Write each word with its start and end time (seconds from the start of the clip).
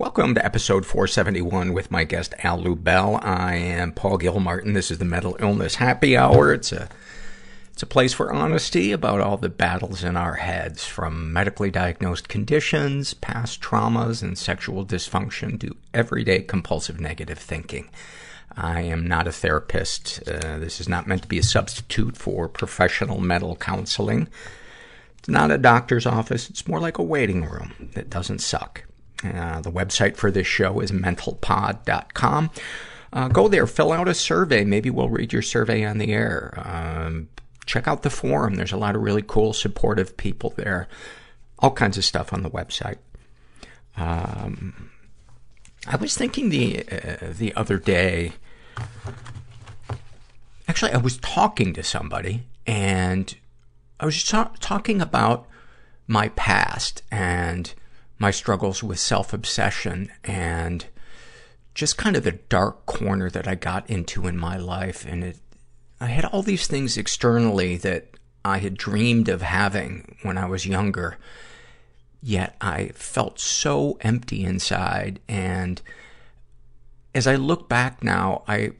Welcome 0.00 0.34
to 0.36 0.42
episode 0.42 0.86
471 0.86 1.74
with 1.74 1.90
my 1.90 2.04
guest 2.04 2.34
Al 2.38 2.62
Lubel. 2.62 3.22
I 3.22 3.56
am 3.56 3.92
Paul 3.92 4.16
Gilmartin. 4.16 4.72
This 4.72 4.90
is 4.90 4.96
the 4.96 5.04
Mental 5.04 5.36
Illness 5.40 5.74
Happy 5.74 6.16
Hour. 6.16 6.54
It's 6.54 6.72
a 6.72 6.88
it's 7.70 7.82
a 7.82 7.86
place 7.86 8.14
for 8.14 8.32
honesty 8.32 8.92
about 8.92 9.20
all 9.20 9.36
the 9.36 9.50
battles 9.50 10.02
in 10.02 10.16
our 10.16 10.36
heads, 10.36 10.86
from 10.86 11.34
medically 11.34 11.70
diagnosed 11.70 12.30
conditions, 12.30 13.12
past 13.12 13.60
traumas, 13.60 14.22
and 14.22 14.38
sexual 14.38 14.86
dysfunction 14.86 15.60
to 15.60 15.76
everyday 15.92 16.40
compulsive 16.40 16.98
negative 16.98 17.38
thinking. 17.38 17.90
I 18.56 18.80
am 18.80 19.06
not 19.06 19.26
a 19.26 19.32
therapist. 19.32 20.26
Uh, 20.26 20.56
this 20.56 20.80
is 20.80 20.88
not 20.88 21.08
meant 21.08 21.24
to 21.24 21.28
be 21.28 21.38
a 21.38 21.42
substitute 21.42 22.16
for 22.16 22.48
professional 22.48 23.20
mental 23.20 23.54
counseling. 23.54 24.28
It's 25.18 25.28
not 25.28 25.50
a 25.50 25.58
doctor's 25.58 26.06
office. 26.06 26.48
It's 26.48 26.66
more 26.66 26.80
like 26.80 26.96
a 26.96 27.02
waiting 27.02 27.44
room 27.44 27.90
that 27.92 28.08
doesn't 28.08 28.38
suck. 28.38 28.84
Uh, 29.24 29.60
the 29.60 29.70
website 29.70 30.16
for 30.16 30.30
this 30.30 30.46
show 30.46 30.80
is 30.80 30.92
mentalpod.com. 30.92 32.50
Uh, 33.12 33.28
go 33.28 33.48
there, 33.48 33.66
fill 33.66 33.92
out 33.92 34.08
a 34.08 34.14
survey. 34.14 34.64
Maybe 34.64 34.88
we'll 34.88 35.08
read 35.08 35.32
your 35.32 35.42
survey 35.42 35.84
on 35.84 35.98
the 35.98 36.12
air. 36.12 36.54
Um, 36.56 37.28
check 37.66 37.86
out 37.86 38.02
the 38.02 38.10
forum. 38.10 38.54
There's 38.54 38.72
a 38.72 38.76
lot 38.76 38.96
of 38.96 39.02
really 39.02 39.22
cool, 39.26 39.52
supportive 39.52 40.16
people 40.16 40.54
there. 40.56 40.88
All 41.58 41.72
kinds 41.72 41.98
of 41.98 42.04
stuff 42.04 42.32
on 42.32 42.42
the 42.42 42.50
website. 42.50 42.98
Um, 43.96 44.90
I 45.86 45.96
was 45.96 46.16
thinking 46.16 46.48
the 46.50 46.84
uh, 46.90 47.32
the 47.36 47.54
other 47.54 47.78
day. 47.78 48.32
Actually, 50.68 50.92
I 50.92 50.98
was 50.98 51.18
talking 51.18 51.74
to 51.74 51.82
somebody, 51.82 52.44
and 52.66 53.34
I 53.98 54.06
was 54.06 54.22
ta- 54.24 54.52
talking 54.60 55.02
about 55.02 55.46
my 56.06 56.28
past 56.30 57.02
and 57.10 57.74
my 58.20 58.30
struggles 58.30 58.82
with 58.82 59.00
self-obsession 59.00 60.12
and 60.22 60.86
just 61.74 61.96
kind 61.96 62.14
of 62.14 62.22
the 62.22 62.32
dark 62.32 62.84
corner 62.84 63.30
that 63.30 63.48
I 63.48 63.54
got 63.54 63.88
into 63.88 64.26
in 64.26 64.36
my 64.36 64.58
life. 64.58 65.06
And 65.06 65.24
it, 65.24 65.38
I 66.00 66.06
had 66.06 66.26
all 66.26 66.42
these 66.42 66.66
things 66.66 66.98
externally 66.98 67.78
that 67.78 68.08
I 68.44 68.58
had 68.58 68.76
dreamed 68.76 69.30
of 69.30 69.40
having 69.40 70.18
when 70.22 70.36
I 70.36 70.44
was 70.44 70.66
younger. 70.66 71.16
Yet 72.22 72.56
I 72.60 72.88
felt 72.88 73.40
so 73.40 73.96
empty 74.02 74.44
inside. 74.44 75.20
And 75.26 75.80
as 77.14 77.26
I 77.26 77.36
look 77.36 77.70
back 77.70 78.04
now, 78.04 78.42
I, 78.46 78.72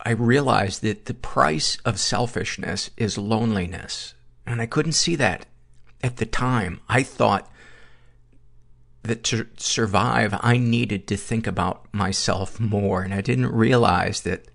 I 0.00 0.12
realized 0.12 0.82
that 0.82 1.06
the 1.06 1.14
price 1.14 1.78
of 1.84 1.98
selfishness 1.98 2.90
is 2.96 3.18
loneliness. 3.18 4.14
And 4.46 4.62
I 4.62 4.66
couldn't 4.66 4.92
see 4.92 5.16
that 5.16 5.46
at 6.00 6.18
the 6.18 6.26
time. 6.26 6.78
I 6.88 7.02
thought 7.02 7.50
that 9.02 9.22
to 9.24 9.46
survive, 9.56 10.38
I 10.40 10.58
needed 10.58 11.06
to 11.08 11.16
think 11.16 11.46
about 11.46 11.92
myself 11.92 12.60
more. 12.60 13.02
And 13.02 13.14
I 13.14 13.20
didn't 13.20 13.52
realize 13.52 14.22
that 14.22 14.46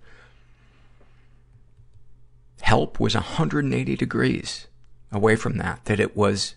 help 2.60 2.98
was 2.98 3.14
180 3.14 3.96
degrees 3.96 4.66
away 5.12 5.36
from 5.36 5.58
that, 5.58 5.84
that 5.84 6.00
it 6.00 6.16
was 6.16 6.54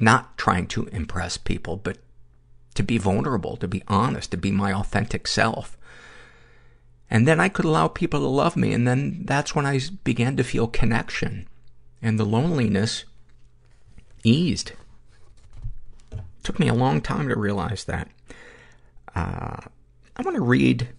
not 0.00 0.36
trying 0.36 0.66
to 0.68 0.86
impress 0.86 1.36
people, 1.36 1.76
but 1.76 1.98
to 2.74 2.82
be 2.82 2.98
vulnerable, 2.98 3.56
to 3.56 3.68
be 3.68 3.82
honest, 3.88 4.30
to 4.32 4.36
be 4.36 4.50
my 4.50 4.72
authentic 4.72 5.26
self. 5.26 5.78
And 7.10 7.28
then 7.28 7.38
I 7.38 7.48
could 7.48 7.64
allow 7.64 7.88
people 7.88 8.20
to 8.20 8.26
love 8.26 8.56
me, 8.56 8.72
and 8.72 8.88
then 8.88 9.22
that's 9.24 9.54
when 9.54 9.66
I 9.66 9.80
began 10.02 10.36
to 10.36 10.44
feel 10.44 10.66
connection. 10.66 11.46
And 12.02 12.18
the 12.18 12.24
loneliness 12.24 13.04
eased. 14.24 14.72
Took 16.44 16.60
me 16.60 16.68
a 16.68 16.74
long 16.74 17.00
time 17.00 17.28
to 17.28 17.36
realize 17.36 17.84
that. 17.84 18.08
Uh, 19.16 19.56
I 20.16 20.22
want 20.22 20.36
to 20.36 20.42
read 20.42 20.90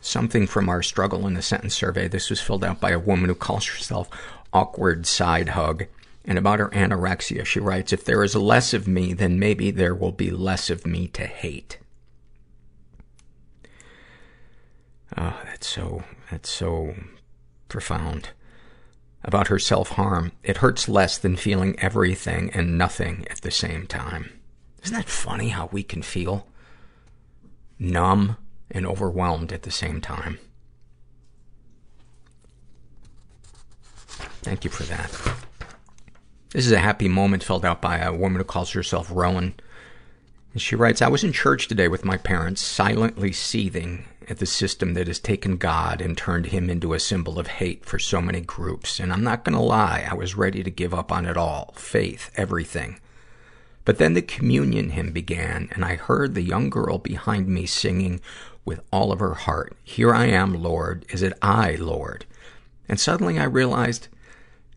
something 0.00 0.46
from 0.46 0.68
our 0.68 0.82
struggle 0.82 1.26
in 1.26 1.36
a 1.36 1.42
sentence 1.42 1.74
survey. 1.74 2.08
This 2.08 2.30
was 2.30 2.40
filled 2.40 2.64
out 2.64 2.80
by 2.80 2.92
a 2.92 2.98
woman 2.98 3.28
who 3.28 3.34
calls 3.34 3.66
herself 3.66 4.08
Awkward 4.52 5.06
Side 5.06 5.50
Hug. 5.50 5.84
And 6.24 6.38
about 6.38 6.60
her 6.60 6.68
anorexia, 6.68 7.44
she 7.44 7.58
writes, 7.58 7.92
if 7.92 8.04
there 8.04 8.22
is 8.22 8.36
less 8.36 8.72
of 8.72 8.86
me, 8.86 9.12
then 9.14 9.38
maybe 9.38 9.70
there 9.70 9.94
will 9.94 10.12
be 10.12 10.30
less 10.30 10.70
of 10.70 10.86
me 10.86 11.08
to 11.08 11.26
hate. 11.26 11.78
Oh, 15.16 15.40
that's 15.44 15.66
so, 15.66 16.04
that's 16.30 16.50
so 16.50 16.94
profound. 17.68 18.30
About 19.24 19.48
her 19.48 19.58
self-harm, 19.58 20.32
it 20.44 20.58
hurts 20.58 20.88
less 20.88 21.18
than 21.18 21.36
feeling 21.36 21.78
everything 21.80 22.50
and 22.50 22.78
nothing 22.78 23.26
at 23.28 23.40
the 23.40 23.50
same 23.50 23.86
time. 23.86 24.37
Isn't 24.88 24.96
that 24.96 25.10
funny 25.10 25.50
how 25.50 25.68
we 25.70 25.82
can 25.82 26.00
feel 26.00 26.46
numb 27.78 28.38
and 28.70 28.86
overwhelmed 28.86 29.52
at 29.52 29.64
the 29.64 29.70
same 29.70 30.00
time? 30.00 30.38
Thank 34.40 34.64
you 34.64 34.70
for 34.70 34.84
that. 34.84 35.10
This 36.54 36.64
is 36.64 36.72
a 36.72 36.78
happy 36.78 37.06
moment 37.06 37.44
filled 37.44 37.66
out 37.66 37.82
by 37.82 37.98
a 37.98 38.14
woman 38.14 38.38
who 38.38 38.44
calls 38.44 38.70
herself 38.70 39.10
Rowan. 39.12 39.52
And 40.54 40.62
she 40.62 40.74
writes, 40.74 41.02
I 41.02 41.08
was 41.08 41.22
in 41.22 41.34
church 41.34 41.68
today 41.68 41.88
with 41.88 42.06
my 42.06 42.16
parents, 42.16 42.62
silently 42.62 43.30
seething 43.30 44.06
at 44.26 44.38
the 44.38 44.46
system 44.46 44.94
that 44.94 45.06
has 45.06 45.18
taken 45.18 45.58
God 45.58 46.00
and 46.00 46.16
turned 46.16 46.46
him 46.46 46.70
into 46.70 46.94
a 46.94 46.98
symbol 46.98 47.38
of 47.38 47.46
hate 47.46 47.84
for 47.84 47.98
so 47.98 48.22
many 48.22 48.40
groups. 48.40 49.00
And 49.00 49.12
I'm 49.12 49.22
not 49.22 49.44
gonna 49.44 49.62
lie, 49.62 50.08
I 50.10 50.14
was 50.14 50.34
ready 50.34 50.62
to 50.62 50.70
give 50.70 50.94
up 50.94 51.12
on 51.12 51.26
it 51.26 51.36
all. 51.36 51.74
Faith, 51.76 52.30
everything. 52.36 53.00
But 53.88 53.96
then 53.96 54.12
the 54.12 54.20
communion 54.20 54.90
hymn 54.90 55.12
began, 55.12 55.70
and 55.72 55.82
I 55.82 55.96
heard 55.96 56.34
the 56.34 56.42
young 56.42 56.68
girl 56.68 56.98
behind 56.98 57.48
me 57.48 57.64
singing 57.64 58.20
with 58.66 58.82
all 58.92 59.12
of 59.12 59.18
her 59.18 59.32
heart, 59.32 59.78
Here 59.82 60.14
I 60.14 60.26
am, 60.26 60.62
Lord. 60.62 61.06
Is 61.08 61.22
it 61.22 61.32
I, 61.40 61.74
Lord? 61.76 62.26
And 62.86 63.00
suddenly 63.00 63.38
I 63.38 63.44
realized 63.44 64.08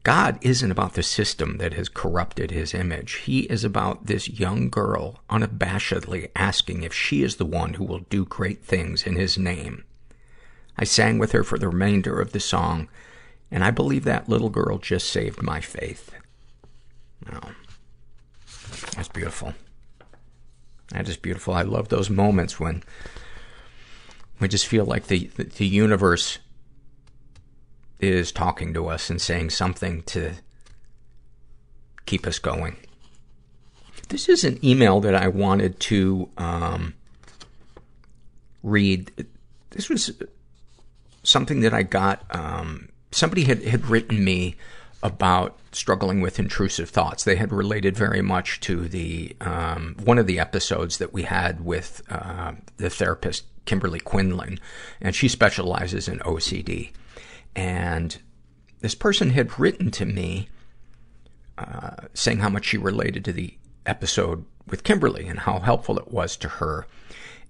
God 0.04 0.40
isn't 0.40 0.72
about 0.72 0.94
the 0.94 1.04
system 1.04 1.58
that 1.58 1.74
has 1.74 1.90
corrupted 1.90 2.52
his 2.52 2.74
image. 2.74 3.16
He 3.16 3.42
is 3.42 3.66
about 3.66 4.06
this 4.06 4.30
young 4.30 4.70
girl 4.70 5.20
unabashedly 5.30 6.30
asking 6.34 6.84
if 6.84 6.94
she 6.94 7.22
is 7.22 7.36
the 7.36 7.44
one 7.44 7.74
who 7.74 7.84
will 7.84 8.06
do 8.10 8.24
great 8.24 8.64
things 8.64 9.06
in 9.06 9.18
his 9.18 9.38
name. 9.38 9.84
I 10.78 10.86
sang 10.86 11.20
with 11.20 11.34
her 11.34 11.44
for 11.44 11.60
the 11.60 11.68
remainder 11.68 12.22
of 12.22 12.32
the 12.32 12.40
song, 12.40 12.88
and 13.52 13.62
I 13.62 13.72
believe 13.72 14.06
that 14.06 14.30
little 14.30 14.50
girl 14.50 14.78
just 14.78 15.10
saved 15.10 15.42
my 15.42 15.60
faith. 15.60 16.16
Oh, 17.30 17.52
that's 18.96 19.08
beautiful. 19.08 19.54
That 20.92 21.08
is 21.08 21.18
beautiful. 21.18 21.54
I 21.54 21.62
love 21.62 21.90
those 21.90 22.10
moments 22.10 22.60
when 22.60 22.84
we 24.40 24.48
just 24.48 24.68
feel 24.68 24.86
like 24.86 25.08
the, 25.08 25.28
the, 25.36 25.68
universe 25.68 26.40
is 28.00 28.32
talking 28.32 28.74
to 28.74 28.88
us 28.88 29.10
and 29.10 29.22
saying 29.22 29.52
something 29.52 30.02
to 30.04 30.34
keep 32.06 32.26
us 32.28 32.40
going. 32.40 32.76
This 34.10 34.28
is 34.28 34.44
an 34.44 34.64
email 34.66 35.00
that 35.02 35.16
I 35.16 35.30
wanted 35.30 35.80
to 35.82 36.30
um, 36.38 36.96
read. 38.64 39.12
This 39.70 39.90
was 39.90 40.12
something 41.24 41.62
that 41.62 41.74
I 41.74 41.84
got. 41.84 42.26
Um, 42.32 42.90
somebody 43.12 43.44
had, 43.44 43.64
had 43.64 43.86
written 43.88 44.24
me 44.24 44.56
about 45.04 45.58
struggling 45.72 46.22
with 46.22 46.40
intrusive 46.40 46.90
thoughts. 46.90 47.24
They 47.24 47.36
had 47.36 47.52
related 47.52 47.96
very 47.96 48.22
much 48.22 48.60
to 48.62 48.88
the 48.88 49.36
um, 49.42 49.96
one 50.04 50.20
of 50.20 50.28
the 50.28 50.40
episodes 50.40 50.98
that 50.98 51.14
we 51.14 51.24
had 51.24 51.66
with 51.66 52.02
uh, 52.10 52.54
the 52.78 52.90
therapist 52.90 53.46
Kimberly 53.66 54.00
Quinlan, 54.00 54.60
and 55.00 55.16
she 55.16 55.28
specializes 55.28 56.08
in 56.08 56.20
OCD. 56.20 56.92
And 57.56 58.18
this 58.80 58.96
person 58.96 59.32
had 59.32 59.60
written 59.60 59.92
to 59.92 60.06
me 60.06 60.50
uh, 61.58 62.08
saying 62.14 62.40
how 62.40 62.50
much 62.50 62.66
she 62.66 62.78
related 62.78 63.24
to 63.26 63.34
the 63.34 63.54
episode 63.86 64.46
with 64.68 64.84
Kimberly 64.84 65.28
and 65.28 65.40
how 65.40 65.60
helpful 65.60 65.98
it 66.00 66.12
was 66.12 66.36
to 66.38 66.48
her. 66.48 66.88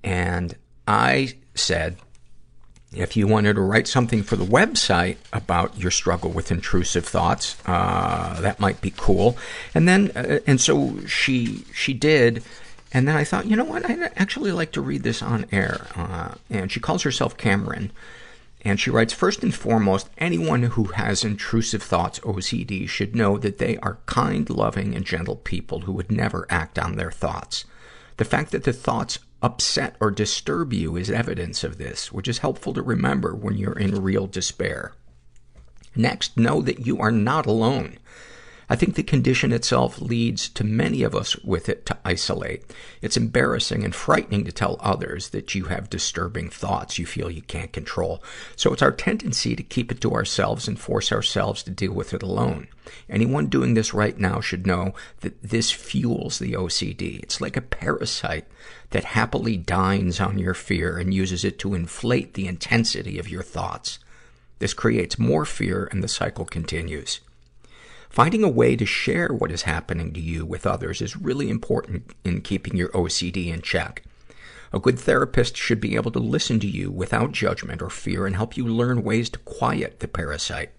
And 0.04 0.56
I 0.88 1.38
said, 1.54 1.98
if 2.94 3.16
you 3.16 3.26
wanted 3.26 3.54
to 3.54 3.62
write 3.62 3.88
something 3.88 4.22
for 4.22 4.36
the 4.36 4.46
website 4.46 5.18
about 5.32 5.78
your 5.78 5.92
struggle 5.92 6.30
with 6.30 6.52
intrusive 6.52 7.06
thoughts, 7.06 7.56
uh, 7.66 8.40
that 8.42 8.60
might 8.60 8.82
be 8.82 8.94
cool. 8.96 9.38
And 9.74 9.88
then, 9.88 10.12
uh, 10.16 10.40
and 10.46 10.60
so 10.60 11.06
she, 11.06 11.64
she 11.74 11.94
did. 11.94 12.44
And 12.92 13.08
then 13.08 13.16
I 13.16 13.24
thought, 13.24 13.46
you 13.46 13.56
know 13.56 13.64
what? 13.64 13.90
I'd 13.90 14.12
actually 14.18 14.52
like 14.52 14.74
to 14.74 14.82
read 14.82 15.04
this 15.04 15.22
on 15.22 15.46
air. 15.54 15.88
Uh, 15.96 16.34
and 16.50 16.70
she 16.70 16.82
calls 16.82 17.04
herself 17.04 17.38
Cameron. 17.38 17.92
And 18.64 18.80
she 18.80 18.92
writes, 18.92 19.14
first 19.14 19.42
and 19.42 19.56
foremost, 19.56 20.10
anyone 20.18 20.64
who 20.64 20.86
has 20.86 21.24
intrusive 21.24 21.82
thoughts, 21.82 22.20
OCD, 22.20 22.88
should 22.88 23.16
know 23.16 23.38
that 23.38 23.58
they 23.58 23.78
are 23.78 23.98
kind, 24.06 24.50
loving, 24.50 24.96
and 24.96 25.06
gentle 25.06 25.38
people 25.38 25.82
who 25.82 25.94
would 25.94 26.12
never 26.12 26.46
act 26.50 26.78
on 26.78 26.96
their 26.96 27.12
thoughts. 27.12 27.66
The 28.18 28.26
fact 28.26 28.52
that 28.52 28.66
the 28.66 28.74
thoughts 28.74 29.18
upset 29.42 29.96
or 30.00 30.12
disturb 30.12 30.74
you 30.74 30.96
is 30.96 31.10
evidence 31.10 31.64
of 31.64 31.78
this, 31.78 32.12
which 32.12 32.28
is 32.28 32.40
helpful 32.40 32.74
to 32.74 32.82
remember 32.82 33.34
when 33.36 33.58
you're 33.58 33.78
in 33.78 34.02
real 34.02 34.28
despair. 34.28 34.94
Next, 35.96 36.38
know 36.38 36.62
that 36.62 36.86
you 36.86 37.00
are 37.00 37.12
not 37.12 37.46
alone. 37.46 37.98
I 38.72 38.78
think 38.78 38.96
the 38.96 39.04
condition 39.04 39.52
itself 39.52 40.00
leads 40.00 40.48
to 40.48 40.64
many 40.64 41.04
of 41.04 41.14
us 41.14 41.36
with 41.40 41.68
it 41.68 41.86
to 41.88 41.98
isolate. 42.06 42.64
It's 43.02 43.18
embarrassing 43.18 43.84
and 43.84 43.94
frightening 43.94 44.46
to 44.46 44.54
tell 44.54 44.78
others 44.80 45.32
that 45.32 45.54
you 45.54 45.66
have 45.66 45.90
disturbing 45.90 46.50
thoughts 46.50 46.98
you 46.98 47.06
feel 47.06 47.30
you 47.30 47.42
can't 47.42 47.74
control. 47.74 48.24
So 48.56 48.72
it's 48.72 48.82
our 48.82 48.94
tendency 48.94 49.58
to 49.58 49.62
keep 49.62 49.92
it 49.92 50.00
to 50.00 50.14
ourselves 50.14 50.70
and 50.70 50.80
force 50.80 51.12
ourselves 51.12 51.64
to 51.64 51.70
deal 51.70 51.92
with 51.92 52.14
it 52.14 52.24
alone. 52.24 52.70
Anyone 53.10 53.48
doing 53.48 53.74
this 53.74 53.94
right 53.94 54.18
now 54.18 54.40
should 54.40 54.66
know 54.66 54.94
that 55.20 55.44
this 55.44 55.70
fuels 55.70 56.40
the 56.40 56.54
OCD. 56.54 57.22
It's 57.22 57.42
like 57.42 57.58
a 57.58 57.62
parasite 57.62 58.48
that 58.92 59.04
happily 59.04 59.58
dines 59.58 60.22
on 60.22 60.40
your 60.40 60.54
fear 60.54 60.98
and 60.98 61.14
uses 61.14 61.44
it 61.44 61.60
to 61.60 61.74
inflate 61.74 62.36
the 62.36 62.48
intensity 62.48 63.20
of 63.20 63.28
your 63.28 63.44
thoughts. 63.44 64.00
This 64.60 64.74
creates 64.74 65.20
more 65.20 65.44
fear 65.44 65.90
and 65.92 66.02
the 66.02 66.08
cycle 66.08 66.46
continues. 66.46 67.20
Finding 68.12 68.44
a 68.44 68.50
way 68.50 68.76
to 68.76 68.86
share 68.86 69.30
what 69.30 69.54
is 69.54 69.62
happening 69.62 70.12
to 70.12 70.20
you 70.20 70.46
with 70.46 70.68
others 70.68 71.02
is 71.02 71.16
really 71.16 71.50
important 71.50 72.14
in 72.26 72.42
keeping 72.42 72.76
your 72.76 72.90
OCD 72.90 73.48
in 73.48 73.62
check. 73.62 74.04
A 74.74 74.82
good 74.82 75.00
therapist 75.00 75.56
should 75.56 75.80
be 75.80 75.96
able 75.96 76.12
to 76.12 76.20
listen 76.20 76.60
to 76.60 76.68
you 76.68 76.92
without 76.92 77.32
judgment 77.32 77.82
or 77.82 77.90
fear 77.90 78.28
and 78.28 78.36
help 78.36 78.58
you 78.58 78.68
learn 78.68 79.06
ways 79.06 79.30
to 79.30 79.40
quiet 79.40 80.02
the 80.02 80.10
parasite. 80.10 80.72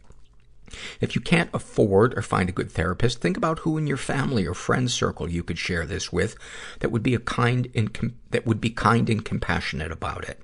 If 1.01 1.15
you 1.15 1.23
can't 1.23 1.49
afford 1.55 2.17
or 2.19 2.23
find 2.23 2.51
a 2.51 2.53
good 2.53 2.71
therapist, 2.71 3.23
think 3.23 3.39
about 3.39 3.61
who 3.61 3.79
in 3.79 3.87
your 3.87 3.97
family 3.97 4.47
or 4.47 4.53
friend 4.53 4.91
circle 4.91 5.31
you 5.31 5.43
could 5.43 5.59
share 5.59 5.87
this 5.87 6.13
with 6.13 6.37
that 6.81 6.91
would 6.91 7.03
be 7.03 7.15
a 7.15 7.19
kind 7.19 7.71
and 7.75 7.95
com- 7.95 8.15
that 8.31 8.47
would 8.47 8.61
be 8.61 8.71
kind 8.71 9.09
and 9.09 9.25
compassionate 9.25 9.91
about 9.91 10.29
it. 10.29 10.39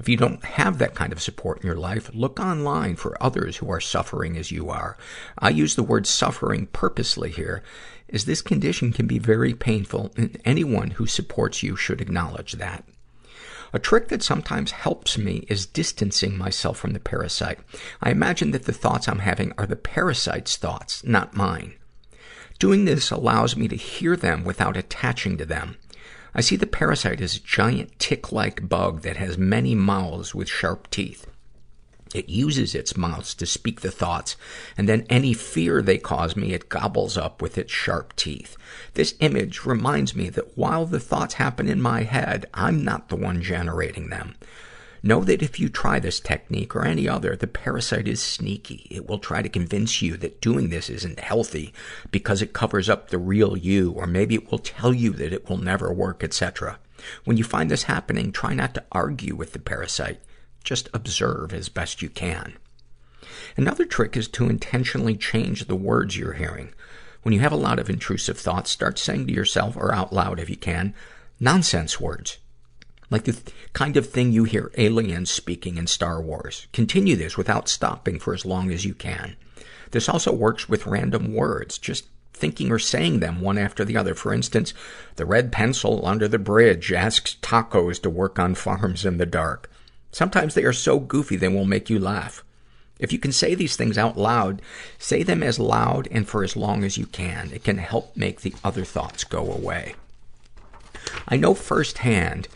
If 0.00 0.08
you 0.08 0.16
don't 0.16 0.42
have 0.42 0.78
that 0.78 0.94
kind 0.94 1.12
of 1.12 1.20
support 1.20 1.60
in 1.60 1.66
your 1.66 1.76
life, 1.76 2.10
look 2.14 2.40
online 2.40 2.96
for 2.96 3.22
others 3.22 3.58
who 3.58 3.70
are 3.70 3.80
suffering 3.80 4.38
as 4.38 4.50
you 4.50 4.70
are. 4.70 4.96
I 5.38 5.50
use 5.50 5.76
the 5.76 5.82
word 5.82 6.06
suffering 6.06 6.68
purposely 6.68 7.30
here, 7.30 7.62
as 8.08 8.24
this 8.24 8.40
condition 8.40 8.94
can 8.94 9.06
be 9.06 9.18
very 9.18 9.52
painful, 9.52 10.10
and 10.16 10.40
anyone 10.42 10.92
who 10.92 11.06
supports 11.06 11.62
you 11.62 11.76
should 11.76 12.00
acknowledge 12.00 12.54
that. 12.54 12.84
A 13.74 13.78
trick 13.78 14.08
that 14.08 14.22
sometimes 14.22 14.70
helps 14.70 15.18
me 15.18 15.44
is 15.48 15.66
distancing 15.66 16.36
myself 16.36 16.78
from 16.78 16.94
the 16.94 16.98
parasite. 16.98 17.58
I 18.00 18.10
imagine 18.10 18.52
that 18.52 18.64
the 18.64 18.72
thoughts 18.72 19.06
I'm 19.06 19.18
having 19.18 19.52
are 19.58 19.66
the 19.66 19.76
parasite's 19.76 20.56
thoughts, 20.56 21.04
not 21.04 21.36
mine. 21.36 21.74
Doing 22.58 22.86
this 22.86 23.10
allows 23.10 23.54
me 23.54 23.68
to 23.68 23.76
hear 23.76 24.16
them 24.16 24.44
without 24.44 24.78
attaching 24.78 25.36
to 25.36 25.44
them. 25.44 25.76
I 26.34 26.40
see 26.40 26.56
the 26.56 26.66
parasite 26.66 27.20
as 27.20 27.36
a 27.36 27.40
giant 27.40 27.98
tick-like 27.98 28.68
bug 28.68 29.02
that 29.02 29.16
has 29.16 29.36
many 29.36 29.74
mouths 29.74 30.34
with 30.34 30.48
sharp 30.48 30.90
teeth. 30.90 31.26
It 32.12 32.28
uses 32.28 32.74
its 32.74 32.96
mouths 32.96 33.34
to 33.34 33.46
speak 33.46 33.82
the 33.82 33.90
thoughts, 33.90 34.36
and 34.76 34.88
then 34.88 35.06
any 35.08 35.32
fear 35.32 35.80
they 35.80 35.98
cause 35.98 36.34
me, 36.34 36.52
it 36.52 36.68
gobbles 36.68 37.16
up 37.16 37.40
with 37.40 37.56
its 37.56 37.72
sharp 37.72 38.16
teeth. 38.16 38.56
This 38.94 39.14
image 39.20 39.64
reminds 39.64 40.16
me 40.16 40.28
that 40.30 40.56
while 40.58 40.86
the 40.86 40.98
thoughts 40.98 41.34
happen 41.34 41.68
in 41.68 41.80
my 41.80 42.02
head, 42.02 42.46
I'm 42.52 42.84
not 42.84 43.08
the 43.08 43.16
one 43.16 43.42
generating 43.42 44.08
them. 44.08 44.34
Know 45.02 45.24
that 45.24 45.42
if 45.42 45.58
you 45.58 45.68
try 45.70 45.98
this 45.98 46.20
technique 46.20 46.76
or 46.76 46.84
any 46.84 47.08
other, 47.08 47.34
the 47.34 47.46
parasite 47.46 48.06
is 48.06 48.22
sneaky. 48.22 48.86
It 48.90 49.08
will 49.08 49.18
try 49.18 49.40
to 49.40 49.48
convince 49.48 50.02
you 50.02 50.16
that 50.18 50.42
doing 50.42 50.68
this 50.68 50.90
isn't 50.90 51.20
healthy 51.20 51.72
because 52.10 52.42
it 52.42 52.52
covers 52.52 52.90
up 52.90 53.08
the 53.08 53.18
real 53.18 53.56
you, 53.56 53.92
or 53.92 54.06
maybe 54.06 54.34
it 54.34 54.50
will 54.50 54.58
tell 54.58 54.92
you 54.92 55.12
that 55.14 55.32
it 55.32 55.48
will 55.48 55.56
never 55.56 55.90
work, 55.92 56.22
etc. 56.22 56.78
When 57.24 57.38
you 57.38 57.44
find 57.44 57.70
this 57.70 57.84
happening, 57.84 58.30
try 58.30 58.52
not 58.52 58.74
to 58.74 58.84
argue 58.92 59.34
with 59.34 59.52
the 59.54 59.58
parasite. 59.58 60.20
Just 60.64 60.90
observe 60.92 61.54
as 61.54 61.70
best 61.70 62.02
you 62.02 62.10
can. 62.10 62.54
Another 63.56 63.86
trick 63.86 64.16
is 64.16 64.28
to 64.28 64.50
intentionally 64.50 65.16
change 65.16 65.64
the 65.64 65.76
words 65.76 66.18
you're 66.18 66.34
hearing. 66.34 66.74
When 67.22 67.32
you 67.32 67.40
have 67.40 67.52
a 67.52 67.56
lot 67.56 67.78
of 67.78 67.88
intrusive 67.88 68.38
thoughts, 68.38 68.70
start 68.70 68.98
saying 68.98 69.26
to 69.26 69.32
yourself 69.32 69.76
or 69.76 69.94
out 69.94 70.12
loud 70.12 70.38
if 70.38 70.50
you 70.50 70.56
can, 70.56 70.94
nonsense 71.38 71.98
words. 71.98 72.38
Like 73.10 73.24
the 73.24 73.32
th- 73.32 73.54
kind 73.72 73.96
of 73.96 74.08
thing 74.08 74.32
you 74.32 74.44
hear 74.44 74.70
aliens 74.78 75.30
speaking 75.30 75.76
in 75.76 75.86
Star 75.86 76.22
Wars. 76.22 76.68
Continue 76.72 77.16
this 77.16 77.36
without 77.36 77.68
stopping 77.68 78.18
for 78.20 78.32
as 78.32 78.46
long 78.46 78.70
as 78.70 78.84
you 78.84 78.94
can. 78.94 79.36
This 79.90 80.08
also 80.08 80.32
works 80.32 80.68
with 80.68 80.86
random 80.86 81.34
words, 81.34 81.76
just 81.76 82.06
thinking 82.32 82.70
or 82.70 82.78
saying 82.78 83.20
them 83.20 83.40
one 83.40 83.58
after 83.58 83.84
the 83.84 83.96
other. 83.96 84.14
For 84.14 84.32
instance, 84.32 84.72
the 85.16 85.26
red 85.26 85.50
pencil 85.50 86.06
under 86.06 86.28
the 86.28 86.38
bridge 86.38 86.92
asks 86.92 87.36
tacos 87.42 88.00
to 88.02 88.10
work 88.10 88.38
on 88.38 88.54
farms 88.54 89.04
in 89.04 89.18
the 89.18 89.26
dark. 89.26 89.70
Sometimes 90.12 90.54
they 90.54 90.64
are 90.64 90.72
so 90.72 90.98
goofy 90.98 91.36
they 91.36 91.48
will 91.48 91.64
make 91.64 91.90
you 91.90 91.98
laugh. 91.98 92.44
If 92.98 93.12
you 93.12 93.18
can 93.18 93.32
say 93.32 93.54
these 93.54 93.76
things 93.76 93.96
out 93.96 94.18
loud, 94.18 94.62
say 94.98 95.22
them 95.22 95.42
as 95.42 95.58
loud 95.58 96.06
and 96.10 96.28
for 96.28 96.44
as 96.44 96.56
long 96.56 96.84
as 96.84 96.98
you 96.98 97.06
can. 97.06 97.50
It 97.52 97.64
can 97.64 97.78
help 97.78 98.16
make 98.16 98.40
the 98.42 98.54
other 98.62 98.84
thoughts 98.84 99.24
go 99.24 99.50
away. 99.50 99.94
I 101.26 101.36
know 101.36 101.54
firsthand 101.54 102.46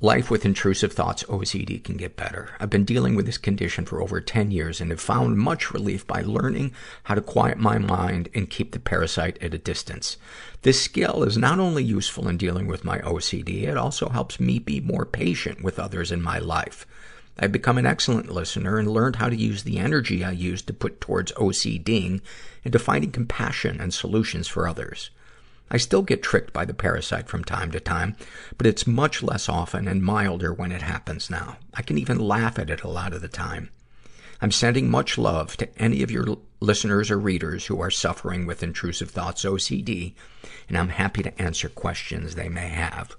Life 0.00 0.30
with 0.30 0.44
intrusive 0.44 0.92
thoughts, 0.92 1.24
OCD, 1.24 1.82
can 1.82 1.96
get 1.96 2.14
better. 2.14 2.50
I've 2.60 2.70
been 2.70 2.84
dealing 2.84 3.16
with 3.16 3.26
this 3.26 3.36
condition 3.36 3.84
for 3.84 4.00
over 4.00 4.20
10 4.20 4.52
years 4.52 4.80
and 4.80 4.92
have 4.92 5.00
found 5.00 5.38
much 5.38 5.72
relief 5.72 6.06
by 6.06 6.22
learning 6.22 6.70
how 7.02 7.16
to 7.16 7.20
quiet 7.20 7.58
my 7.58 7.78
mind 7.78 8.28
and 8.32 8.48
keep 8.48 8.70
the 8.70 8.78
parasite 8.78 9.42
at 9.42 9.54
a 9.54 9.58
distance. 9.58 10.16
This 10.62 10.80
skill 10.80 11.24
is 11.24 11.36
not 11.36 11.58
only 11.58 11.82
useful 11.82 12.28
in 12.28 12.36
dealing 12.36 12.68
with 12.68 12.84
my 12.84 12.98
OCD, 13.00 13.64
it 13.64 13.76
also 13.76 14.08
helps 14.08 14.38
me 14.38 14.60
be 14.60 14.80
more 14.80 15.04
patient 15.04 15.64
with 15.64 15.80
others 15.80 16.12
in 16.12 16.22
my 16.22 16.38
life. 16.38 16.86
I've 17.36 17.50
become 17.50 17.76
an 17.76 17.86
excellent 17.86 18.30
listener 18.30 18.78
and 18.78 18.88
learned 18.88 19.16
how 19.16 19.28
to 19.28 19.34
use 19.34 19.64
the 19.64 19.78
energy 19.78 20.22
I 20.22 20.30
use 20.30 20.62
to 20.62 20.72
put 20.72 21.00
towards 21.00 21.32
OCDing 21.32 22.20
into 22.62 22.78
finding 22.78 23.10
compassion 23.10 23.80
and 23.80 23.92
solutions 23.92 24.46
for 24.46 24.68
others. 24.68 25.10
I 25.70 25.76
still 25.76 26.02
get 26.02 26.22
tricked 26.22 26.52
by 26.52 26.64
the 26.64 26.74
parasite 26.74 27.28
from 27.28 27.44
time 27.44 27.70
to 27.72 27.80
time, 27.80 28.16
but 28.56 28.66
it's 28.66 28.86
much 28.86 29.22
less 29.22 29.48
often 29.48 29.86
and 29.86 30.02
milder 30.02 30.52
when 30.52 30.72
it 30.72 30.82
happens 30.82 31.28
now. 31.28 31.58
I 31.74 31.82
can 31.82 31.98
even 31.98 32.18
laugh 32.18 32.58
at 32.58 32.70
it 32.70 32.82
a 32.82 32.88
lot 32.88 33.12
of 33.12 33.20
the 33.20 33.28
time. 33.28 33.70
I'm 34.40 34.52
sending 34.52 34.88
much 34.88 35.18
love 35.18 35.56
to 35.56 35.82
any 35.82 36.02
of 36.02 36.10
your 36.10 36.38
listeners 36.60 37.10
or 37.10 37.18
readers 37.18 37.66
who 37.66 37.80
are 37.80 37.90
suffering 37.90 38.46
with 38.46 38.62
intrusive 38.62 39.10
thoughts 39.10 39.44
OCD, 39.44 40.14
and 40.68 40.78
I'm 40.78 40.90
happy 40.90 41.22
to 41.22 41.42
answer 41.42 41.68
questions 41.68 42.34
they 42.34 42.48
may 42.48 42.68
have. 42.68 43.16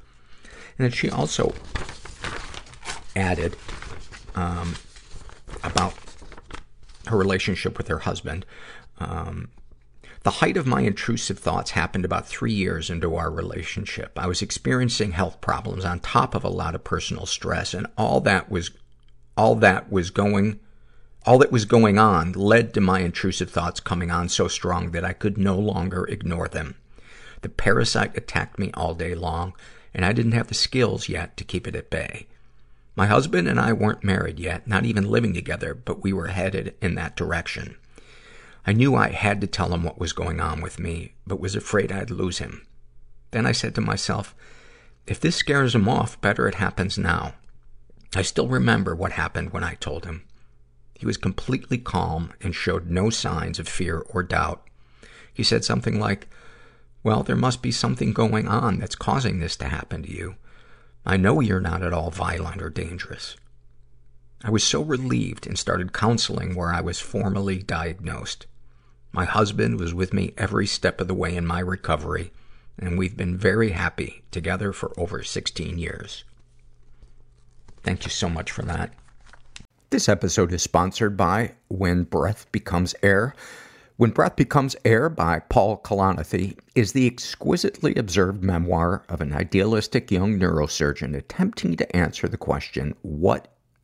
And 0.77 0.85
then 0.85 0.91
she 0.91 1.09
also 1.09 1.53
added 3.15 3.57
um, 4.35 4.75
about 5.63 5.93
her 7.07 7.17
relationship 7.17 7.77
with 7.77 7.89
her 7.89 7.99
husband. 7.99 8.45
Um, 8.99 9.49
The 10.23 10.31
height 10.31 10.57
of 10.57 10.67
my 10.67 10.81
intrusive 10.81 11.39
thoughts 11.39 11.71
happened 11.71 12.03
about 12.03 12.27
three 12.27 12.51
years 12.51 12.89
into 12.89 13.15
our 13.15 13.31
relationship. 13.31 14.19
I 14.19 14.27
was 14.27 14.41
experiencing 14.41 15.13
health 15.13 15.39
problems 15.39 15.85
on 15.85 15.99
top 15.99 16.35
of 16.35 16.43
a 16.43 16.49
lot 16.49 16.75
of 16.75 16.83
personal 16.83 17.25
stress, 17.25 17.73
and 17.73 17.87
all 17.97 18.19
that 18.21 18.51
was, 18.51 18.71
all 19.37 19.55
that 19.55 19.89
was 19.89 20.09
going, 20.09 20.59
all 21.25 21.37
that 21.37 21.53
was 21.53 21.63
going 21.63 21.97
on 21.97 22.33
led 22.33 22.73
to 22.73 22.81
my 22.81 22.99
intrusive 22.99 23.49
thoughts 23.49 23.79
coming 23.79 24.11
on 24.11 24.27
so 24.27 24.49
strong 24.49 24.91
that 24.91 25.05
I 25.05 25.13
could 25.13 25.37
no 25.37 25.57
longer 25.57 26.03
ignore 26.05 26.49
them. 26.49 26.75
The 27.41 27.49
parasite 27.49 28.17
attacked 28.17 28.59
me 28.59 28.71
all 28.73 28.95
day 28.95 29.15
long, 29.15 29.53
and 29.93 30.03
I 30.03 30.11
didn't 30.11 30.33
have 30.33 30.47
the 30.47 30.53
skills 30.53 31.07
yet 31.07 31.37
to 31.37 31.45
keep 31.45 31.65
it 31.65 31.75
at 31.77 31.89
bay. 31.89 32.27
My 32.93 33.07
husband 33.07 33.47
and 33.47 33.57
I 33.57 33.71
weren't 33.71 34.03
married 34.03 34.37
yet, 34.37 34.67
not 34.67 34.83
even 34.83 35.09
living 35.09 35.33
together, 35.33 35.73
but 35.73 36.03
we 36.03 36.11
were 36.11 36.27
headed 36.27 36.75
in 36.81 36.95
that 36.95 37.15
direction. 37.15 37.77
I 38.65 38.73
knew 38.73 38.95
I 38.95 39.09
had 39.09 39.41
to 39.41 39.47
tell 39.47 39.73
him 39.73 39.83
what 39.83 39.99
was 39.99 40.13
going 40.13 40.39
on 40.39 40.61
with 40.61 40.79
me, 40.79 41.13
but 41.25 41.39
was 41.39 41.55
afraid 41.55 41.91
I'd 41.91 42.11
lose 42.11 42.39
him. 42.39 42.65
Then 43.31 43.45
I 43.45 43.51
said 43.51 43.75
to 43.75 43.81
myself, 43.81 44.35
if 45.07 45.19
this 45.19 45.35
scares 45.35 45.73
him 45.73 45.89
off, 45.89 46.19
better 46.21 46.47
it 46.47 46.55
happens 46.55 46.97
now. 46.97 47.33
I 48.15 48.21
still 48.21 48.47
remember 48.47 48.95
what 48.95 49.13
happened 49.13 49.53
when 49.53 49.63
I 49.63 49.75
told 49.75 50.05
him. 50.05 50.23
He 50.93 51.05
was 51.05 51.17
completely 51.17 51.77
calm 51.77 52.33
and 52.41 52.53
showed 52.53 52.89
no 52.89 53.09
signs 53.09 53.59
of 53.59 53.67
fear 53.67 54.05
or 54.09 54.21
doubt. 54.21 54.67
He 55.33 55.43
said 55.43 55.63
something 55.63 55.99
like, 55.99 56.27
well, 57.03 57.23
there 57.23 57.35
must 57.35 57.61
be 57.61 57.71
something 57.71 58.11
going 58.11 58.47
on 58.47 58.79
that's 58.79 58.95
causing 58.95 59.39
this 59.39 59.55
to 59.57 59.65
happen 59.65 60.03
to 60.03 60.11
you. 60.11 60.35
I 61.05 61.15
know 61.17 61.39
you're 61.39 61.61
not 61.61 61.81
at 61.81 61.93
all 61.93 62.11
violent 62.11 62.61
or 62.61 62.69
dangerous. 62.69 63.37
I 64.41 64.51
was 64.51 64.63
so 64.63 64.81
relieved 64.81 65.45
and 65.47 65.59
started 65.59 65.91
counseling 65.91 66.55
where 66.55 66.73
I 66.73 66.79
was 66.79 66.99
formally 66.99 67.61
diagnosed. 67.61 68.45
My 69.11 69.25
husband 69.25 69.79
was 69.79 69.93
with 69.93 70.13
me 70.13 70.33
every 70.37 70.65
step 70.65 71.01
of 71.01 71.07
the 71.09 71.13
way 71.13 71.35
in 71.35 71.45
my 71.45 71.59
recovery, 71.59 72.31
and 72.77 72.97
we've 72.97 73.17
been 73.17 73.37
very 73.37 73.71
happy 73.71 74.23
together 74.31 74.71
for 74.71 74.93
over 74.97 75.23
16 75.23 75.77
years. 75.77 76.23
Thank 77.83 78.05
you 78.05 78.11
so 78.11 78.29
much 78.29 78.51
for 78.51 78.61
that. 78.61 78.93
This 79.89 80.07
episode 80.07 80.53
is 80.53 80.63
sponsored 80.63 81.17
by 81.17 81.55
When 81.67 82.03
Breath 82.03 82.49
Becomes 82.51 82.95
Air. 83.03 83.35
When 83.97 84.11
Breath 84.11 84.37
Becomes 84.37 84.75
Air 84.85 85.09
by 85.09 85.39
Paul 85.39 85.81
Kalanithi 85.81 86.57
is 86.75 86.93
the 86.93 87.07
exquisitely 87.07 87.95
observed 87.95 88.41
memoir 88.41 89.03
of 89.09 89.19
an 89.19 89.33
idealistic 89.33 90.11
young 90.11 90.39
neurosurgeon 90.39 91.13
attempting 91.13 91.75
to 91.75 91.95
answer 91.95 92.29
the 92.29 92.37
question, 92.37 92.95
what 93.01 93.53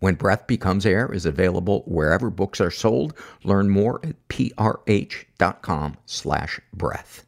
When 0.00 0.14
Breath 0.14 0.46
Becomes 0.46 0.86
Air 0.86 1.12
is 1.12 1.26
available 1.26 1.82
wherever 1.86 2.30
books 2.30 2.60
are 2.60 2.70
sold. 2.70 3.14
Learn 3.42 3.68
more 3.68 4.00
at 4.04 4.16
prh.com 4.28 5.96
slash 6.06 6.60
breath. 6.72 7.24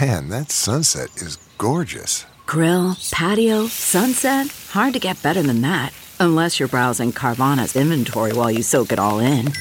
Man, 0.00 0.28
that 0.30 0.50
sunset 0.50 1.10
is 1.16 1.36
gorgeous. 1.56 2.26
Grill, 2.46 2.96
patio, 3.12 3.66
sunset. 3.68 4.48
Hard 4.70 4.94
to 4.94 4.98
get 4.98 5.22
better 5.22 5.42
than 5.42 5.60
that. 5.62 5.92
Unless 6.18 6.58
you're 6.58 6.68
browsing 6.68 7.12
Carvana's 7.12 7.76
inventory 7.76 8.32
while 8.32 8.50
you 8.50 8.62
soak 8.62 8.90
it 8.90 8.98
all 8.98 9.20
in. 9.20 9.52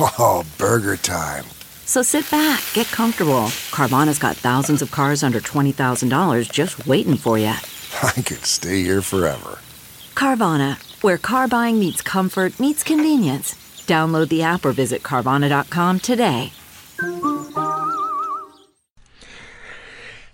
Oh, 0.00 0.44
burger 0.58 0.96
time. 0.96 1.44
So 1.86 2.02
sit 2.02 2.30
back, 2.30 2.62
get 2.74 2.86
comfortable. 2.88 3.48
Carvana's 3.70 4.18
got 4.18 4.36
thousands 4.36 4.82
of 4.82 4.90
cars 4.90 5.22
under 5.22 5.40
$20,000 5.40 6.50
just 6.52 6.86
waiting 6.86 7.16
for 7.16 7.38
you. 7.38 7.54
I 8.02 8.12
could 8.12 8.44
stay 8.44 8.82
here 8.82 9.00
forever. 9.00 9.58
Carvana, 10.18 10.76
where 11.00 11.16
car 11.16 11.46
buying 11.46 11.78
meets 11.78 12.02
comfort, 12.02 12.58
meets 12.58 12.82
convenience. 12.82 13.54
Download 13.86 14.28
the 14.28 14.42
app 14.42 14.64
or 14.64 14.72
visit 14.72 15.04
Carvana.com 15.04 16.00
today. 16.00 16.50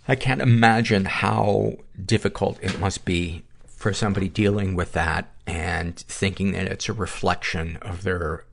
I 0.08 0.16
can't 0.16 0.40
imagine 0.40 1.04
how 1.04 1.74
difficult 2.02 2.58
it 2.62 2.80
must 2.80 3.04
be 3.04 3.42
for 3.66 3.92
somebody 3.92 4.30
dealing 4.30 4.74
with 4.74 4.92
that 4.92 5.30
and 5.46 5.94
thinking 5.98 6.52
that 6.52 6.66
it's 6.66 6.88
a 6.88 6.94
reflection 6.94 7.76
of 7.82 8.04
their 8.04 8.46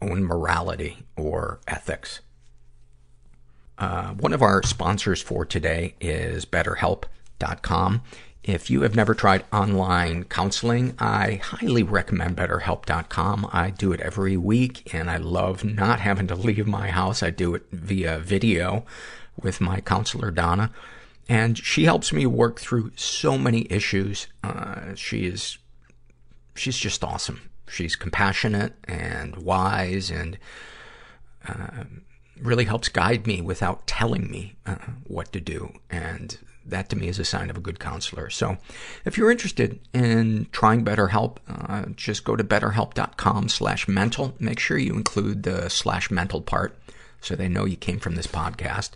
own 0.00 0.22
morality 0.22 0.98
or 1.16 1.58
ethics. 1.66 2.20
Uh, 3.76 4.12
one 4.12 4.32
of 4.32 4.40
our 4.40 4.62
sponsors 4.62 5.20
for 5.20 5.44
today 5.44 5.96
is 6.00 6.44
BetterHelp.com. 6.44 8.02
If 8.44 8.68
you 8.68 8.82
have 8.82 8.94
never 8.94 9.14
tried 9.14 9.46
online 9.54 10.24
counseling, 10.24 10.94
I 10.98 11.40
highly 11.42 11.82
recommend 11.82 12.36
BetterHelp.com. 12.36 13.48
I 13.50 13.70
do 13.70 13.90
it 13.92 14.00
every 14.00 14.36
week 14.36 14.92
and 14.92 15.10
I 15.10 15.16
love 15.16 15.64
not 15.64 16.00
having 16.00 16.26
to 16.26 16.34
leave 16.34 16.66
my 16.66 16.90
house. 16.90 17.22
I 17.22 17.30
do 17.30 17.54
it 17.54 17.64
via 17.72 18.18
video 18.18 18.84
with 19.40 19.62
my 19.62 19.80
counselor, 19.80 20.30
Donna. 20.30 20.70
And 21.26 21.56
she 21.56 21.84
helps 21.84 22.12
me 22.12 22.26
work 22.26 22.60
through 22.60 22.92
so 22.96 23.38
many 23.38 23.66
issues. 23.70 24.26
Uh, 24.42 24.94
she 24.94 25.24
is, 25.24 25.56
she's 26.54 26.76
just 26.76 27.02
awesome. 27.02 27.50
She's 27.66 27.96
compassionate 27.96 28.74
and 28.84 29.36
wise 29.36 30.10
and, 30.10 30.36
uh, 31.48 31.84
really 32.42 32.64
helps 32.66 32.90
guide 32.90 33.26
me 33.26 33.40
without 33.40 33.86
telling 33.86 34.30
me 34.30 34.56
uh, 34.66 34.74
what 35.04 35.32
to 35.32 35.40
do. 35.40 35.72
And 35.88 36.36
that 36.66 36.88
to 36.88 36.96
me 36.96 37.08
is 37.08 37.18
a 37.18 37.24
sign 37.24 37.50
of 37.50 37.56
a 37.56 37.60
good 37.60 37.78
counselor. 37.78 38.30
So 38.30 38.56
if 39.04 39.18
you're 39.18 39.30
interested 39.30 39.80
in 39.92 40.46
trying 40.52 40.84
BetterHelp, 40.84 41.36
uh, 41.48 41.86
just 41.96 42.24
go 42.24 42.36
to 42.36 42.44
betterhelp.com 42.44 43.48
slash 43.48 43.88
mental. 43.88 44.34
Make 44.38 44.58
sure 44.58 44.78
you 44.78 44.94
include 44.94 45.42
the 45.42 45.68
slash 45.68 46.10
mental 46.10 46.40
part 46.40 46.76
so 47.20 47.34
they 47.34 47.48
know 47.48 47.64
you 47.64 47.76
came 47.76 47.98
from 47.98 48.14
this 48.14 48.26
podcast. 48.26 48.90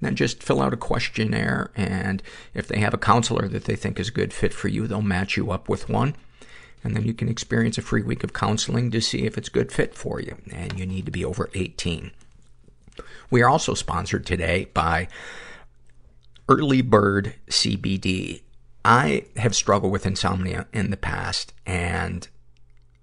Then 0.00 0.16
just 0.16 0.42
fill 0.42 0.60
out 0.60 0.74
a 0.74 0.78
questionnaire 0.78 1.70
and 1.76 2.22
if 2.52 2.66
they 2.68 2.80
have 2.80 2.94
a 2.94 2.98
counselor 2.98 3.48
that 3.48 3.64
they 3.64 3.76
think 3.76 3.98
is 3.98 4.08
a 4.08 4.12
good 4.12 4.32
fit 4.32 4.52
for 4.52 4.68
you, 4.68 4.86
they'll 4.86 5.02
match 5.02 5.36
you 5.36 5.50
up 5.50 5.68
with 5.68 5.88
one. 5.88 6.14
And 6.82 6.94
then 6.94 7.04
you 7.04 7.14
can 7.14 7.30
experience 7.30 7.78
a 7.78 7.82
free 7.82 8.02
week 8.02 8.22
of 8.22 8.34
counseling 8.34 8.90
to 8.90 9.00
see 9.00 9.24
if 9.24 9.38
it's 9.38 9.48
a 9.48 9.52
good 9.52 9.72
fit 9.72 9.94
for 9.94 10.20
you. 10.20 10.36
And 10.52 10.78
you 10.78 10.84
need 10.84 11.06
to 11.06 11.10
be 11.10 11.24
over 11.24 11.48
18. 11.54 12.10
We 13.30 13.42
are 13.42 13.48
also 13.48 13.72
sponsored 13.72 14.26
today 14.26 14.68
by 14.74 15.08
Early 16.48 16.82
Bird 16.82 17.34
CBD. 17.48 18.42
I 18.84 19.24
have 19.36 19.54
struggled 19.54 19.92
with 19.92 20.06
insomnia 20.06 20.66
in 20.72 20.90
the 20.90 20.96
past 20.96 21.54
and 21.64 22.28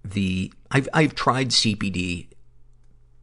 the, 0.04 0.52
I've, 0.70 0.88
I've 0.92 1.14
tried 1.14 1.48
CBD 1.48 2.28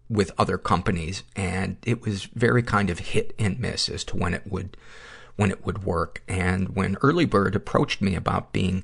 with 0.09 0.31
other 0.37 0.57
companies 0.57 1.23
and 1.35 1.77
it 1.85 2.01
was 2.01 2.25
very 2.25 2.63
kind 2.63 2.89
of 2.89 2.99
hit 2.99 3.33
and 3.39 3.59
miss 3.59 3.87
as 3.87 4.03
to 4.05 4.17
when 4.17 4.33
it 4.33 4.43
would, 4.45 4.75
when 5.37 5.51
it 5.51 5.65
would 5.65 5.83
work. 5.83 6.21
And 6.27 6.75
when 6.75 6.97
Early 7.01 7.25
Bird 7.25 7.55
approached 7.55 8.01
me 8.01 8.15
about 8.15 8.51
being 8.51 8.83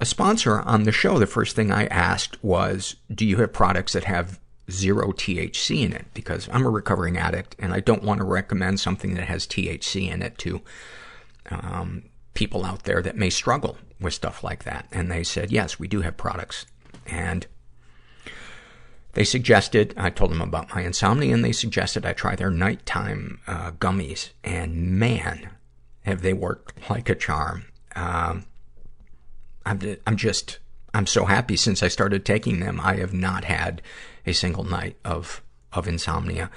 a 0.00 0.04
sponsor 0.04 0.60
on 0.60 0.82
the 0.82 0.92
show, 0.92 1.18
the 1.18 1.26
first 1.26 1.56
thing 1.56 1.70
I 1.70 1.86
asked 1.86 2.42
was, 2.44 2.96
do 3.12 3.24
you 3.24 3.38
have 3.38 3.52
products 3.52 3.94
that 3.94 4.04
have 4.04 4.38
zero 4.70 5.12
THC 5.12 5.82
in 5.84 5.92
it? 5.92 6.06
Because 6.14 6.48
I'm 6.52 6.66
a 6.66 6.70
recovering 6.70 7.16
addict 7.16 7.56
and 7.58 7.72
I 7.72 7.80
don't 7.80 8.02
want 8.02 8.18
to 8.18 8.24
recommend 8.24 8.80
something 8.80 9.14
that 9.14 9.28
has 9.28 9.46
THC 9.46 10.10
in 10.10 10.22
it 10.22 10.38
to, 10.38 10.62
um, 11.50 12.04
people 12.34 12.64
out 12.64 12.82
there 12.82 13.00
that 13.00 13.16
may 13.16 13.30
struggle 13.30 13.78
with 14.00 14.14
stuff 14.14 14.44
like 14.44 14.64
that. 14.64 14.86
And 14.92 15.10
they 15.10 15.22
said, 15.22 15.52
yes, 15.52 15.78
we 15.78 15.88
do 15.88 16.00
have 16.02 16.16
products. 16.16 16.66
And 17.06 17.46
they 19.12 19.24
suggested, 19.24 19.94
I 19.96 20.10
told 20.10 20.32
them 20.32 20.40
about 20.40 20.74
my 20.74 20.82
insomnia 20.82 21.32
and 21.32 21.44
they 21.44 21.52
suggested 21.52 22.04
I 22.04 22.12
try 22.12 22.34
their 22.34 22.50
nighttime, 22.50 23.40
uh, 23.46 23.70
gummies. 23.72 24.30
And 24.42 24.98
man, 24.98 25.50
have 26.04 26.22
they 26.22 26.32
worked 26.32 26.90
like 26.90 27.08
a 27.08 27.14
charm. 27.14 27.66
Um, 27.94 28.44
I'm, 29.64 29.96
I'm 30.06 30.16
just, 30.16 30.58
I'm 30.92 31.06
so 31.06 31.24
happy 31.24 31.56
since 31.56 31.82
I 31.82 31.88
started 31.88 32.24
taking 32.24 32.60
them. 32.60 32.80
I 32.80 32.96
have 32.96 33.14
not 33.14 33.44
had 33.44 33.80
a 34.26 34.32
single 34.32 34.64
night 34.64 34.96
of, 35.04 35.42
of 35.72 35.88
insomnia. 35.88 36.50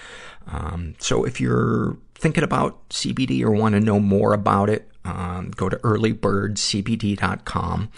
Um, 0.47 0.95
so 0.99 1.23
if 1.23 1.41
you're 1.41 1.97
thinking 2.15 2.43
about 2.43 2.89
CBD 2.89 3.43
or 3.43 3.51
want 3.51 3.73
to 3.73 3.79
know 3.79 3.99
more 3.99 4.33
about 4.33 4.69
it, 4.69 4.89
um, 5.05 5.51
go 5.51 5.69
to 5.69 5.77
earlybirdcbd.com. 5.77 7.89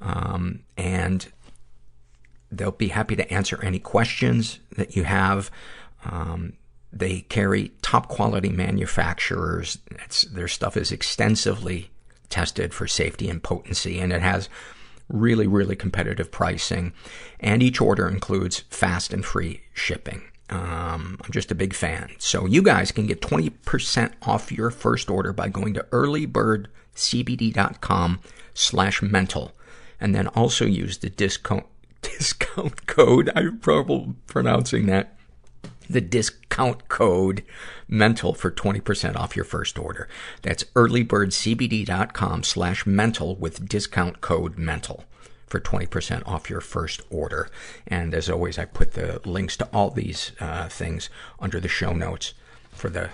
Um, 0.00 0.60
and 0.76 1.26
they'll 2.50 2.72
be 2.72 2.88
happy 2.88 3.16
to 3.16 3.32
answer 3.32 3.58
any 3.62 3.78
questions 3.78 4.58
that 4.76 4.96
you 4.96 5.04
have. 5.04 5.50
Um, 6.04 6.54
they 6.92 7.20
carry 7.20 7.72
top 7.80 8.08
quality 8.08 8.50
manufacturers. 8.50 9.78
It's, 10.04 10.22
their 10.22 10.48
stuff 10.48 10.76
is 10.76 10.92
extensively 10.92 11.90
tested 12.28 12.74
for 12.74 12.86
safety 12.86 13.28
and 13.28 13.42
potency, 13.42 13.98
and 13.98 14.12
it 14.12 14.20
has 14.20 14.48
really, 15.12 15.46
really 15.46 15.76
competitive 15.76 16.30
pricing. 16.30 16.94
And 17.38 17.62
each 17.62 17.78
order 17.80 18.08
includes 18.08 18.60
fast 18.70 19.12
and 19.12 19.24
free 19.24 19.62
shipping. 19.72 20.22
Um, 20.50 21.18
I'm 21.22 21.30
just 21.30 21.50
a 21.50 21.54
big 21.54 21.74
fan. 21.74 22.10
So 22.18 22.46
you 22.46 22.62
guys 22.62 22.92
can 22.92 23.06
get 23.06 23.22
20% 23.22 24.12
off 24.22 24.52
your 24.52 24.70
first 24.70 25.08
order 25.08 25.32
by 25.32 25.48
going 25.48 25.72
to 25.74 25.86
earlybirdcbd.com 25.90 28.20
slash 28.54 29.02
mental. 29.02 29.52
And 30.00 30.14
then 30.14 30.28
also 30.28 30.64
use 30.66 30.98
the 30.98 31.10
discount, 31.10 31.66
discount 32.02 32.86
code. 32.86 33.30
I'm 33.34 33.58
probably 33.60 34.14
pronouncing 34.26 34.86
that. 34.86 35.16
The 35.92 36.00
discount 36.00 36.88
code 36.88 37.44
mental 37.86 38.32
for 38.32 38.50
20% 38.50 39.14
off 39.14 39.36
your 39.36 39.44
first 39.44 39.78
order. 39.78 40.08
That's 40.40 40.64
earlybirdcbd.com 40.64 42.44
slash 42.44 42.86
mental 42.86 43.36
with 43.36 43.68
discount 43.68 44.22
code 44.22 44.56
mental 44.56 45.04
for 45.46 45.60
20% 45.60 46.26
off 46.26 46.48
your 46.48 46.62
first 46.62 47.02
order. 47.10 47.50
And 47.86 48.14
as 48.14 48.30
always, 48.30 48.58
I 48.58 48.64
put 48.64 48.92
the 48.92 49.20
links 49.26 49.54
to 49.58 49.66
all 49.66 49.90
these 49.90 50.32
uh, 50.40 50.68
things 50.68 51.10
under 51.38 51.60
the 51.60 51.68
show 51.68 51.92
notes 51.92 52.32
for 52.70 52.88
the 52.88 53.10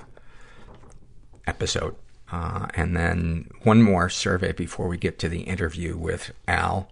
episode. 1.49 1.97
Uh, 2.31 2.69
and 2.75 2.97
then 2.97 3.51
one 3.65 3.83
more 3.83 4.09
survey 4.09 4.53
before 4.53 4.87
we 4.87 4.99
get 4.99 5.19
to 5.19 5.29
the 5.29 5.41
interview 5.41 5.97
with 5.97 6.31
Al. 6.47 6.89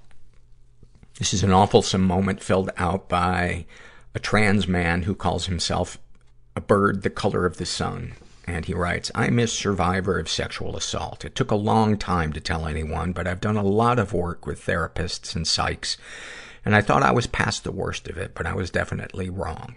This 1.20 1.32
is 1.32 1.44
an 1.44 1.52
awful 1.52 1.84
moment 1.96 2.42
filled 2.42 2.70
out 2.76 3.08
by 3.08 3.66
a 4.16 4.18
trans 4.18 4.66
man 4.66 5.02
who 5.02 5.14
calls 5.14 5.44
himself 5.44 5.98
a 6.56 6.60
bird 6.60 7.02
the 7.02 7.10
color 7.10 7.44
of 7.44 7.58
the 7.58 7.66
sun. 7.66 8.14
And 8.46 8.64
he 8.64 8.72
writes, 8.72 9.10
I'm 9.14 9.38
a 9.38 9.46
survivor 9.46 10.18
of 10.18 10.26
sexual 10.26 10.74
assault. 10.74 11.22
It 11.22 11.34
took 11.34 11.50
a 11.50 11.54
long 11.54 11.98
time 11.98 12.32
to 12.32 12.40
tell 12.40 12.66
anyone, 12.66 13.12
but 13.12 13.28
I've 13.28 13.42
done 13.42 13.58
a 13.58 13.62
lot 13.62 13.98
of 13.98 14.14
work 14.14 14.46
with 14.46 14.64
therapists 14.64 15.36
and 15.36 15.44
psychs. 15.44 15.98
And 16.64 16.74
I 16.74 16.80
thought 16.80 17.02
I 17.02 17.12
was 17.12 17.26
past 17.26 17.62
the 17.62 17.70
worst 17.70 18.08
of 18.08 18.16
it, 18.16 18.34
but 18.34 18.46
I 18.46 18.54
was 18.54 18.70
definitely 18.70 19.28
wrong. 19.28 19.76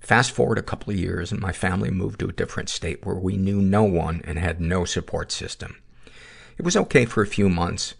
Fast 0.00 0.30
forward 0.30 0.56
a 0.56 0.62
couple 0.62 0.90
of 0.90 0.98
years 0.98 1.30
and 1.30 1.38
my 1.38 1.52
family 1.52 1.90
moved 1.90 2.20
to 2.20 2.28
a 2.28 2.32
different 2.32 2.70
state 2.70 3.04
where 3.04 3.16
we 3.16 3.36
knew 3.36 3.60
no 3.60 3.84
one 3.84 4.22
and 4.24 4.38
had 4.38 4.62
no 4.62 4.86
support 4.86 5.30
system. 5.30 5.76
It 6.56 6.64
was 6.64 6.76
okay 6.78 7.04
for 7.04 7.22
a 7.22 7.26
few 7.26 7.50
months, 7.50 7.92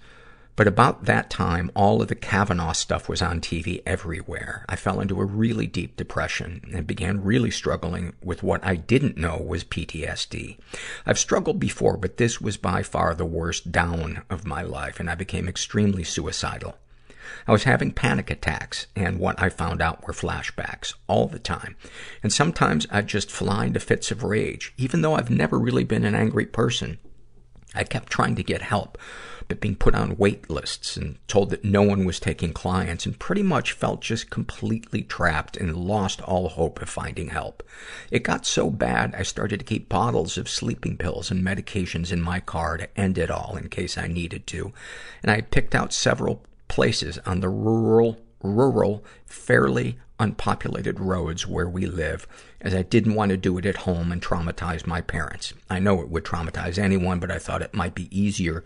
but 0.56 0.68
about 0.68 1.04
that 1.04 1.30
time, 1.30 1.70
all 1.74 2.00
of 2.00 2.08
the 2.08 2.14
Kavanaugh 2.14 2.72
stuff 2.72 3.08
was 3.08 3.20
on 3.20 3.40
TV 3.40 3.82
everywhere. 3.84 4.64
I 4.68 4.76
fell 4.76 5.00
into 5.00 5.20
a 5.20 5.24
really 5.24 5.66
deep 5.66 5.96
depression 5.96 6.62
and 6.72 6.86
began 6.86 7.24
really 7.24 7.50
struggling 7.50 8.14
with 8.22 8.42
what 8.42 8.64
I 8.64 8.76
didn't 8.76 9.16
know 9.16 9.36
was 9.36 9.64
PTSD. 9.64 10.58
I've 11.04 11.18
struggled 11.18 11.58
before, 11.58 11.96
but 11.96 12.18
this 12.18 12.40
was 12.40 12.56
by 12.56 12.82
far 12.82 13.14
the 13.14 13.24
worst 13.24 13.72
down 13.72 14.22
of 14.30 14.46
my 14.46 14.62
life, 14.62 15.00
and 15.00 15.10
I 15.10 15.16
became 15.16 15.48
extremely 15.48 16.04
suicidal. 16.04 16.76
I 17.46 17.52
was 17.52 17.64
having 17.64 17.92
panic 17.92 18.30
attacks, 18.30 18.86
and 18.94 19.18
what 19.18 19.40
I 19.42 19.48
found 19.48 19.82
out 19.82 20.06
were 20.06 20.12
flashbacks 20.12 20.94
all 21.08 21.26
the 21.26 21.38
time. 21.38 21.74
And 22.22 22.32
sometimes 22.32 22.86
I'd 22.90 23.06
just 23.06 23.30
fly 23.30 23.66
into 23.66 23.80
fits 23.80 24.10
of 24.10 24.22
rage, 24.22 24.72
even 24.76 25.02
though 25.02 25.14
I've 25.14 25.30
never 25.30 25.58
really 25.58 25.84
been 25.84 26.04
an 26.04 26.14
angry 26.14 26.46
person. 26.46 26.98
I 27.74 27.84
kept 27.84 28.10
trying 28.10 28.36
to 28.36 28.42
get 28.42 28.62
help, 28.62 28.98
but 29.48 29.60
being 29.60 29.76
put 29.76 29.94
on 29.94 30.16
wait 30.16 30.48
lists 30.48 30.96
and 30.96 31.18
told 31.28 31.50
that 31.50 31.64
no 31.64 31.82
one 31.82 32.04
was 32.04 32.20
taking 32.20 32.52
clients 32.52 33.06
and 33.06 33.18
pretty 33.18 33.42
much 33.42 33.72
felt 33.72 34.00
just 34.00 34.30
completely 34.30 35.02
trapped 35.02 35.56
and 35.56 35.76
lost 35.76 36.20
all 36.22 36.48
hope 36.48 36.80
of 36.80 36.88
finding 36.88 37.28
help. 37.28 37.62
It 38.10 38.22
got 38.22 38.46
so 38.46 38.70
bad 38.70 39.14
I 39.14 39.22
started 39.22 39.60
to 39.60 39.66
keep 39.66 39.88
bottles 39.88 40.38
of 40.38 40.48
sleeping 40.48 40.96
pills 40.96 41.30
and 41.30 41.44
medications 41.44 42.12
in 42.12 42.22
my 42.22 42.40
car 42.40 42.76
to 42.76 42.98
end 42.98 43.18
it 43.18 43.30
all 43.30 43.56
in 43.56 43.68
case 43.68 43.98
I 43.98 44.06
needed 44.06 44.46
to. 44.48 44.72
And 45.22 45.30
I 45.30 45.40
picked 45.40 45.74
out 45.74 45.92
several 45.92 46.42
places 46.68 47.18
on 47.26 47.40
the 47.40 47.48
rural, 47.48 48.18
rural, 48.42 49.04
fairly 49.26 49.98
unpopulated 50.18 51.00
roads 51.00 51.46
where 51.46 51.68
we 51.68 51.86
live, 51.86 52.26
as 52.60 52.74
I 52.74 52.82
didn't 52.82 53.14
want 53.14 53.30
to 53.30 53.36
do 53.36 53.58
it 53.58 53.66
at 53.66 53.78
home 53.78 54.12
and 54.12 54.22
traumatize 54.22 54.86
my 54.86 55.00
parents. 55.00 55.52
I 55.68 55.80
know 55.80 56.00
it 56.00 56.08
would 56.08 56.24
traumatize 56.24 56.78
anyone, 56.78 57.18
but 57.18 57.30
I 57.30 57.38
thought 57.38 57.62
it 57.62 57.74
might 57.74 57.94
be 57.94 58.16
easier 58.16 58.64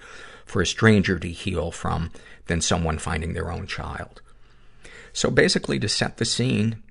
for 0.49 0.63
a 0.63 0.67
stranger 0.67 1.19
to 1.19 1.29
heal 1.29 1.71
from 1.71 2.11
than 2.47 2.61
someone 2.61 2.99
finding 2.99 3.35
their 3.35 3.53
own 3.53 3.67
child. 3.67 4.23
So 5.13 5.31
basically, 5.31 5.79
to 5.81 5.89
set 5.89 6.17
the 6.17 6.25
scene, 6.25 6.83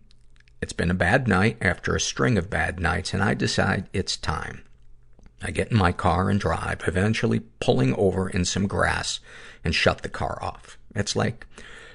it's 0.62 0.74
been 0.74 0.92
a 0.92 0.96
bad 0.96 1.28
night 1.28 1.58
after 1.62 1.96
a 1.96 2.00
string 2.00 2.38
of 2.38 2.50
bad 2.50 2.80
nights, 2.80 3.14
and 3.14 3.24
I 3.24 3.34
decide 3.34 3.90
it's 3.94 4.18
time. 4.18 4.64
I 5.42 5.52
get 5.52 5.72
in 5.72 5.78
my 5.78 5.92
car 5.92 6.30
and 6.30 6.40
drive, 6.40 6.82
eventually 6.88 7.42
pulling 7.60 7.94
over 7.96 8.28
in 8.28 8.44
some 8.44 8.68
grass 8.68 9.20
and 9.64 9.76
shut 9.76 10.02
the 10.02 10.10
car 10.10 10.40
off. 10.42 10.78
It's 10.96 11.16
like 11.16 11.46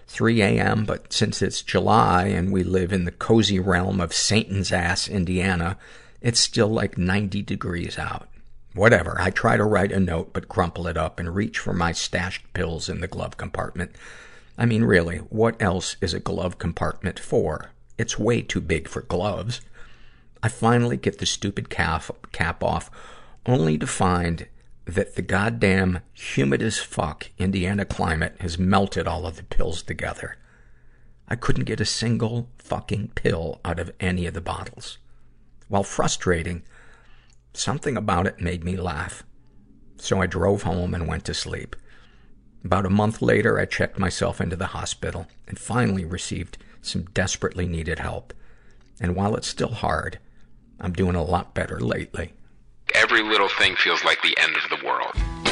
3 0.07 0.43
a.m., 0.43 0.85
but 0.85 1.13
since 1.13 1.43
it's 1.43 1.63
July 1.63 2.27
and 2.27 2.53
we 2.53 2.63
live 2.63 2.93
in 2.93 3.05
the 3.05 3.11
cozy 3.11 3.59
realm 3.59 4.01
of 4.01 4.13
Satan's 4.13 4.71
ass, 4.71 5.09
Indiana, 5.09 5.77
it's 6.21 6.39
still 6.39 6.69
like 6.69 6.97
90 6.97 7.43
degrees 7.43 7.99
out. 7.99 8.29
Whatever. 8.75 9.21
I 9.21 9.31
try 9.31 9.57
to 9.57 9.65
write 9.65 9.93
a 9.93 10.01
note, 10.01 10.33
but 10.33 10.49
crumple 10.49 10.87
it 10.87 10.97
up 10.97 11.21
and 11.21 11.35
reach 11.35 11.59
for 11.59 11.75
my 11.75 11.93
stashed 11.93 12.53
pills 12.55 12.89
in 12.89 13.01
the 13.01 13.09
glove 13.09 13.37
compartment. 13.37 13.93
I 14.57 14.65
mean, 14.65 14.85
really, 14.85 15.19
what 15.19 15.61
else 15.61 15.97
is 16.01 16.15
a 16.15 16.21
glove 16.21 16.59
compartment 16.59 17.19
for? 17.19 17.73
It's 17.99 18.19
way 18.19 18.43
too 18.43 18.61
big 18.61 18.89
for 18.89 19.03
gloves. 19.03 19.61
I 20.43 20.49
finally 20.49 20.97
get 20.97 21.19
the 21.19 21.27
stupid 21.27 21.69
cap, 21.71 22.05
cap 22.33 22.65
off, 22.65 22.91
only 23.47 23.77
to 23.79 23.87
find 23.87 24.49
that 24.85 25.15
the 25.15 25.23
goddamn 25.23 26.01
humid 26.13 26.63
as 26.63 26.79
fuck 26.79 27.31
Indiana 27.39 27.85
climate 27.85 28.37
has 28.41 28.59
melted 28.59 29.07
all 29.07 29.27
of 29.27 29.37
the 29.37 29.45
pills 29.45 29.83
together. 29.83 30.37
I 31.29 31.37
couldn't 31.37 31.65
get 31.65 31.81
a 31.81 31.87
single 31.87 32.49
fucking 32.59 33.13
pill 33.15 33.61
out 33.65 33.79
of 33.79 33.93
any 34.01 34.27
of 34.27 34.35
the 34.35 34.41
bottles. 34.41 34.99
While 35.69 35.85
frustrating, 35.85 36.63
something 37.55 37.97
about 37.97 38.27
it 38.27 38.41
made 38.41 38.65
me 38.65 38.77
laugh. 38.77 39.25
So 39.97 40.21
I 40.21 40.27
drove 40.27 40.63
home 40.63 40.95
and 40.95 41.07
went 41.07 41.25
to 41.27 41.35
sleep. 41.35 41.77
About 42.65 42.87
a 42.87 42.91
month 42.91 43.23
later, 43.23 43.59
I 43.59 43.65
checked 43.65 43.99
myself 43.99 44.41
into 44.41 44.57
the 44.57 44.67
hospital 44.67 45.27
and 45.49 45.59
finally 45.59 46.05
received 46.05 46.59
some 46.81 47.05
desperately 47.15 47.67
needed 47.67 47.99
help. 47.99 48.33
And 49.01 49.17
while 49.17 49.35
it's 49.35 49.49
still 49.49 49.73
hard, 49.73 50.19
I'm 50.81 50.93
doing 50.93 51.17
a 51.17 51.23
lot 51.23 51.55
better 51.55 51.81
lately. 51.81 52.33
Every 52.95 53.23
little 53.23 53.49
thing 53.49 53.77
feels 53.77 54.05
like 54.05 54.21
the 54.23 54.37
end 54.39 54.55
of 54.57 54.69
the 54.71 54.87
world. 54.87 55.52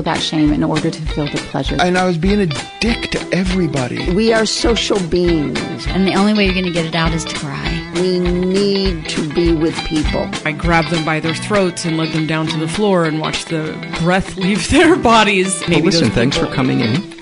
that 0.03 0.21
shame 0.21 0.53
in 0.53 0.63
order 0.63 0.89
to 0.89 1.01
feel 1.01 1.25
the 1.27 1.37
pleasure. 1.49 1.77
And 1.79 1.97
I 1.97 2.05
was 2.05 2.17
being 2.17 2.39
a 2.39 2.47
dick 2.79 3.11
to 3.11 3.29
everybody. 3.31 4.13
We 4.13 4.33
are 4.33 4.45
social 4.45 4.99
beings. 5.07 5.87
And 5.87 6.07
the 6.07 6.13
only 6.13 6.33
way 6.33 6.45
you're 6.45 6.53
going 6.53 6.65
to 6.65 6.71
get 6.71 6.85
it 6.85 6.95
out 6.95 7.13
is 7.13 7.25
to 7.25 7.35
cry. 7.35 7.91
We 7.95 8.19
need 8.19 9.07
to 9.09 9.29
be 9.33 9.53
with 9.53 9.75
people. 9.85 10.29
I 10.45 10.51
grabbed 10.51 10.89
them 10.89 11.05
by 11.05 11.19
their 11.19 11.35
throats 11.35 11.85
and 11.85 11.97
led 11.97 12.13
them 12.13 12.27
down 12.27 12.47
to 12.47 12.57
the 12.57 12.67
floor 12.67 13.05
and 13.05 13.19
watched 13.19 13.49
the 13.49 13.73
breath 14.01 14.37
leave 14.37 14.69
their 14.71 14.95
bodies. 14.95 15.61
Maybe 15.67 15.81
well, 15.81 15.91
listen, 15.91 16.09
thanks 16.09 16.37
for 16.37 16.47
coming 16.47 16.79
in. 16.79 17.13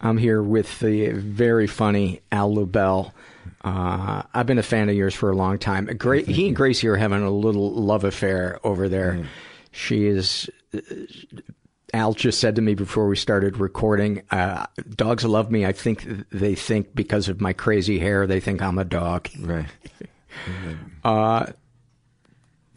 I'm 0.00 0.18
here 0.18 0.40
with 0.40 0.78
the 0.78 1.08
very 1.10 1.66
funny 1.66 2.20
Al 2.30 2.54
Lubel. 2.54 3.10
Uh, 3.66 4.22
I've 4.32 4.46
been 4.46 4.58
a 4.58 4.62
fan 4.62 4.88
of 4.88 4.94
yours 4.94 5.12
for 5.14 5.30
a 5.30 5.36
long 5.36 5.58
time. 5.58 5.86
Gra- 5.98 6.22
he 6.22 6.46
and 6.46 6.54
Gracie 6.54 6.86
are 6.86 6.94
having 6.96 7.22
a 7.22 7.30
little 7.30 7.72
love 7.72 8.04
affair 8.04 8.60
over 8.62 8.88
there. 8.88 9.14
Mm. 9.14 9.26
She 9.72 10.06
is. 10.06 10.48
Uh, 10.72 10.80
Al 11.94 12.12
just 12.14 12.40
said 12.40 12.56
to 12.56 12.62
me 12.62 12.74
before 12.74 13.08
we 13.08 13.16
started 13.16 13.56
recording, 13.58 14.22
uh, 14.30 14.66
dogs 14.90 15.24
love 15.24 15.50
me. 15.50 15.64
I 15.64 15.72
think 15.72 16.06
they 16.30 16.54
think 16.54 16.94
because 16.94 17.28
of 17.28 17.40
my 17.40 17.52
crazy 17.52 17.98
hair, 17.98 18.26
they 18.26 18.38
think 18.40 18.60
I'm 18.62 18.78
a 18.78 18.84
dog. 18.84 19.28
Right. 19.40 19.66
Uh, 21.02 21.46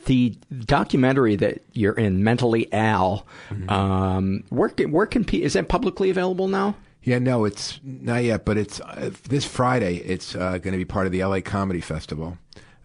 the 0.05 0.37
documentary 0.65 1.35
that 1.35 1.61
you're 1.73 1.93
in, 1.93 2.23
Mentally 2.23 2.71
Al, 2.71 3.25
Mm-hmm. 3.49 3.69
um, 3.69 4.43
where 4.49 4.69
can, 4.69 4.91
where 4.91 5.05
can 5.05 5.25
is 5.25 5.53
that 5.53 5.67
publicly 5.67 6.09
available 6.09 6.47
now? 6.47 6.75
Yeah, 7.03 7.19
no, 7.19 7.45
it's 7.45 7.79
not 7.83 8.23
yet, 8.23 8.45
but 8.45 8.57
it's 8.57 8.81
uh, 8.81 9.11
this 9.29 9.45
Friday. 9.45 9.97
It's 9.97 10.35
uh, 10.35 10.57
going 10.57 10.73
to 10.73 10.77
be 10.77 10.85
part 10.85 11.05
of 11.05 11.11
the 11.11 11.23
LA 11.23 11.39
Comedy 11.41 11.81
Festival. 11.81 12.37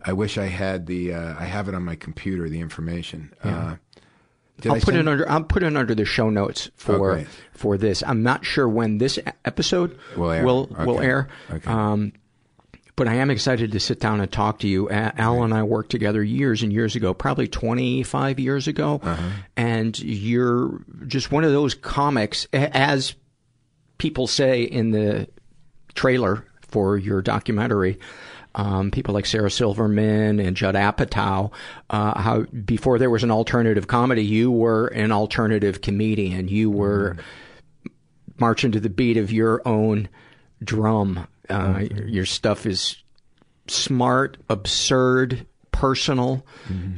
I 0.05 0.13
wish 0.13 0.39
I 0.39 0.47
had 0.47 0.87
the. 0.87 1.15
Uh, 1.15 1.35
I 1.39 1.45
have 1.45 1.69
it 1.69 1.75
on 1.75 1.83
my 1.83 1.97
computer. 1.97 2.49
The 2.49 2.61
information. 2.61 3.33
Uh, 3.43 3.77
I'll 4.65 4.73
I 4.73 4.79
put 4.79 4.85
send- 4.95 4.99
it 4.99 5.09
under. 5.09 5.29
I'll 5.29 5.43
put 5.43 5.63
it 5.65 5.77
under 5.77 5.95
the 5.95 6.05
show 6.05 6.31
notes 6.31 6.71
for 6.77 6.95
Oh, 6.95 6.99
great. 6.99 7.27
for 7.53 7.77
this. 7.77 8.03
I'm 8.07 8.23
not 8.23 8.45
sure 8.45 8.69
when 8.69 8.99
this 8.99 9.19
episode 9.45 9.99
Will 10.17 10.31
air. 10.31 10.45
will, 10.45 10.67
will 10.79 11.01
air. 11.01 11.29
Okay. 11.51 11.69
Um, 11.71 12.13
but 12.97 13.09
I 13.09 13.15
am 13.15 13.29
excited 13.31 13.73
to 13.73 13.81
sit 13.81 13.99
down 13.99 14.21
and 14.21 14.31
talk 14.31 14.61
to 14.61 14.69
you. 14.69 14.89
Al 14.89 15.43
and 15.43 15.53
I 15.53 15.65
worked 15.65 15.91
together 15.91 16.23
years 16.23 16.63
and 16.63 16.73
years 16.73 16.95
ago, 16.95 17.13
probably 17.13 17.49
25 17.49 18.39
years 18.39 18.69
ago. 18.69 19.01
Uh-huh. 19.03 19.31
And 19.57 19.99
you're 19.99 20.85
just 21.09 21.33
one 21.33 21.43
of 21.43 21.51
those 21.51 21.75
comics, 21.75 22.47
as 22.53 23.17
people 24.05 24.27
say 24.27 24.63
in 24.65 24.91
the 24.91 25.27
trailer 25.95 26.45
for 26.61 26.99
your 26.99 27.23
documentary, 27.23 27.99
um, 28.55 28.91
people 28.91 29.15
like 29.15 29.25
Sarah 29.25 29.51
Silverman 29.51 30.39
and 30.41 30.55
Judd 30.55 30.75
Apatow, 30.75 31.51
uh, 31.89 32.21
how 32.21 32.43
before 32.43 32.99
there 32.99 33.09
was 33.09 33.23
an 33.25 33.31
alternative 33.31 33.87
comedy, 33.87 34.23
you 34.23 34.51
were 34.51 34.89
an 34.89 35.11
alternative 35.11 35.81
comedian. 35.81 36.49
You 36.49 36.71
were 36.71 37.17
marching 38.39 38.73
to 38.73 38.81
the 38.81 38.91
beat 38.91 39.17
of 39.17 39.33
your 39.33 39.63
own 39.67 40.11
drum. 40.63 41.27
Uh, 41.49 41.85
Your 42.07 42.27
stuff 42.27 42.67
is 42.67 42.97
smart, 43.69 44.37
absurd, 44.51 45.47
personal. 45.73 46.45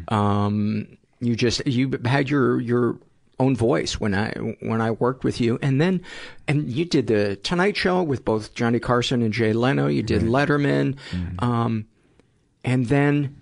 Um, 0.08 0.88
you 1.20 1.36
just 1.36 1.64
you 1.68 1.92
had 2.04 2.28
your 2.28 2.60
your 2.60 2.98
own 3.38 3.54
voice 3.54 4.00
when 4.00 4.14
I 4.14 4.30
when 4.60 4.80
I 4.80 4.90
worked 4.92 5.24
with 5.24 5.40
you, 5.40 5.58
and 5.62 5.80
then 5.80 6.02
and 6.48 6.70
you 6.70 6.84
did 6.84 7.06
the 7.06 7.36
Tonight 7.36 7.76
Show 7.76 8.02
with 8.02 8.24
both 8.24 8.54
Johnny 8.54 8.78
Carson 8.78 9.22
and 9.22 9.32
Jay 9.32 9.52
Leno. 9.52 9.88
You 9.88 10.02
did 10.02 10.22
Letterman, 10.22 10.96
um, 11.40 11.86
and 12.64 12.86
then 12.86 13.36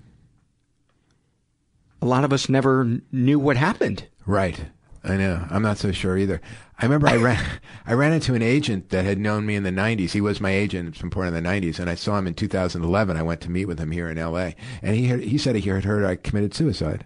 a 2.03 2.07
lot 2.07 2.25
of 2.25 2.33
us 2.33 2.49
never 2.49 3.01
knew 3.13 3.39
what 3.39 3.57
happened. 3.57 4.07
Right. 4.27 4.67
I 5.07 5.19
know. 5.19 5.47
I'm 5.51 5.63
not 5.63 5.77
so 5.77 5.93
sure 5.93 6.17
either. 6.17 6.41
I 6.79 6.87
remember 6.87 7.09
I 7.09 7.17
ran 7.17 7.45
I 7.87 7.93
ran 7.93 8.13
into 8.13 8.35
an 8.35 8.43
agent 8.43 8.89
that 8.89 9.05
had 9.05 9.19
known 9.19 9.47
me 9.47 9.55
in 9.55 9.63
the 9.63 9.71
90s. 9.71 10.13
He 10.13 10.21
was 10.21 10.41
my 10.41 10.51
agent 10.51 10.89
at 10.89 11.01
some 11.01 11.11
point 11.11 11.35
in 11.35 11.43
the 11.43 11.49
90s, 11.49 11.79
and 11.79 11.91
I 11.91 11.95
saw 11.95 12.19
him 12.19 12.27
in 12.27 12.35
2011. 12.35 13.17
I 13.17 13.23
went 13.23 13.41
to 13.43 13.51
meet 13.51 13.67
with 13.67 13.79
him 13.79 13.91
here 13.91 14.09
in 14.09 14.19
L.A. 14.19 14.57
and 14.83 14.97
he 14.97 15.07
had, 15.07 15.21
he 15.21 15.39
said 15.39 15.57
he 15.57 15.69
had 15.69 15.85
heard 15.85 16.05
I 16.05 16.17
committed 16.17 16.55
suicide. 16.55 17.05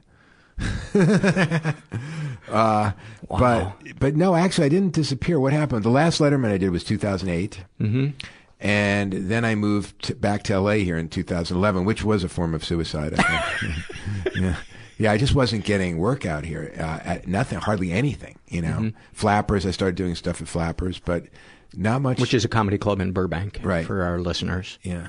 uh, 2.49 2.93
But 3.29 3.73
but 3.99 4.17
no, 4.17 4.35
actually, 4.35 4.67
I 4.67 4.69
didn't 4.71 4.95
disappear. 4.95 5.39
What 5.41 5.53
happened? 5.53 5.85
The 5.85 5.91
last 5.91 6.21
Letterman 6.21 6.51
I 6.51 6.59
did 6.59 6.71
was 6.71 6.85
2008. 6.85 7.65
Mm-hmm. 7.81 8.09
And 8.61 9.13
then 9.13 9.45
I 9.45 9.55
moved 9.55 10.03
to, 10.05 10.15
back 10.17 10.43
to 10.45 10.59
LA 10.59 10.73
here 10.73 10.99
in 10.99 11.09
2011, 11.09 11.85
which 11.85 12.03
was 12.03 12.25
a 12.25 12.29
form 12.29 12.55
of 12.55 12.65
suicide. 12.65 13.15
I 13.17 13.23
think. 13.23 14.35
yeah. 14.37 14.57
Yeah, 14.99 15.13
I 15.13 15.17
just 15.17 15.33
wasn't 15.33 15.65
getting 15.65 15.97
work 15.99 16.27
out 16.27 16.45
here. 16.45 16.73
Uh, 16.77 16.99
at 17.05 17.29
nothing, 17.29 17.61
hardly 17.61 17.93
anything. 17.93 18.37
You 18.49 18.63
know, 18.63 18.79
Mhm. 18.81 18.95
Flappers. 19.13 19.65
I 19.65 19.71
started 19.71 19.95
doing 19.95 20.17
stuff 20.17 20.43
at 20.43 20.49
Flappers, 20.49 20.99
but 20.99 21.27
not 21.77 22.03
much. 22.03 22.21
Which 22.21 22.35
is 22.35 22.45
a 22.45 22.49
comedy 22.49 22.79
club 22.79 23.01
in 23.01 23.13
Burbank, 23.13 23.61
Right. 23.63 23.87
For 23.87 24.03
our 24.03 24.19
listeners. 24.19 24.77
Yeah. 24.83 25.07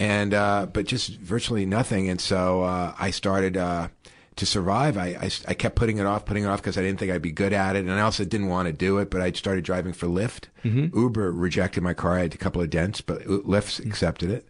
And, 0.00 0.34
uh, 0.34 0.66
but 0.72 0.86
just 0.86 1.16
virtually 1.20 1.66
nothing. 1.66 2.08
And 2.08 2.20
so, 2.20 2.62
uh, 2.64 2.92
I 2.98 3.10
started, 3.12 3.56
uh, 3.56 3.88
to 4.36 4.46
survive. 4.46 4.96
I, 4.96 5.06
I, 5.20 5.30
I 5.48 5.54
kept 5.54 5.76
putting 5.76 5.98
it 5.98 6.06
off, 6.06 6.24
putting 6.24 6.44
it 6.44 6.46
off 6.46 6.60
because 6.62 6.78
I 6.78 6.82
didn't 6.82 6.98
think 6.98 7.10
I'd 7.12 7.20
be 7.22 7.32
good 7.32 7.52
at 7.52 7.76
it. 7.76 7.80
And 7.80 7.92
I 7.92 8.00
also 8.00 8.24
didn't 8.24 8.48
want 8.48 8.66
to 8.66 8.72
do 8.72 8.98
it, 8.98 9.10
but 9.10 9.20
I 9.20 9.32
started 9.32 9.64
driving 9.64 9.92
for 9.92 10.06
Lyft. 10.06 10.44
Mhm. 10.64 10.94
Uber 10.94 11.32
rejected 11.32 11.82
my 11.82 11.94
car. 11.94 12.16
I 12.16 12.22
had 12.22 12.34
a 12.34 12.38
couple 12.38 12.62
of 12.62 12.70
dents, 12.70 13.00
but 13.00 13.22
Lyft 13.24 13.84
accepted 13.84 14.30
it. 14.30 14.48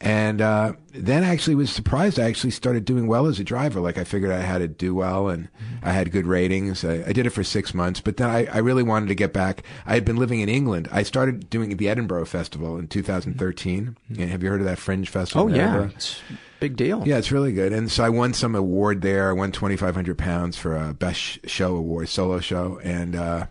And, 0.00 0.40
uh, 0.40 0.72
then 0.92 1.22
I 1.22 1.28
actually 1.28 1.54
was 1.54 1.70
surprised. 1.70 2.18
I 2.18 2.24
actually 2.24 2.50
started 2.50 2.84
doing 2.84 3.06
well 3.06 3.26
as 3.26 3.38
a 3.38 3.44
driver. 3.44 3.78
Like 3.80 3.98
I 3.98 4.04
figured 4.04 4.32
I 4.32 4.40
had 4.40 4.58
to 4.58 4.66
do 4.68 4.94
well 4.96 5.28
and 5.28 5.48
I 5.82 5.92
had 5.92 6.10
good 6.10 6.26
ratings. 6.26 6.84
I, 6.84 7.04
I 7.06 7.12
did 7.12 7.24
it 7.24 7.30
for 7.30 7.44
six 7.44 7.72
months, 7.72 8.00
but 8.00 8.16
then 8.16 8.28
I, 8.28 8.46
I 8.46 8.58
really 8.58 8.82
wanted 8.82 9.06
to 9.10 9.14
get 9.14 9.32
back. 9.32 9.62
I 9.86 9.94
had 9.94 10.04
been 10.04 10.16
living 10.16 10.40
in 10.40 10.48
England. 10.48 10.88
I 10.90 11.04
started 11.04 11.48
doing 11.50 11.76
the 11.76 11.88
Edinburgh 11.88 12.24
Festival 12.26 12.78
in 12.78 12.88
2013. 12.88 13.96
And 14.08 14.30
have 14.30 14.42
you 14.42 14.50
heard 14.50 14.60
of 14.60 14.66
that 14.66 14.78
Fringe 14.78 15.08
Festival? 15.08 15.44
Oh 15.44 15.48
yeah, 15.48 15.68
Edinburgh? 15.68 15.90
it's 15.94 16.20
a 16.30 16.32
big 16.62 16.76
deal. 16.76 17.02
Yeah, 17.06 17.18
it's 17.18 17.30
really 17.32 17.52
good. 17.52 17.72
And 17.72 17.90
so 17.90 18.02
I 18.04 18.08
won 18.08 18.32
some 18.32 18.54
award 18.54 19.02
there. 19.02 19.28
I 19.28 19.32
won 19.32 19.52
twenty 19.52 19.76
five 19.76 19.94
hundred 19.94 20.16
pounds 20.16 20.56
for 20.56 20.76
a 20.76 20.94
best 20.94 21.48
show 21.48 21.76
award, 21.76 22.08
solo 22.08 22.40
show. 22.40 22.80
And 22.82 23.14
uh, 23.14 23.46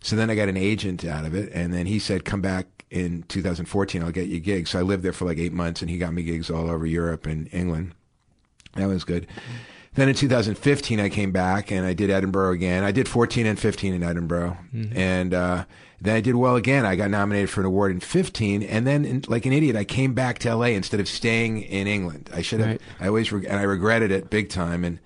so 0.00 0.16
then 0.16 0.30
I 0.30 0.34
got 0.34 0.48
an 0.48 0.56
agent 0.56 1.04
out 1.04 1.24
of 1.24 1.34
it. 1.34 1.50
And 1.52 1.72
then 1.72 1.86
he 1.86 1.98
said, 1.98 2.24
"Come 2.24 2.40
back 2.40 2.66
in 2.90 3.22
2014. 3.28 4.02
I'll 4.02 4.10
get 4.10 4.28
you 4.28 4.40
gigs." 4.40 4.70
So 4.70 4.78
I 4.78 4.82
lived 4.82 5.02
there 5.02 5.12
for 5.12 5.24
like 5.26 5.38
eight 5.38 5.52
months, 5.52 5.80
and 5.82 5.90
he 5.90 5.98
got 5.98 6.12
me 6.12 6.22
gigs 6.22 6.50
all 6.50 6.68
over 6.70 6.86
Europe 6.86 7.26
and 7.26 7.48
England. 7.52 7.92
That 8.74 8.88
was 8.88 9.04
good. 9.04 9.26
Then 9.94 10.10
in 10.10 10.14
2015, 10.14 11.00
I 11.00 11.08
came 11.08 11.32
back 11.32 11.70
and 11.72 11.86
I 11.86 11.94
did 11.94 12.10
Edinburgh 12.10 12.52
again. 12.52 12.84
I 12.84 12.92
did 12.92 13.08
14 13.08 13.46
and 13.46 13.58
15 13.58 13.94
in 13.94 14.02
Edinburgh, 14.02 14.58
Mhm. 14.74 14.94
and 14.94 15.32
uh, 15.32 15.64
then 16.00 16.14
I 16.16 16.20
did 16.20 16.34
well 16.36 16.56
again. 16.56 16.84
I 16.84 16.96
got 16.96 17.10
nominated 17.10 17.50
for 17.50 17.60
an 17.60 17.66
award 17.66 17.92
in 17.92 18.00
15, 18.00 18.62
and 18.62 18.86
then 18.86 19.04
in, 19.04 19.24
like 19.28 19.46
an 19.46 19.52
idiot, 19.52 19.76
I 19.76 19.84
came 19.84 20.12
back 20.14 20.38
to 20.40 20.54
LA 20.54 20.66
instead 20.66 21.00
of 21.00 21.08
staying 21.08 21.62
in 21.62 21.86
England. 21.86 22.28
I 22.32 22.42
should 22.42 22.60
have. 22.60 22.68
Right. 22.68 22.80
I 23.00 23.08
always 23.08 23.32
reg- 23.32 23.44
and 23.44 23.58
I 23.58 23.62
regretted 23.62 24.10
it 24.10 24.28
big 24.30 24.48
time. 24.50 24.84
And 24.84 24.98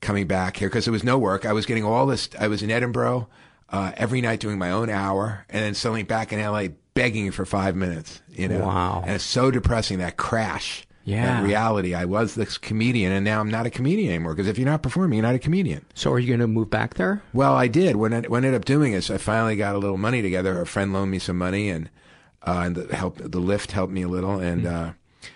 coming 0.00 0.26
back 0.26 0.56
here 0.56 0.68
because 0.68 0.86
there 0.86 0.92
was 0.92 1.04
no 1.04 1.18
work. 1.18 1.44
I 1.44 1.52
was 1.52 1.66
getting 1.66 1.84
all 1.84 2.06
this. 2.06 2.30
I 2.38 2.48
was 2.48 2.62
in 2.62 2.70
Edinburgh 2.70 3.28
uh, 3.68 3.92
every 3.98 4.22
night 4.22 4.40
doing 4.40 4.58
my 4.58 4.70
own 4.70 4.88
hour, 4.88 5.44
and 5.50 5.62
then 5.62 5.74
suddenly 5.74 6.02
back 6.04 6.32
in 6.32 6.40
LA 6.40 6.68
begging 6.94 7.30
for 7.32 7.44
five 7.44 7.76
minutes. 7.76 8.22
You 8.30 8.48
know, 8.48 8.60
Wow. 8.66 9.02
and 9.04 9.16
it's 9.16 9.24
so 9.24 9.50
depressing 9.50 9.98
that 9.98 10.16
crash. 10.16 10.86
Yeah. 11.04 11.42
Reality. 11.42 11.94
I 11.94 12.04
was 12.04 12.34
this 12.34 12.58
comedian, 12.58 13.12
and 13.12 13.24
now 13.24 13.40
I'm 13.40 13.50
not 13.50 13.66
a 13.66 13.70
comedian 13.70 14.10
anymore. 14.10 14.34
Because 14.34 14.48
if 14.48 14.58
you're 14.58 14.68
not 14.68 14.82
performing, 14.82 15.16
you're 15.18 15.26
not 15.26 15.34
a 15.34 15.38
comedian. 15.38 15.84
So 15.94 16.12
are 16.12 16.18
you 16.18 16.28
going 16.28 16.40
to 16.40 16.46
move 16.46 16.70
back 16.70 16.94
there? 16.94 17.22
Well, 17.32 17.54
I 17.54 17.68
did. 17.68 17.96
When 17.96 18.12
I, 18.12 18.20
when 18.20 18.44
I 18.44 18.48
ended 18.48 18.60
up 18.60 18.66
doing 18.66 18.92
it, 18.92 19.02
so 19.02 19.14
I 19.14 19.18
finally 19.18 19.56
got 19.56 19.74
a 19.74 19.78
little 19.78 19.96
money 19.96 20.22
together. 20.22 20.60
A 20.60 20.66
friend 20.66 20.92
loaned 20.92 21.10
me 21.10 21.18
some 21.18 21.38
money, 21.38 21.70
and 21.70 21.88
uh, 22.46 22.62
and 22.64 22.76
the 22.76 22.94
help 22.94 23.18
the 23.18 23.40
Lyft 23.40 23.72
helped 23.72 23.92
me 23.92 24.02
a 24.02 24.08
little. 24.08 24.38
And 24.38 24.66
uh, 24.66 24.92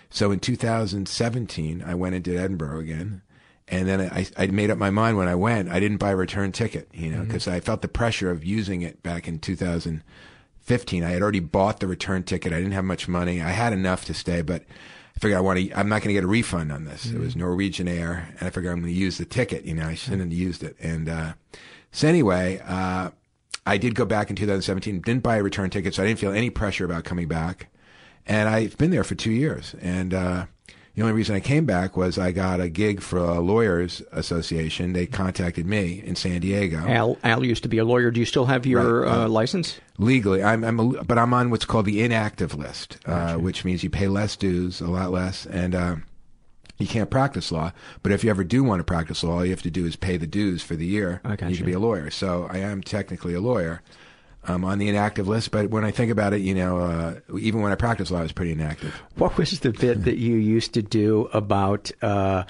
so 0.09 0.31
in 0.31 0.39
2017, 0.39 1.83
I 1.85 1.95
went 1.95 2.15
and 2.15 2.23
did 2.23 2.37
Edinburgh 2.37 2.79
again. 2.79 3.21
And 3.67 3.87
then 3.87 3.99
I, 4.01 4.27
I 4.37 4.47
made 4.47 4.69
up 4.69 4.77
my 4.77 4.91
mind 4.91 5.17
when 5.17 5.27
I 5.27 5.33
went. 5.33 5.69
I 5.69 5.79
didn't 5.79 5.97
buy 5.97 6.11
a 6.11 6.15
return 6.15 6.51
ticket, 6.51 6.87
you 6.93 7.09
know, 7.09 7.23
because 7.23 7.47
I 7.47 7.59
felt 7.59 7.81
the 7.81 7.87
pressure 7.87 8.29
of 8.29 8.45
using 8.45 8.83
it 8.83 9.01
back 9.01 9.27
in 9.27 9.39
2015. 9.39 11.03
I 11.03 11.09
had 11.09 11.21
already 11.23 11.39
bought 11.39 11.79
the 11.79 11.87
return 11.87 12.21
ticket. 12.21 12.53
I 12.53 12.57
didn't 12.57 12.73
have 12.73 12.85
much 12.85 13.07
money. 13.07 13.41
I 13.41 13.49
had 13.49 13.73
enough 13.73 14.05
to 14.05 14.13
stay, 14.13 14.43
but 14.43 14.63
I 15.15 15.19
figured 15.19 15.37
I 15.37 15.41
want 15.41 15.59
to. 15.59 15.71
I'm 15.73 15.87
not 15.87 16.01
going 16.01 16.09
to 16.09 16.13
get 16.13 16.23
a 16.23 16.27
refund 16.27 16.71
on 16.71 16.83
this. 16.85 17.05
It 17.05 17.17
was 17.19 17.35
Norwegian 17.35 17.87
Air, 17.87 18.27
and 18.37 18.47
I 18.47 18.49
figured 18.49 18.73
I'm 18.73 18.81
going 18.81 18.93
to 18.93 18.99
use 18.99 19.17
the 19.17 19.25
ticket. 19.25 19.63
You 19.63 19.73
know, 19.73 19.87
I 19.87 19.95
shouldn't 19.95 20.21
have 20.21 20.33
used 20.33 20.61
it. 20.63 20.75
And 20.79 21.07
uh, 21.07 21.33
so 21.91 22.07
anyway, 22.07 22.61
uh, 22.65 23.11
I 23.65 23.77
did 23.77 23.95
go 23.95 24.05
back 24.05 24.29
in 24.29 24.35
2017. 24.35 25.01
Didn't 25.01 25.23
buy 25.23 25.37
a 25.37 25.43
return 25.43 25.69
ticket, 25.69 25.95
so 25.95 26.03
I 26.03 26.07
didn't 26.07 26.19
feel 26.19 26.33
any 26.33 26.49
pressure 26.49 26.83
about 26.85 27.05
coming 27.05 27.27
back. 27.27 27.67
And 28.27 28.49
I've 28.49 28.77
been 28.77 28.91
there 28.91 29.03
for 29.03 29.15
two 29.15 29.31
years. 29.31 29.75
And 29.81 30.13
uh, 30.13 30.45
the 30.95 31.01
only 31.01 31.13
reason 31.13 31.35
I 31.35 31.41
came 31.41 31.65
back 31.65 31.97
was 31.97 32.17
I 32.17 32.31
got 32.31 32.61
a 32.61 32.69
gig 32.69 33.01
for 33.01 33.17
a 33.17 33.39
lawyers 33.39 34.01
association. 34.13 34.93
They 34.93 35.05
contacted 35.05 35.65
me 35.65 36.01
in 36.03 36.15
San 36.15 36.39
Diego. 36.39 36.77
Al, 36.77 37.17
Al 37.23 37.43
used 37.43 37.63
to 37.63 37.69
be 37.69 37.77
a 37.77 37.85
lawyer. 37.85 38.11
Do 38.11 38.19
you 38.19 38.25
still 38.25 38.45
have 38.45 38.65
your 38.65 39.01
Right, 39.01 39.11
uh, 39.11 39.25
uh, 39.25 39.27
license? 39.27 39.79
Legally, 39.97 40.41
I'm, 40.41 40.63
I'm 40.63 40.79
a, 40.79 41.03
but 41.03 41.17
I'm 41.17 41.33
on 41.33 41.49
what's 41.49 41.65
called 41.65 41.85
the 41.85 42.01
inactive 42.01 42.55
list, 42.55 42.97
uh, 43.05 43.35
which 43.35 43.65
means 43.65 43.83
you 43.83 43.89
pay 43.89 44.07
less 44.07 44.35
dues, 44.37 44.79
a 44.79 44.87
lot 44.87 45.11
less, 45.11 45.45
and 45.45 45.75
uh, 45.75 45.95
you 46.77 46.87
can't 46.87 47.09
practice 47.09 47.51
law. 47.51 47.73
But 48.01 48.11
if 48.11 48.23
you 48.23 48.29
ever 48.29 48.43
do 48.43 48.63
want 48.63 48.79
to 48.79 48.83
practice 48.85 49.23
law, 49.23 49.37
all 49.37 49.45
you 49.45 49.51
have 49.51 49.61
to 49.63 49.71
do 49.71 49.85
is 49.85 49.95
pay 49.95 50.17
the 50.17 50.27
dues 50.27 50.63
for 50.63 50.75
the 50.75 50.85
year. 50.85 51.21
I 51.23 51.31
you 51.31 51.49
you. 51.49 51.57
can 51.57 51.65
be 51.65 51.73
a 51.73 51.79
lawyer. 51.79 52.09
So 52.09 52.47
I 52.49 52.59
am 52.59 52.81
technically 52.81 53.33
a 53.33 53.41
lawyer. 53.41 53.81
I'm 54.47 54.63
on 54.65 54.77
the 54.79 54.87
inactive 54.89 55.27
list, 55.27 55.51
but 55.51 55.69
when 55.69 55.83
I 55.85 55.91
think 55.91 56.11
about 56.11 56.33
it, 56.33 56.41
you 56.41 56.53
know, 56.55 56.79
uh, 56.79 57.19
even 57.39 57.61
when 57.61 57.71
I 57.71 57.75
practice 57.75 58.11
law, 58.11 58.19
I 58.19 58.23
was 58.23 58.31
pretty 58.31 58.51
inactive. 58.51 58.93
What 59.15 59.37
was 59.37 59.59
the 59.59 59.71
bit 59.71 60.03
that 60.05 60.17
you 60.17 60.35
used 60.35 60.73
to 60.75 60.81
do 60.81 61.29
about 61.33 61.91
uh, 62.01 62.43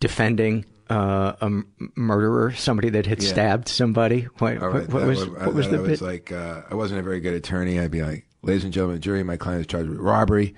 defending 0.00 0.64
uh, 0.88 1.34
a 1.40 1.44
m- 1.44 1.66
murderer, 1.96 2.52
somebody 2.52 2.88
that 2.90 3.06
had 3.06 3.22
Yeah. 3.22 3.28
stabbed 3.28 3.68
somebody? 3.68 4.22
What, 4.38 4.60
right, 4.60 4.88
what 4.88 5.06
was 5.06 5.20
would- 5.28 5.38
what 5.40 5.54
was 5.54 5.66
I, 5.66 5.70
the 5.70 5.78
I 5.78 5.80
bit? 5.82 5.90
was 5.90 6.02
like, 6.02 6.32
uh, 6.32 6.62
I 6.70 6.74
wasn't 6.74 7.00
a 7.00 7.02
very 7.02 7.20
good 7.20 7.34
attorney. 7.34 7.78
I'd 7.78 7.90
be 7.90 8.02
like, 8.02 8.26
ladies 8.42 8.64
and 8.64 8.72
gentlemen, 8.72 9.00
jury, 9.00 9.22
my 9.22 9.36
client 9.36 9.60
is 9.60 9.66
charged 9.66 9.88
with 9.88 9.98
robbery, 9.98 10.54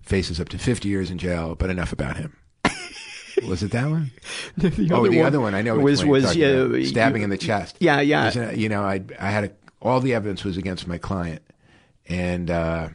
faces 0.00 0.40
up 0.40 0.48
to 0.50 0.58
50 0.58 0.88
years 0.88 1.10
in 1.10 1.18
jail, 1.18 1.54
but 1.54 1.68
enough 1.70 1.92
about 1.92 2.16
him. 2.16 2.34
was 3.46 3.62
it 3.62 3.70
that 3.72 3.88
one? 3.88 4.10
The, 4.56 4.68
the 4.70 4.90
oh, 4.92 5.00
other 5.00 5.10
the 5.10 5.18
one 5.18 5.26
other 5.26 5.40
one. 5.40 5.54
I 5.54 5.62
know 5.62 5.76
was 5.78 6.04
was 6.04 6.24
about. 6.24 6.84
stabbing 6.86 7.20
you- 7.20 7.24
in 7.24 7.30
the 7.30 7.36
chest. 7.38 7.76
Yeah, 7.78 8.00
yeah. 8.00 8.28
Isn't 8.28 8.56
you 8.56 8.68
know, 8.68 8.82
I 8.82 9.02
I 9.20 9.30
had 9.30 9.44
a, 9.44 9.50
all 9.80 10.00
the 10.00 10.14
evidence 10.14 10.44
was 10.44 10.56
against 10.56 10.86
my 10.86 10.98
client, 10.98 11.42
and 12.08 12.50
uh, 12.50 12.88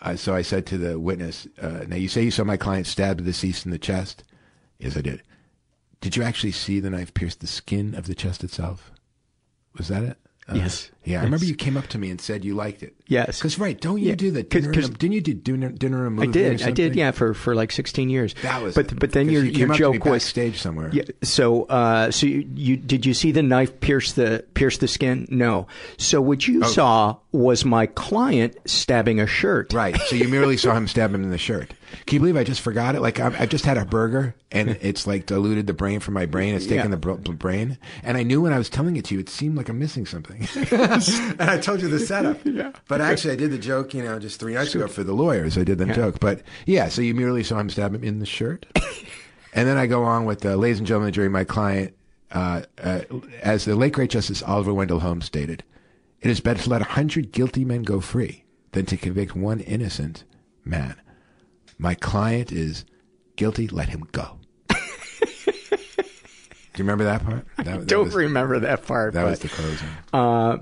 I, 0.00 0.16
so 0.16 0.34
I 0.34 0.42
said 0.42 0.66
to 0.66 0.78
the 0.78 0.98
witness, 0.98 1.46
uh, 1.60 1.84
"Now 1.88 1.96
you 1.96 2.08
say 2.08 2.22
you 2.22 2.30
saw 2.30 2.44
my 2.44 2.56
client 2.56 2.86
stab 2.86 3.18
the 3.18 3.24
deceased 3.24 3.64
in 3.64 3.70
the 3.70 3.78
chest." 3.78 4.24
Yes, 4.78 4.96
I 4.96 5.00
did. 5.00 5.22
Did 6.00 6.16
you 6.16 6.22
actually 6.22 6.52
see 6.52 6.80
the 6.80 6.90
knife 6.90 7.14
pierce 7.14 7.34
the 7.34 7.46
skin 7.46 7.94
of 7.94 8.06
the 8.06 8.14
chest 8.14 8.44
itself? 8.44 8.90
Was 9.76 9.88
that 9.88 10.02
it? 10.02 10.18
Uh, 10.48 10.54
Yes. 10.54 10.90
Yeah, 11.04 11.20
I 11.20 11.24
remember 11.24 11.44
you 11.44 11.54
came 11.54 11.76
up 11.76 11.86
to 11.88 11.98
me 11.98 12.10
and 12.10 12.20
said 12.20 12.44
you 12.44 12.54
liked 12.56 12.82
it. 12.82 12.94
Yes. 13.06 13.38
Because 13.38 13.58
right, 13.60 13.80
don't 13.80 13.98
you 14.00 14.08
Yeah, 14.08 14.14
do 14.16 14.32
the 14.32 14.42
'cause- 14.42 14.62
dinner? 14.62 14.74
'cause- 14.74 14.88
a- 14.88 14.92
didn't 14.92 15.12
you 15.14 15.20
do 15.20 15.34
dinner, 15.34 15.68
dinner 15.70 16.04
and 16.06 16.20
I 16.20 16.26
movie? 16.26 16.28
or 16.46 16.50
did. 16.56 16.62
I 16.62 16.70
did. 16.72 16.96
Yeah, 16.96 17.12
for, 17.12 17.32
for 17.34 17.54
like 17.54 17.70
16 17.70 18.10
years. 18.10 18.34
That 18.42 18.60
was. 18.62 18.74
But 18.74 18.98
but 18.98 19.12
then 19.12 19.28
your 19.28 19.44
you 19.44 19.50
your 19.52 19.70
up 19.70 19.76
to 19.76 19.82
me 19.90 19.98
joke 19.98 20.04
was 20.04 20.22
backstage 20.24 20.60
somewhere. 20.60 20.90
Yeah. 20.92 21.04
So 21.22 21.64
uh, 21.64 22.10
so 22.10 22.26
you, 22.26 22.44
you 22.56 22.76
did 22.76 23.06
you 23.06 23.14
see 23.14 23.30
the 23.30 23.42
knife 23.44 23.78
pierce 23.80 24.12
the 24.14 24.44
pierce 24.54 24.78
the 24.78 24.88
skin? 24.88 25.28
No. 25.30 25.68
So 25.96 26.20
what 26.20 26.48
you 26.48 26.62
Oh. 26.64 26.66
saw 26.68 27.16
was 27.30 27.64
my 27.64 27.86
client 27.86 28.56
stabbing 28.64 29.20
a 29.20 29.26
shirt. 29.28 29.72
Right. 29.72 29.96
So 30.08 30.16
you 30.16 30.26
merely 30.28 30.56
saw 30.56 30.74
him 30.74 30.88
stab 30.88 31.14
him 31.14 31.22
in 31.22 31.30
the 31.30 31.38
shirt. 31.38 31.72
Can 32.06 32.14
you 32.16 32.20
believe 32.20 32.36
I 32.36 32.44
just 32.44 32.60
forgot 32.60 32.94
it? 32.94 33.00
Like 33.00 33.20
I, 33.20 33.34
I 33.40 33.46
just 33.46 33.64
had 33.64 33.76
a 33.78 33.84
burger 33.84 34.34
and 34.50 34.70
it's 34.80 35.06
like 35.06 35.26
diluted 35.26 35.66
the 35.66 35.72
brain 35.74 36.00
from 36.00 36.14
my 36.14 36.26
brain. 36.26 36.54
It's 36.54 36.64
taken 36.66 36.86
Yeah. 36.86 36.90
the 36.90 36.96
br- 36.96 37.12
br- 37.14 37.32
brain. 37.32 37.78
And 38.02 38.16
I 38.16 38.22
knew 38.22 38.40
when 38.40 38.52
I 38.52 38.58
was 38.58 38.68
telling 38.68 38.96
it 38.96 39.04
to 39.06 39.14
you, 39.14 39.20
it 39.20 39.28
seemed 39.28 39.56
like 39.56 39.68
I'm 39.68 39.78
missing 39.78 40.06
something. 40.06 40.46
and 40.72 41.40
I 41.50 41.58
told 41.58 41.80
you 41.82 41.88
the 41.88 41.98
setup. 42.00 42.38
Yeah. 42.44 42.72
But 42.88 43.00
actually, 43.00 43.32
I 43.34 43.36
did 43.36 43.50
the 43.50 43.58
joke, 43.58 43.94
you 43.94 44.02
know, 44.02 44.18
just 44.18 44.38
three 44.40 44.54
nights 44.54 44.74
ago 44.74 44.88
for 44.88 45.04
the 45.04 45.12
lawyers. 45.14 45.56
I 45.58 45.64
did 45.64 45.78
the 45.78 45.86
Yeah. 45.86 45.94
joke. 45.94 46.20
But 46.20 46.42
yeah, 46.66 46.88
so 46.88 47.02
you 47.02 47.14
merely 47.14 47.42
saw 47.44 47.58
him 47.58 47.70
stab 47.70 47.94
him 47.94 48.04
in 48.04 48.18
the 48.18 48.26
shirt. 48.26 48.66
and 49.54 49.66
then 49.68 49.76
I 49.76 49.86
go 49.86 50.02
on 50.04 50.24
with, 50.24 50.44
uh, 50.44 50.54
ladies 50.56 50.78
and 50.78 50.86
gentlemen 50.86 51.08
of 51.08 51.12
the 51.14 51.16
jury, 51.16 51.28
my 51.28 51.44
client, 51.44 51.94
uh, 52.32 52.62
uh, 52.82 53.00
as 53.42 53.64
the 53.64 53.76
late 53.76 53.92
great 53.92 54.10
Justice 54.10 54.42
Oliver 54.42 54.74
Wendell 54.74 55.00
Holmes 55.00 55.24
stated, 55.26 55.62
it 56.20 56.30
is 56.30 56.40
better 56.40 56.62
to 56.62 56.70
let 56.70 56.80
a 56.82 56.84
hundred 56.84 57.30
guilty 57.30 57.64
men 57.64 57.82
go 57.82 58.00
free 58.00 58.44
than 58.72 58.84
to 58.86 58.96
convict 58.96 59.36
one 59.36 59.60
innocent 59.60 60.24
man. 60.64 60.96
My 61.78 61.94
client 61.94 62.52
is 62.52 62.84
guilty, 63.36 63.68
let 63.68 63.88
him 63.88 64.06
go. 64.12 64.38
Do 64.68 64.76
you 66.82 66.84
remember 66.84 67.04
that 67.04 67.24
part? 67.24 67.46
That, 67.56 67.64
that 67.64 67.86
Don't 67.86 68.06
was- 68.06 68.14
remember 68.14 68.60
that 68.60 68.86
part. 68.86 69.14
That 69.14 69.22
but, 69.24 69.30
was 69.30 69.38
the 69.40 69.48
closing. 69.48 69.88
Uh, 70.12 70.58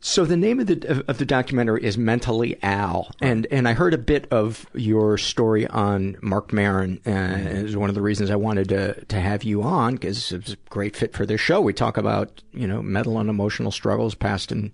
so 0.00 0.26
the 0.26 0.36
name 0.36 0.60
of 0.60 0.66
the 0.66 0.86
of, 0.88 1.02
of 1.08 1.18
the 1.18 1.24
documentary 1.24 1.82
is 1.82 1.96
Mentally 1.96 2.58
Al, 2.62 3.10
and 3.22 3.46
and 3.50 3.66
I 3.66 3.72
heard 3.72 3.94
a 3.94 3.98
bit 3.98 4.26
of 4.30 4.66
your 4.74 5.16
story 5.16 5.66
on 5.68 6.16
Marc 6.20 6.52
Maron. 6.52 7.00
Uh, 7.06 7.10
Mm-hmm. 7.10 7.66
Is 7.66 7.76
one 7.76 7.88
of 7.88 7.94
the 7.94 8.02
reasons 8.02 8.30
I 8.30 8.36
wanted 8.36 8.68
to 8.68 9.02
to 9.06 9.18
have 9.20 9.44
you 9.44 9.62
on 9.62 9.94
because 9.94 10.30
it's 10.32 10.52
a 10.52 10.56
great 10.68 10.94
fit 10.94 11.14
for 11.14 11.24
this 11.24 11.40
show. 11.40 11.60
We 11.62 11.72
talk 11.72 11.96
about 11.96 12.42
you 12.52 12.66
know 12.66 12.82
mental 12.82 13.18
and 13.18 13.30
emotional 13.30 13.70
struggles, 13.70 14.14
past 14.14 14.52
and 14.52 14.72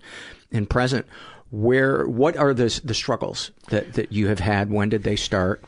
and 0.51 0.69
present. 0.69 1.07
Where 1.51 2.07
what 2.07 2.37
are 2.37 2.55
the 2.55 2.81
the 2.85 2.95
struggles 2.95 3.51
that 3.71 3.95
that 3.95 4.13
you 4.13 4.29
have 4.29 4.41
had? 4.41 4.71
When 4.71 4.89
did 4.89 5.03
they 5.03 5.17
start? 5.17 5.63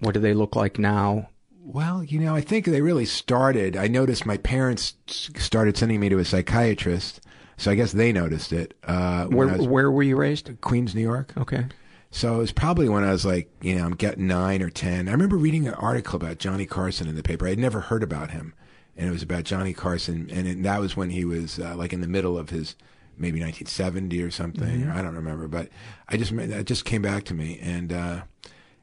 What 0.00 0.14
do 0.14 0.20
they 0.20 0.34
look 0.34 0.56
like 0.56 0.78
now? 0.78 1.28
Well, 1.64 2.02
you 2.02 2.18
know, 2.18 2.34
I 2.34 2.40
think 2.40 2.64
they 2.66 2.80
really 2.80 3.04
started. 3.04 3.76
I 3.76 3.86
noticed 3.88 4.26
my 4.26 4.36
parents 4.38 4.94
started 5.06 5.76
sending 5.76 6.00
me 6.00 6.08
to 6.08 6.18
a 6.18 6.24
psychiatrist, 6.24 7.20
so 7.56 7.70
I 7.70 7.74
guess 7.76 7.92
they 7.92 8.12
noticed 8.12 8.52
it. 8.52 8.74
Uh, 8.84 9.26
Where 9.26 9.46
was- 9.46 9.66
where 9.68 9.90
were 9.90 10.02
you 10.02 10.16
raised? 10.16 10.50
Queens, 10.60 10.94
New 10.94 11.02
York. 11.02 11.32
Okay. 11.36 11.66
So 12.10 12.34
it 12.34 12.38
was 12.38 12.52
probably 12.52 12.88
when 12.88 13.04
I 13.04 13.12
was 13.12 13.24
like, 13.24 13.48
you 13.62 13.76
know, 13.76 13.84
I'm 13.84 13.94
getting 13.94 14.26
nine 14.26 14.60
or 14.60 14.70
ten. 14.70 15.08
I 15.08 15.12
remember 15.12 15.36
reading 15.36 15.66
an 15.68 15.74
article 15.74 16.16
about 16.16 16.38
Johnny 16.38 16.66
Carson 16.66 17.06
in 17.08 17.14
the 17.14 17.22
paper. 17.22 17.46
I'd 17.46 17.58
never 17.58 17.80
heard 17.80 18.02
about 18.02 18.32
him, 18.32 18.54
and 18.96 19.08
it 19.08 19.12
was 19.12 19.22
about 19.22 19.44
Johnny 19.44 19.72
Carson, 19.72 20.28
and 20.32 20.46
it, 20.48 20.62
that 20.64 20.80
was 20.80 20.96
when 20.96 21.10
he 21.10 21.24
was 21.24 21.58
uh, 21.58 21.74
like 21.76 21.92
in 21.92 22.00
the 22.00 22.08
middle 22.08 22.36
of 22.36 22.50
his 22.50 22.74
maybe 23.18 23.40
1970 23.40 24.22
or 24.22 24.30
something. 24.30 24.82
Mhm. 24.82 24.94
I 24.94 25.02
don't 25.02 25.14
remember, 25.14 25.48
but 25.48 25.68
I 26.08 26.16
just 26.16 26.34
that 26.36 26.64
just 26.66 26.84
came 26.84 27.02
back 27.02 27.24
to 27.24 27.34
me, 27.34 27.58
and 27.62 27.92
uh, 27.92 28.22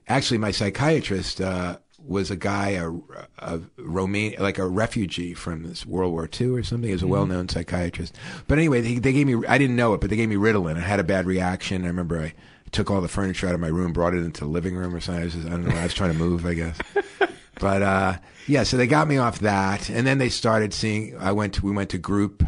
actually, 0.08 0.38
my 0.38 0.52
psychiatrist 0.52 1.42
uh, 1.42 1.78
was 2.06 2.32
a 2.32 2.36
guy, 2.36 2.70
a, 2.70 2.90
a 3.40 3.60
like 4.40 4.58
a 4.58 4.68
refugee 4.68 5.34
from 5.34 5.64
this 5.64 5.86
World 5.86 6.12
War 6.14 6.30
II 6.40 6.48
or 6.50 6.64
something. 6.64 6.88
He 6.88 6.94
was 6.94 7.04
a 7.04 7.06
Mhm. 7.06 7.10
well-known 7.10 7.50
psychiatrist. 7.50 8.16
But 8.48 8.58
anyway, 8.58 8.82
they, 8.82 8.96
they 8.96 9.12
gave 9.14 9.28
me, 9.28 9.46
I 9.48 9.58
didn't 9.58 9.76
know 9.76 9.94
it, 9.94 10.02
but 10.02 10.10
they 10.10 10.16
gave 10.16 10.30
me 10.30 10.36
Ritalin. 10.38 10.78
I 10.78 10.82
had 10.82 11.00
a 11.00 11.04
bad 11.04 11.26
reaction. 11.26 11.84
I 11.84 11.88
remember 11.88 12.20
I 12.20 12.34
took 12.72 12.90
all 12.90 13.02
the 13.02 13.08
furniture 13.10 13.48
out 13.48 13.54
of 13.54 13.60
my 13.60 13.68
room, 13.68 13.92
brought 13.92 14.14
it 14.14 14.24
into 14.24 14.42
the 14.42 14.48
living 14.50 14.76
room 14.76 14.96
or 14.96 15.02
something. 15.02 15.22
I, 15.22 15.26
was 15.26 15.34
just, 15.34 15.48
I 15.48 15.52
don't 15.52 15.68
know. 15.68 15.76
I 15.76 15.84
was 15.84 15.94
trying 15.94 16.14
to 16.14 16.18
move, 16.18 16.46
I 16.46 16.54
guess. 16.54 16.78
But 17.60 17.82
uh, 17.82 18.18
yeah, 18.48 18.64
so 18.64 18.78
they 18.78 18.88
got 18.88 19.08
me 19.10 19.18
off 19.18 19.40
that, 19.40 19.90
and 19.90 20.08
then 20.08 20.18
they 20.20 20.30
started 20.30 20.74
seeing. 20.74 21.18
I 21.18 21.34
went 21.34 21.56
to 21.56 21.66
we 21.66 21.72
went 21.74 21.90
to 21.90 21.98
group 21.98 22.44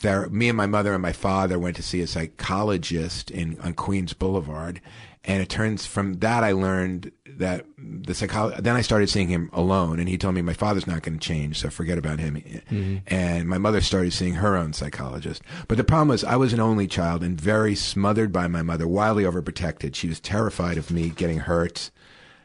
therapy. 0.00 0.34
Me 0.34 0.48
and 0.48 0.56
my 0.56 0.66
mother 0.66 0.92
and 0.92 1.02
my 1.02 1.12
father 1.12 1.58
went 1.58 1.76
to 1.76 1.82
see 1.82 2.00
a 2.00 2.06
psychologist 2.06 3.30
in 3.30 3.58
on 3.60 3.74
Queens 3.74 4.12
Boulevard, 4.12 4.80
and 5.24 5.42
it 5.42 5.48
turns 5.48 5.86
from 5.86 6.14
that 6.20 6.44
I 6.44 6.52
learned 6.52 7.12
that 7.26 7.66
the 7.76 8.12
psycholo- 8.14 8.56
Then 8.62 8.76
I 8.76 8.80
started 8.80 9.10
seeing 9.10 9.28
him 9.28 9.50
alone, 9.52 9.98
and 9.98 10.08
he 10.08 10.16
told 10.16 10.34
me 10.34 10.42
my 10.42 10.54
father's 10.54 10.86
not 10.86 11.02
going 11.02 11.18
to 11.18 11.26
change, 11.28 11.58
so 11.58 11.68
forget 11.68 11.98
about 11.98 12.18
him. 12.18 12.36
Mhm. 12.70 13.02
And 13.06 13.48
my 13.48 13.58
mother 13.58 13.80
started 13.80 14.12
seeing 14.12 14.34
her 14.34 14.56
own 14.56 14.72
psychologist. 14.72 15.42
But 15.68 15.76
the 15.76 15.84
problem 15.84 16.08
was 16.08 16.24
I 16.24 16.36
was 16.36 16.52
an 16.52 16.60
only 16.60 16.86
child 16.86 17.22
and 17.22 17.38
very 17.40 17.74
smothered 17.74 18.32
by 18.32 18.46
my 18.48 18.62
mother, 18.62 18.86
wildly 18.88 19.24
overprotected. 19.24 19.94
She 19.94 20.08
was 20.08 20.20
terrified 20.20 20.78
of 20.78 20.90
me 20.90 21.10
getting 21.10 21.40
hurt 21.40 21.90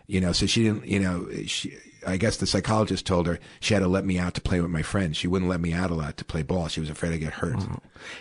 you 0.07 0.19
know 0.19 0.33
so 0.33 0.45
she 0.45 0.63
didn't 0.63 0.85
you 0.85 0.99
know 0.99 1.25
she 1.45 1.73
i 2.07 2.17
guess 2.17 2.37
the 2.37 2.47
psychologist 2.47 3.05
told 3.05 3.27
her 3.27 3.39
she 3.59 3.73
had 3.73 3.81
to 3.81 3.87
let 3.87 4.05
me 4.05 4.17
out 4.17 4.33
to 4.33 4.41
play 4.41 4.59
with 4.61 4.71
my 4.71 4.81
friends 4.81 5.17
she 5.17 5.27
wouldn't 5.27 5.49
let 5.49 5.61
me 5.61 5.73
out 5.73 5.89
a 5.91 5.93
lot 5.95 6.17
to 6.17 6.25
play 6.25 6.41
ball 6.43 6.67
she 6.67 6.79
was 6.79 6.89
afraid 6.89 7.13
i'd 7.13 7.19
get 7.19 7.33
hurt 7.33 7.57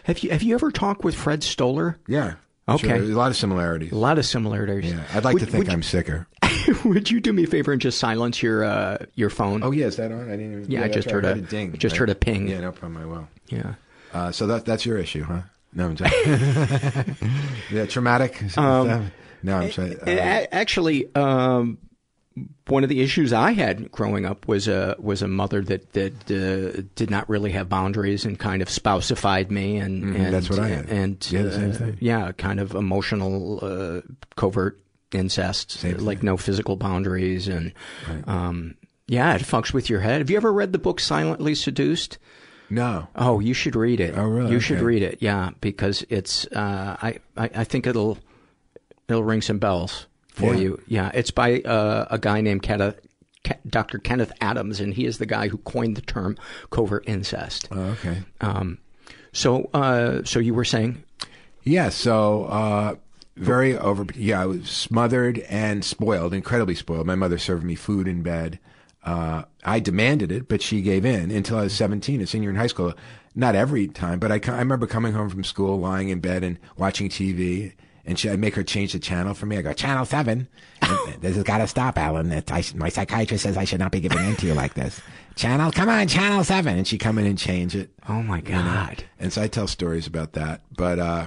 Have 0.05 0.19
you 0.21 0.31
have 0.31 0.43
you 0.43 0.55
ever 0.55 0.71
talked 0.71 1.05
with 1.05 1.15
Fred 1.15 1.43
Stoller? 1.43 1.99
yeah 2.07 2.35
Okay. 2.69 2.87
sure. 2.87 2.97
A 2.97 3.01
lot 3.01 3.31
of 3.31 3.37
similarities 3.37 3.91
A 3.91 3.97
lot 3.97 4.19
of 4.19 4.25
similarities. 4.27 4.93
yeah 4.93 5.03
i'd 5.15 5.25
like 5.25 5.35
Would- 5.35 5.45
to 5.47 5.51
think 5.51 5.69
i'm 5.69 5.83
sicker 5.83 6.27
would 6.85 7.11
you 7.11 7.21
do 7.21 7.33
me 7.33 7.45
a 7.45 7.47
favor 7.47 7.73
and 7.73 7.81
just 7.81 7.99
silence 7.99 8.43
your 8.43 8.65
uh, 8.65 8.99
your 9.15 9.31
phone? 9.31 9.63
oh 9.63 9.71
yeah 9.71 9.87
is 9.87 9.97
that 9.97 10.13
on 10.13 10.29
i 10.29 10.37
didn't 10.37 10.53
even 10.61 10.71
Yeah, 10.71 10.81
I 10.81 10.83
that's 10.85 10.95
just 10.97 11.11
heard 11.11 11.25
I 11.25 11.31
a 11.31 11.35
heard 11.37 11.49
ding 11.49 11.73
just 11.79 11.95
right? 11.95 12.01
heard 12.01 12.11
a 12.11 12.15
ping. 12.15 12.49
yeah 12.49 12.61
no 12.61 12.73
problem 12.73 13.01
i 13.03 13.07
will 13.07 13.29
Yeah. 13.49 13.75
uh, 14.13 14.31
so 14.33 14.47
that 14.49 14.65
that's 14.67 14.85
your 14.87 14.99
issue 14.99 15.23
huh 15.25 15.41
no 15.73 15.87
i'm 15.87 15.97
joking 15.97 17.17
yeah 17.71 17.87
traumatic 17.87 18.41
Um, 18.59 19.11
no 19.43 19.57
i'm 19.59 19.71
sorry 19.73 19.97
A- 20.07 20.19
a- 20.19 20.55
Actually, 20.55 21.13
um, 21.15 21.79
one 22.69 22.85
of 22.85 22.89
the 22.89 23.01
issues 23.01 23.33
I 23.33 23.53
had 23.53 23.91
growing 23.91 24.25
up 24.25 24.47
was 24.47 24.69
a 24.69 24.95
was 24.99 25.21
a 25.23 25.29
mother 25.29 25.61
that 25.63 25.93
that 25.95 26.13
uh, 26.31 26.83
did 26.95 27.11
not 27.11 27.29
really 27.29 27.51
have 27.53 27.69
boundaries 27.69 28.25
and 28.25 28.39
kind 28.39 28.63
of 28.63 28.69
spouseified 28.69 29.51
me, 29.51 29.77
and, 29.79 30.05
Mhm, 30.05 30.15
and 30.17 30.35
that's 30.35 30.49
what 30.49 30.59
I 30.61 30.69
had. 30.69 30.89
And 30.89 31.27
Yeah, 31.31 31.43
the 31.43 31.53
same 31.53 31.71
uh, 31.71 31.75
thing. 31.75 31.97
yeah, 32.01 32.33
kind 32.33 32.61
of 32.61 32.75
emotional, 32.75 33.59
uh, 33.63 34.01
covert 34.37 34.79
incest, 35.13 35.83
like 35.99 36.23
no 36.23 36.37
physical 36.37 36.77
boundaries, 36.77 37.49
and 37.49 37.73
um, 38.27 38.77
yeah, 39.09 39.35
it 39.35 39.43
fucks 39.43 39.73
with 39.73 39.91
your 39.91 40.01
head. 40.01 40.21
Have 40.21 40.31
you 40.31 40.37
ever 40.37 40.53
read 40.53 40.73
the 40.73 40.79
book 40.79 41.01
Silently 41.01 41.55
Seduced? 41.57 42.17
No. 42.73 43.09
Oh, 43.17 43.41
you 43.41 43.53
should 43.55 43.75
read 43.75 43.99
it. 43.99 44.15
Oh, 44.17 44.23
really? 44.29 44.53
You 44.53 44.61
should 44.61 44.81
read 44.81 45.03
it. 45.03 45.19
Yeah, 45.21 45.51
because 45.61 46.05
it's. 46.09 46.47
Uh, 46.47 46.97
I, 47.03 47.19
I 47.37 47.51
I 47.57 47.65
think 47.65 47.89
it'll 47.89 48.19
it'll 49.09 49.25
ring 49.25 49.43
some 49.43 49.59
bells 49.59 50.07
for 50.33 50.55
Yeah. 50.55 50.61
you. 50.61 50.83
Yeah, 50.87 51.11
it's 51.15 51.31
by 51.31 51.61
uh, 51.61 52.07
a 52.11 52.19
guy 52.19 52.41
named 52.41 52.63
Kenneth, 52.63 53.01
Ke- 53.45 53.61
Dr. 53.69 53.99
Kenneth 53.99 54.33
Adams, 54.41 54.81
and 54.81 54.95
he 54.95 55.07
is 55.07 55.19
the 55.19 55.27
guy 55.27 55.49
who 55.49 55.59
coined 55.59 55.97
the 55.97 56.03
term 56.03 56.37
covert 56.71 57.05
incest. 57.07 57.69
Oh, 57.71 57.81
okay. 57.81 58.19
Um, 58.41 58.79
so 59.33 59.71
uh, 59.75 60.23
so 60.25 60.39
you 60.41 60.55
were 60.55 60.65
saying? 60.65 61.03
Yeah, 61.63 61.91
so 61.91 62.45
uh, 62.45 62.95
very 63.37 63.77
over. 63.77 64.07
Yeah, 64.15 64.43
I 64.43 64.47
was 64.47 64.69
smothered 64.71 65.39
and 65.41 65.85
spoiled, 65.85 66.33
incredibly 66.35 66.75
spoiled. 66.75 67.07
My 67.07 67.15
mother 67.15 67.39
served 67.39 67.65
me 67.65 67.75
food 67.75 68.09
in 68.09 68.23
bed. 68.23 68.59
Uh, 69.05 69.45
I 69.65 69.81
demanded 69.81 70.31
it, 70.31 70.49
but 70.49 70.61
she 70.61 70.83
gave 70.83 71.05
in 71.07 71.31
until 71.31 71.57
I 71.59 71.63
was 71.63 71.73
17, 71.73 72.21
a 72.21 72.27
senior 72.27 72.51
in 72.51 72.57
high 72.57 72.67
school. 72.67 72.93
Not 73.35 73.55
every 73.55 73.87
time, 73.89 74.19
but 74.19 74.31
I, 74.33 74.41
I 74.53 74.59
remember 74.59 74.87
coming 74.87 75.13
home 75.15 75.31
from 75.31 75.45
school, 75.45 75.79
lying 75.79 76.09
in 76.11 76.21
bed 76.21 76.43
and 76.45 76.59
watching 76.77 77.09
TV. 77.09 77.73
And 78.11 78.19
she, 78.19 78.29
I'd 78.29 78.41
make 78.41 78.57
her 78.57 78.65
change 78.65 78.93
the 78.93 78.99
channel 78.99 79.35
for 79.35 79.47
me. 79.47 79.57
I 79.57 79.63
go, 79.63 79.73
Channel 79.73 80.05
7. 80.05 80.49
And, 80.83 81.23
this 81.23 81.37
has 81.37 81.45
got 81.45 81.59
to 81.59 81.69
stop, 81.69 81.97
Alan. 81.97 82.33
I, 82.33 82.65
my 82.75 82.89
psychiatrist 82.89 83.45
says 83.45 83.57
I 83.57 83.63
should 83.63 83.79
not 83.79 83.93
be 83.93 84.01
giving 84.01 84.19
in 84.19 84.35
to 84.35 84.47
you 84.47 84.55
like 84.55 84.75
this. 84.75 85.01
Channel, 85.37 85.71
come 85.71 85.89
on, 85.89 86.09
Channel 86.09 86.43
7. 86.43 86.77
And 86.77 86.89
she'd 86.89 86.99
come 86.99 87.19
in 87.19 87.27
and 87.27 87.39
change 87.39 87.77
it. 87.77 87.91
Oh, 88.09 88.21
my 88.21 88.39
you 88.39 88.51
know? 88.51 88.63
God. 88.65 89.05
And 89.21 89.33
so 89.33 89.41
I 89.43 89.47
tell 89.47 89.69
stories 89.69 90.09
about 90.09 90.33
that. 90.33 90.63
But, 90.77 90.99
uh, 90.99 91.27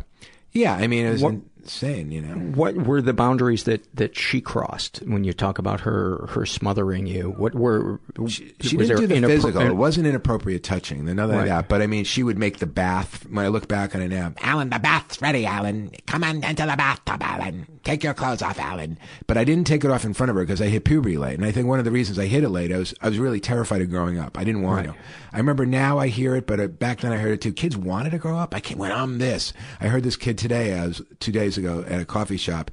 yeah, 0.52 0.74
I 0.76 0.88
mean, 0.88 1.06
it 1.06 1.12
was 1.12 1.22
What, 1.22 1.36
in- 1.36 1.50
insane, 1.64 2.12
you 2.12 2.22
know. 2.22 2.36
What 2.36 2.76
were 2.76 3.02
the 3.02 3.14
boundaries 3.14 3.64
that, 3.64 3.84
that 3.96 4.18
she 4.18 4.42
crossed 4.42 4.98
when 5.06 5.24
you 5.24 5.34
talk 5.34 5.58
about 5.58 5.82
her 5.82 6.28
her 6.28 6.46
smothering 6.46 7.08
you? 7.08 7.32
What 7.32 7.56
were 7.56 8.00
she, 8.28 8.54
she 8.62 8.78
didn't 8.78 8.98
do 8.98 9.08
the 9.08 9.16
inappro- 9.16 9.28
physical? 9.28 9.62
It 9.62 9.76
wasn't 9.76 10.08
inappropriate 10.08 10.64
touching. 10.64 11.04
Nothing 11.06 11.18
right. 11.18 11.38
like 11.38 11.48
that. 11.48 11.70
But 11.70 11.82
I 11.82 11.88
mean, 11.88 12.04
she 12.04 12.24
would 12.24 12.38
make 12.38 12.60
the 12.60 12.66
bath. 12.66 13.26
When 13.28 13.46
I 13.46 13.48
look 13.48 13.68
back 13.68 13.96
on 13.96 14.02
it 14.02 14.10
now, 14.10 14.34
Alan, 14.42 14.70
the 14.70 14.80
bath's 14.80 15.22
ready. 15.22 15.46
Alan, 15.46 15.92
come 16.06 16.24
on 16.24 16.44
into 16.44 16.66
the 16.66 16.76
bathtub, 16.76 17.22
Alan. 17.22 17.68
Take 17.84 18.04
your 18.04 18.14
clothes 18.14 18.42
off, 18.42 18.60
Alan. 18.60 18.98
But 19.28 19.38
I 19.38 19.44
didn't 19.44 19.68
take 19.68 19.84
it 19.84 19.92
off 19.92 20.06
in 20.06 20.14
front 20.14 20.30
of 20.30 20.36
her 20.36 20.44
because 20.44 20.62
I 20.62 20.68
hit 20.68 20.86
puberty 20.86 21.18
late, 21.18 21.36
and 21.36 21.46
I 21.46 21.52
think 21.52 21.68
one 21.68 21.80
of 21.80 21.86
the 21.86 21.92
reasons 21.92 22.20
I 22.20 22.28
hit 22.28 22.44
it 22.44 22.50
late, 22.50 22.72
I 22.72 22.78
was 22.78 22.94
I 23.02 23.10
was 23.10 23.20
really 23.20 23.40
terrified 23.40 23.82
of 23.82 23.90
growing 23.90 24.20
up. 24.20 24.38
I 24.38 24.44
didn't 24.44 24.62
want 24.62 24.88
right. 24.88 24.96
to. 24.96 25.02
I 25.34 25.38
remember 25.38 25.66
now 25.66 25.98
I 25.98 26.08
hear 26.08 26.36
it, 26.36 26.46
but 26.46 26.60
uh, 26.60 26.68
back 26.68 27.02
then 27.02 27.12
I 27.12 27.18
heard 27.18 27.34
it 27.34 27.42
too. 27.42 27.54
Kids 27.54 27.76
wanted 27.76 28.12
to 28.12 28.18
grow 28.18 28.38
up. 28.38 28.54
I 28.54 28.60
can't. 28.60 28.80
When 28.80 28.92
I'm 28.92 29.18
this, 29.18 29.54
I 29.80 29.88
heard 29.88 30.04
this 30.04 30.16
kid 30.16 30.38
today. 30.38 30.74
as 30.74 31.02
two 31.20 31.32
days 31.32 31.53
ago 31.58 31.84
at 31.88 32.02
a 32.02 32.06
coffee 32.06 32.38
shop. 32.38 32.72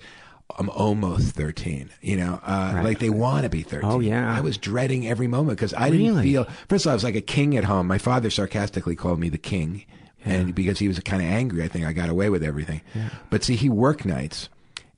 I'm 0.58 0.68
almost 0.70 1.34
13. 1.36 1.90
You 2.00 2.16
know, 2.16 2.40
uh, 2.42 2.72
right. 2.74 2.84
like 2.84 2.98
they 2.98 3.10
want 3.10 3.44
to 3.44 3.48
be 3.48 3.62
13. 3.62 3.88
Oh 3.88 4.00
yeah. 4.00 4.34
I 4.34 4.40
was 4.40 4.58
dreading 4.58 5.06
every 5.06 5.28
moment 5.28 5.58
because 5.58 5.72
I 5.74 5.88
really? 5.88 6.04
didn't 6.04 6.22
feel. 6.22 6.44
First 6.68 6.84
of 6.84 6.88
all, 6.88 6.92
I 6.92 6.94
was 6.94 7.04
like 7.04 7.14
a 7.14 7.20
king 7.20 7.56
at 7.56 7.64
home. 7.64 7.86
My 7.86 7.98
father 7.98 8.30
sarcastically 8.30 8.96
called 8.96 9.20
me 9.20 9.28
the 9.28 9.38
king, 9.38 9.84
yeah. 10.24 10.32
and 10.34 10.54
because 10.54 10.78
he 10.78 10.88
was 10.88 10.98
kind 11.00 11.22
of 11.22 11.28
angry, 11.28 11.62
I 11.62 11.68
think 11.68 11.86
I 11.86 11.92
got 11.92 12.08
away 12.08 12.30
with 12.30 12.42
everything. 12.42 12.80
Yeah. 12.94 13.10
But 13.30 13.44
see, 13.44 13.56
he 13.56 13.68
worked 13.68 14.04
nights, 14.04 14.48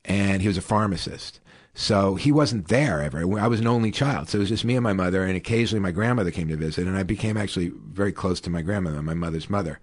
and 0.05 0.41
he 0.41 0.47
was 0.47 0.57
a 0.57 0.61
pharmacist. 0.61 1.39
So 1.75 2.15
he 2.15 2.31
wasn't 2.31 2.67
there 2.67 3.01
ever. 3.01 3.39
I 3.39 3.47
was 3.47 3.59
an 3.59 3.67
only 3.67 3.89
child. 3.89 4.29
So 4.29 4.37
it 4.37 4.41
was 4.41 4.49
just 4.49 4.65
me 4.65 4.75
and 4.75 4.83
my 4.83 4.93
mother, 4.93 5.23
and 5.23 5.35
occasionally 5.35 5.81
my 5.81 5.91
grandmother 5.91 6.29
came 6.29 6.47
to 6.49 6.55
visit, 6.55 6.87
and 6.87 6.97
I 6.97 7.03
became 7.03 7.35
actually 7.35 7.71
very 7.91 8.11
close 8.11 8.39
to 8.41 8.49
my 8.49 8.61
grandmother, 8.61 9.01
my 9.01 9.15
mother's 9.15 9.49
mother. 9.49 9.79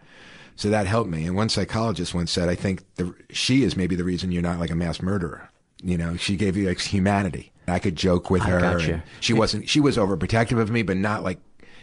So 0.57 0.69
that 0.71 0.87
helped 0.87 1.11
me. 1.11 1.25
And 1.27 1.37
one 1.37 1.49
psychologist 1.49 2.15
once 2.15 2.31
said, 2.31 2.49
I 2.49 2.55
think 2.55 2.83
the, 2.97 3.15
she 3.31 3.63
is 3.63 3.77
maybe 3.77 3.97
the 3.97 4.05
reason 4.05 4.33
you're 4.33 4.43
not 4.43 4.59
like 4.59 4.71
a 4.71 4.75
mass 4.75 5.01
murderer. 5.01 5.51
You 5.83 5.97
know, 5.97 6.17
she 6.17 6.37
gave 6.37 6.57
you 6.57 6.69
like 6.69 6.81
humanity. 6.81 7.53
I 7.67 7.79
could 7.79 7.97
joke 7.97 8.31
with 8.31 8.43
her. 8.43 8.61
Gotcha. 8.61 9.03
She 9.21 9.33
wasn't, 9.33 9.69
she 9.69 9.81
was 9.81 9.97
overprotective 9.97 10.59
of 10.59 10.71
me, 10.71 10.83
but 10.83 10.97
not 10.97 11.23
like, 11.23 11.39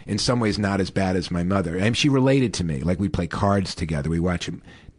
in 0.05 0.17
some 0.17 0.39
ways, 0.39 0.57
not 0.57 0.79
as 0.79 0.89
bad 0.89 1.15
as 1.15 1.31
my 1.31 1.43
mother. 1.43 1.75
And 1.77 1.97
she 1.97 2.07
related 2.07 2.53
to 2.55 2.63
me. 2.63 2.81
Like 2.81 2.99
we 2.99 3.09
play 3.09 3.27
cards 3.27 3.73
together. 3.75 4.09
We 4.09 4.19
watch 4.19 4.49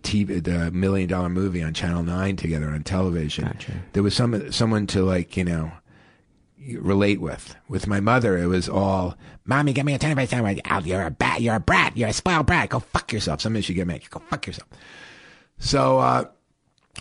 TV, 0.03 0.43
the 0.43 0.71
Million 0.71 1.09
Dollar 1.09 1.29
Movie 1.29 1.63
on 1.63 1.73
Channel 1.75 2.03
9 2.03 2.37
together 2.37 2.69
on 2.69 2.83
television. 2.83 3.45
Gotcha. 3.45 3.73
There 3.93 4.03
was 4.03 4.15
some, 4.15 4.51
someone 4.53 4.87
to 4.89 5.03
like, 5.03 5.37
you 5.37 5.45
know, 5.45 5.73
relate 6.77 7.21
with. 7.21 7.55
With 7.69 7.87
my 7.87 8.01
mother, 8.01 8.37
it 8.39 8.47
was 8.47 8.69
all, 8.69 9.17
"Mommy, 9.45 9.73
get 9.73 9.85
me 9.85 9.95
a 9.95 9.99
ten 9.99 10.27
sandwich." 10.27 10.61
Al, 10.65 10.87
you're 10.87 11.03
a 11.03 11.11
bat. 11.11 11.41
You're 11.41 11.57
a 11.57 11.61
brat. 11.61 11.97
You're 11.97 12.09
a 12.09 12.13
spoiled 12.13 12.47
brat. 12.47 12.71
Go 12.71 12.81
fuck 12.81 13.13
yourself. 13.13 13.41
Sometimes 13.41 13.65
she 13.65 13.75
get 13.75 13.87
mad. 13.87 14.09
Go 14.11 14.21
fuck 14.29 14.47
yourself. 14.47 14.69
So, 15.59 15.99
uh, 15.99 16.25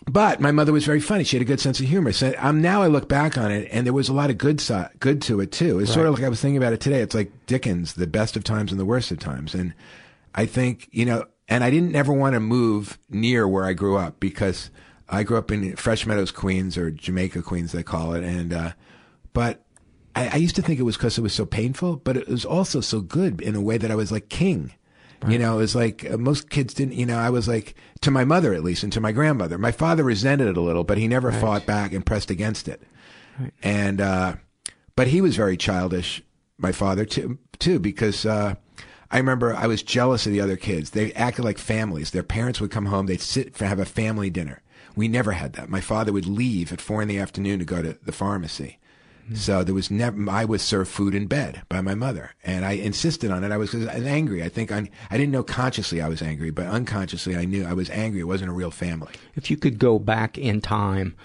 but 0.06 0.40
my 0.40 0.52
mother 0.52 0.72
was 0.72 0.86
very 0.86 1.00
funny. 1.00 1.24
She 1.24 1.38
had 1.38 1.42
a 1.42 1.46
good 1.46 1.60
sense 1.60 1.80
of 1.80 1.88
humor. 1.88 2.12
So 2.12 2.34
um, 2.38 2.62
now 2.62 2.82
I 2.82 2.88
look 2.88 3.10
back 3.10 3.38
on 3.38 3.52
it, 3.52 3.68
and 3.72 3.86
there 3.86 3.94
was 3.94 4.10
a 4.10 4.14
lot 4.14 4.30
of 4.30 4.38
good 4.38 4.62
so- 4.62 4.90
good 5.00 5.22
to 5.24 5.40
it 5.42 5.52
too. 5.52 5.80
It's 5.80 5.90
right. 5.90 5.96
sort 5.96 6.08
of 6.08 6.16
like 6.16 6.24
I 6.24 6.30
was 6.30 6.42
thinking 6.42 6.58
about 6.58 6.74
it 6.74 6.82
today. 6.82 7.02
It's 7.02 7.16
like 7.16 7.32
Dickens, 7.48 7.94
the 7.94 8.08
best 8.08 8.36
of 8.36 8.44
times 8.44 8.72
and 8.72 8.80
the 8.80 8.86
worst 8.86 9.12
of 9.12 9.20
times. 9.20 9.54
And 9.54 9.74
I 10.36 10.46
think 10.46 10.88
you 10.92 11.06
know, 11.06 11.26
and 11.48 11.64
I 11.64 11.70
didn't 11.70 11.96
ever 11.96 12.14
want 12.14 12.34
to 12.34 12.40
move 12.40 12.98
near 13.10 13.48
where 13.48 13.66
I 13.66 13.74
grew 13.74 13.98
up 13.98 14.20
because 14.20 14.70
I 15.10 15.24
grew 15.24 15.38
up 15.38 15.52
in 15.52 15.76
Fresh 15.76 16.06
Meadows, 16.06 16.32
Queens, 16.32 16.78
or 16.78 16.92
Jamaica, 16.92 17.42
Queens, 17.42 17.72
they 17.72 17.84
call 17.84 18.14
it, 18.14 18.24
and. 18.24 18.54
Uh, 18.54 18.72
but 19.38 19.64
I, 20.16 20.30
I 20.30 20.36
used 20.38 20.56
to 20.56 20.64
think 20.64 20.80
it 20.80 20.84
was 20.84 20.98
because 20.98 21.16
it 21.16 21.22
was 21.22 21.32
so 21.32 21.46
painful, 21.46 21.98
but 21.98 22.18
it 22.18 22.28
was 22.28 22.44
also 22.44 22.82
so 22.82 23.02
good 23.02 23.40
in 23.40 23.54
a 23.54 23.62
way 23.62 23.78
that 23.78 23.92
I 23.92 23.96
was 23.96 24.12
like 24.12 24.30
king. 24.30 24.74
Right. 25.22 25.34
You 25.34 25.38
know, 25.38 25.54
it 25.54 25.58
was 25.58 25.76
like 25.76 26.10
uh, 26.10 26.18
most 26.18 26.50
kids 26.50 26.74
didn't, 26.74 26.96
you 26.96 27.06
know, 27.06 27.20
I 27.20 27.30
was 27.30 27.48
like, 27.48 27.76
to 28.02 28.10
my 28.10 28.26
mother 28.26 28.52
at 28.56 28.64
least, 28.64 28.82
and 28.82 28.92
to 28.94 29.00
my 29.00 29.12
grandmother. 29.12 29.60
My 29.60 29.72
father 29.72 30.04
resented 30.04 30.48
it 30.48 30.58
a 30.58 30.62
little, 30.62 30.84
but 30.84 30.98
he 30.98 31.08
never 31.08 31.30
right. 31.30 31.40
fought 31.40 31.68
back 31.68 31.94
and 31.94 32.04
pressed 32.04 32.32
against 32.32 32.68
it. 32.68 32.82
Right. 33.40 33.54
And, 33.62 34.02
uh, 34.02 34.38
but 34.96 35.06
he 35.06 35.22
was 35.22 35.36
very 35.36 35.56
childish, 35.56 36.24
my 36.58 36.72
father 36.72 37.06
too, 37.06 37.38
too, 37.60 37.78
because, 37.78 38.26
uh, 38.26 38.56
I 39.12 39.18
remember 39.20 39.54
I 39.54 39.68
was 39.68 39.84
jealous 39.84 40.26
of 40.26 40.32
the 40.32 40.42
other 40.42 40.58
kids. 40.58 40.90
They 40.90 41.14
acted 41.14 41.46
like 41.46 41.60
families. 41.60 42.10
Their 42.10 42.24
parents 42.24 42.60
would 42.60 42.72
come 42.72 42.88
home, 42.88 43.06
they'd 43.06 43.22
sit 43.22 43.56
for 43.56 43.66
have 43.66 43.80
a 43.80 43.86
family 43.86 44.32
dinner. 44.32 44.64
We 44.96 45.08
never 45.08 45.34
had 45.34 45.54
that. 45.54 45.70
My 45.70 45.80
father 45.80 46.12
would 46.12 46.26
leave 46.26 46.74
at 46.74 46.82
four 46.82 47.04
in 47.04 47.08
the 47.08 47.20
afternoon 47.20 47.60
to 47.60 47.66
go 47.66 47.84
to 47.84 48.00
the 48.04 48.12
pharmacy. 48.12 48.80
Mm-hmm. 49.28 49.36
So 49.36 49.64
there 49.64 49.76
was 49.76 49.92
never, 49.92 50.30
I 50.30 50.46
was 50.46 50.62
served 50.62 50.90
food 50.90 51.14
in 51.14 51.28
bed 51.28 51.62
by 51.68 51.82
my 51.82 51.96
mother. 51.96 52.32
And 52.46 52.64
I 52.64 52.72
insisted 52.74 53.30
on 53.30 53.44
it. 53.44 53.52
I 53.52 53.58
was, 53.58 53.76
I 53.76 53.98
was 53.98 54.08
angry. 54.08 54.42
I 54.42 54.50
think 54.50 54.72
I, 54.72 54.90
I 55.12 55.18
didn't 55.18 55.32
know 55.32 55.44
consciously 55.44 56.02
I 56.02 56.08
was 56.08 56.22
angry, 56.22 56.50
but 56.50 56.68
unconsciously 56.68 57.36
I 57.36 57.44
knew 57.44 57.66
I 57.66 57.74
was 57.74 57.90
angry. 57.90 58.22
It 58.22 58.28
wasn't 58.28 58.52
a 58.52 58.54
real 58.54 58.72
family. 58.72 59.14
If 59.36 59.52
you 59.52 59.58
could 59.58 59.80
go 59.80 60.00
back 60.00 60.38
in 60.38 60.62
time 60.62 61.16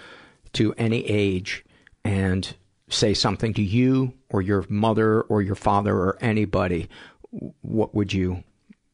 to 0.53 0.73
any 0.77 1.05
age 1.05 1.63
and 2.03 2.53
say 2.89 3.13
something 3.13 3.53
to 3.53 3.63
you 3.63 4.13
or 4.29 4.41
your 4.41 4.65
mother 4.67 5.21
or 5.21 5.41
your 5.41 5.55
father 5.55 5.95
or 5.95 6.17
anybody, 6.19 6.89
what 7.61 7.95
would 7.95 8.11
you 8.11 8.43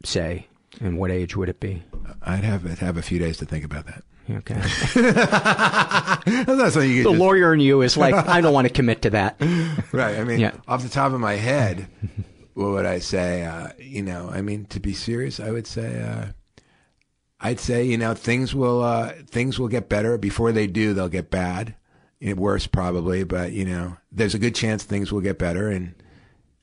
say? 0.05 0.47
And 0.79 0.99
what 0.99 1.09
age 1.09 1.35
would 1.35 1.49
it 1.49 1.59
be? 1.59 1.83
I'd 2.21 2.43
have, 2.43 2.65
I'd 2.65 2.77
have 2.77 2.95
a 2.95 3.01
few 3.01 3.17
days 3.17 3.37
to 3.37 3.45
think 3.45 3.65
about 3.65 3.87
that. 3.87 4.03
Okay. 4.29 4.53
That's 4.93 6.75
not 6.75 6.81
you 6.81 7.03
the 7.03 7.09
just... 7.09 7.19
lawyer 7.19 7.53
in 7.53 7.59
you 7.59 7.81
is 7.81 7.97
like, 7.97 8.13
I 8.27 8.41
don't 8.41 8.53
want 8.53 8.67
to 8.67 8.73
commit 8.73 9.01
to 9.03 9.09
that. 9.11 9.37
Right. 9.91 10.17
I 10.19 10.23
mean, 10.23 10.39
yeah. 10.39 10.53
off 10.67 10.83
the 10.83 10.89
top 10.89 11.13
of 11.13 11.19
my 11.19 11.33
head, 11.33 11.87
what 12.53 12.71
would 12.71 12.85
I 12.85 12.99
say? 12.99 13.43
Uh, 13.43 13.69
you 13.79 14.03
know, 14.03 14.29
I 14.31 14.41
mean, 14.41 14.65
to 14.65 14.79
be 14.79 14.93
serious, 14.93 15.39
I 15.39 15.51
would 15.51 15.67
say, 15.67 16.01
uh, 16.01 16.27
I'd 17.39 17.59
say, 17.59 17.83
you 17.85 17.97
know, 17.97 18.13
things 18.13 18.53
will, 18.53 18.83
uh, 18.83 19.13
things 19.27 19.57
will 19.57 19.69
get 19.69 19.89
better. 19.89 20.17
Before 20.17 20.51
they 20.51 20.67
do, 20.67 20.93
they'll 20.93 21.09
get 21.09 21.31
bad. 21.31 21.75
Worse 22.21 22.67
probably, 22.67 23.23
but 23.23 23.53
you 23.53 23.63
know, 23.63 23.95
there's 24.11 24.35
a 24.35 24.39
good 24.39 24.53
chance 24.53 24.83
things 24.83 25.09
will 25.09 25.21
get 25.21 25.39
better 25.39 25.69
and, 25.69 25.95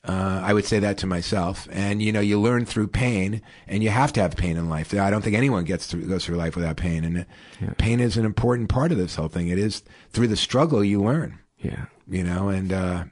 uh, 0.06 0.40
I 0.44 0.52
would 0.52 0.64
say 0.64 0.78
that 0.78 0.98
to 0.98 1.06
myself. 1.06 1.68
And 1.70 2.00
you 2.00 2.12
know, 2.12 2.20
you 2.20 2.40
learn 2.40 2.64
through 2.64 2.88
pain, 2.88 3.42
and 3.66 3.82
you 3.82 3.90
have 3.90 4.12
to 4.14 4.22
have 4.22 4.36
pain 4.36 4.56
in 4.56 4.68
life. 4.68 4.94
I 4.94 5.10
don't 5.10 5.22
think 5.22 5.36
anyone 5.36 5.64
gets 5.64 5.86
through 5.86 6.06
goes 6.06 6.24
through 6.24 6.36
life 6.36 6.56
without 6.56 6.76
pain, 6.76 7.04
and 7.04 7.26
yeah. 7.60 7.72
pain 7.78 8.00
is 8.00 8.16
an 8.16 8.24
important 8.24 8.68
part 8.68 8.92
of 8.92 8.98
this 8.98 9.16
whole 9.16 9.28
thing. 9.28 9.48
It 9.48 9.58
is 9.58 9.82
through 10.10 10.28
the 10.28 10.36
struggle 10.36 10.84
you 10.84 11.02
learn. 11.02 11.38
Yeah, 11.58 11.86
you 12.08 12.22
know, 12.22 12.48
and 12.48 12.72
uh, 12.72 13.04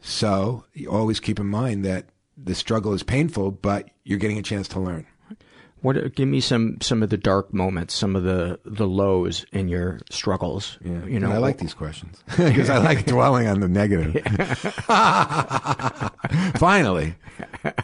so 0.00 0.64
you 0.72 0.90
always 0.90 1.20
keep 1.20 1.38
in 1.38 1.46
mind 1.46 1.84
that 1.84 2.06
the 2.36 2.54
struggle 2.54 2.92
is 2.92 3.02
painful, 3.02 3.52
but 3.52 3.90
you're 4.02 4.18
getting 4.18 4.38
a 4.38 4.42
chance 4.42 4.66
to 4.68 4.80
learn. 4.80 5.06
What? 5.84 6.14
Give 6.14 6.26
me 6.26 6.40
some 6.40 6.78
some 6.80 7.02
of 7.02 7.10
the 7.10 7.18
dark 7.18 7.52
moments, 7.52 7.92
some 7.92 8.16
of 8.16 8.22
the 8.22 8.58
the 8.64 8.86
lows 8.86 9.44
in 9.52 9.68
your 9.68 10.00
struggles. 10.10 10.78
Yeah, 10.82 11.04
you 11.04 11.20
know, 11.20 11.26
and 11.26 11.34
I 11.34 11.36
like 11.36 11.58
these 11.58 11.74
questions 11.74 12.24
because 12.38 12.70
I 12.70 12.78
like 12.78 13.04
dwelling 13.04 13.48
on 13.48 13.60
the 13.60 13.68
negative. 13.68 14.22
Finally, 16.58 17.16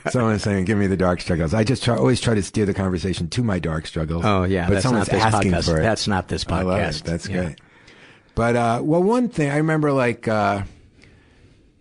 someone's 0.09 0.43
saying, 0.43 0.65
"Give 0.65 0.79
me 0.79 0.87
the 0.87 0.97
dark 0.97 1.21
struggles." 1.21 1.53
I 1.53 1.63
just 1.63 1.85
try, 1.85 1.95
always 1.95 2.23
try 2.23 2.33
to 2.33 2.43
steer 2.43 2.65
the 2.65 2.73
conversation 2.73 3.29
to 3.29 3.43
my 3.43 3.59
dark 3.59 3.87
struggles. 3.87 4.25
Oh 4.25 4.45
yeah, 4.45 4.67
but 4.67 4.83
someone's 4.83 5.11
asking 5.11 5.53
podcast. 5.53 5.65
for 5.67 5.79
it. 5.81 5.83
That's 5.83 6.09
not 6.09 6.27
this 6.29 6.43
podcast. 6.43 6.57
I 6.57 6.63
love 6.63 6.97
it. 6.97 7.05
That's 7.05 7.29
yeah. 7.29 7.43
great. 7.43 7.61
But 8.35 8.57
uh, 8.57 8.81
well, 8.83 9.03
one 9.03 9.29
thing 9.29 9.51
I 9.51 9.59
remember, 9.59 9.93
like. 9.93 10.27
Uh, 10.27 10.63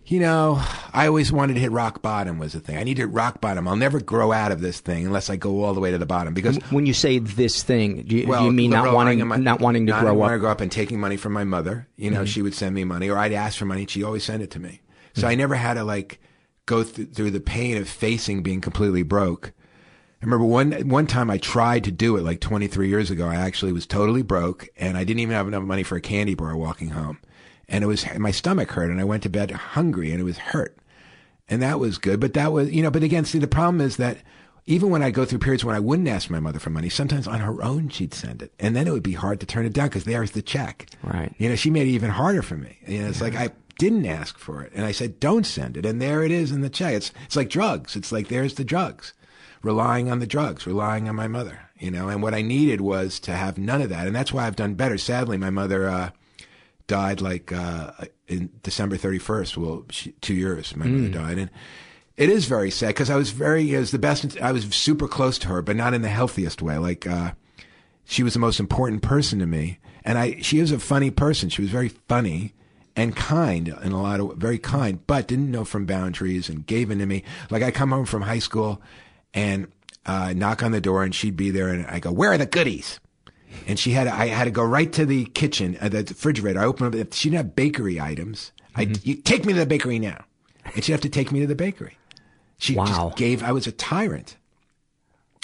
you 0.10 0.20
know, 0.20 0.60
I 0.92 1.06
always 1.06 1.32
wanted 1.32 1.54
to 1.54 1.60
hit 1.60 1.72
rock 1.72 2.02
bottom 2.02 2.40
was 2.40 2.54
the 2.54 2.60
thing. 2.60 2.78
I 2.78 2.84
need 2.84 2.96
to 2.96 3.04
hit 3.04 3.12
rock 3.12 3.42
bottom. 3.42 3.68
I'll 3.68 3.76
never 3.76 4.02
grow 4.02 4.32
out 4.32 4.52
of 4.52 4.60
this 4.60 4.80
thing 4.80 5.06
unless 5.06 5.30
I 5.30 5.36
go 5.36 5.64
all 5.64 5.76
the 5.76 5.80
way 5.80 5.92
to 5.92 6.00
the 6.00 6.08
bottom. 6.08 6.34
Because 6.34 6.58
when 6.72 6.88
you 6.88 6.94
say 6.94 7.20
this 7.20 7.62
thing, 7.62 8.02
do 8.04 8.18
you, 8.18 8.28
well, 8.28 8.40
do 8.40 8.46
you 8.48 8.52
mean 8.52 8.72
not 8.72 8.92
wanting, 8.92 9.26
my, 9.28 9.36
not 9.36 9.60
wanting 9.60 9.86
to 9.86 9.92
not 9.92 10.02
grow 10.02 10.20
up? 10.24 10.32
to 10.32 10.40
grow 10.40 10.50
up 10.50 10.62
and 10.62 10.72
taking 10.72 11.00
money 11.00 11.16
from 11.16 11.34
my 11.34 11.44
mother. 11.44 11.88
You 11.96 12.10
know, 12.10 12.18
mm-hmm. 12.18 12.26
she 12.26 12.42
would 12.42 12.56
send 12.56 12.74
me 12.74 12.84
money, 12.86 13.08
or 13.08 13.20
I'd 13.20 13.34
ask 13.34 13.58
for 13.60 13.66
money, 13.66 13.82
and 13.82 13.90
she 13.90 14.04
always 14.04 14.24
sent 14.24 14.42
it 14.42 14.50
to 14.52 14.60
me. 14.60 14.82
So 15.14 15.22
mm-hmm. 15.22 15.30
I 15.30 15.36
never 15.36 15.54
had 15.54 15.76
to 15.76 15.84
like 15.84 16.20
go 16.66 16.84
th- 16.84 17.10
through 17.10 17.32
the 17.32 17.40
pain 17.40 17.78
of 17.78 17.88
facing 17.88 18.42
being 18.42 18.62
completely 18.62 19.04
broke. 19.04 19.54
I 20.22 20.26
remember 20.26 20.46
one 20.46 20.72
one 20.90 21.06
time 21.06 21.30
I 21.30 21.38
tried 21.38 21.84
to 21.84 21.92
do 21.92 22.18
it 22.18 22.24
like 22.24 22.42
23 22.42 22.90
years 22.90 23.12
ago. 23.12 23.28
I 23.28 23.36
actually 23.36 23.74
was 23.74 23.86
totally 23.86 24.24
broke, 24.24 24.70
and 24.76 24.98
I 24.98 25.04
didn't 25.04 25.20
even 25.20 25.36
have 25.36 25.48
enough 25.48 25.64
money 25.64 25.84
for 25.84 25.98
a 25.98 26.02
candy 26.02 26.34
bar 26.34 26.58
walking 26.58 26.90
home 26.90 27.20
and 27.70 27.84
it 27.84 27.88
was 27.88 28.06
my 28.18 28.32
stomach 28.32 28.72
hurt 28.72 28.90
and 28.90 29.00
I 29.00 29.06
went 29.06 29.24
to 29.24 29.30
bed 29.30 29.52
hungry 29.52 30.12
and 30.12 30.20
it 30.20 30.26
was 30.26 30.38
hurt. 30.38 30.76
And 31.48 31.62
that 31.62 31.80
was 31.80 31.98
good. 31.98 32.20
But 32.20 32.34
that 32.34 32.52
was, 32.52 32.70
you 32.70 32.84
know, 32.84 32.92
but 32.92 33.04
again, 33.04 33.26
see, 33.26 33.40
the 33.40 33.48
problem 33.48 33.82
is 33.82 33.98
that 33.98 34.18
even 34.66 34.90
when 34.92 35.02
I 35.02 35.10
go 35.10 35.26
through 35.26 35.40
periods 35.40 35.66
when 35.66 35.76
I 35.76 35.80
wouldn't 35.80 36.08
ask 36.08 36.30
my 36.30 36.40
mother 36.40 36.60
for 36.60 36.70
money, 36.70 36.90
sometimes 36.90 37.28
on 37.28 37.40
her 37.40 37.64
own 37.64 37.90
she'd 37.90 38.14
send 38.14 38.42
it. 38.44 38.54
And 38.60 38.76
then 38.76 38.88
it 38.88 38.92
would 38.92 39.02
be 39.04 39.14
hard 39.14 39.40
to 39.40 39.46
turn 39.46 39.66
it 39.66 39.74
down 39.74 39.88
because 39.88 40.04
there's 40.04 40.32
the 40.32 40.44
check. 40.44 40.88
Right. 41.04 41.34
You 41.38 41.50
know, 41.50 41.56
she 41.56 41.72
made 41.72 41.88
it 41.88 41.92
even 41.92 42.12
harder 42.12 42.44
for 42.44 42.56
me. 42.56 42.78
You 42.86 43.02
know, 43.02 43.10
it's 43.10 43.20
yeah. 43.20 43.24
like 43.24 43.36
I 43.36 43.50
didn't 43.80 44.06
ask 44.06 44.38
for 44.38 44.62
it. 44.62 44.72
And 44.76 44.86
I 44.86 44.92
said, 44.92 45.20
don't 45.20 45.46
send 45.46 45.78
it. 45.78 45.86
And 45.86 46.02
there 46.02 46.24
it 46.24 46.32
is 46.32 46.52
in 46.52 46.62
the 46.62 46.70
check. 46.70 46.94
It's, 46.94 47.12
it's 47.26 47.36
like 47.36 47.50
drugs. 47.50 47.96
It's 47.96 48.12
like, 48.12 48.28
there's 48.28 48.56
the 48.56 48.64
drugs. 48.64 49.14
Relying 49.64 50.10
on 50.10 50.20
the 50.20 50.28
drugs, 50.28 50.66
relying 50.66 51.10
on 51.10 51.16
my 51.16 51.28
mother, 51.28 51.60
you 51.78 51.92
know, 51.92 52.08
and 52.08 52.24
what 52.24 52.34
I 52.34 52.42
needed 52.42 52.80
was 52.80 53.20
to 53.22 53.34
have 53.34 53.58
none 53.58 53.82
of 53.82 53.90
that. 53.90 54.08
And 54.08 54.16
that's 54.16 54.32
why 54.32 54.48
I've 54.48 54.56
done 54.56 54.76
better. 54.76 54.98
Sadly, 54.98 55.38
my 55.38 55.50
mother, 55.50 55.90
uh, 55.90 56.12
died 56.90 57.22
like 57.22 57.54
uh, 57.54 57.92
in 58.28 58.50
December 58.64 58.98
31st. 58.98 59.56
Well, 59.56 59.86
she, 59.90 60.12
two 60.20 60.34
years 60.34 60.76
my 60.76 60.86
mm. 60.86 60.98
mother 60.98 61.10
died, 61.10 61.38
and 61.38 61.50
it 62.18 62.30
is 62.30 62.46
very 62.46 62.70
sad 62.70 62.90
because 62.90 63.10
I 63.10 63.16
was 63.16 63.32
very 63.32 63.74
it 63.74 63.80
was 63.80 63.92
the 63.92 64.00
best. 64.00 64.40
I 64.42 64.52
was 64.52 64.66
super 64.76 65.08
close 65.08 65.38
to 65.40 65.48
her, 65.48 65.62
but 65.62 65.78
not 65.78 65.94
in 65.94 66.02
the 66.02 66.10
healthiest 66.10 66.62
way. 66.62 66.78
Like 66.78 67.08
uh, 67.08 67.32
she 68.10 68.24
was 68.24 68.34
the 68.34 68.40
most 68.40 68.60
important 68.60 69.04
person 69.04 69.38
to 69.38 69.46
me. 69.46 69.78
And 70.04 70.18
I, 70.18 70.42
she 70.42 70.60
was 70.60 70.72
a 70.72 70.80
funny 70.80 71.12
person. 71.12 71.50
She 71.50 71.62
was 71.62 71.70
very 71.70 71.90
funny 71.90 72.56
and 72.96 73.16
kind 73.16 73.68
in 73.68 73.92
a 73.92 74.02
lot 74.02 74.20
of, 74.20 74.36
very 74.36 74.58
kind, 74.58 75.06
but 75.06 75.28
didn't 75.28 75.52
know 75.52 75.64
from 75.64 75.86
boundaries 75.86 76.50
and 76.50 76.66
gave 76.66 76.90
in 76.90 76.98
to 76.98 77.06
me. 77.06 77.24
Like 77.52 77.62
I 77.62 77.70
come 77.70 77.92
home 77.92 78.06
from 78.06 78.24
high 78.24 78.40
school 78.40 78.82
and, 79.34 79.72
uh, 80.08 80.34
knock 80.36 80.64
on 80.64 80.72
the 80.72 80.82
door 80.82 81.04
and 81.04 81.14
she'd 81.14 81.38
be 81.38 81.52
there 81.52 81.68
and 81.68 81.86
I 81.86 82.00
go, 82.00 82.12
where 82.12 82.32
are 82.32 82.38
the 82.38 82.48
goodies? 82.48 83.00
And 83.68 83.78
she 83.80 83.92
had, 83.92 84.08
I 84.08 84.28
had 84.28 84.46
to 84.46 84.52
go 84.52 84.64
right 84.64 84.92
to 84.94 85.06
the 85.06 85.26
kitchen, 85.26 85.78
uh, 85.82 85.90
the 85.90 86.00
refrigerator. 86.04 86.60
I 86.60 86.66
opened 86.66 86.96
up, 86.96 87.14
she 87.14 87.30
didn't 87.30 87.46
have 87.46 87.56
bakery 87.56 88.00
items. 88.00 88.52
I, 88.76 88.84
you, 89.04 89.16
take 89.16 89.46
me 89.46 89.54
to 89.54 89.60
the 89.60 89.66
bakery 89.66 90.00
now. 90.00 90.24
And 90.76 90.84
she'd 90.84 90.92
have 90.92 91.02
to 91.02 91.10
take 91.10 91.32
me 91.32 91.40
to 91.42 91.48
the 91.48 91.56
bakery. 91.56 91.98
She 92.58 92.76
Wow. 92.76 92.86
just 92.86 93.18
gave, 93.18 93.42
I 93.44 93.52
was 93.52 93.68
a 93.68 93.72
tyrant, 93.72 94.38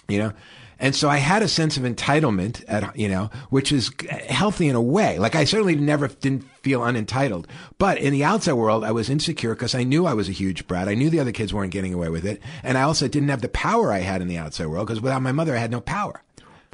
you 0.07 0.19
know? 0.19 0.33
And 0.77 0.93
so 0.93 1.07
I 1.09 1.17
had 1.17 1.41
a 1.41 1.47
sense 1.47 1.77
of 1.77 1.83
entitlement 1.83 2.61
at, 2.67 2.97
you 2.99 3.07
know, 3.07 3.29
which 3.49 3.71
is 3.71 3.91
healthy 4.27 4.67
in 4.67 4.75
a 4.75 4.81
way. 4.81 5.17
Like 5.17 5.33
I 5.33 5.45
certainly 5.45 5.75
never 5.75 6.09
didn't 6.09 6.43
feel 6.63 6.83
unentitled, 6.83 7.47
but 7.77 7.97
in 7.97 8.11
the 8.11 8.25
outside 8.25 8.53
world, 8.53 8.83
I 8.83 8.91
was 8.91 9.09
insecure 9.09 9.55
because 9.55 9.73
I 9.73 9.83
knew 9.83 10.05
I 10.05 10.13
was 10.13 10.27
a 10.27 10.33
huge 10.33 10.67
brat. 10.67 10.89
I 10.89 10.93
knew 10.95 11.09
the 11.09 11.21
other 11.21 11.31
kids 11.31 11.53
weren't 11.53 11.71
getting 11.71 11.93
away 11.93 12.09
with 12.09 12.25
it. 12.25 12.41
And 12.61 12.77
I 12.77 12.81
also 12.81 13.07
didn't 13.07 13.29
have 13.29 13.41
the 13.41 13.47
power 13.47 13.91
I 13.93 13.99
had 13.99 14.21
in 14.21 14.27
the 14.27 14.37
outside 14.37 14.67
world 14.67 14.87
because 14.87 15.01
without 15.01 15.21
my 15.21 15.31
mother, 15.31 15.55
I 15.55 15.59
had 15.59 15.71
no 15.71 15.79
power. 15.79 16.21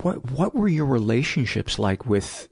What 0.02 0.32
what 0.32 0.56
were 0.56 0.68
your 0.68 0.86
relationships 0.86 1.78
like 1.78 2.06
with 2.06 2.48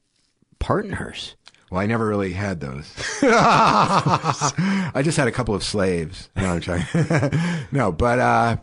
partners? 0.60 1.36
Well, 1.72 1.82
I 1.82 1.86
never 1.86 2.08
really 2.08 2.34
had 2.34 2.60
those. 2.60 2.92
I 3.22 5.02
just 5.04 5.18
had 5.18 5.28
a 5.28 5.32
couple 5.32 5.54
of 5.54 5.64
slaves. 5.64 6.30
No, 6.36 6.54
I'm 6.54 6.62
trying. 6.62 6.86
no, 7.72 7.92
but 7.92 8.20
uh, 8.20 8.58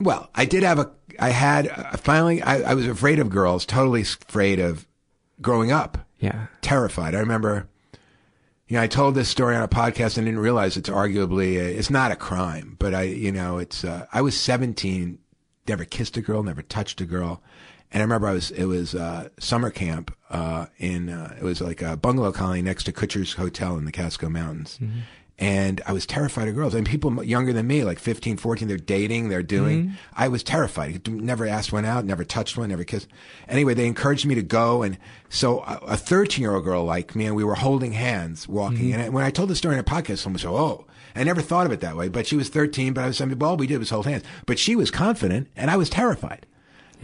well, 0.00 0.30
I 0.34 0.44
did 0.44 0.62
have 0.62 0.78
a. 0.78 0.90
I 1.18 1.30
had 1.30 1.68
uh, 1.68 1.96
finally. 1.96 2.40
I, 2.42 2.70
I 2.70 2.74
was 2.74 2.86
afraid 2.86 3.18
of 3.18 3.28
girls. 3.28 3.66
Totally 3.66 4.02
afraid 4.02 4.60
of 4.60 4.86
growing 5.42 5.72
up. 5.72 6.06
Yeah. 6.20 6.46
Terrified. 6.60 7.14
I 7.14 7.20
remember. 7.20 7.68
You 8.66 8.76
know, 8.76 8.82
I 8.82 8.86
told 8.86 9.14
this 9.14 9.30
story 9.30 9.56
on 9.56 9.62
a 9.62 9.68
podcast 9.68 10.18
and 10.18 10.26
didn't 10.26 10.40
realize 10.40 10.76
it's 10.76 10.90
arguably 10.90 11.54
a, 11.56 11.78
it's 11.78 11.88
not 11.88 12.12
a 12.12 12.16
crime, 12.16 12.76
but 12.78 12.92
I, 12.92 13.02
you 13.04 13.32
know, 13.32 13.56
it's. 13.56 13.82
Uh, 13.82 14.06
I 14.12 14.20
was 14.20 14.38
17, 14.38 15.18
never 15.66 15.86
kissed 15.86 16.18
a 16.18 16.20
girl, 16.20 16.42
never 16.42 16.60
touched 16.60 17.00
a 17.00 17.06
girl, 17.06 17.42
and 17.92 18.00
I 18.02 18.04
remember 18.04 18.26
I 18.28 18.32
was 18.32 18.50
it 18.50 18.64
was 18.66 18.94
uh, 18.94 19.28
summer 19.38 19.70
camp 19.70 20.14
uh, 20.30 20.66
in 20.78 21.08
uh, 21.08 21.36
it 21.38 21.44
was 21.44 21.60
like 21.60 21.82
a 21.82 21.96
bungalow 21.96 22.32
colony 22.32 22.62
next 22.62 22.84
to 22.84 22.92
Kutsher's 22.92 23.34
Hotel 23.34 23.76
in 23.78 23.84
the 23.84 23.92
Catskill 23.92 24.30
Mountains. 24.30 24.78
And 25.40 25.80
I 25.86 25.92
was 25.92 26.04
terrified 26.04 26.48
of 26.48 26.56
girls. 26.56 26.74
And 26.74 26.84
people 26.84 27.22
younger 27.22 27.52
than 27.52 27.68
me, 27.68 27.84
like 27.84 28.00
15, 28.00 28.38
14, 28.38 28.66
they're 28.66 28.76
dating, 28.76 29.28
they're 29.28 29.44
doing. 29.44 29.84
Mhm. 29.84 29.92
I 30.16 30.26
was 30.26 30.42
terrified. 30.42 31.06
Never 31.08 31.46
asked 31.46 31.72
one 31.72 31.84
out, 31.84 32.04
never 32.04 32.24
touched 32.24 32.56
one, 32.58 32.70
never 32.70 32.82
kissed. 32.82 33.06
Anyway, 33.48 33.72
they 33.74 33.86
encouraged 33.86 34.26
me 34.26 34.34
to 34.34 34.42
go. 34.42 34.82
And 34.82 34.98
so 35.28 35.60
a 35.60 35.96
13 35.96 36.42
year 36.42 36.54
old 36.56 36.64
girl 36.64 36.82
like 36.84 37.14
me, 37.14 37.24
and 37.24 37.36
we 37.36 37.44
were 37.44 37.54
holding 37.54 37.92
hands 37.92 38.48
walking. 38.48 38.90
Mhm. 38.90 38.94
And 38.94 39.02
I, 39.02 39.08
when 39.10 39.22
I 39.24 39.30
told 39.30 39.48
the 39.48 39.54
story 39.54 39.74
in 39.76 39.80
a 39.80 39.84
podcast, 39.84 40.18
someone 40.18 40.40
said, 40.40 40.50
Oh, 40.50 40.86
I 41.14 41.22
never 41.22 41.40
thought 41.40 41.66
of 41.66 41.72
it 41.72 41.80
that 41.82 41.96
way. 41.96 42.08
But 42.08 42.26
she 42.26 42.34
was 42.34 42.48
13, 42.48 42.92
but 42.92 43.04
I 43.04 43.06
was, 43.06 43.20
I 43.20 43.24
mean, 43.24 43.40
all 43.40 43.56
we 43.56 43.68
did 43.68 43.78
was 43.78 43.90
hold 43.90 44.06
hands. 44.06 44.24
But 44.44 44.58
she 44.58 44.74
was 44.74 44.90
confident, 44.90 45.46
and 45.54 45.70
I 45.70 45.76
was 45.76 45.88
terrified. 45.88 46.46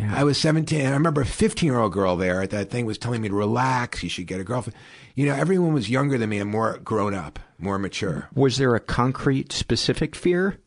I 0.01 0.25
was 0.25 0.39
17. 0.39 0.81
And 0.81 0.89
I 0.89 0.93
remember 0.93 1.21
a 1.21 1.27
15 1.27 1.67
year 1.67 1.79
old 1.79 1.93
girl 1.93 2.17
there 2.17 2.43
at 2.43 2.51
that 2.51 2.71
thing 2.71 2.87
was 2.87 2.99
telling 2.99 3.23
me 3.23 3.29
to 3.29 3.35
relax. 3.35 4.03
You 4.03 4.09
should 4.09 4.27
get 4.27 4.41
a 4.41 4.45
girlfriend. 4.45 4.77
You 5.15 5.27
know, 5.27 5.35
everyone 5.35 5.73
was 5.73 5.91
younger 5.91 6.19
than 6.19 6.31
me 6.31 6.39
and 6.39 6.51
more 6.51 6.79
grown 6.79 7.15
up, 7.15 7.39
more 7.59 7.79
mature. 7.79 8.29
Was 8.35 8.57
there 8.57 8.75
a 8.75 8.81
concrete, 8.81 9.53
specific 9.53 10.17
fear? 10.17 10.59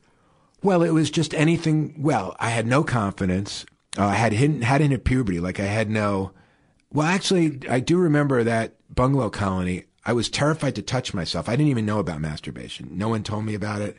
Well, 0.64 0.82
it 0.84 0.92
was 0.92 1.12
just 1.12 1.34
anything. 1.34 1.96
Well, 1.98 2.36
I 2.40 2.50
had 2.50 2.66
no 2.66 2.84
confidence. 2.84 3.66
Uh, 3.98 4.06
I 4.06 4.16
had 4.16 4.34
hidden, 4.34 4.62
hadn't 4.62 4.92
hit 4.92 5.04
puberty. 5.04 5.40
Like 5.40 5.60
I 5.60 5.66
had 5.66 5.90
no. 5.90 6.32
Well, 6.92 7.08
actually, 7.08 7.60
I 7.70 7.80
do 7.80 7.98
remember 7.98 8.44
that 8.44 8.76
bungalow 8.94 9.30
colony. 9.30 9.84
I 10.06 10.14
was 10.14 10.30
terrified 10.30 10.76
to 10.76 10.82
touch 10.82 11.14
myself. 11.14 11.50
I 11.50 11.58
didn't 11.58 11.70
even 11.70 11.86
know 11.86 12.00
about 12.00 12.22
masturbation. 12.22 12.90
No 12.94 13.10
one 13.10 13.24
told 13.24 13.44
me 13.44 13.56
about 13.56 13.82
it. 13.82 13.98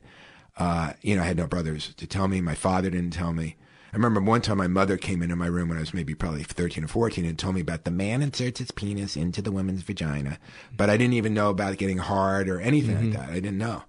Uh, 0.56 0.94
you 1.02 1.14
know, 1.14 1.22
I 1.22 1.26
had 1.26 1.36
no 1.36 1.46
brothers 1.46 1.94
to 1.94 2.06
tell 2.06 2.28
me. 2.28 2.40
My 2.40 2.54
father 2.54 2.90
didn't 2.90 3.12
tell 3.12 3.32
me. 3.32 3.56
I 3.92 3.96
remember 3.96 4.20
one 4.20 4.42
time 4.42 4.58
my 4.58 4.66
mother 4.66 4.96
came 4.98 5.22
into 5.22 5.34
my 5.36 5.46
room 5.46 5.68
when 5.68 5.78
I 5.78 5.80
was 5.80 5.94
maybe 5.94 6.14
probably 6.14 6.42
13 6.42 6.84
or 6.84 6.88
14 6.88 7.24
and 7.24 7.38
told 7.38 7.54
me 7.54 7.62
about 7.62 7.84
the 7.84 7.90
man 7.90 8.20
inserts 8.22 8.58
his 8.58 8.70
penis 8.70 9.16
into 9.16 9.40
the 9.40 9.50
woman's 9.52 9.82
vagina. 9.82 10.38
But 10.76 10.90
I 10.90 10.96
didn't 10.98 11.14
even 11.14 11.32
know 11.34 11.48
about 11.50 11.78
getting 11.78 11.98
hard 11.98 12.48
or 12.50 12.60
anything 12.60 12.96
Mhm. 12.96 13.02
like 13.14 13.20
that. 13.20 13.30
I 13.30 13.34
didn't 13.40 13.58
know. 13.58 13.84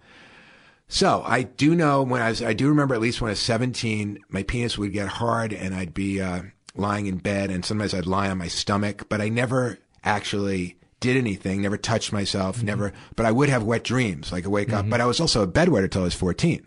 So 0.87 1.21
I 1.25 1.43
do 1.43 1.75
know 1.75 2.01
when 2.01 2.21
I 2.21 2.29
was, 2.29 2.41
I 2.41 2.53
do 2.53 2.69
remember 2.69 2.95
at 2.95 3.01
least 3.01 3.21
when 3.21 3.29
I 3.29 3.33
was 3.33 3.39
17, 3.39 4.19
my 4.29 4.43
penis 4.43 4.77
would 4.77 4.93
get 4.93 5.07
hard 5.07 5.53
and 5.53 5.75
I'd 5.75 5.93
be 5.93 6.21
uh, 6.21 6.43
lying 6.75 7.05
in 7.05 7.17
bed 7.17 7.51
and 7.51 7.63
sometimes 7.65 7.93
I'd 7.93 8.07
lie 8.07 8.29
on 8.29 8.37
my 8.37 8.47
stomach, 8.47 9.07
but 9.09 9.19
I 9.21 9.27
never 9.29 9.79
actually 10.03 10.77
did 11.01 11.15
anything, 11.17 11.61
never 11.61 11.77
touched 11.77 12.11
myself, 12.11 12.63
never, 12.63 12.91
but 13.15 13.25
I 13.25 13.31
would 13.31 13.49
have 13.49 13.63
wet 13.63 13.83
dreams, 13.83 14.31
like 14.31 14.45
I 14.45 14.49
wake 14.49 14.73
up, 14.73 14.89
but 14.89 14.99
I 14.99 15.05
was 15.05 15.19
also 15.19 15.43
a 15.43 15.47
bedwetter 15.47 15.89
till 15.91 16.01
I 16.01 16.05
was 16.05 16.13
14. 16.13 16.65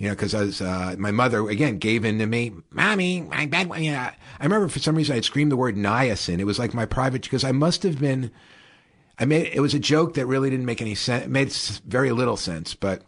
You 0.00 0.06
know, 0.06 0.14
because 0.14 0.34
I 0.34 0.40
was, 0.44 0.62
uh, 0.62 0.96
my 0.98 1.10
mother 1.10 1.46
again 1.50 1.76
gave 1.76 2.06
in 2.06 2.18
to 2.20 2.26
me, 2.26 2.52
mommy, 2.70 3.20
my 3.20 3.44
bed. 3.44 3.70
You 3.76 3.92
know, 3.92 3.98
I 3.98 4.42
remember 4.42 4.68
for 4.68 4.78
some 4.78 4.96
reason 4.96 5.14
I'd 5.14 5.26
scream 5.26 5.50
the 5.50 5.58
word 5.58 5.76
niacin. 5.76 6.38
It 6.38 6.44
was 6.44 6.58
like 6.58 6.72
my 6.72 6.86
private 6.86 7.20
because 7.20 7.44
I 7.44 7.52
must 7.52 7.82
have 7.82 8.00
been. 8.00 8.30
I 9.18 9.26
made 9.26 9.50
it 9.52 9.60
was 9.60 9.74
a 9.74 9.78
joke 9.78 10.14
that 10.14 10.24
really 10.24 10.48
didn't 10.48 10.64
make 10.64 10.80
any 10.80 10.94
sense. 10.94 11.26
It 11.26 11.30
made 11.30 11.52
very 11.86 12.12
little 12.12 12.38
sense, 12.38 12.74
but 12.74 13.02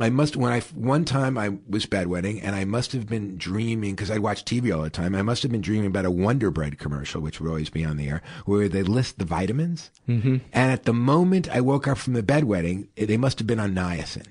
I 0.00 0.10
must 0.10 0.36
when 0.36 0.52
I 0.52 0.58
one 0.74 1.04
time 1.04 1.38
I 1.38 1.56
was 1.68 1.86
bedwetting 1.86 2.40
and 2.42 2.56
I 2.56 2.64
must 2.64 2.90
have 2.90 3.06
been 3.06 3.38
dreaming 3.38 3.94
because 3.94 4.10
I'd 4.10 4.18
watch 4.18 4.44
TV 4.44 4.74
all 4.74 4.82
the 4.82 4.90
time. 4.90 5.14
I 5.14 5.22
must 5.22 5.44
have 5.44 5.52
been 5.52 5.60
dreaming 5.60 5.86
about 5.86 6.04
a 6.04 6.10
Wonder 6.10 6.50
Bread 6.50 6.80
commercial, 6.80 7.20
which 7.20 7.40
would 7.40 7.48
always 7.48 7.70
be 7.70 7.84
on 7.84 7.96
the 7.96 8.08
air, 8.08 8.22
where 8.44 8.68
they 8.68 8.82
list 8.82 9.20
the 9.20 9.24
vitamins. 9.24 9.92
Mm-hmm. 10.08 10.38
And 10.52 10.72
at 10.72 10.82
the 10.82 10.92
moment 10.92 11.48
I 11.48 11.60
woke 11.60 11.86
up 11.86 11.98
from 11.98 12.14
the 12.14 12.24
bedwetting, 12.24 12.88
they 12.96 13.16
must 13.16 13.38
have 13.38 13.46
been 13.46 13.60
on 13.60 13.72
niacin. 13.72 14.26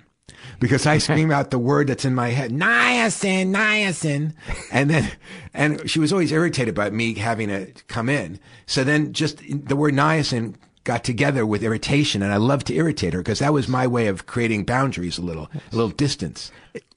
Because 0.60 0.86
I 0.86 0.98
scream 0.98 1.32
out 1.32 1.52
the 1.52 1.60
word 1.60 1.88
that's 1.88 2.06
in 2.06 2.16
my 2.16 2.30
head, 2.30 2.52
niacin, 2.52 3.54
niacin. 3.54 4.34
And 4.72 4.90
then, 4.90 5.12
and 5.54 5.90
she 5.90 6.00
was 6.00 6.12
always 6.12 6.32
irritated 6.32 6.76
by 6.76 6.90
me 6.90 7.14
having 7.16 7.50
to 7.50 7.68
come 7.88 8.10
in. 8.10 8.40
So 8.66 8.84
then 8.84 9.14
just 9.14 9.42
the 9.48 9.76
word 9.76 9.94
niacin 9.94 10.56
got 10.84 11.04
together 11.04 11.46
with 11.46 11.64
irritation 11.64 12.22
and 12.24 12.32
I 12.32 12.38
loved 12.38 12.68
to 12.68 12.74
irritate 12.76 13.14
her 13.14 13.20
because 13.20 13.40
that 13.40 13.52
was 13.54 13.68
my 13.68 13.88
way 13.88 14.08
of 14.08 14.26
creating 14.26 14.64
boundaries 14.64 15.18
a 15.18 15.22
little, 15.22 15.50
a 15.54 15.76
little 15.76 15.92
distance. 15.92 16.52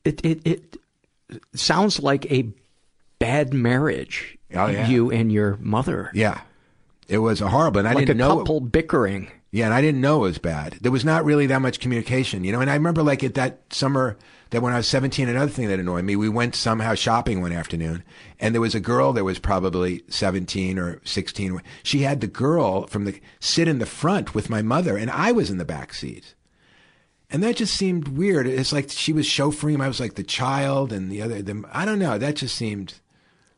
It, 0.04 0.24
it, 0.24 0.46
it 0.46 0.76
sounds 1.54 2.00
like 2.00 2.30
a 2.30 2.48
bad 3.18 3.52
marriage. 3.52 4.38
Oh, 4.54 4.66
yeah. 4.66 4.88
You 4.88 5.10
and 5.10 5.30
your 5.30 5.56
mother. 5.60 6.10
Yeah. 6.14 6.40
It 7.08 7.18
was 7.18 7.40
a 7.40 7.48
horrible, 7.48 7.80
and 7.80 7.88
I 7.88 7.92
like 7.92 8.06
didn't 8.06 8.20
a 8.20 8.28
know. 8.28 8.38
couple 8.38 8.60
bickering. 8.60 9.30
Yeah, 9.52 9.64
and 9.64 9.74
I 9.74 9.80
didn't 9.80 10.00
know 10.00 10.18
it 10.18 10.28
was 10.28 10.38
bad. 10.38 10.78
There 10.80 10.92
was 10.92 11.04
not 11.04 11.24
really 11.24 11.46
that 11.46 11.60
much 11.60 11.80
communication, 11.80 12.44
you 12.44 12.52
know. 12.52 12.60
And 12.60 12.70
I 12.70 12.74
remember, 12.74 13.02
like 13.02 13.24
at 13.24 13.34
that 13.34 13.60
summer, 13.70 14.16
that 14.50 14.62
when 14.62 14.72
I 14.72 14.76
was 14.76 14.86
seventeen, 14.86 15.28
another 15.28 15.50
thing 15.50 15.66
that 15.68 15.80
annoyed 15.80 16.04
me, 16.04 16.14
we 16.14 16.28
went 16.28 16.54
somehow 16.54 16.94
shopping 16.94 17.40
one 17.40 17.52
afternoon, 17.52 18.04
and 18.38 18.54
there 18.54 18.60
was 18.60 18.76
a 18.76 18.80
girl 18.80 19.12
that 19.12 19.24
was 19.24 19.40
probably 19.40 20.04
seventeen 20.08 20.78
or 20.78 21.00
sixteen. 21.04 21.60
She 21.82 22.02
had 22.02 22.20
the 22.20 22.28
girl 22.28 22.86
from 22.86 23.06
the 23.06 23.20
sit 23.40 23.66
in 23.66 23.80
the 23.80 23.86
front 23.86 24.36
with 24.36 24.50
my 24.50 24.62
mother, 24.62 24.96
and 24.96 25.10
I 25.10 25.32
was 25.32 25.50
in 25.50 25.58
the 25.58 25.64
back 25.64 25.94
seat. 25.94 26.34
And 27.28 27.42
that 27.42 27.56
just 27.56 27.74
seemed 27.74 28.08
weird. 28.08 28.46
It's 28.46 28.72
like 28.72 28.90
she 28.90 29.12
was 29.12 29.26
chauffeuring. 29.26 29.80
I 29.80 29.88
was 29.88 30.00
like 30.00 30.14
the 30.14 30.22
child, 30.22 30.92
and 30.92 31.10
the 31.10 31.22
other. 31.22 31.42
The, 31.42 31.64
I 31.72 31.84
don't 31.84 31.98
know. 31.98 32.18
That 32.18 32.36
just 32.36 32.54
seemed. 32.54 32.94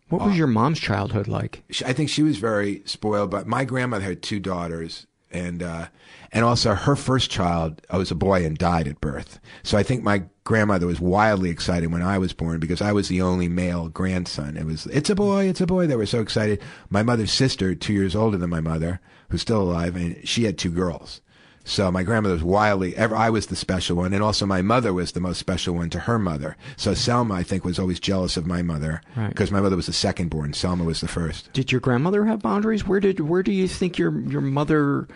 What 0.09 0.27
was 0.27 0.37
your 0.37 0.47
mom's 0.47 0.79
childhood 0.79 1.27
like? 1.27 1.63
I 1.87 1.95
think 1.95 2.11
she 2.11 2.23
was 2.23 2.37
very 2.37 2.83
spoiled, 2.85 3.31
but 3.31 3.47
my 3.47 3.65
grandmother 3.65 4.05
had 4.05 4.23
two 4.23 4.41
daughters, 4.41 5.07
and 5.33 5.63
uh, 5.63 5.87
and 6.33 6.45
also 6.45 6.75
her 6.75 6.97
first 6.97 7.31
child 7.31 7.81
was 7.93 8.11
a 8.11 8.15
boy 8.15 8.45
and 8.45 8.57
died 8.57 8.89
at 8.89 9.01
birth. 9.01 9.39
So 9.63 9.77
I 9.77 9.83
think 9.83 10.03
my 10.03 10.25
grandmother 10.45 10.87
was 10.87 11.01
wildly 11.01 11.51
excited 11.51 11.93
when 11.93 12.03
I 12.03 12.19
was 12.19 12.33
born 12.33 12.59
because 12.59 12.81
I 12.81 12.93
was 12.93 13.09
the 13.09 13.23
only 13.23 13.49
male 13.49 13.89
grandson. 13.89 14.57
It 14.57 14.65
was 14.65 14.87
it's 14.87 15.11
a 15.11 15.15
boy, 15.15 15.49
it's 15.49 15.61
a 15.61 15.67
boy. 15.67 15.87
They 15.87 15.97
were 15.97 16.07
so 16.07 16.21
excited. 16.21 16.61
My 16.91 17.03
mother's 17.03 17.33
sister, 17.33 17.75
two 17.75 17.93
years 17.93 18.17
older 18.17 18.37
than 18.37 18.51
my 18.51 18.61
mother, 18.61 19.01
who's 19.29 19.43
still 19.43 19.63
alive, 19.63 19.97
and 19.97 20.27
she 20.27 20.45
had 20.45 20.59
two 20.59 20.71
girls. 20.71 21.21
So 21.65 21.91
my 21.93 22.03
grandmother 22.03 22.35
was 22.35 22.43
wildly. 22.43 22.97
Ever, 22.97 23.15
I 23.15 23.31
was 23.31 23.47
the 23.47 23.57
special 23.57 23.97
one, 23.97 24.13
and 24.13 24.23
also 24.23 24.47
my 24.47 24.63
mother 24.63 24.93
was 24.93 25.13
the 25.13 25.21
most 25.21 25.39
special 25.39 25.75
one 25.75 25.91
to 25.91 26.01
her 26.01 26.19
mother. 26.19 26.57
So 26.77 26.93
Selma, 26.95 27.35
I 27.35 27.43
think, 27.45 27.65
was 27.65 27.79
always 27.79 28.01
jealous 28.01 28.37
of 28.37 28.47
my 28.47 28.63
mother 28.63 29.01
Right. 29.17 29.29
because 29.29 29.51
my 29.53 29.61
mother 29.61 29.77
was 29.77 29.87
the 29.87 29.93
second 29.93 30.31
born. 30.31 30.53
Selma 30.55 30.85
was 30.85 31.01
the 31.01 31.09
first. 31.09 31.53
Did 31.53 31.71
your 31.71 31.81
grandmother 31.81 32.25
have 32.25 32.41
boundaries? 32.43 32.87
Where 32.87 32.99
did 33.01 33.21
where 33.21 33.43
do 33.43 33.53
you 33.53 33.69
think 33.69 33.97
your 33.99 34.19
your 34.23 34.41
mother 34.41 35.07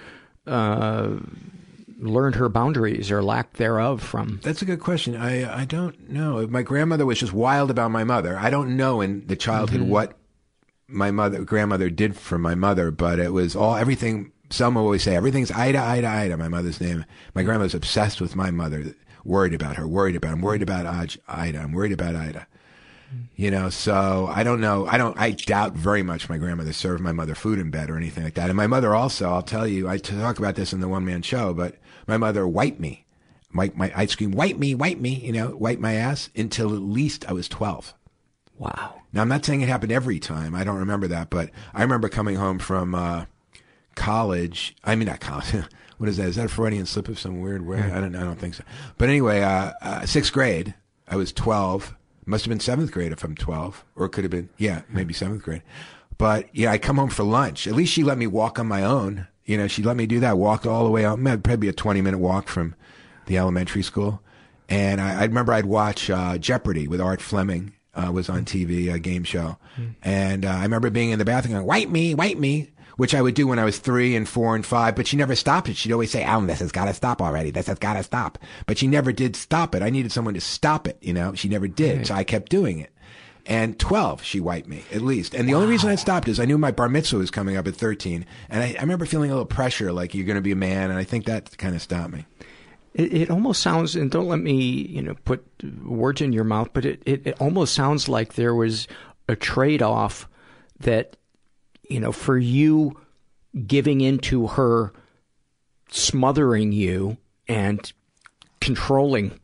uh, 0.46 1.16
learned 1.98 2.34
her 2.36 2.48
boundaries 2.48 3.10
or 3.10 3.22
lack 3.22 3.54
thereof 3.54 4.02
from? 4.02 4.40
That's 4.42 4.62
a 4.62 4.66
good 4.66 4.80
question. 4.80 5.16
I 5.16 5.62
I 5.62 5.64
don't 5.64 6.08
know. 6.10 6.46
My 6.46 6.62
grandmother 6.62 7.06
was 7.06 7.18
just 7.18 7.32
wild 7.32 7.70
about 7.70 7.90
my 7.90 8.04
mother. 8.04 8.38
I 8.38 8.50
don't 8.50 8.76
know 8.76 9.00
in 9.00 9.26
the 9.26 9.36
childhood 9.36 9.80
Mhm. 9.80 9.88
what 9.88 10.16
my 10.88 11.10
mother 11.10 11.42
grandmother 11.44 11.90
did 11.90 12.16
for 12.16 12.38
my 12.38 12.54
mother, 12.54 12.90
but 12.92 13.18
it 13.18 13.32
was 13.32 13.56
all 13.56 13.74
everything. 13.74 14.30
Selma 14.50 14.80
always 14.80 15.02
say 15.02 15.16
everything's 15.16 15.50
Ida, 15.50 15.78
Ida, 15.78 16.06
Ida. 16.06 16.36
My 16.36 16.48
mother's 16.48 16.80
name. 16.80 17.04
My 17.34 17.42
grandmother's 17.42 17.74
obsessed 17.74 18.20
with 18.20 18.36
my 18.36 18.50
mother. 18.50 18.94
Worried 19.24 19.54
about 19.54 19.76
her. 19.76 19.86
Worried 19.88 20.16
about. 20.16 20.32
I'm 20.32 20.40
worried 20.40 20.62
about 20.62 20.86
Aj- 20.86 21.18
Ida. 21.28 21.58
I'm 21.58 21.72
worried 21.72 21.92
about 21.92 22.14
Ida. 22.14 22.46
You 23.36 23.50
know, 23.50 23.70
so 23.70 24.28
I 24.32 24.42
don't 24.42 24.60
know. 24.60 24.86
I 24.86 24.98
don't. 24.98 25.18
I 25.18 25.30
doubt 25.30 25.74
very 25.74 26.02
much 26.02 26.28
my 26.28 26.38
grandmother 26.38 26.72
served 26.72 27.02
my 27.02 27.12
mother 27.12 27.34
food 27.34 27.58
in 27.58 27.70
bed 27.70 27.88
or 27.90 27.96
anything 27.96 28.24
like 28.24 28.34
that. 28.34 28.48
And 28.50 28.56
my 28.56 28.66
mother 28.66 28.94
also. 28.94 29.30
I'll 29.30 29.42
tell 29.42 29.66
you. 29.66 29.88
I 29.88 29.98
talk 29.98 30.38
about 30.38 30.54
this 30.56 30.72
in 30.72 30.80
the 30.80 30.88
one 30.88 31.04
man 31.04 31.22
show, 31.22 31.54
but 31.54 31.76
my 32.06 32.16
mother 32.16 32.46
wiped 32.46 32.80
me. 32.80 33.04
My 33.50 33.70
my 33.74 33.92
I 33.94 34.06
screamed, 34.06 34.34
"Wipe 34.34 34.58
me, 34.58 34.74
wipe 34.74 34.98
me!" 34.98 35.14
You 35.24 35.32
know, 35.32 35.56
wipe 35.56 35.78
my 35.78 35.94
ass 35.94 36.30
until 36.36 36.74
at 36.74 36.82
least 36.82 37.28
I 37.28 37.32
was 37.32 37.48
twelve. 37.48 37.94
Wow. 38.58 39.02
Now 39.12 39.22
I'm 39.22 39.28
not 39.28 39.44
saying 39.44 39.60
it 39.60 39.68
happened 39.68 39.92
every 39.92 40.18
time. 40.18 40.54
I 40.54 40.64
don't 40.64 40.78
remember 40.78 41.08
that, 41.08 41.30
but 41.30 41.50
I 41.74 41.82
remember 41.82 42.08
coming 42.08 42.36
home 42.36 42.58
from 42.58 42.94
uh, 42.94 43.26
college. 43.96 44.76
I 44.84 44.94
mean, 44.94 45.08
not 45.08 45.20
college. 45.20 45.52
what 45.98 46.08
is 46.08 46.18
that? 46.18 46.28
Is 46.28 46.36
that 46.36 46.46
a 46.46 46.48
Freudian 46.48 46.86
slip 46.86 47.08
of 47.08 47.18
some 47.18 47.40
weird 47.40 47.66
way? 47.66 47.80
I 47.80 48.00
don't. 48.00 48.14
I 48.14 48.20
don't 48.20 48.38
think 48.38 48.54
so. 48.54 48.62
But 48.98 49.08
anyway, 49.08 49.40
uh, 49.42 49.72
uh, 49.82 50.06
sixth 50.06 50.32
grade. 50.32 50.74
I 51.08 51.16
was 51.16 51.32
twelve. 51.32 51.94
Must 52.24 52.44
have 52.44 52.50
been 52.50 52.60
seventh 52.60 52.92
grade 52.92 53.12
if 53.12 53.24
I'm 53.24 53.34
twelve, 53.34 53.84
or 53.96 54.06
it 54.06 54.10
could 54.10 54.24
have 54.24 54.30
been 54.30 54.48
yeah, 54.58 54.82
maybe 54.88 55.12
seventh 55.12 55.42
grade. 55.42 55.62
But 56.18 56.48
yeah, 56.54 56.70
I 56.70 56.78
come 56.78 56.96
home 56.96 57.10
for 57.10 57.24
lunch. 57.24 57.66
At 57.66 57.74
least 57.74 57.92
she 57.92 58.02
let 58.02 58.18
me 58.18 58.26
walk 58.26 58.58
on 58.58 58.66
my 58.66 58.82
own. 58.82 59.26
You 59.44 59.56
know, 59.58 59.68
she 59.68 59.82
let 59.82 59.96
me 59.96 60.06
do 60.06 60.20
that. 60.20 60.38
Walk 60.38 60.66
all 60.66 60.84
the 60.84 60.90
way 60.90 61.04
out. 61.04 61.22
Probably 61.22 61.68
a 61.68 61.72
20 61.72 62.00
minute 62.00 62.18
walk 62.18 62.48
from 62.48 62.74
the 63.26 63.38
elementary 63.38 63.82
school. 63.82 64.22
And 64.68 65.00
I, 65.00 65.20
I 65.20 65.24
remember 65.24 65.52
I'd 65.52 65.66
watch 65.66 66.10
uh, 66.10 66.38
Jeopardy 66.38 66.88
with 66.88 67.00
Art 67.00 67.20
Fleming. 67.20 67.72
Uh, 67.94 68.12
was 68.12 68.28
on 68.28 68.44
TV, 68.44 68.92
a 68.92 68.98
game 68.98 69.24
show. 69.24 69.56
And 70.02 70.44
uh, 70.44 70.50
I 70.50 70.64
remember 70.64 70.90
being 70.90 71.12
in 71.12 71.18
the 71.18 71.24
bathroom 71.24 71.54
going, 71.54 71.64
wipe 71.64 71.88
me, 71.88 72.14
wipe 72.14 72.36
me, 72.36 72.70
which 72.96 73.14
I 73.14 73.22
would 73.22 73.34
do 73.34 73.46
when 73.46 73.58
I 73.58 73.64
was 73.64 73.78
three 73.78 74.16
and 74.16 74.28
four 74.28 74.54
and 74.54 74.64
five, 74.64 74.96
but 74.96 75.06
she 75.06 75.16
never 75.16 75.34
stopped 75.34 75.68
it. 75.68 75.76
She'd 75.76 75.92
always 75.92 76.10
say, 76.10 76.22
Alan, 76.22 76.46
this 76.46 76.60
has 76.60 76.72
got 76.72 76.86
to 76.86 76.94
stop 76.94 77.20
already. 77.20 77.50
This 77.50 77.66
has 77.66 77.78
got 77.78 77.94
to 77.94 78.02
stop. 78.02 78.38
But 78.66 78.78
she 78.78 78.86
never 78.86 79.12
did 79.12 79.36
stop 79.36 79.74
it. 79.74 79.82
I 79.82 79.90
needed 79.90 80.12
someone 80.12 80.34
to 80.34 80.40
stop 80.40 80.88
it, 80.88 80.98
you 81.00 81.12
know? 81.12 81.34
She 81.34 81.48
never 81.48 81.68
did. 81.68 81.98
Right. 81.98 82.06
So 82.06 82.14
I 82.14 82.24
kept 82.24 82.50
doing 82.50 82.78
it. 82.80 82.92
And 83.48 83.78
12, 83.78 84.24
she 84.24 84.40
wiped 84.40 84.66
me, 84.66 84.82
at 84.92 85.02
least. 85.02 85.32
And 85.32 85.48
the 85.48 85.54
only 85.54 85.68
reason 85.68 85.88
I 85.88 85.94
stopped 85.94 86.26
is 86.26 86.40
I 86.40 86.46
knew 86.46 86.58
my 86.58 86.72
bar 86.72 86.88
mitzvah 86.88 87.18
was 87.18 87.30
coming 87.30 87.56
up 87.56 87.68
at 87.68 87.76
13. 87.76 88.26
And 88.50 88.62
I, 88.62 88.74
I 88.76 88.80
remember 88.80 89.06
feeling 89.06 89.30
a 89.30 89.34
little 89.34 89.46
pressure, 89.46 89.92
like 89.92 90.14
you're 90.14 90.26
going 90.26 90.36
to 90.36 90.42
be 90.42 90.52
a 90.52 90.56
man. 90.56 90.90
And 90.90 90.98
I 90.98 91.04
think 91.04 91.26
that 91.26 91.56
kind 91.56 91.76
of 91.76 91.82
stopped 91.82 92.12
me. 92.12 92.26
It, 92.92 93.12
it 93.12 93.30
almost 93.30 93.62
sounds, 93.62 93.94
and 93.94 94.10
don't 94.10 94.26
let 94.26 94.40
me, 94.40 94.54
you 94.54 95.00
know, 95.00 95.14
put 95.24 95.46
words 95.84 96.20
in 96.20 96.32
your 96.32 96.44
mouth, 96.44 96.70
but 96.72 96.84
it, 96.84 97.02
it, 97.06 97.26
it 97.26 97.40
almost 97.40 97.74
sounds 97.74 98.08
like 98.08 98.34
there 98.34 98.54
was 98.54 98.88
a 99.28 99.36
trade 99.36 99.82
off 99.82 100.28
that, 100.80 101.16
you 101.88 102.00
know, 102.00 102.12
for 102.12 102.38
you 102.38 102.98
giving 103.66 104.00
into 104.00 104.46
her 104.48 104.92
smothering 105.90 106.72
you 106.72 107.16
and 107.48 107.92
controlling 108.60 109.38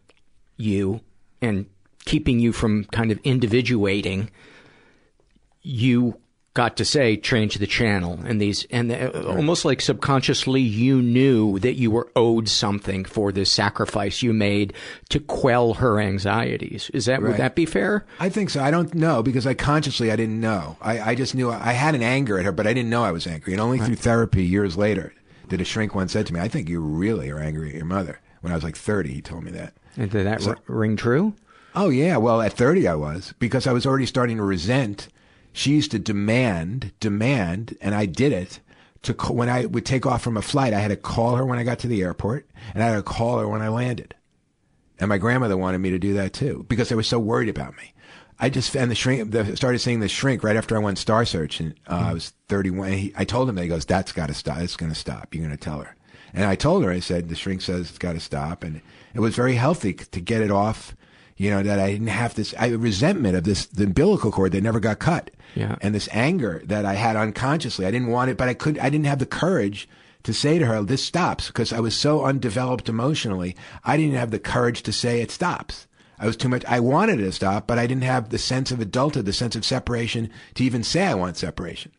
you 0.56 1.00
and 1.40 1.66
keeping 2.04 2.40
you 2.40 2.52
from 2.52 2.84
kind 2.84 3.12
of 3.12 3.18
individuating, 3.24 4.30
you 5.62 6.18
got 6.54 6.76
to 6.76 6.84
say 6.84 7.16
change 7.16 7.54
the 7.56 7.66
channel 7.66 8.18
and 8.26 8.38
these 8.40 8.66
and 8.70 8.92
uh, 8.92 9.10
almost 9.26 9.64
like 9.64 9.80
subconsciously 9.80 10.60
you 10.60 11.00
knew 11.00 11.58
that 11.60 11.74
you 11.74 11.90
were 11.90 12.08
owed 12.14 12.46
something 12.48 13.04
for 13.06 13.32
this 13.32 13.50
sacrifice 13.50 14.22
you 14.22 14.32
made 14.34 14.74
to 15.08 15.18
quell 15.18 15.74
her 15.74 15.98
anxieties 15.98 16.90
is 16.92 17.06
that 17.06 17.22
would 17.22 17.36
that 17.38 17.54
be 17.54 17.64
fair 17.66 18.04
I 18.20 18.28
think 18.28 18.50
so. 18.50 18.62
I 18.62 18.70
don't 18.70 18.94
know 18.94 19.22
because 19.22 19.46
I 19.46 19.54
consciously 19.54 20.12
I 20.12 20.16
didn't 20.16 20.40
know. 20.40 20.76
I, 20.80 21.00
I 21.00 21.14
just 21.14 21.34
knew 21.34 21.50
I 21.50 21.72
had 21.72 21.94
an 21.94 22.02
anger 22.02 22.38
at 22.38 22.44
her, 22.44 22.52
but 22.52 22.66
I 22.66 22.74
didn't 22.74 22.90
know 22.90 23.02
I 23.02 23.12
was 23.12 23.26
angry. 23.26 23.52
And 23.54 23.60
only 23.60 23.78
through 23.78 23.96
therapy 23.96 24.44
years 24.44 24.76
later 24.76 25.14
did 25.48 25.60
a 25.60 25.64
shrink 25.64 25.94
once 25.94 26.12
said 26.12 26.26
to 26.26 26.34
me, 26.34 26.40
"I 26.40 26.48
think 26.48 26.68
you 26.68 26.80
really 26.80 27.30
are 27.30 27.38
angry 27.38 27.70
at 27.70 27.74
your 27.76 27.84
mother." 27.84 28.20
When 28.42 28.52
I 28.52 28.56
was 28.56 28.64
like 28.64 28.76
thirty, 28.76 29.12
he 29.12 29.20
told 29.22 29.44
me 29.44 29.50
that. 29.52 29.72
and 29.96 30.10
did 30.10 30.26
that 30.26 30.42
So- 30.42 30.50
r- 30.50 30.58
ring 30.66 30.96
true 30.96 31.34
Oh 31.74 31.88
yeah, 31.88 32.18
well 32.18 32.42
at 32.42 32.52
30 32.52 32.86
I 32.86 32.94
was 32.94 33.32
because 33.38 33.66
I 33.66 33.72
was 33.72 33.86
already 33.86 34.04
starting 34.06 34.36
to 34.36 34.42
resent. 34.42 35.08
She 35.52 35.72
used 35.72 35.90
to 35.90 35.98
demand, 35.98 36.92
demand, 37.00 37.76
and 37.80 37.94
I 37.94 38.06
did 38.06 38.32
it. 38.32 38.60
To 39.02 39.14
ca- 39.14 39.32
when 39.32 39.48
I 39.48 39.66
would 39.66 39.84
take 39.84 40.06
off 40.06 40.22
from 40.22 40.36
a 40.36 40.42
flight, 40.42 40.72
I 40.72 40.78
had 40.78 40.88
to 40.88 40.96
call 40.96 41.34
her 41.34 41.44
when 41.44 41.58
I 41.58 41.64
got 41.64 41.80
to 41.80 41.88
the 41.88 42.02
airport, 42.02 42.48
and 42.72 42.82
I 42.82 42.86
had 42.86 42.96
to 42.96 43.02
call 43.02 43.38
her 43.38 43.48
when 43.48 43.60
I 43.60 43.68
landed. 43.68 44.14
And 45.00 45.08
my 45.08 45.18
grandmother 45.18 45.56
wanted 45.56 45.78
me 45.78 45.90
to 45.90 45.98
do 45.98 46.14
that 46.14 46.32
too 46.32 46.64
because 46.68 46.88
they 46.88 46.94
were 46.94 47.02
so 47.02 47.18
worried 47.18 47.48
about 47.48 47.76
me. 47.76 47.92
I 48.38 48.48
just 48.48 48.76
and 48.76 48.90
the 48.90 48.94
shrink 48.94 49.30
the, 49.30 49.56
started 49.56 49.78
seeing 49.80 50.00
the 50.00 50.08
shrink 50.08 50.42
right 50.42 50.56
after 50.56 50.76
I 50.76 50.80
won 50.80 50.96
Star 50.96 51.24
Search, 51.24 51.60
and 51.60 51.74
uh, 51.86 52.06
I 52.08 52.12
was 52.12 52.32
31. 52.48 52.88
And 52.88 52.98
he, 52.98 53.12
I 53.16 53.24
told 53.24 53.48
him 53.48 53.54
that 53.56 53.62
he 53.62 53.68
goes, 53.68 53.84
"That's 53.84 54.12
got 54.12 54.28
to 54.28 54.34
stop. 54.34 54.58
It's 54.58 54.76
going 54.76 54.92
to 54.92 54.98
stop. 54.98 55.34
You're 55.34 55.44
going 55.44 55.56
to 55.56 55.62
tell 55.62 55.80
her." 55.80 55.96
And 56.34 56.44
I 56.44 56.54
told 56.54 56.84
her, 56.84 56.90
I 56.90 57.00
said, 57.00 57.28
"The 57.28 57.34
shrink 57.34 57.62
says 57.62 57.88
it's 57.88 57.98
got 57.98 58.14
to 58.14 58.20
stop," 58.20 58.64
and 58.64 58.80
it 59.14 59.20
was 59.20 59.36
very 59.36 59.54
healthy 59.54 59.94
to 59.94 60.20
get 60.20 60.40
it 60.40 60.50
off. 60.50 60.96
You 61.36 61.50
know 61.50 61.62
that 61.62 61.78
I 61.78 61.90
didn't 61.92 62.08
have 62.08 62.34
this 62.34 62.54
I, 62.58 62.68
resentment 62.68 63.36
of 63.36 63.44
this 63.44 63.66
the 63.66 63.84
umbilical 63.84 64.30
cord 64.30 64.52
that 64.52 64.62
never 64.62 64.80
got 64.80 64.98
cut, 64.98 65.30
Yeah. 65.54 65.76
and 65.80 65.94
this 65.94 66.08
anger 66.12 66.62
that 66.66 66.84
I 66.84 66.94
had 66.94 67.16
unconsciously. 67.16 67.86
I 67.86 67.90
didn't 67.90 68.08
want 68.08 68.30
it, 68.30 68.36
but 68.36 68.48
I 68.48 68.54
could. 68.54 68.78
I 68.78 68.90
didn't 68.90 69.06
have 69.06 69.18
the 69.18 69.26
courage 69.26 69.88
to 70.24 70.32
say 70.32 70.58
to 70.58 70.66
her, 70.66 70.82
"This 70.82 71.02
stops," 71.04 71.48
because 71.48 71.72
I 71.72 71.80
was 71.80 71.96
so 71.96 72.24
undeveloped 72.24 72.88
emotionally. 72.88 73.56
I 73.84 73.96
didn't 73.96 74.16
have 74.16 74.30
the 74.30 74.38
courage 74.38 74.82
to 74.84 74.92
say 74.92 75.20
it 75.20 75.30
stops. 75.30 75.86
I 76.18 76.26
was 76.26 76.36
too 76.36 76.48
much. 76.48 76.64
I 76.66 76.78
wanted 76.78 77.18
it 77.18 77.24
to 77.24 77.32
stop, 77.32 77.66
but 77.66 77.78
I 77.78 77.86
didn't 77.88 78.04
have 78.04 78.28
the 78.28 78.38
sense 78.38 78.70
of 78.70 78.78
adulthood, 78.80 79.24
the 79.24 79.32
sense 79.32 79.56
of 79.56 79.64
separation 79.64 80.30
to 80.54 80.62
even 80.62 80.84
say 80.84 81.06
I 81.06 81.14
want 81.14 81.36
separation. 81.36 81.90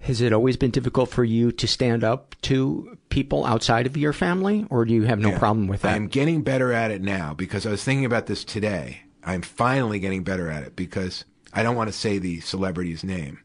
Has 0.00 0.20
it 0.20 0.32
always 0.32 0.56
been 0.56 0.70
difficult 0.70 1.10
for 1.10 1.24
you 1.24 1.52
to 1.52 1.66
stand 1.66 2.02
up 2.04 2.34
to 2.42 2.96
people 3.10 3.44
outside 3.44 3.86
of 3.86 3.96
your 3.96 4.12
family 4.12 4.66
or 4.70 4.84
do 4.84 4.94
you 4.94 5.02
have 5.04 5.18
no 5.18 5.30
Yeah. 5.30 5.38
problem 5.38 5.66
with 5.68 5.82
that 5.82 5.94
I'm 5.94 6.06
getting 6.08 6.42
better 6.42 6.72
at 6.72 6.90
it 6.90 7.02
now 7.02 7.34
because 7.34 7.66
I 7.66 7.70
was 7.70 7.84
thinking 7.84 8.04
about 8.04 8.26
this 8.26 8.44
today. 8.44 9.00
I'm 9.24 9.42
finally 9.42 9.98
getting 9.98 10.22
better 10.24 10.48
at 10.50 10.62
it 10.62 10.74
because 10.76 11.24
I 11.52 11.62
don't 11.62 11.76
want 11.76 11.88
to 11.92 11.96
say 11.98 12.18
the 12.18 12.40
celebrity's 12.40 13.04
name. 13.04 13.40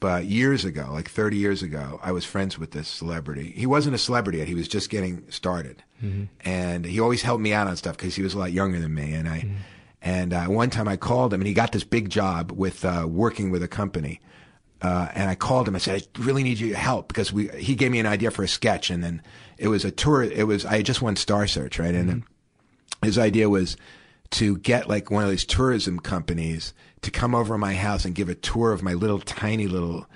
But 0.00 0.24
years 0.24 0.64
ago, 0.64 0.88
like 0.90 1.08
30 1.08 1.36
years 1.36 1.62
ago, 1.62 2.00
I 2.02 2.10
was 2.10 2.24
friends 2.24 2.58
with 2.58 2.72
this 2.72 2.88
celebrity. 2.88 3.52
He 3.54 3.66
wasn't 3.66 3.94
a 3.94 3.98
celebrity 3.98 4.38
yet. 4.38 4.48
He 4.48 4.54
was 4.54 4.66
just 4.66 4.90
getting 4.90 5.22
started. 5.30 5.82
And 6.44 6.84
he 6.84 6.98
always 6.98 7.22
helped 7.22 7.40
me 7.42 7.52
out 7.52 7.68
on 7.68 7.76
stuff 7.76 7.96
because 7.96 8.16
he 8.16 8.22
was 8.22 8.34
a 8.34 8.38
lot 8.38 8.50
younger 8.50 8.80
than 8.80 8.92
me. 8.92 9.12
And 9.12 9.28
I, 9.28 9.48
and 10.00 10.32
uh, 10.32 10.46
one 10.46 10.70
time 10.70 10.88
I 10.88 10.96
called 10.96 11.32
him 11.32 11.40
and 11.40 11.46
he 11.46 11.54
got 11.54 11.70
this 11.70 11.84
big 11.84 12.10
job 12.10 12.50
with 12.50 12.84
uh, 12.84 13.06
working 13.08 13.50
with 13.52 13.62
a 13.62 13.68
company. 13.68 14.20
Uh, 14.82 15.08
and 15.14 15.30
I 15.30 15.36
called 15.36 15.68
him. 15.68 15.76
I 15.76 15.78
said, 15.78 16.02
I 16.02 16.20
really 16.22 16.42
need 16.42 16.58
your 16.58 16.76
help 16.76 17.06
because 17.08 17.32
we, 17.32 17.46
he 17.48 17.74
gave 17.76 17.92
me 17.92 18.00
an 18.00 18.06
idea 18.06 18.30
for 18.32 18.42
a 18.42 18.48
sketch. 18.48 18.90
And 18.90 19.02
then 19.02 19.22
it 19.56 19.68
was 19.68 19.84
a 19.84 19.92
tour. 19.92 20.22
It 20.24 20.46
was, 20.46 20.66
I 20.66 20.78
had 20.78 20.86
just 20.86 21.00
won 21.00 21.14
Star 21.16 21.46
Search, 21.46 21.78
right? 21.78 21.94
And 21.94 22.08
then 22.08 22.24
his 23.02 23.16
idea 23.16 23.48
was 23.48 23.76
to 24.30 24.56
get 24.58 24.88
like 24.88 25.10
one 25.10 25.22
of 25.22 25.30
these 25.30 25.44
tourism 25.44 26.00
companies 26.00 26.74
to 27.02 27.10
come 27.12 27.34
over 27.34 27.54
to 27.54 27.58
my 27.58 27.74
house 27.74 28.04
and 28.04 28.14
give 28.14 28.28
a 28.28 28.34
tour 28.34 28.72
of 28.72 28.82
my 28.82 28.94
little 28.94 29.18
tiny 29.20 29.66
little 29.68 30.06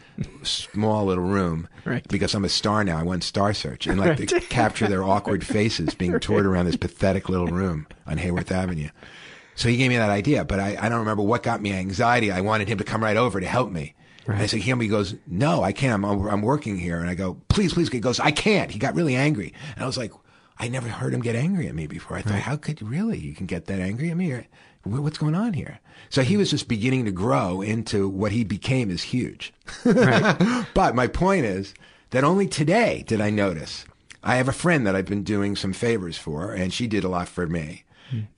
small 0.42 1.04
little 1.06 1.24
room 1.24 1.68
Right. 1.84 2.06
because 2.08 2.34
I'm 2.34 2.44
a 2.44 2.48
star 2.48 2.82
now. 2.82 2.98
I 2.98 3.02
won 3.02 3.20
Star 3.20 3.52
Search 3.54 3.86
and 3.86 4.00
like 4.00 4.16
to 4.18 4.40
capture 4.40 4.88
their 4.88 5.04
awkward 5.04 5.46
faces 5.46 5.94
being 5.94 6.18
toured 6.18 6.46
around 6.46 6.66
this 6.66 6.76
pathetic 6.76 7.28
little 7.28 7.48
room 7.48 7.86
on 8.06 8.16
Hayworth 8.18 8.50
Avenue. 8.50 8.88
So 9.54 9.68
he 9.68 9.76
gave 9.76 9.90
me 9.90 9.96
that 9.96 10.10
idea, 10.10 10.44
but 10.44 10.58
I, 10.58 10.76
I 10.80 10.88
don't 10.88 11.00
remember 11.00 11.22
what 11.22 11.42
got 11.42 11.60
me 11.62 11.72
anxiety. 11.72 12.30
I 12.32 12.40
wanted 12.40 12.68
him 12.68 12.78
to 12.78 12.84
come 12.84 13.02
right 13.02 13.16
over 13.16 13.40
to 13.40 13.46
help 13.46 13.70
me. 13.70 13.94
And 14.26 14.42
I 14.42 14.46
said, 14.46 14.60
"Him?" 14.60 14.80
He 14.80 14.88
goes, 14.88 15.14
"No, 15.26 15.62
I 15.62 15.72
can't. 15.72 16.04
I'm 16.04 16.26
I'm 16.26 16.42
working 16.42 16.78
here." 16.78 17.00
And 17.00 17.08
I 17.08 17.14
go, 17.14 17.40
"Please, 17.48 17.72
please." 17.74 17.88
He 17.88 18.00
goes, 18.00 18.20
"I 18.20 18.30
can't." 18.30 18.70
He 18.70 18.78
got 18.78 18.94
really 18.94 19.14
angry, 19.16 19.54
and 19.74 19.84
I 19.84 19.86
was 19.86 19.98
like, 19.98 20.12
"I 20.58 20.68
never 20.68 20.88
heard 20.88 21.14
him 21.14 21.20
get 21.20 21.36
angry 21.36 21.68
at 21.68 21.74
me 21.74 21.86
before." 21.86 22.16
I 22.16 22.22
thought, 22.22 22.40
"How 22.40 22.56
could 22.56 22.80
you 22.80 22.86
really? 22.86 23.18
You 23.18 23.34
can 23.34 23.46
get 23.46 23.66
that 23.66 23.80
angry 23.80 24.10
at 24.10 24.16
me? 24.16 24.32
Or, 24.32 24.46
what's 24.84 25.18
going 25.18 25.34
on 25.34 25.52
here?" 25.52 25.78
So 26.10 26.22
he 26.22 26.36
was 26.36 26.50
just 26.50 26.68
beginning 26.68 27.04
to 27.04 27.12
grow 27.12 27.62
into 27.62 28.08
what 28.08 28.32
he 28.32 28.44
became 28.44 28.90
is 28.90 29.02
huge. 29.02 29.52
but 29.84 30.94
my 30.94 31.06
point 31.06 31.44
is 31.44 31.74
that 32.10 32.24
only 32.24 32.46
today 32.46 33.04
did 33.06 33.20
I 33.20 33.30
notice. 33.30 33.84
I 34.22 34.36
have 34.36 34.48
a 34.48 34.52
friend 34.52 34.86
that 34.86 34.96
I've 34.96 35.06
been 35.06 35.22
doing 35.22 35.54
some 35.54 35.72
favors 35.72 36.18
for, 36.18 36.52
and 36.52 36.72
she 36.72 36.88
did 36.88 37.04
a 37.04 37.08
lot 37.08 37.28
for 37.28 37.46
me. 37.46 37.84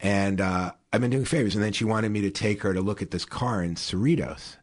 And 0.01 0.41
uh, 0.41 0.73
I've 0.93 1.01
been 1.01 1.11
doing 1.11 1.25
favors, 1.25 1.55
and 1.55 1.63
then 1.63 1.73
she 1.73 1.85
wanted 1.85 2.11
me 2.11 2.21
to 2.23 2.31
take 2.31 2.63
her 2.63 2.73
to 2.73 2.81
look 2.81 3.03
at 3.03 3.11
this 3.11 3.25
car 3.25 3.63
in 3.63 3.75
Cerritos. 3.75 4.57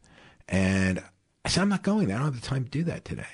And 0.48 1.02
I 1.46 1.48
said, 1.48 1.62
I'm 1.62 1.68
not 1.68 1.84
going 1.84 2.08
there. 2.08 2.16
I 2.16 2.18
don't 2.18 2.32
have 2.32 2.40
the 2.40 2.46
time 2.46 2.64
to 2.64 2.70
do 2.70 2.82
that 2.84 3.04
today. 3.04 3.24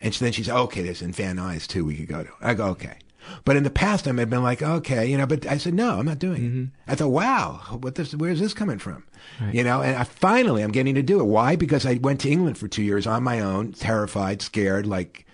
And 0.00 0.14
then 0.14 0.30
she 0.30 0.44
said, 0.44 0.56
okay, 0.56 0.82
there's 0.82 1.02
in 1.02 1.10
Van 1.10 1.36
Nuys 1.36 1.66
too 1.66 1.84
we 1.84 1.96
could 1.96 2.06
go 2.06 2.22
to. 2.22 2.30
I 2.40 2.54
go, 2.54 2.66
okay. 2.66 2.98
But 3.44 3.56
in 3.56 3.64
the 3.64 3.70
past, 3.70 4.06
I 4.06 4.12
may 4.12 4.22
have 4.22 4.30
been 4.30 4.44
like, 4.44 4.62
okay, 4.62 5.04
you 5.04 5.18
know, 5.18 5.26
but 5.26 5.44
I 5.46 5.58
said, 5.58 5.74
no, 5.74 5.98
I'm 5.98 6.06
not 6.06 6.20
doing 6.20 6.44
it. 6.44 6.48
Mm-hmm. 6.48 6.64
I 6.86 6.94
thought, 6.94 7.08
wow, 7.08 7.60
what 7.80 7.96
this, 7.96 8.14
where's 8.14 8.38
this 8.38 8.54
coming 8.54 8.78
from? 8.78 9.02
You 9.50 9.64
know, 9.64 9.82
and 9.82 9.96
I 9.96 10.04
finally, 10.04 10.62
I'm 10.62 10.70
getting 10.70 10.94
to 10.94 11.02
do 11.02 11.18
it. 11.18 11.24
Why? 11.24 11.56
Because 11.56 11.84
I 11.84 11.94
went 11.94 12.20
to 12.20 12.30
England 12.30 12.56
for 12.56 12.68
two 12.68 12.84
years 12.84 13.04
on 13.04 13.24
my 13.24 13.40
own, 13.40 13.72
terrified, 13.72 14.42
scared, 14.42 14.86
like 14.86 15.26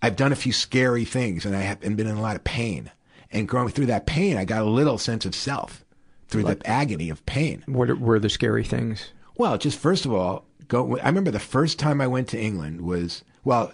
I've 0.00 0.16
done 0.16 0.32
a 0.32 0.36
few 0.36 0.52
scary 0.52 1.04
things 1.04 1.44
and 1.44 1.54
I 1.54 1.60
have 1.60 1.82
and 1.82 1.94
been 1.94 2.06
in 2.06 2.16
a 2.16 2.22
lot 2.22 2.36
of 2.36 2.44
pain. 2.44 2.90
And 3.30 3.46
growing 3.46 3.68
through 3.68 3.86
that 3.86 4.06
pain, 4.06 4.38
I 4.38 4.46
got 4.46 4.62
a 4.62 4.70
little 4.70 4.96
sense 4.96 5.26
of 5.26 5.34
self 5.34 5.84
through 6.28 6.44
the 6.44 6.58
agony 6.64 7.10
of 7.10 7.26
pain. 7.26 7.64
what 7.66 7.98
were 7.98 8.18
the 8.18 8.30
scary 8.30 8.64
things 8.64 9.10
Well, 9.36 9.58
just 9.58 9.78
first 9.78 10.06
of 10.06 10.14
all, 10.14 10.46
go. 10.68 10.98
I 10.98 11.06
remember 11.06 11.30
the 11.30 11.38
first 11.38 11.78
time 11.78 12.00
I 12.00 12.06
went 12.06 12.28
to 12.28 12.40
England 12.40 12.80
was 12.82 13.22
well, 13.44 13.72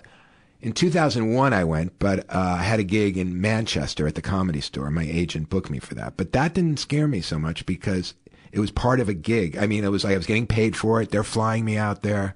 in 0.60 0.72
2001 0.72 1.52
I 1.52 1.64
went, 1.64 1.98
but 1.98 2.20
uh, 2.28 2.56
I 2.60 2.62
had 2.62 2.78
a 2.80 2.84
gig 2.84 3.16
in 3.16 3.40
Manchester 3.40 4.06
at 4.06 4.14
the 4.14 4.22
Comedy 4.22 4.60
Store. 4.60 4.90
My 4.90 5.04
agent 5.04 5.50
booked 5.50 5.70
me 5.70 5.78
for 5.78 5.94
that, 5.96 6.16
but 6.16 6.32
that 6.32 6.54
didn't 6.54 6.78
scare 6.78 7.08
me 7.08 7.20
so 7.20 7.38
much 7.38 7.66
because 7.66 8.14
It 8.52 8.60
was 8.60 8.70
part 8.70 9.00
of 9.00 9.08
a 9.08 9.14
gig. 9.14 9.56
I 9.56 9.66
mean, 9.66 9.82
it 9.82 9.90
was 9.90 10.04
like 10.04 10.12
I 10.12 10.18
was 10.18 10.26
getting 10.26 10.46
paid 10.46 10.76
for 10.76 11.00
it. 11.00 11.10
They're 11.10 11.24
flying 11.24 11.64
me 11.64 11.78
out 11.78 12.02
there. 12.02 12.34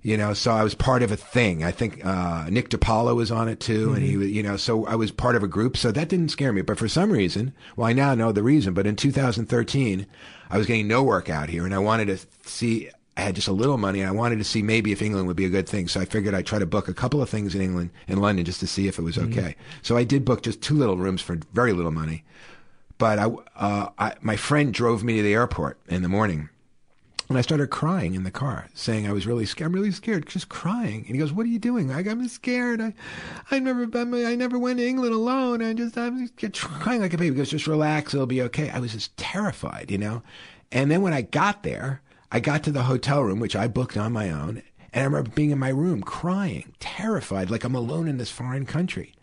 You 0.00 0.18
know, 0.18 0.34
so 0.34 0.52
I 0.52 0.62
was 0.62 0.74
part 0.74 1.02
of 1.02 1.12
a 1.12 1.16
thing. 1.16 1.64
I 1.64 1.70
think 1.70 2.04
uh, 2.04 2.46
Nick 2.50 2.68
DiPaolo 2.68 3.14
was 3.16 3.30
on 3.30 3.48
it 3.48 3.58
too, 3.58 3.94
and 3.94 4.02
he 4.02 4.18
was, 4.18 4.28
you 4.28 4.42
know, 4.42 4.58
so 4.58 4.84
I 4.86 4.96
was 4.96 5.10
part 5.10 5.34
of 5.34 5.42
a 5.42 5.48
group. 5.48 5.78
So 5.78 5.90
that 5.92 6.10
didn't 6.10 6.28
scare 6.28 6.52
me. 6.52 6.60
But 6.60 6.78
for 6.78 6.88
some 6.88 7.10
reason, 7.10 7.54
well, 7.74 7.88
I 7.88 7.94
now 7.94 8.14
know 8.14 8.30
the 8.30 8.42
reason. 8.42 8.74
But 8.74 8.86
in 8.86 8.96
2013, 8.96 10.06
I 10.50 10.58
was 10.58 10.66
getting 10.66 10.88
no 10.88 11.02
work 11.02 11.30
out 11.30 11.48
here, 11.48 11.64
and 11.64 11.74
I 11.74 11.78
wanted 11.78 12.06
to 12.08 12.18
see. 12.46 12.90
I 13.16 13.20
had 13.20 13.36
just 13.36 13.48
a 13.48 13.52
little 13.52 13.78
money, 13.78 14.00
and 14.00 14.08
I 14.08 14.12
wanted 14.12 14.38
to 14.38 14.44
see 14.44 14.62
maybe 14.62 14.90
if 14.90 15.00
England 15.00 15.28
would 15.28 15.36
be 15.36 15.44
a 15.44 15.50
good 15.50 15.68
thing. 15.68 15.86
So 15.86 16.00
I 16.00 16.04
figured 16.04 16.34
I'd 16.34 16.46
try 16.46 16.58
to 16.58 16.66
book 16.66 16.88
a 16.88 16.94
couple 16.94 17.22
of 17.22 17.28
things 17.28 17.54
in 17.54 17.60
England, 17.60 17.90
in 18.08 18.20
London, 18.20 18.44
just 18.44 18.60
to 18.60 18.66
see 18.66 18.88
if 18.88 18.98
it 18.98 19.02
was 19.02 19.18
okay. 19.18 19.54
So 19.82 19.96
I 19.96 20.04
did 20.04 20.24
book 20.24 20.42
just 20.42 20.60
two 20.60 20.74
little 20.74 20.96
rooms 20.96 21.22
for 21.22 21.38
very 21.52 21.72
little 21.72 21.92
money. 21.92 22.24
But 22.98 23.18
I, 23.18 23.24
uh, 23.56 23.88
I, 23.98 24.14
my 24.20 24.36
friend 24.36 24.72
drove 24.74 25.04
me 25.04 25.16
to 25.16 25.22
the 25.22 25.34
airport 25.34 25.78
in 25.88 26.02
the 26.02 26.08
morning. 26.08 26.48
And 27.28 27.38
I 27.38 27.40
started 27.40 27.68
crying 27.68 28.14
in 28.14 28.24
the 28.24 28.30
car, 28.30 28.68
saying 28.74 29.08
I 29.08 29.12
was 29.12 29.26
really 29.26 29.46
scared. 29.46 29.68
I'm 29.68 29.74
really 29.74 29.92
scared, 29.92 30.26
just 30.26 30.50
crying. 30.50 31.04
And 31.06 31.14
he 31.14 31.18
goes, 31.18 31.32
"What 31.32 31.46
are 31.46 31.48
you 31.48 31.58
doing?" 31.58 31.90
I, 31.90 32.00
I'm 32.00 32.28
scared. 32.28 32.82
I, 32.82 32.92
I 33.50 33.60
never, 33.60 33.86
been, 33.86 34.12
I 34.12 34.34
never 34.34 34.58
went 34.58 34.78
to 34.78 34.86
England 34.86 35.14
alone. 35.14 35.62
I 35.62 35.72
just, 35.72 35.96
I'm 35.96 36.28
just 36.36 36.60
crying 36.60 37.00
like 37.00 37.14
a 37.14 37.16
baby. 37.16 37.30
He 37.30 37.36
goes, 37.36 37.48
"Just 37.48 37.66
relax, 37.66 38.12
it'll 38.12 38.26
be 38.26 38.42
okay." 38.42 38.68
I 38.68 38.78
was 38.78 38.92
just 38.92 39.16
terrified, 39.16 39.90
you 39.90 39.96
know. 39.96 40.22
And 40.70 40.90
then 40.90 41.00
when 41.00 41.14
I 41.14 41.22
got 41.22 41.62
there, 41.62 42.02
I 42.30 42.40
got 42.40 42.64
to 42.64 42.72
the 42.72 42.84
hotel 42.84 43.22
room, 43.22 43.40
which 43.40 43.56
I 43.56 43.68
booked 43.68 43.96
on 43.96 44.12
my 44.12 44.30
own, 44.30 44.62
and 44.92 45.02
I 45.02 45.04
remember 45.04 45.30
being 45.30 45.50
in 45.50 45.58
my 45.58 45.68
room 45.68 46.02
crying, 46.02 46.74
terrified, 46.80 47.50
like 47.50 47.64
I'm 47.64 47.74
alone 47.74 48.08
in 48.08 48.18
this 48.18 48.30
foreign 48.30 48.66
country. 48.66 49.14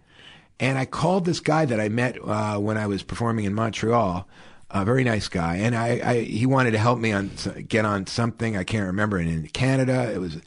And 0.60 0.78
I 0.78 0.86
called 0.86 1.26
this 1.26 1.40
guy 1.40 1.66
that 1.66 1.80
I 1.80 1.90
met 1.90 2.18
uh, 2.24 2.60
when 2.60 2.78
I 2.78 2.88
was 2.88 3.04
performing 3.04 3.46
in 3.46 3.54
Montreal 3.54 4.28
a 4.74 4.86
very 4.86 5.04
nice 5.04 5.28
guy, 5.28 5.58
and 5.58 5.76
I, 5.76 6.02
I 6.04 6.20
he 6.22 6.46
wanted 6.46 6.72
to 6.72 6.78
help 6.78 7.00
me 7.00 7.12
on 7.12 7.32
get 7.68 7.86
on 7.86 8.08
something 8.08 8.56
I 8.56 8.64
can't 8.64 8.86
remember. 8.86 9.18
And 9.18 9.30
in 9.30 9.48
Canada, 9.48 10.12
it 10.14 10.20
was 10.20 10.38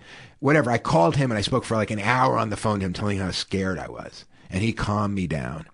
whatever. 0.41 0.71
I 0.71 0.79
called 0.79 1.17
him 1.17 1.31
and 1.31 1.39
I 1.39 1.43
spoke 1.43 1.65
for 1.65 1.77
like 1.77 1.91
an 1.91 2.01
hour 2.01 2.39
on 2.39 2.51
the 2.51 2.57
phone 2.57 2.81
to 2.81 2.87
him, 2.87 2.93
telling 2.93 3.19
him 3.19 3.25
how 3.25 3.31
scared 3.33 3.79
I 3.79 3.89
was, 3.89 4.25
and 4.51 4.63
he 4.63 4.73
calmed 4.73 5.15
me 5.15 5.27
down. 5.27 5.67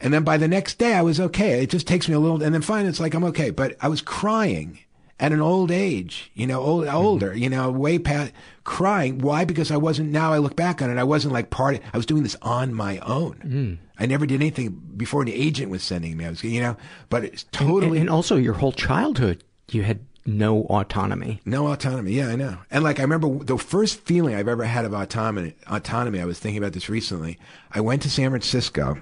And 0.00 0.12
then 0.12 0.24
by 0.24 0.36
the 0.36 0.48
next 0.48 0.78
day, 0.78 0.94
I 0.94 1.02
was 1.02 1.20
okay. 1.20 1.62
It 1.62 1.70
just 1.70 1.86
takes 1.86 2.08
me 2.08 2.14
a 2.14 2.18
little, 2.18 2.42
and 2.42 2.54
then 2.54 2.62
finally, 2.62 2.88
it's 2.88 3.00
like 3.00 3.14
I'm 3.14 3.24
okay. 3.24 3.50
But 3.50 3.76
I 3.80 3.88
was 3.88 4.00
crying 4.00 4.78
at 5.20 5.32
an 5.32 5.40
old 5.40 5.70
age, 5.70 6.30
you 6.34 6.46
know, 6.46 6.60
old, 6.60 6.86
older, 6.88 7.34
you 7.34 7.48
know, 7.48 7.70
way 7.70 7.98
past 7.98 8.32
crying. 8.64 9.18
Why? 9.18 9.44
Because 9.44 9.70
I 9.70 9.76
wasn't. 9.76 10.10
Now 10.10 10.32
I 10.32 10.38
look 10.38 10.56
back 10.56 10.82
on 10.82 10.90
it, 10.90 10.98
I 10.98 11.04
wasn't 11.04 11.32
like 11.32 11.50
part. 11.50 11.80
I 11.92 11.96
was 11.96 12.06
doing 12.06 12.22
this 12.22 12.36
on 12.42 12.74
my 12.74 12.98
own. 12.98 13.34
Mm. 13.44 13.78
I 13.98 14.06
never 14.06 14.26
did 14.26 14.40
anything 14.40 14.70
before 14.96 15.22
an 15.22 15.28
agent 15.28 15.70
was 15.70 15.82
sending 15.82 16.16
me. 16.16 16.24
I 16.24 16.30
was, 16.30 16.42
you 16.42 16.60
know, 16.60 16.76
but 17.08 17.24
it's 17.24 17.44
totally. 17.52 17.98
And, 17.98 18.08
and 18.08 18.10
also, 18.10 18.36
your 18.36 18.54
whole 18.54 18.72
childhood, 18.72 19.44
you 19.70 19.82
had 19.82 20.00
no 20.24 20.62
autonomy. 20.62 21.40
No 21.44 21.72
autonomy. 21.72 22.12
Yeah, 22.12 22.28
I 22.28 22.36
know. 22.36 22.58
And 22.70 22.84
like 22.84 22.98
I 22.98 23.02
remember 23.02 23.44
the 23.44 23.58
first 23.58 24.00
feeling 24.00 24.34
I've 24.34 24.48
ever 24.48 24.64
had 24.64 24.84
of 24.84 24.94
autonomy. 24.94 25.54
Autonomy. 25.68 26.20
I 26.20 26.24
was 26.24 26.38
thinking 26.38 26.62
about 26.62 26.72
this 26.72 26.88
recently. 26.88 27.38
I 27.70 27.80
went 27.80 28.02
to 28.02 28.10
San 28.10 28.30
Francisco. 28.30 29.00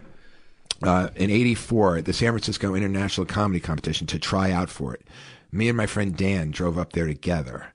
Uh, 0.82 1.11
in 1.14 1.28
'84, 1.28 1.98
at 1.98 2.04
the 2.06 2.14
San 2.14 2.32
Francisco 2.32 2.74
International 2.74 3.26
Comedy 3.26 3.61
Competition 3.61 4.06
to 4.06 4.18
try 4.18 4.50
out 4.50 4.70
for 4.70 4.94
it. 4.94 5.06
Me 5.53 5.68
and 5.68 5.76
my 5.76 5.86
friend 5.86 6.16
Dan 6.16 6.51
drove 6.51 6.78
up 6.78 6.92
there 6.92 7.07
together, 7.07 7.72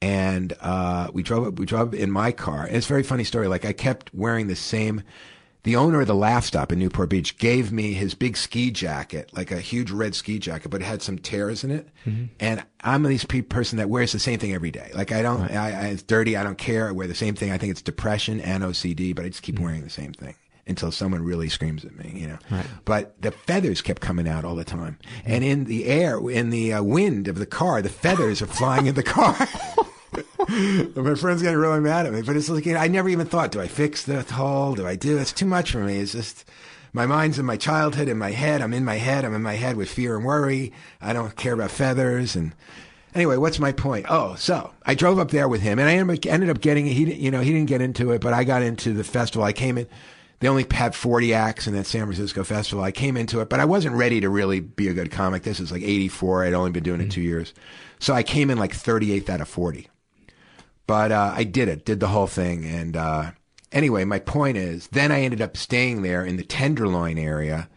and 0.00 0.52
uh, 0.60 1.08
we 1.12 1.22
drove 1.22 1.46
up. 1.46 1.58
We 1.58 1.66
drove 1.66 1.94
in 1.94 2.10
my 2.10 2.32
car. 2.32 2.64
And 2.64 2.76
it's 2.76 2.86
a 2.86 2.88
very 2.88 3.02
funny 3.02 3.24
story. 3.24 3.48
Like 3.48 3.64
I 3.64 3.72
kept 3.72 4.14
wearing 4.14 4.46
the 4.46 4.56
same 4.56 5.02
the 5.64 5.76
owner 5.76 6.00
of 6.00 6.06
the 6.06 6.14
Laff 6.14 6.46
Stop 6.46 6.72
in 6.72 6.78
Newport 6.78 7.10
Beach 7.10 7.36
gave 7.36 7.72
me 7.72 7.92
his 7.92 8.14
big 8.14 8.36
ski 8.36 8.70
jacket, 8.70 9.30
like 9.34 9.50
a 9.50 9.60
huge 9.60 9.90
red 9.90 10.14
ski 10.14 10.38
jacket, 10.38 10.68
but 10.70 10.80
it 10.80 10.84
had 10.84 11.02
some 11.02 11.18
tears 11.18 11.64
in 11.64 11.70
it. 11.70 11.88
Mm-hmm. 12.06 12.24
And 12.40 12.64
I'm 12.82 13.02
this 13.02 13.24
pe- 13.24 13.42
person 13.42 13.76
that 13.78 13.90
wears 13.90 14.12
the 14.12 14.18
same 14.18 14.38
thing 14.38 14.54
every 14.54 14.70
day. 14.70 14.90
Like 14.94 15.12
I 15.12 15.20
don't, 15.20 15.42
right. 15.42 15.50
I, 15.50 15.70
I, 15.70 15.84
it's 15.88 16.02
dirty. 16.02 16.36
I 16.36 16.44
don't 16.44 16.56
care. 16.56 16.88
I 16.88 16.92
wear 16.92 17.06
the 17.06 17.14
same 17.14 17.34
thing. 17.34 17.50
I 17.50 17.58
think 17.58 17.72
it's 17.72 17.82
depression 17.82 18.40
and 18.40 18.62
OCD, 18.62 19.14
but 19.14 19.24
I 19.24 19.28
just 19.28 19.42
keep 19.42 19.56
mm-hmm. 19.56 19.64
wearing 19.64 19.82
the 19.82 19.90
same 19.90 20.12
thing 20.12 20.36
until 20.68 20.92
someone 20.92 21.24
really 21.24 21.48
screams 21.48 21.84
at 21.84 21.96
me, 21.96 22.12
you 22.14 22.28
know. 22.28 22.38
Right. 22.50 22.66
But 22.84 23.20
the 23.20 23.32
feathers 23.32 23.80
kept 23.80 24.00
coming 24.00 24.28
out 24.28 24.44
all 24.44 24.54
the 24.54 24.64
time, 24.64 24.98
mm-hmm. 25.02 25.32
and 25.32 25.44
in 25.44 25.64
the 25.64 25.86
air, 25.86 26.18
in 26.30 26.50
the 26.50 26.74
uh, 26.74 26.82
wind 26.82 27.26
of 27.26 27.38
the 27.38 27.46
car, 27.46 27.82
the 27.82 27.88
feathers 27.88 28.42
are 28.42 28.46
flying 28.46 28.86
in 28.86 28.94
the 28.94 29.02
car. 29.02 29.36
my 30.48 31.14
friend's 31.14 31.42
getting 31.42 31.58
really 31.58 31.80
mad 31.80 32.06
at 32.06 32.12
me, 32.12 32.22
but 32.22 32.36
it's 32.36 32.48
like 32.48 32.64
you 32.64 32.72
know, 32.72 32.80
I 32.80 32.88
never 32.88 33.08
even 33.08 33.26
thought, 33.26 33.52
do 33.52 33.60
I 33.60 33.68
fix 33.68 34.04
the 34.04 34.22
hole? 34.22 34.74
Do 34.74 34.86
I 34.86 34.96
do? 34.96 35.18
It's 35.18 35.32
too 35.32 35.44
much 35.44 35.72
for 35.72 35.80
me. 35.80 35.98
It's 35.98 36.12
just 36.12 36.48
my 36.92 37.06
mind's 37.06 37.38
in 37.38 37.44
my 37.44 37.56
childhood, 37.56 38.08
in 38.08 38.16
my 38.16 38.30
head. 38.30 38.62
I'm 38.62 38.72
in 38.72 38.84
my 38.84 38.96
head. 38.96 39.24
I'm 39.24 39.34
in 39.34 39.42
my 39.42 39.54
head 39.54 39.76
with 39.76 39.90
fear 39.90 40.16
and 40.16 40.24
worry. 40.24 40.72
I 41.00 41.12
don't 41.12 41.36
care 41.36 41.54
about 41.54 41.70
feathers 41.70 42.36
and. 42.36 42.54
Anyway, 43.14 43.36
what's 43.36 43.58
my 43.58 43.72
point? 43.72 44.04
Oh, 44.08 44.34
so 44.36 44.70
I 44.84 44.94
drove 44.94 45.18
up 45.18 45.30
there 45.30 45.48
with 45.48 45.62
him, 45.62 45.78
and 45.78 45.88
I 45.88 45.94
ended 46.28 46.50
up 46.50 46.60
getting. 46.60 46.86
He, 46.86 47.12
you 47.14 47.30
know, 47.30 47.40
he 47.40 47.52
didn't 47.52 47.68
get 47.68 47.80
into 47.80 48.12
it, 48.12 48.20
but 48.20 48.32
I 48.34 48.44
got 48.44 48.62
into 48.62 48.92
the 48.92 49.02
festival. 49.02 49.44
I 49.44 49.52
came 49.52 49.78
in. 49.78 49.86
They 50.40 50.48
only 50.48 50.66
had 50.70 50.94
40 50.94 51.34
acts 51.34 51.66
in 51.66 51.74
that 51.74 51.86
San 51.86 52.04
Francisco 52.04 52.44
festival. 52.44 52.84
I 52.84 52.92
came 52.92 53.16
into 53.16 53.40
it, 53.40 53.48
but 53.48 53.58
I 53.58 53.64
wasn't 53.64 53.96
ready 53.96 54.20
to 54.20 54.30
really 54.30 54.60
be 54.60 54.88
a 54.88 54.94
good 54.94 55.10
comic. 55.10 55.42
This 55.42 55.58
is 55.58 55.72
like 55.72 55.82
84. 55.82 56.44
I'd 56.44 56.54
only 56.54 56.70
been 56.70 56.84
doing 56.84 57.00
it 57.00 57.10
two 57.10 57.20
years. 57.20 57.54
So 57.98 58.14
I 58.14 58.22
came 58.22 58.48
in 58.50 58.58
like 58.58 58.72
38th 58.72 59.28
out 59.28 59.40
of 59.40 59.48
40. 59.48 59.88
But 60.86 61.12
uh, 61.12 61.32
I 61.34 61.44
did 61.44 61.68
it, 61.68 61.84
did 61.84 62.00
the 62.00 62.08
whole 62.08 62.28
thing. 62.28 62.64
And 62.64 62.96
uh, 62.96 63.32
anyway, 63.72 64.04
my 64.04 64.20
point 64.20 64.56
is, 64.56 64.88
then 64.88 65.10
I 65.10 65.22
ended 65.22 65.42
up 65.42 65.56
staying 65.56 66.02
there 66.02 66.24
in 66.24 66.36
the 66.36 66.44
Tenderloin 66.44 67.18
area. 67.18 67.68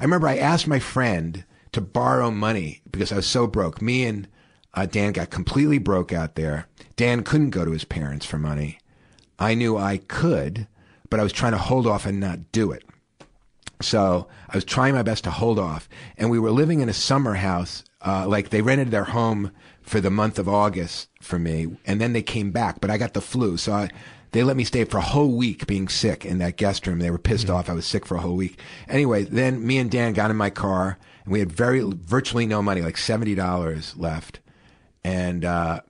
I 0.00 0.04
remember 0.04 0.28
I 0.28 0.36
asked 0.36 0.66
my 0.66 0.80
friend 0.80 1.44
to 1.72 1.80
borrow 1.80 2.30
money 2.30 2.82
because 2.90 3.12
I 3.12 3.16
was 3.16 3.26
so 3.26 3.46
broke. 3.46 3.80
Me 3.80 4.04
and 4.04 4.28
uh, 4.74 4.86
Dan 4.86 5.12
got 5.12 5.30
completely 5.30 5.78
broke 5.78 6.12
out 6.12 6.34
there. 6.34 6.66
Dan 6.96 7.22
couldn't 7.22 7.50
go 7.50 7.64
to 7.64 7.70
his 7.70 7.84
parents 7.84 8.26
for 8.26 8.38
money. 8.38 8.78
I 9.38 9.54
knew 9.54 9.78
I 9.78 9.98
could, 9.98 10.66
but 11.10 11.20
I 11.20 11.22
was 11.22 11.32
trying 11.32 11.52
to 11.52 11.58
hold 11.58 11.86
off 11.86 12.06
and 12.06 12.20
not 12.20 12.52
do 12.52 12.72
it. 12.72 12.84
So 13.80 14.28
I 14.48 14.56
was 14.56 14.64
trying 14.64 14.94
my 14.94 15.02
best 15.02 15.24
to 15.24 15.30
hold 15.30 15.58
off. 15.58 15.88
And 16.16 16.30
we 16.30 16.38
were 16.38 16.50
living 16.50 16.80
in 16.80 16.88
a 16.88 16.94
summer 16.94 17.34
house. 17.34 17.84
Uh, 18.00 18.28
like 18.28 18.50
they 18.50 18.62
rented 18.62 18.92
their 18.92 19.04
home 19.04 19.50
for 19.82 20.00
the 20.00 20.10
month 20.10 20.38
of 20.38 20.48
August 20.48 21.08
for 21.20 21.36
me, 21.36 21.66
and 21.84 22.00
then 22.00 22.12
they 22.12 22.22
came 22.22 22.52
back. 22.52 22.80
But 22.80 22.90
I 22.90 22.98
got 22.98 23.12
the 23.12 23.20
flu, 23.20 23.56
so 23.56 23.72
I, 23.72 23.90
they 24.30 24.44
let 24.44 24.56
me 24.56 24.62
stay 24.62 24.84
for 24.84 24.98
a 24.98 25.02
whole 25.02 25.36
week 25.36 25.66
being 25.66 25.88
sick 25.88 26.24
in 26.24 26.38
that 26.38 26.56
guest 26.56 26.86
room. 26.86 27.00
They 27.00 27.10
were 27.10 27.18
pissed 27.18 27.46
mm-hmm. 27.46 27.56
off. 27.56 27.68
I 27.68 27.72
was 27.72 27.86
sick 27.86 28.06
for 28.06 28.16
a 28.16 28.20
whole 28.20 28.36
week. 28.36 28.60
Anyway, 28.86 29.24
then 29.24 29.66
me 29.66 29.78
and 29.78 29.90
Dan 29.90 30.12
got 30.12 30.30
in 30.30 30.36
my 30.36 30.50
car, 30.50 30.98
and 31.24 31.32
we 31.32 31.40
had 31.40 31.50
very 31.50 31.80
virtually 31.80 32.46
no 32.46 32.62
money, 32.62 32.82
like 32.82 32.98
seventy 32.98 33.34
dollars 33.34 33.96
left, 33.96 34.38
and 35.02 35.44
uh, 35.44 35.80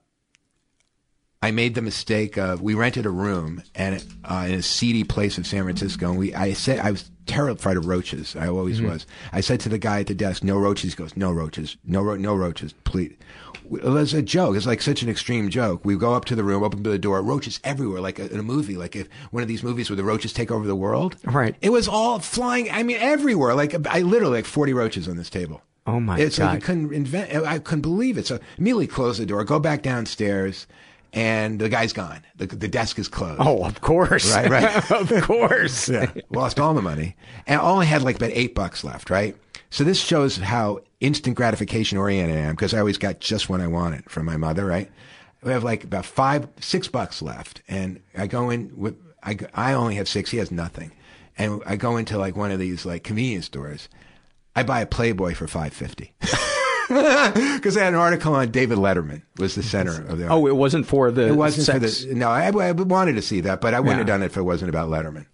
I 1.41 1.51
made 1.51 1.73
the 1.73 1.81
mistake 1.81 2.37
of 2.37 2.61
we 2.61 2.73
rented 2.73 3.05
a 3.05 3.09
room 3.09 3.63
and 3.73 4.03
uh, 4.25 4.45
in 4.47 4.55
a 4.55 4.61
seedy 4.61 5.05
place 5.05 5.37
in 5.37 5.45
San 5.45 5.63
Francisco, 5.63 6.09
and 6.09 6.19
we 6.19 6.35
I 6.35 6.51
said 6.51 6.79
I 6.79 6.91
was 6.91 7.09
terrified 7.27 7.77
of 7.77 7.85
roaches. 7.85 8.35
I 8.35 8.47
always 8.47 8.79
mm-hmm. 8.79 8.89
was. 8.89 9.05
I 9.31 9.39
said 9.39 9.61
to 9.61 9.69
the 9.69 9.77
guy 9.77 10.01
at 10.01 10.07
the 10.07 10.13
desk, 10.13 10.43
"No 10.43 10.57
roaches." 10.57 10.93
He 10.93 10.97
goes, 10.97 11.15
"No 11.15 11.31
roaches. 11.31 11.77
No 11.85 12.01
ro- 12.01 12.17
no 12.17 12.35
roaches, 12.35 12.73
please." 12.83 13.15
It 13.71 13.83
was 13.85 14.13
a 14.13 14.21
joke. 14.21 14.57
It's 14.57 14.65
like 14.65 14.81
such 14.81 15.01
an 15.01 15.09
extreme 15.09 15.49
joke. 15.49 15.85
We 15.85 15.95
go 15.95 16.13
up 16.13 16.25
to 16.25 16.35
the 16.35 16.43
room, 16.43 16.61
open 16.61 16.83
the 16.83 16.99
door, 16.99 17.21
roaches 17.21 17.61
everywhere, 17.63 18.01
like 18.01 18.19
a, 18.19 18.29
in 18.33 18.39
a 18.39 18.43
movie, 18.43 18.75
like 18.75 18.97
if 18.97 19.07
one 19.31 19.41
of 19.41 19.47
these 19.47 19.63
movies 19.63 19.89
where 19.89 19.97
the 19.97 20.03
roaches 20.03 20.33
take 20.33 20.51
over 20.51 20.67
the 20.67 20.75
world. 20.75 21.15
Right. 21.23 21.55
It 21.61 21.69
was 21.69 21.87
all 21.87 22.19
flying. 22.19 22.69
I 22.69 22.83
mean, 22.83 22.97
everywhere. 22.99 23.55
Like 23.55 23.87
I 23.87 24.01
literally 24.01 24.39
like 24.39 24.45
forty 24.45 24.73
roaches 24.73 25.07
on 25.07 25.15
this 25.15 25.29
table. 25.29 25.61
Oh 25.87 26.01
my 26.01 26.19
it's 26.19 26.37
god! 26.37 26.47
Like 26.47 26.63
I 26.63 26.65
couldn't 26.65 26.93
invent. 26.93 27.33
I 27.33 27.59
couldn't 27.59 27.83
believe 27.83 28.17
it. 28.17 28.27
So 28.27 28.39
immediately 28.57 28.87
close 28.87 29.19
the 29.19 29.25
door, 29.25 29.45
go 29.45 29.57
back 29.57 29.83
downstairs 29.83 30.67
and 31.13 31.59
the 31.59 31.69
guy's 31.69 31.93
gone. 31.93 32.21
The, 32.35 32.47
the 32.47 32.67
desk 32.67 32.99
is 32.99 33.07
closed. 33.07 33.41
Oh, 33.43 33.63
of 33.65 33.81
course. 33.81 34.33
Right, 34.35 34.49
right. 34.49 34.91
of 35.11 35.23
course. 35.23 35.89
yeah. 35.89 36.11
Lost 36.29 36.59
all 36.59 36.73
the 36.73 36.81
money. 36.81 37.15
And 37.47 37.59
I 37.59 37.63
only 37.63 37.85
had 37.87 38.03
like 38.03 38.17
about 38.17 38.31
eight 38.33 38.55
bucks 38.55 38.83
left, 38.83 39.09
right? 39.09 39.35
So 39.71 39.83
this 39.83 39.99
shows 39.99 40.37
how 40.37 40.79
instant 40.99 41.35
gratification 41.35 41.97
oriented 41.97 42.37
I 42.37 42.41
am 42.41 42.55
because 42.55 42.73
I 42.73 42.79
always 42.79 42.97
got 42.97 43.19
just 43.19 43.49
what 43.49 43.61
I 43.61 43.67
wanted 43.67 44.09
from 44.09 44.25
my 44.25 44.37
mother, 44.37 44.65
right? 44.65 44.89
We 45.43 45.51
have 45.51 45.63
like 45.63 45.83
about 45.83 46.05
five, 46.05 46.47
six 46.59 46.87
bucks 46.87 47.21
left. 47.21 47.61
And 47.67 48.01
I 48.17 48.27
go 48.27 48.49
in 48.49 48.71
with, 48.75 48.97
I, 49.23 49.37
I 49.53 49.73
only 49.73 49.95
have 49.95 50.07
six. 50.07 50.31
He 50.31 50.37
has 50.37 50.51
nothing. 50.51 50.91
And 51.37 51.61
I 51.65 51.75
go 51.75 51.97
into 51.97 52.17
like 52.17 52.35
one 52.35 52.51
of 52.51 52.59
these 52.59 52.85
like 52.85 53.03
convenience 53.03 53.45
stores. 53.45 53.89
I 54.55 54.63
buy 54.63 54.81
a 54.81 54.85
Playboy 54.85 55.35
for 55.35 55.47
550. 55.47 56.13
because 57.55 57.77
I 57.77 57.83
had 57.83 57.93
an 57.93 57.99
article 57.99 58.33
on 58.33 58.49
David 58.49 58.79
Letterman 58.79 59.21
was 59.37 59.53
the 59.53 59.61
center 59.61 60.03
of 60.07 60.17
the. 60.17 60.27
Oh, 60.27 60.47
it 60.47 60.55
wasn't 60.55 60.87
for 60.87 61.11
the. 61.11 61.27
It 61.27 61.35
wasn't 61.35 61.65
sex. 61.67 62.01
for 62.01 62.07
the. 62.09 62.15
No, 62.15 62.29
I, 62.29 62.47
I, 62.47 62.71
wanted 62.71 63.13
to 63.13 63.21
see 63.21 63.41
that, 63.41 63.61
but 63.61 63.75
I 63.75 63.79
wouldn't 63.79 63.97
Yeah. 63.97 63.99
have 63.99 64.07
done 64.07 64.23
it 64.23 64.27
if 64.27 64.37
it 64.37 64.41
wasn't 64.41 64.69
about 64.69 64.89
Letterman. 64.89 65.27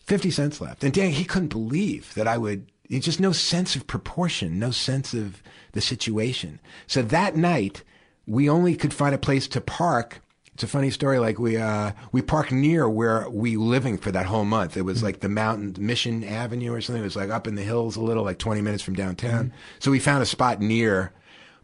Fifty 0.00 0.32
cents 0.32 0.60
left, 0.60 0.82
and 0.82 0.92
Dan 0.92 1.12
he 1.12 1.24
couldn't 1.24 1.48
believe 1.48 2.12
that 2.14 2.26
I 2.26 2.36
would. 2.36 2.66
He 2.88 2.98
just 2.98 3.20
no 3.20 3.30
sense 3.30 3.76
of 3.76 3.86
proportion, 3.86 4.58
no 4.58 4.72
sense 4.72 5.14
of 5.14 5.40
the 5.72 5.80
situation. 5.80 6.58
So 6.88 7.00
that 7.02 7.36
night, 7.36 7.84
we 8.26 8.48
only 8.48 8.74
could 8.74 8.92
find 8.92 9.14
a 9.14 9.18
place 9.18 9.46
to 9.48 9.60
park. 9.60 10.20
It's 10.54 10.62
a 10.62 10.68
funny 10.68 10.90
story. 10.90 11.18
Like 11.18 11.38
we 11.38 11.56
uh, 11.56 11.92
we 12.12 12.22
parked 12.22 12.52
near 12.52 12.88
where 12.88 13.28
we 13.28 13.56
were 13.56 13.64
living 13.64 13.98
for 13.98 14.12
that 14.12 14.26
whole 14.26 14.44
month. 14.44 14.76
It 14.76 14.82
was 14.82 14.98
mm-hmm. 14.98 15.06
like 15.06 15.20
the 15.20 15.28
mountain 15.28 15.74
Mission 15.84 16.22
Avenue 16.22 16.72
or 16.72 16.80
something. 16.80 17.02
It 17.02 17.04
was 17.04 17.16
like 17.16 17.30
up 17.30 17.48
in 17.48 17.56
the 17.56 17.62
hills 17.62 17.96
a 17.96 18.00
little, 18.00 18.22
like 18.22 18.38
twenty 18.38 18.60
minutes 18.60 18.82
from 18.82 18.94
downtown. 18.94 19.46
Mm-hmm. 19.46 19.56
So 19.80 19.90
we 19.90 19.98
found 19.98 20.22
a 20.22 20.26
spot 20.26 20.60
near, 20.60 21.12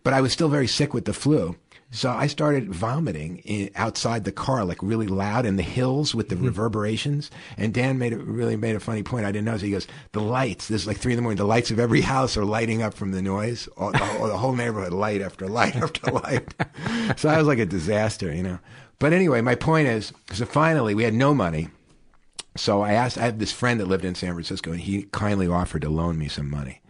but 0.03 0.13
I 0.13 0.21
was 0.21 0.33
still 0.33 0.49
very 0.49 0.67
sick 0.67 0.93
with 0.93 1.05
the 1.05 1.13
flu. 1.13 1.57
So 1.93 2.09
I 2.11 2.29
started 2.29 2.73
vomiting 2.73 3.39
in, 3.39 3.71
outside 3.75 4.25
the 4.25 4.31
car, 4.31 4.65
like 4.65 4.81
really 4.81 5.09
loud 5.09 5.45
in 5.45 5.57
the 5.57 5.63
hills 5.63 6.15
with 6.15 6.29
the 6.29 6.37
mm-hmm. 6.37 6.47
reverberations. 6.47 7.33
And 7.57 7.75
Dan 7.75 7.99
made 7.99 8.13
a, 8.13 8.19
really 8.19 8.57
made 8.57 8.77
a 8.77 8.81
funny 8.81 9.03
point. 9.03 9.27
I 9.27 9.33
didn't 9.33 9.47
know. 9.47 9.57
So 9.57 9.67
he 9.67 9.73
goes, 9.73 9.89
the 10.13 10.21
lights, 10.21 10.69
this 10.69 10.83
is 10.83 10.87
like 10.87 10.99
three 10.99 11.13
in 11.13 11.17
the 11.17 11.23
morning. 11.23 11.39
The 11.39 11.45
lights 11.45 11.73
of 11.73 11.81
every 11.81 12.01
house 12.01 12.37
are 12.37 12.45
lighting 12.45 12.81
up 12.81 12.95
from 12.95 13.11
the 13.11 13.21
noise. 13.21 13.69
All, 13.77 13.91
the, 13.91 13.99
whole, 13.99 14.29
the 14.29 14.39
whole 14.39 14.55
neighborhood, 14.55 14.93
light 14.93 15.21
after 15.21 15.49
light 15.49 15.75
after 15.83 16.13
light. 16.13 16.55
so 17.17 17.29
I 17.29 17.39
was 17.39 17.49
like 17.49 17.59
a 17.59 17.67
disaster, 17.67 18.33
you 18.33 18.45
know. 18.45 18.59
But 19.01 19.13
anyway, 19.13 19.41
my 19.41 19.57
point 19.57 19.89
is, 19.89 20.13
so 20.33 20.45
finally 20.45 20.95
we 20.95 21.03
had 21.03 21.15
no 21.15 21.35
money. 21.35 21.69
So 22.57 22.83
I 22.83 22.93
asked, 22.93 23.19
I 23.19 23.25
have 23.25 23.39
this 23.39 23.51
friend 23.51 23.81
that 23.81 23.89
lived 23.89 24.05
in 24.05 24.15
San 24.15 24.35
Francisco 24.35 24.71
and 24.71 24.81
he 24.81 25.05
kindly 25.11 25.49
offered 25.49 25.83
to 25.83 25.89
loan 25.91 26.19
me 26.19 26.29
some 26.29 26.49
money. 26.49 26.83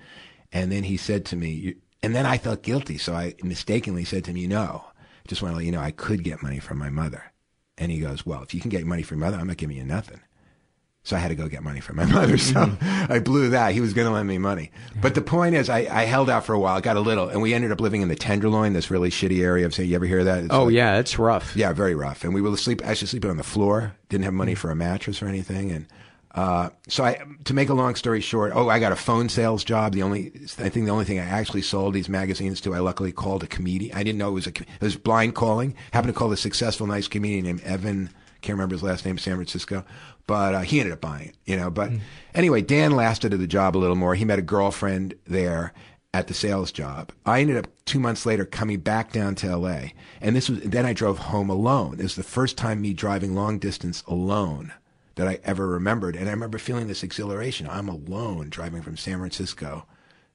And 0.53 0.73
then 0.73 0.83
he 0.83 0.97
said 0.97 1.25
to 1.27 1.37
me, 1.37 1.77
and 2.03 2.15
then 2.15 2.27
I 2.27 2.37
felt 2.37 2.63
guilty. 2.63 2.99
So 2.99 3.15
I 3.15 3.35
mistakenly 3.43 4.05
said 4.05 4.25
to 4.25 4.33
him, 4.33 4.37
you 4.37 4.49
know, 4.49 4.85
just 5.29 5.41
want 5.41 5.53
to 5.53 5.57
let 5.57 5.65
you 5.65 5.73
know 5.73 5.81
I 5.81 5.93
could 5.93 6.25
get 6.25 6.43
money 6.43 6.59
from 6.59 6.79
my 6.79 6.91
mother. 6.91 7.33
And 7.79 7.93
he 7.93 8.01
goes, 8.01 8.27
well, 8.27 8.43
if 8.43 8.53
you 8.53 8.61
can 8.61 8.71
get 8.71 8.85
money 8.85 9.03
from 9.03 9.19
your 9.19 9.27
mother, 9.27 9.41
I'm 9.41 9.47
not 9.47 9.57
giving 9.57 9.77
you 9.77 9.85
nothing. 9.85 10.21
So 11.03 11.17
I 11.17 11.19
had 11.19 11.29
to 11.29 11.35
go 11.35 11.49
get 11.49 11.63
money 11.63 11.81
from 11.81 11.97
my 11.97 12.05
mother. 12.13 12.37
So 12.37 12.77
I 12.83 13.21
blew 13.21 13.51
that. 13.51 13.73
He 13.73 13.81
was 13.81 13.95
going 13.95 14.07
to 14.07 14.13
lend 14.13 14.29
me 14.29 14.37
money. 14.39 14.71
But 15.01 15.15
the 15.15 15.23
point 15.23 15.55
is, 15.55 15.71
I, 15.71 15.79
I 15.91 16.05
held 16.05 16.29
out 16.29 16.45
for 16.45 16.53
a 16.53 16.59
while, 16.59 16.79
got 16.83 16.97
a 16.97 17.01
little, 17.01 17.29
and 17.29 17.41
we 17.41 17.55
ended 17.55 17.73
up 17.73 17.81
living 17.81 18.03
in 18.03 18.09
the 18.09 18.15
Tenderloin, 18.17 18.75
this 18.75 18.91
really 18.91 19.09
shitty 19.11 19.43
area 19.43 19.65
of, 19.65 19.75
say, 19.75 19.85
you 19.85 19.97
ever 19.97 20.05
hear 20.05 20.25
that? 20.25 20.45
It's 20.45 20.55
Oh 20.55 20.65
like- 20.65 20.75
yeah, 20.75 20.99
it's 20.99 21.19
rough. 21.19 21.57
yeah, 21.57 21.73
very 21.73 21.95
rough. 21.95 22.23
And 22.23 22.35
we 22.35 22.43
were 22.43 22.55
sleep 22.59 22.83
actually 22.85 23.09
sleeping 23.09 23.31
on 23.31 23.39
the 23.39 23.43
floor. 23.43 23.95
Didn't 24.11 24.25
have 24.25 24.35
money 24.35 24.55
for 24.55 24.71
a 24.71 24.77
mattress 24.77 25.23
or 25.23 25.27
anything. 25.27 25.71
And 25.73 25.87
uh, 26.35 26.69
so 26.87 27.03
I, 27.03 27.19
to 27.45 27.55
make 27.55 27.71
a 27.71 27.75
long 27.75 27.95
story 27.95 28.21
short, 28.21 28.53
oh, 28.55 28.69
I 28.69 28.79
got 28.79 28.93
a 28.93 28.97
phone 28.97 29.31
sales 29.31 29.65
job. 29.65 29.95
The 29.95 30.03
only, 30.03 30.33
I 30.59 30.69
think 30.69 30.85
the 30.85 30.93
only 30.93 31.07
thing 31.07 31.19
I 31.19 31.25
actually 31.25 31.63
sold 31.63 31.95
these 31.95 32.11
magazines 32.11 32.61
to, 32.61 32.75
I 32.75 32.79
luckily 32.81 33.11
called 33.11 33.43
a 33.43 33.47
comedian. 33.47 33.97
I 33.97 34.03
didn't 34.03 34.19
know 34.19 34.29
it 34.29 34.33
was 34.35 34.47
a, 34.47 34.51
it 34.51 34.67
was 34.83 34.97
blind 34.97 35.35
calling. 35.35 35.75
Happened 35.93 36.13
to 36.13 36.19
call 36.19 36.31
a 36.31 36.37
successful, 36.37 36.87
nice 36.87 37.09
comedian 37.09 37.47
named 37.47 37.63
Evan. 37.63 38.11
Can't 38.43 38.55
remember 38.57 38.75
his 38.75 38.83
last 38.83 39.05
name, 39.05 39.19
San 39.19 39.35
Francisco, 39.35 39.85
but 40.31 40.55
uh, 40.55 40.61
he 40.61 40.79
ended 40.79 40.93
up 40.93 41.01
buying 41.01 41.31
it. 41.31 41.37
You 41.45 41.57
know, 41.57 41.71
but 41.71 41.91
anyway, 42.37 42.63
Dan 42.63 42.93
lasted 42.93 43.35
at 43.35 43.41
the 43.41 43.49
job 43.49 43.77
a 43.77 43.79
little 43.79 43.97
more. 43.97 44.15
He 44.15 44.25
met 44.25 44.39
a 44.39 44.43
girlfriend 44.43 45.15
there 45.27 45.73
at 46.15 46.29
the 46.29 46.35
sales 46.35 46.71
job. 46.71 47.11
I 47.27 47.41
ended 47.41 47.57
up 47.57 47.67
two 47.85 47.99
months 47.99 48.25
later 48.25 48.45
coming 48.45 48.79
back 48.79 49.11
down 49.11 49.35
to 49.37 49.57
LA, 49.57 49.87
and 50.21 50.37
this 50.37 50.49
was 50.49 50.61
then 50.61 50.87
I 50.87 50.93
drove 50.93 51.19
home 51.19 51.51
alone. 51.51 51.99
It 51.99 52.05
was 52.05 52.15
the 52.15 52.23
first 52.23 52.57
time 52.57 52.81
me 52.81 52.95
driving 52.95 53.35
long 53.35 53.59
distance 53.59 54.05
alone 54.07 54.73
that 55.17 55.27
I 55.27 55.41
ever 55.43 55.67
remembered, 55.67 56.15
and 56.15 56.29
I 56.29 56.33
remember 56.33 56.59
feeling 56.59 56.87
this 56.87 57.03
exhilaration. 57.03 57.69
I'm 57.69 57.89
alone 57.89 58.51
driving 58.51 58.83
from 58.83 58.97
San 58.97 59.19
Francisco 59.19 59.85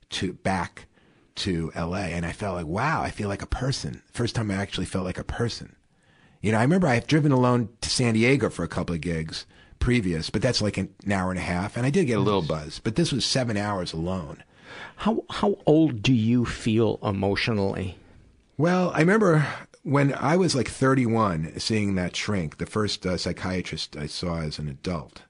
to 0.09 0.33
back 0.33 0.87
to 1.35 1.71
LA, 1.73 2.07
and 2.11 2.25
I 2.25 2.33
felt 2.33 2.57
like 2.57 2.67
wow, 2.67 3.01
I 3.01 3.11
feel 3.11 3.29
like 3.29 3.41
a 3.41 3.47
person. 3.47 4.01
First 4.11 4.35
time 4.35 4.51
I 4.51 4.55
actually 4.55 4.87
felt 4.87 5.05
like 5.05 5.19
a 5.19 5.23
person. 5.23 5.77
You 6.41 6.51
know, 6.51 6.57
I 6.57 6.63
remember 6.63 6.87
I've 6.87 7.07
driven 7.07 7.31
alone 7.31 7.69
to 7.79 7.89
San 7.89 8.15
Diego 8.15 8.49
for 8.49 8.63
a 8.63 8.67
couple 8.67 8.93
of 8.93 8.99
gigs 8.99 9.45
previous, 9.85 10.31
but 10.31 10.41
that's 10.41 10.63
like 10.63 10.77
an 10.77 10.89
hour 11.11 11.29
and 11.29 11.37
a 11.37 11.43
half, 11.43 11.77
and 11.77 11.85
I 11.85 11.91
did 11.91 12.07
get 12.07 12.17
a 12.17 12.21
little 12.21 12.41
buzz. 12.41 12.81
But 12.83 12.95
this 12.95 13.11
was 13.11 13.23
seven 13.23 13.55
hours 13.55 13.93
alone. 13.93 14.43
How 14.95 15.23
how 15.29 15.59
old 15.67 16.01
do 16.01 16.11
you 16.11 16.43
feel 16.43 16.97
emotionally? 17.03 17.95
Well, 18.57 18.89
I 18.95 18.99
remember 19.01 19.45
when 19.83 20.15
I 20.15 20.37
was 20.37 20.55
like 20.55 20.69
31, 20.69 21.59
seeing 21.59 21.93
that 21.95 22.15
shrink, 22.15 22.57
the 22.57 22.65
first 22.65 23.05
uh, 23.05 23.15
psychiatrist 23.15 23.95
I 23.95 24.07
saw 24.07 24.39
as 24.39 24.57
an 24.57 24.67
adult. 24.67 25.21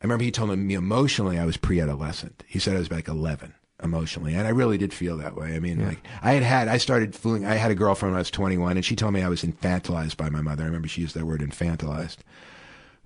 I 0.00 0.04
remember 0.04 0.24
he 0.24 0.30
told 0.30 0.56
me 0.56 0.72
emotionally 0.72 1.38
I 1.38 1.44
was 1.44 1.58
pre-adolescent. 1.58 2.44
He 2.46 2.58
said 2.58 2.76
I 2.76 2.78
was 2.78 2.90
like 2.90 3.08
11 3.08 3.52
emotionally, 3.82 4.34
and 4.34 4.46
I 4.46 4.50
really 4.50 4.78
did 4.78 4.94
feel 4.94 5.18
that 5.18 5.36
way. 5.36 5.54
I 5.54 5.58
mean, 5.58 5.86
like 5.86 5.98
I 6.22 6.32
had 6.32 6.42
had, 6.42 6.68
I 6.68 6.78
started 6.78 7.14
fooling. 7.14 7.44
I 7.44 7.56
had 7.56 7.70
a 7.70 7.74
girlfriend 7.74 8.12
when 8.12 8.18
I 8.18 8.20
was 8.20 8.30
21, 8.30 8.78
and 8.78 8.84
she 8.86 8.96
told 8.96 9.12
me 9.12 9.22
I 9.22 9.28
was 9.28 9.42
infantilized 9.42 10.16
by 10.16 10.30
my 10.30 10.40
mother. 10.40 10.62
I 10.62 10.66
remember 10.66 10.88
she 10.88 11.02
used 11.02 11.14
that 11.14 11.26
word, 11.26 11.42
infantilized. 11.42 12.18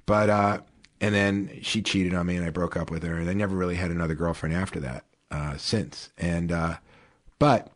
But 0.07 0.31
uh, 0.31 0.61
and 1.03 1.15
then 1.15 1.59
she 1.61 1.83
cheated 1.83 2.15
on 2.15 2.25
me, 2.27 2.37
and 2.37 2.47
I 2.47 2.51
broke 2.51 2.77
up 2.77 2.91
with 2.91 3.03
her, 3.03 3.17
and 3.17 3.29
I 3.29 3.35
never 3.35 3.55
really 3.55 3.75
had 3.75 3.91
another 3.91 4.15
girlfriend 4.15 4.55
after 4.55 4.81
that 4.81 5.05
uh, 5.31 5.57
since. 5.59 6.11
And 6.17 6.51
uh, 6.51 6.77
but 7.39 7.71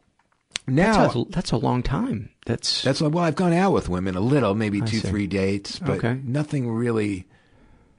now 0.66 1.02
that's 1.02 1.16
a, 1.16 1.24
that's 1.28 1.50
a 1.52 1.56
long 1.56 1.82
time. 1.82 2.30
That's 2.46 2.82
that's 2.82 3.02
well, 3.02 3.18
I've 3.18 3.34
gone 3.36 3.52
out 3.52 3.72
with 3.72 3.88
women 3.88 4.14
a 4.14 4.20
little, 4.20 4.54
maybe 4.54 4.80
two, 4.80 5.00
three 5.00 5.26
dates, 5.26 5.78
but 5.78 5.98
Okay. 5.98 6.20
nothing 6.22 6.70
really 6.70 7.26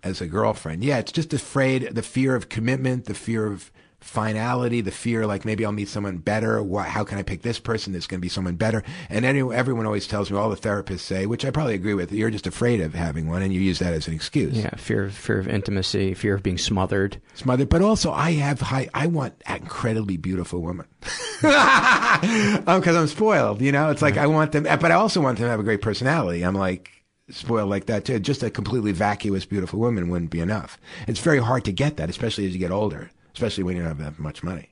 as 0.01 0.21
a 0.21 0.27
girlfriend. 0.27 0.83
Yeah, 0.83 0.99
it's 0.99 1.11
just 1.11 1.33
afraid, 1.33 1.83
the 1.93 2.01
fear 2.01 2.33
of 2.35 2.49
commitment, 2.49 3.05
the 3.05 3.13
fear 3.13 3.45
of 3.47 3.71
finality, 3.99 4.81
the 4.81 4.91
fear 4.91 5.25
like 5.25 5.43
maybe 5.43 5.65
I'll 5.65 5.71
meet 5.71 5.89
someone 5.89 6.17
better. 6.17 6.61
Why, 6.61 6.83
how 6.83 7.03
can 7.03 7.17
I 7.17 7.23
pick 7.23 7.41
this 7.41 7.59
person? 7.59 7.93
There's 7.93 8.07
going 8.07 8.19
to 8.19 8.25
be 8.25 8.29
someone 8.29 8.55
better. 8.55 8.83
And 9.09 9.25
any, 9.25 9.41
everyone 9.53 9.85
always 9.85 10.07
tells 10.07 10.29
me, 10.31 10.37
all 10.37 10.49
the 10.49 10.55
therapists 10.55 10.99
say, 10.99 11.25
which 11.25 11.43
I 11.43 11.51
probably 11.51 11.75
agree 11.75 11.93
with, 11.93 12.11
you're 12.11 12.29
just 12.29 12.47
afraid 12.47 12.79
of 12.81 12.93
having 12.93 13.27
one, 13.27 13.41
and 13.41 13.53
you 13.53 13.59
use 13.59 13.79
that 13.79 13.93
as 13.93 14.07
an 14.07 14.13
excuse. 14.13 14.57
yeah, 14.57 14.75
fear 14.75 15.05
of 15.05 15.13
fear 15.15 15.39
of 15.39 15.47
intimacy, 15.47 16.13
fear 16.13 16.35
of 16.35 16.43
being 16.43 16.57
smothered. 16.57 17.21
Smothered, 17.35 17.69
but 17.69 17.81
also 17.81 18.11
I 18.11 18.31
have 18.33 18.61
high. 18.61 18.89
I 18.93 19.07
want 19.07 19.33
an 19.45 19.57
incredibly 19.57 20.17
beautiful 20.17 20.61
woman 20.61 20.85
um, 21.43 22.79
because 22.79 22.95
I'm 22.95 23.07
spoiled. 23.07 23.61
You 23.61 23.71
know, 23.71 23.89
it's 23.89 24.01
like 24.01 24.17
I 24.17 24.27
want 24.27 24.51
them, 24.51 24.65
eh, 24.67 24.75
but 24.75 24.91
I 24.91 24.95
also 24.95 25.21
want 25.21 25.37
them 25.37 25.45
to 25.45 25.51
have 25.51 25.59
a 25.59 25.63
great 25.63 25.81
personality. 25.81 26.43
I'm 26.43 26.55
like 26.55 26.91
spoiled 27.29 27.69
like 27.69 27.87
that 27.87 28.05
too. 28.05 28.19
Just 28.19 28.43
a 28.43 28.49
completely 28.49 28.91
vacuous, 28.91 29.45
beautiful 29.45 29.79
woman 29.79 30.09
wouldn't 30.09 30.31
be 30.31 30.39
enough. 30.39 30.79
It's 31.07 31.19
very 31.19 31.39
hard 31.39 31.65
to 31.65 31.71
get 31.71 31.97
that, 31.97 32.09
especially 32.09 32.45
as 32.45 32.53
you 32.53 32.59
get 32.59 32.71
older, 32.71 33.11
especially 33.37 33.63
when 33.63 33.75
you 33.75 33.83
don't 33.83 33.89
have 33.97 33.99
that 34.15 34.19
much 34.19 34.41
money. 34.43 34.69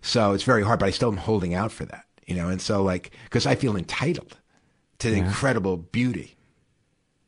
So 0.00 0.32
it's 0.32 0.44
very 0.44 0.62
hard, 0.62 0.78
but 0.80 0.86
I 0.86 0.90
still 0.90 1.10
am 1.10 1.16
holding 1.18 1.52
out 1.54 1.70
for 1.70 1.84
that. 1.84 2.04
You 2.26 2.34
know, 2.34 2.48
and 2.48 2.60
so 2.60 2.82
like 2.82 3.10
because 3.24 3.46
I 3.46 3.54
feel 3.54 3.76
entitled 3.76 4.36
to 4.98 5.10
the 5.10 5.18
Yeah. 5.18 5.26
incredible 5.26 5.76
beauty. 5.76 6.36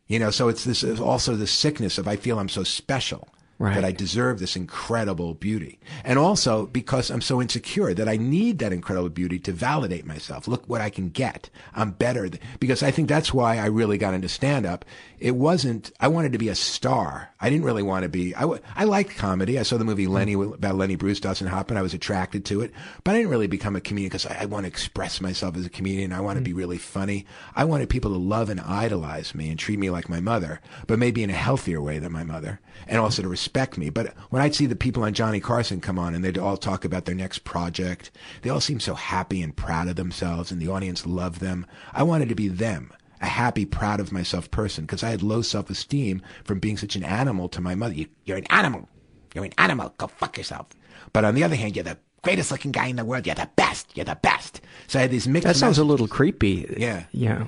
You 0.06 0.18
know, 0.18 0.30
so 0.30 0.48
it's 0.48 0.64
this 0.64 0.82
is 0.82 0.98
also 1.00 1.36
the 1.36 1.46
sickness 1.46 1.98
of 1.98 2.08
I 2.08 2.16
feel 2.16 2.38
I'm 2.38 2.48
so 2.48 2.64
special 2.64 3.28
Right. 3.60 3.74
that 3.74 3.84
I 3.84 3.90
deserve 3.90 4.38
this 4.38 4.54
incredible 4.54 5.34
beauty. 5.34 5.80
And 6.04 6.16
also 6.18 6.66
because 6.66 7.10
I'm 7.10 7.20
so 7.20 7.42
insecure 7.42 7.92
that 7.92 8.08
I 8.08 8.16
need 8.16 8.60
that 8.60 8.72
incredible 8.72 9.08
beauty 9.08 9.38
to 9.40 9.52
validate 9.52 10.06
myself. 10.06 10.46
Look 10.48 10.68
what 10.68 10.80
I 10.80 10.90
can 10.90 11.08
get. 11.08 11.50
I'm 11.74 11.90
better. 11.90 12.28
th- 12.28 12.40
Because 12.60 12.82
I 12.84 12.92
think 12.92 13.08
that's 13.08 13.34
why 13.34 13.58
I 13.58 13.66
really 13.66 13.98
got 13.98 14.14
into 14.14 14.28
stand 14.28 14.64
up. 14.64 14.84
It 15.20 15.34
wasn't, 15.34 15.90
I 15.98 16.08
wanted 16.08 16.32
to 16.32 16.38
be 16.38 16.48
a 16.48 16.54
star. 16.54 17.30
I 17.40 17.50
didn't 17.50 17.64
really 17.64 17.82
want 17.82 18.04
to 18.04 18.08
be, 18.08 18.34
I, 18.34 18.42
w- 18.42 18.60
I 18.76 18.84
liked 18.84 19.16
comedy. 19.16 19.58
I 19.58 19.62
saw 19.62 19.76
the 19.76 19.84
movie 19.84 20.06
Lenny 20.06 20.34
mm-hmm. 20.34 20.54
about 20.54 20.76
Lenny 20.76 20.96
Bruce, 20.96 21.20
Dustin 21.20 21.48
Hoffman. 21.48 21.76
I 21.76 21.82
was 21.82 21.94
attracted 21.94 22.44
to 22.46 22.60
it, 22.60 22.72
but 23.04 23.12
I 23.12 23.18
didn't 23.18 23.30
really 23.30 23.46
become 23.48 23.74
a 23.74 23.80
comedian 23.80 24.10
because 24.10 24.26
I, 24.26 24.42
I 24.42 24.46
want 24.46 24.64
to 24.64 24.68
express 24.68 25.20
myself 25.20 25.56
as 25.56 25.66
a 25.66 25.70
comedian. 25.70 26.12
I 26.12 26.20
want 26.20 26.36
to 26.36 26.40
mm-hmm. 26.40 26.44
be 26.44 26.52
really 26.52 26.78
funny. 26.78 27.26
I 27.54 27.64
wanted 27.64 27.88
people 27.88 28.12
to 28.12 28.18
love 28.18 28.48
and 28.48 28.60
idolize 28.60 29.34
me 29.34 29.50
and 29.50 29.58
treat 29.58 29.78
me 29.78 29.90
like 29.90 30.08
my 30.08 30.20
mother, 30.20 30.60
but 30.86 30.98
maybe 30.98 31.22
in 31.22 31.30
a 31.30 31.34
healthier 31.34 31.80
way 31.80 31.98
than 31.98 32.12
my 32.12 32.24
mother, 32.24 32.60
and 32.86 32.98
also 32.98 33.22
to 33.22 33.28
respect 33.28 33.76
me. 33.76 33.90
But 33.90 34.14
when 34.30 34.42
I'd 34.42 34.54
see 34.54 34.66
the 34.66 34.76
people 34.76 35.02
on 35.02 35.14
Johnny 35.14 35.40
Carson 35.40 35.80
come 35.80 35.98
on 35.98 36.14
and 36.14 36.24
they'd 36.24 36.38
all 36.38 36.56
talk 36.56 36.84
about 36.84 37.06
their 37.06 37.14
next 37.14 37.40
project, 37.40 38.10
they 38.42 38.50
all 38.50 38.60
seemed 38.60 38.82
so 38.82 38.94
happy 38.94 39.42
and 39.42 39.56
proud 39.56 39.88
of 39.88 39.96
themselves, 39.96 40.52
and 40.52 40.60
the 40.60 40.68
audience 40.68 41.06
loved 41.06 41.40
them. 41.40 41.66
I 41.92 42.04
wanted 42.04 42.28
to 42.28 42.34
be 42.34 42.48
them. 42.48 42.92
A 43.20 43.26
happy, 43.26 43.64
proud 43.64 44.00
of 44.00 44.12
myself 44.12 44.50
person 44.50 44.84
because 44.84 45.02
I 45.02 45.10
had 45.10 45.22
low 45.22 45.42
self 45.42 45.70
esteem 45.70 46.22
from 46.44 46.58
being 46.60 46.76
such 46.76 46.96
an 46.96 47.04
animal 47.04 47.48
to 47.50 47.60
my 47.60 47.74
mother. 47.74 47.94
You, 47.94 48.06
you're 48.24 48.38
an 48.38 48.46
animal. 48.50 48.88
You're 49.34 49.44
an 49.44 49.54
animal. 49.58 49.94
Go 49.98 50.06
fuck 50.06 50.36
yourself. 50.38 50.68
But 51.12 51.24
on 51.24 51.34
the 51.34 51.44
other 51.44 51.56
hand, 51.56 51.76
you're 51.76 51.84
the 51.84 51.98
greatest 52.22 52.50
looking 52.50 52.72
guy 52.72 52.86
in 52.86 52.96
the 52.96 53.04
world. 53.04 53.26
You're 53.26 53.34
the 53.34 53.50
best. 53.56 53.96
You're 53.96 54.04
the 54.04 54.18
best. 54.22 54.60
So 54.86 54.98
I 54.98 55.02
had 55.02 55.10
these 55.10 55.28
mixed. 55.28 55.46
That 55.46 55.56
sounds 55.56 55.78
a 55.78 55.84
little 55.84 56.08
creepy. 56.08 56.74
Yeah. 56.78 57.04
Yeah. 57.12 57.46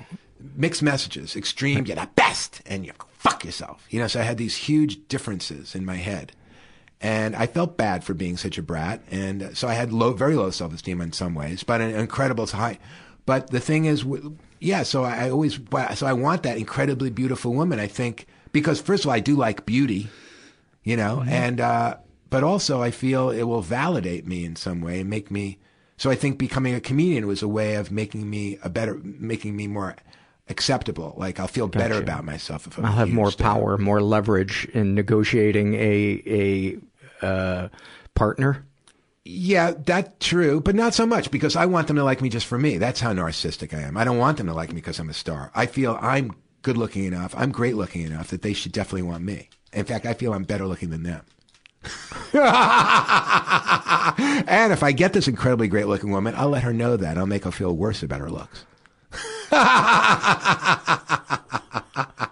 Mixed 0.55 0.81
messages. 0.83 1.35
Extreme. 1.35 1.85
You're 1.85 1.95
the 1.95 2.09
best, 2.15 2.61
and 2.65 2.85
you 2.85 2.93
fuck 3.11 3.45
yourself. 3.45 3.85
You 3.89 3.99
know. 3.99 4.07
So 4.07 4.19
I 4.19 4.23
had 4.23 4.37
these 4.37 4.55
huge 4.55 5.07
differences 5.07 5.75
in 5.75 5.85
my 5.85 5.95
head, 5.95 6.33
and 6.99 7.35
I 7.35 7.47
felt 7.47 7.77
bad 7.77 8.03
for 8.03 8.13
being 8.13 8.37
such 8.37 8.57
a 8.57 8.63
brat, 8.63 9.01
and 9.11 9.55
so 9.55 9.67
I 9.67 9.73
had 9.73 9.93
low, 9.93 10.13
very 10.13 10.35
low 10.35 10.49
self 10.49 10.73
esteem 10.73 11.01
in 11.01 11.11
some 11.11 11.35
ways, 11.35 11.63
but 11.63 11.81
an 11.81 11.91
incredible 11.95 12.47
high. 12.47 12.79
But 13.25 13.51
the 13.51 13.59
thing 13.59 13.85
is, 13.85 14.03
yeah. 14.61 14.83
So 14.83 15.03
I 15.03 15.29
always, 15.29 15.59
so 15.95 16.05
I 16.05 16.13
want 16.13 16.43
that 16.43 16.57
incredibly 16.57 17.09
beautiful 17.09 17.53
woman. 17.53 17.79
I 17.79 17.87
think 17.87 18.27
because 18.51 18.79
first 18.79 19.03
of 19.03 19.09
all, 19.09 19.15
I 19.15 19.19
do 19.19 19.35
like 19.35 19.65
beauty, 19.65 20.09
you 20.83 20.95
know, 20.95 21.23
and 21.27 21.59
uh, 21.59 21.97
but 22.29 22.43
also 22.43 22.81
I 22.81 22.91
feel 22.91 23.29
it 23.31 23.43
will 23.43 23.61
validate 23.61 24.25
me 24.25 24.45
in 24.45 24.55
some 24.55 24.81
way 24.81 25.01
and 25.01 25.09
make 25.09 25.31
me. 25.31 25.57
So 25.97 26.09
I 26.09 26.15
think 26.15 26.37
becoming 26.37 26.73
a 26.73 26.79
comedian 26.79 27.27
was 27.27 27.41
a 27.43 27.47
way 27.47 27.75
of 27.75 27.91
making 27.91 28.29
me 28.29 28.57
a 28.63 28.69
better, 28.69 28.99
making 29.03 29.55
me 29.55 29.67
more 29.67 29.95
acceptable. 30.47 31.15
Like 31.17 31.39
I'll 31.39 31.47
feel 31.47 31.67
better 31.67 31.97
about 31.97 32.23
myself 32.23 32.67
if 32.67 32.77
I'm 32.77 32.85
I'll 32.85 32.91
have 32.93 33.09
more 33.09 33.31
star. 33.31 33.55
power, 33.55 33.77
more 33.77 34.01
leverage 34.01 34.65
in 34.73 34.93
negotiating 34.95 35.73
a 35.75 36.79
a 37.21 37.25
uh, 37.25 37.69
partner. 38.13 38.65
Yeah, 39.23 39.73
that's 39.77 40.13
true, 40.25 40.61
but 40.61 40.73
not 40.75 40.95
so 40.95 41.05
much 41.05 41.29
because 41.29 41.55
I 41.55 41.67
want 41.67 41.87
them 41.87 41.95
to 41.97 42.03
like 42.03 42.21
me 42.21 42.29
just 42.29 42.47
for 42.47 42.57
me. 42.57 42.77
That's 42.79 42.99
how 42.99 43.13
narcissistic 43.13 43.73
I 43.77 43.81
am. 43.81 43.95
I 43.95 44.03
don't 44.03 44.17
want 44.17 44.37
them 44.37 44.47
to 44.47 44.53
like 44.53 44.69
me 44.69 44.75
because 44.75 44.99
I'm 44.99 45.09
a 45.09 45.13
star. 45.13 45.51
I 45.53 45.67
feel 45.67 45.97
I'm 46.01 46.31
good 46.63 46.77
looking 46.77 47.05
enough, 47.05 47.33
I'm 47.37 47.51
great 47.51 47.75
looking 47.75 48.01
enough 48.01 48.29
that 48.29 48.41
they 48.41 48.53
should 48.53 48.71
definitely 48.71 49.03
want 49.03 49.23
me. 49.23 49.49
In 49.73 49.85
fact, 49.85 50.05
I 50.05 50.13
feel 50.13 50.33
I'm 50.33 50.43
better 50.43 50.67
looking 50.67 50.89
than 50.89 51.03
them. 51.03 51.23
and 52.33 52.41
if 54.71 54.83
I 54.83 54.91
get 54.91 55.13
this 55.13 55.27
incredibly 55.27 55.67
great 55.67 55.87
looking 55.87 56.11
woman, 56.11 56.35
I'll 56.35 56.49
let 56.49 56.63
her 56.63 56.73
know 56.73 56.97
that. 56.97 57.17
I'll 57.17 57.25
make 57.25 57.45
her 57.45 57.51
feel 57.51 57.75
worse 57.75 58.03
about 58.03 58.21
her 58.21 58.29
looks. 58.29 58.65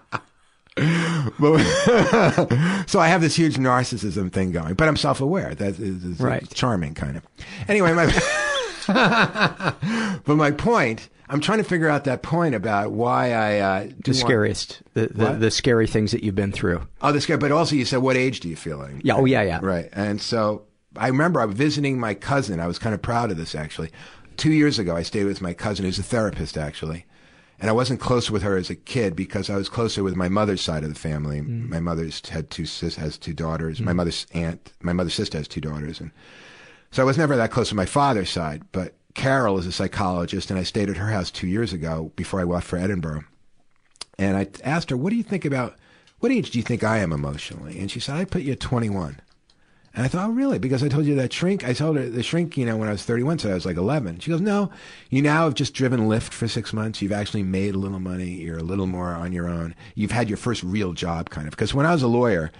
So 2.86 2.98
I 2.98 3.08
have 3.08 3.20
this 3.20 3.36
huge 3.36 3.56
narcissism 3.56 4.32
thing 4.32 4.52
going, 4.52 4.74
but 4.74 4.88
I'm 4.88 4.96
self-aware. 4.96 5.54
That 5.54 5.78
is, 5.78 6.04
is 6.04 6.20
Right. 6.20 6.48
charming, 6.52 6.94
kind 6.94 7.16
of. 7.16 7.22
Anyway, 7.68 7.92
my 7.92 8.06
but 10.24 10.36
my 10.36 10.50
point, 10.50 11.08
I'm 11.28 11.40
trying 11.40 11.58
to 11.58 11.64
figure 11.64 11.88
out 11.88 12.04
that 12.04 12.22
point 12.22 12.54
about 12.54 12.92
why 12.92 13.32
I 13.32 13.58
uh, 13.58 13.82
The 14.04 14.10
want- 14.10 14.16
scariest, 14.16 14.82
the, 14.94 15.06
the, 15.08 15.32
the 15.32 15.50
scary 15.50 15.86
things 15.86 16.12
that 16.12 16.24
you've 16.24 16.34
been 16.34 16.52
through. 16.52 16.86
Oh, 17.02 17.12
the 17.12 17.20
guy. 17.20 17.36
But 17.36 17.52
also, 17.52 17.76
you 17.76 17.84
said, 17.84 17.98
"What 17.98 18.16
age 18.16 18.40
do 18.40 18.48
you 18.48 18.56
feel 18.56 18.78
like?" 18.78 18.94
Yeah, 19.02 19.14
oh, 19.16 19.24
yeah, 19.24 19.42
yeah. 19.42 19.60
Right. 19.62 19.88
And 19.92 20.20
so 20.20 20.62
I 20.96 21.08
remember 21.08 21.40
I 21.40 21.44
was 21.44 21.56
visiting 21.56 21.98
my 22.00 22.14
cousin. 22.14 22.58
I 22.60 22.66
was 22.66 22.78
kind 22.78 22.94
of 22.94 23.02
proud 23.02 23.30
of 23.30 23.36
this 23.36 23.54
actually. 23.54 23.90
Two 24.36 24.52
years 24.52 24.78
ago, 24.78 24.96
I 24.96 25.02
stayed 25.02 25.24
with 25.24 25.40
my 25.40 25.54
cousin, 25.54 25.84
who's 25.84 25.98
a 25.98 26.02
therapist 26.02 26.56
actually, 26.58 27.04
and 27.60 27.68
I 27.68 27.74
wasn't 27.74 28.00
close 28.00 28.30
with 28.30 28.42
her 28.42 28.56
as 28.56 28.70
a 28.70 28.74
kid 28.74 29.14
because 29.14 29.50
I 29.50 29.56
was 29.56 29.68
closer 29.68 30.02
with 30.02 30.16
my 30.16 30.30
mother's 30.30 30.62
side 30.62 30.82
of 30.82 30.88
the 30.88 30.98
family. 30.98 31.40
Mm. 31.40 31.68
My 31.68 31.80
mother's 31.80 32.26
had 32.28 32.48
two 32.48 32.64
sis 32.64 32.96
has 32.96 33.18
two 33.18 33.34
daughters. 33.34 33.80
My 33.80 33.92
mm. 33.92 33.96
mother's 33.96 34.26
aunt, 34.32 34.72
my 34.82 34.94
mother's 34.94 35.14
sister 35.14 35.36
has 35.36 35.46
two 35.46 35.60
daughters, 35.60 36.00
and 36.00 36.10
so 36.90 37.02
I 37.02 37.06
was 37.06 37.18
never 37.18 37.36
that 37.36 37.50
close 37.50 37.70
with 37.70 37.76
my 37.76 37.86
father's 37.86 38.30
side. 38.30 38.62
But 38.72 38.94
Carol 39.14 39.58
is 39.58 39.66
a 39.66 39.72
psychologist, 39.72 40.50
and 40.50 40.58
I 40.58 40.62
stayed 40.62 40.88
at 40.88 40.96
her 40.96 41.10
house 41.10 41.30
two 41.30 41.46
years 41.46 41.72
ago 41.72 42.12
before 42.16 42.40
I 42.40 42.44
left 42.44 42.66
for 42.66 42.78
Edinburgh. 42.78 43.24
And 44.18 44.36
I 44.36 44.48
asked 44.64 44.90
her, 44.90 44.96
"What 44.96 45.10
do 45.10 45.16
you 45.16 45.22
think 45.22 45.44
about? 45.44 45.76
What 46.20 46.32
age 46.32 46.50
do 46.50 46.58
you 46.58 46.64
think 46.64 46.82
I 46.82 46.98
am 46.98 47.12
emotionally?" 47.12 47.78
And 47.78 47.90
she 47.90 48.00
said, 48.00 48.16
"I 48.16 48.24
put 48.24 48.42
you 48.42 48.52
at 48.52 48.60
21." 48.60 49.20
And 49.92 50.04
I 50.04 50.08
thought, 50.08 50.28
"Oh, 50.28 50.32
really?" 50.32 50.58
Because 50.58 50.82
I 50.82 50.88
told 50.88 51.06
you 51.06 51.16
that 51.16 51.32
shrink. 51.32 51.66
I 51.66 51.72
told 51.72 51.96
her 51.96 52.08
the 52.08 52.22
shrink, 52.22 52.56
you 52.56 52.64
know, 52.64 52.76
when 52.76 52.88
I 52.88 52.92
was 52.92 53.02
31, 53.02 53.40
so 53.40 53.50
I 53.50 53.54
was 53.54 53.66
like 53.66 53.76
11. 53.76 54.20
She 54.20 54.30
goes, 54.30 54.40
"No, 54.40 54.70
you 55.08 55.20
now 55.20 55.44
have 55.44 55.54
just 55.54 55.74
driven 55.74 56.08
Lyft 56.08 56.32
for 56.32 56.46
six 56.46 56.72
months. 56.72 57.02
You've 57.02 57.12
actually 57.12 57.42
made 57.42 57.74
a 57.74 57.78
little 57.78 57.98
money. 57.98 58.30
You're 58.30 58.58
a 58.58 58.62
little 58.62 58.86
more 58.86 59.08
on 59.08 59.32
your 59.32 59.48
own. 59.48 59.74
You've 59.94 60.12
had 60.12 60.28
your 60.28 60.38
first 60.38 60.62
real 60.62 60.92
job, 60.92 61.30
kind 61.30 61.46
of." 61.46 61.52
Because 61.52 61.74
when 61.74 61.86
I 61.86 61.92
was 61.92 62.02
a 62.02 62.08
lawyer, 62.08 62.52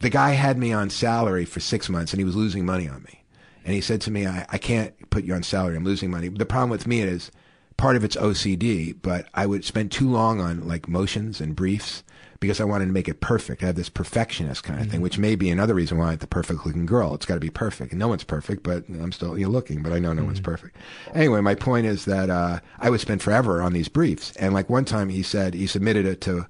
the 0.00 0.10
guy 0.10 0.30
had 0.30 0.58
me 0.58 0.72
on 0.72 0.90
salary 0.90 1.44
for 1.44 1.60
six 1.60 1.88
months, 1.88 2.12
and 2.12 2.20
he 2.20 2.24
was 2.24 2.36
losing 2.36 2.64
money 2.64 2.88
on 2.88 3.02
me. 3.02 3.24
And 3.64 3.74
he 3.74 3.80
said 3.80 4.00
to 4.02 4.10
me, 4.10 4.26
I, 4.26 4.46
I 4.48 4.58
can't 4.58 5.10
put 5.10 5.24
you 5.24 5.34
on 5.34 5.42
salary. 5.42 5.76
I'm 5.76 5.84
losing 5.84 6.10
money. 6.10 6.28
The 6.28 6.46
problem 6.46 6.70
with 6.70 6.86
me 6.86 7.00
is 7.00 7.30
part 7.76 7.96
of 7.96 8.04
it's 8.04 8.16
OCD, 8.16 8.94
but 9.00 9.28
I 9.34 9.46
would 9.46 9.64
spend 9.64 9.92
too 9.92 10.08
long 10.08 10.40
on 10.40 10.66
like 10.66 10.88
motions 10.88 11.40
and 11.40 11.54
briefs 11.56 12.02
because 12.42 12.60
I 12.60 12.64
wanted 12.64 12.86
to 12.86 12.92
make 12.92 13.08
it 13.08 13.20
perfect. 13.20 13.62
I 13.62 13.66
have 13.66 13.76
this 13.76 13.88
perfectionist 13.88 14.64
kind 14.64 14.80
of 14.80 14.88
thing, 14.88 15.00
which 15.00 15.16
may 15.16 15.36
be 15.36 15.48
another 15.48 15.74
reason 15.74 15.96
why 15.96 16.10
I'm 16.10 16.18
the 16.18 16.26
perfect 16.26 16.66
looking 16.66 16.84
girl. 16.84 17.14
It's 17.14 17.24
got 17.24 17.34
to 17.34 17.40
be 17.40 17.48
perfect. 17.48 17.92
And 17.92 17.98
no 17.98 18.08
one's 18.08 18.24
perfect, 18.24 18.62
but 18.62 18.86
I'm 18.88 19.12
still 19.12 19.38
you're 19.38 19.48
looking, 19.48 19.82
but 19.82 19.92
I 19.92 19.98
know 19.98 20.12
no 20.12 20.24
one's 20.24 20.40
perfect. 20.40 20.76
Anyway, 21.14 21.40
my 21.40 21.54
point 21.54 21.86
is 21.86 22.04
that 22.04 22.28
uh, 22.28 22.60
I 22.78 22.90
would 22.90 23.00
spend 23.00 23.22
forever 23.22 23.62
on 23.62 23.72
these 23.72 23.88
briefs. 23.88 24.36
And 24.36 24.52
like 24.52 24.68
one 24.68 24.84
time 24.84 25.08
he 25.08 25.22
said, 25.22 25.54
he 25.54 25.66
submitted 25.66 26.04
it 26.04 26.20
to 26.22 26.46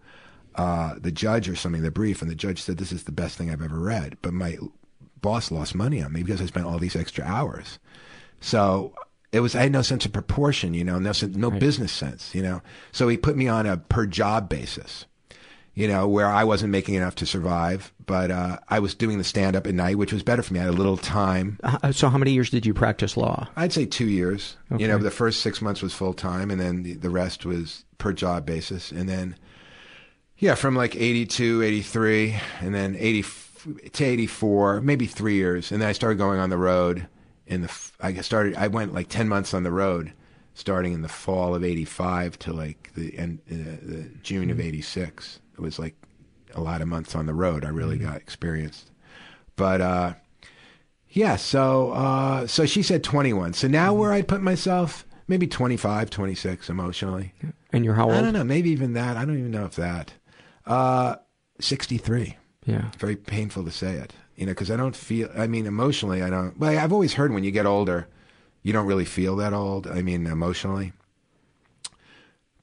uh, 0.56 0.94
the 0.98 1.12
judge 1.12 1.48
or 1.48 1.56
something, 1.56 1.82
the 1.82 1.90
brief, 1.90 2.22
and 2.22 2.30
the 2.30 2.34
judge 2.34 2.62
said, 2.62 2.78
This 2.78 2.92
is 2.92 3.04
the 3.04 3.12
best 3.12 3.38
thing 3.38 3.50
I've 3.50 3.62
ever 3.62 3.78
read. 3.78 4.16
But 4.22 4.32
my 4.32 4.58
boss 5.20 5.50
lost 5.50 5.74
money 5.74 6.02
on 6.02 6.12
me 6.12 6.22
because 6.22 6.40
I 6.40 6.46
spent 6.46 6.66
all 6.66 6.78
these 6.78 6.96
extra 6.96 7.24
hours. 7.24 7.78
So 8.40 8.94
it 9.30 9.40
was, 9.40 9.54
I 9.54 9.62
had 9.62 9.72
no 9.72 9.82
sense 9.82 10.04
of 10.04 10.12
proportion, 10.12 10.74
you 10.74 10.84
know, 10.84 10.98
no, 10.98 11.12
no 11.30 11.50
business 11.50 11.92
sense, 11.92 12.34
you 12.34 12.42
know. 12.42 12.60
So 12.92 13.08
he 13.08 13.16
put 13.16 13.36
me 13.36 13.48
on 13.48 13.66
a 13.66 13.78
per 13.78 14.06
job 14.06 14.48
basis, 14.48 15.06
you 15.74 15.88
know, 15.88 16.06
where 16.06 16.26
I 16.26 16.44
wasn't 16.44 16.70
making 16.70 16.96
enough 16.96 17.14
to 17.16 17.26
survive, 17.26 17.92
but 18.04 18.30
uh, 18.30 18.58
I 18.68 18.78
was 18.78 18.94
doing 18.94 19.18
the 19.18 19.24
stand 19.24 19.56
up 19.56 19.66
at 19.66 19.74
night, 19.74 19.96
which 19.96 20.12
was 20.12 20.22
better 20.22 20.42
for 20.42 20.52
me. 20.52 20.60
I 20.60 20.64
had 20.64 20.74
a 20.74 20.76
little 20.76 20.98
time. 20.98 21.58
Uh, 21.62 21.92
so, 21.92 22.08
how 22.10 22.18
many 22.18 22.32
years 22.32 22.50
did 22.50 22.66
you 22.66 22.74
practice 22.74 23.16
law? 23.16 23.48
I'd 23.56 23.72
say 23.72 23.86
two 23.86 24.08
years. 24.08 24.56
Okay. 24.70 24.82
You 24.82 24.88
know, 24.88 24.98
the 24.98 25.10
first 25.10 25.40
six 25.40 25.62
months 25.62 25.80
was 25.80 25.94
full 25.94 26.12
time, 26.12 26.50
and 26.50 26.60
then 26.60 26.82
the, 26.82 26.94
the 26.94 27.10
rest 27.10 27.46
was 27.46 27.84
per 27.96 28.12
job 28.12 28.44
basis. 28.44 28.92
And 28.92 29.08
then, 29.08 29.36
yeah, 30.36 30.54
from 30.54 30.76
like 30.76 30.94
82, 30.94 31.62
83, 31.62 32.36
and 32.60 32.74
then 32.74 32.96
80 32.98 33.24
to 33.92 34.04
84, 34.04 34.80
maybe 34.82 35.06
three 35.06 35.34
years. 35.34 35.72
And 35.72 35.80
then 35.80 35.88
I 35.88 35.92
started 35.92 36.18
going 36.18 36.38
on 36.38 36.50
the 36.50 36.58
road. 36.58 37.08
In 37.46 37.62
the, 37.62 37.90
I 38.00 38.14
started, 38.20 38.56
I 38.56 38.68
went 38.68 38.94
like 38.94 39.08
10 39.08 39.28
months 39.28 39.54
on 39.54 39.62
the 39.62 39.70
road, 39.70 40.12
starting 40.54 40.92
in 40.92 41.02
the 41.02 41.08
fall 41.08 41.54
of 41.54 41.64
85 41.64 42.38
to 42.40 42.52
like 42.52 42.92
the 42.94 43.18
end, 43.18 43.40
uh, 43.50 43.54
the 43.82 44.10
June 44.22 44.50
of 44.50 44.60
86. 44.60 45.40
It 45.62 45.66
was 45.66 45.78
like 45.78 45.96
a 46.54 46.60
lot 46.60 46.82
of 46.82 46.88
months 46.88 47.14
on 47.14 47.26
the 47.26 47.34
road. 47.34 47.64
I 47.64 47.68
really 47.68 47.98
got 47.98 48.16
experienced. 48.16 48.90
But, 49.56 49.80
uh, 49.80 50.14
yeah, 51.12 51.36
so 51.36 51.92
uh, 51.92 52.46
so 52.46 52.64
she 52.64 52.82
said 52.82 53.04
21. 53.04 53.52
So 53.52 53.68
now 53.68 53.92
where 53.92 54.12
I'd 54.12 54.28
put 54.28 54.40
myself, 54.40 55.06
maybe 55.28 55.46
25, 55.46 56.08
26 56.08 56.70
emotionally. 56.70 57.34
And 57.72 57.84
you're 57.84 57.94
how 57.94 58.04
old? 58.04 58.14
I 58.14 58.22
don't 58.22 58.32
know, 58.32 58.44
maybe 58.44 58.70
even 58.70 58.94
that. 58.94 59.16
I 59.16 59.24
don't 59.24 59.38
even 59.38 59.50
know 59.50 59.66
if 59.66 59.76
that. 59.76 60.14
Uh, 60.66 61.16
63. 61.60 62.36
Yeah. 62.64 62.90
Very 62.98 63.16
painful 63.16 63.64
to 63.64 63.70
say 63.70 63.94
it, 63.94 64.14
you 64.36 64.46
know, 64.46 64.52
because 64.52 64.70
I 64.70 64.76
don't 64.76 64.96
feel, 64.96 65.28
I 65.36 65.46
mean, 65.46 65.66
emotionally, 65.66 66.22
I 66.22 66.30
don't, 66.30 66.58
well, 66.58 66.76
I've 66.78 66.92
always 66.92 67.14
heard 67.14 67.32
when 67.32 67.44
you 67.44 67.50
get 67.50 67.66
older, 67.66 68.08
you 68.62 68.72
don't 68.72 68.86
really 68.86 69.04
feel 69.04 69.36
that 69.36 69.52
old. 69.52 69.86
I 69.86 70.00
mean, 70.00 70.26
emotionally. 70.26 70.92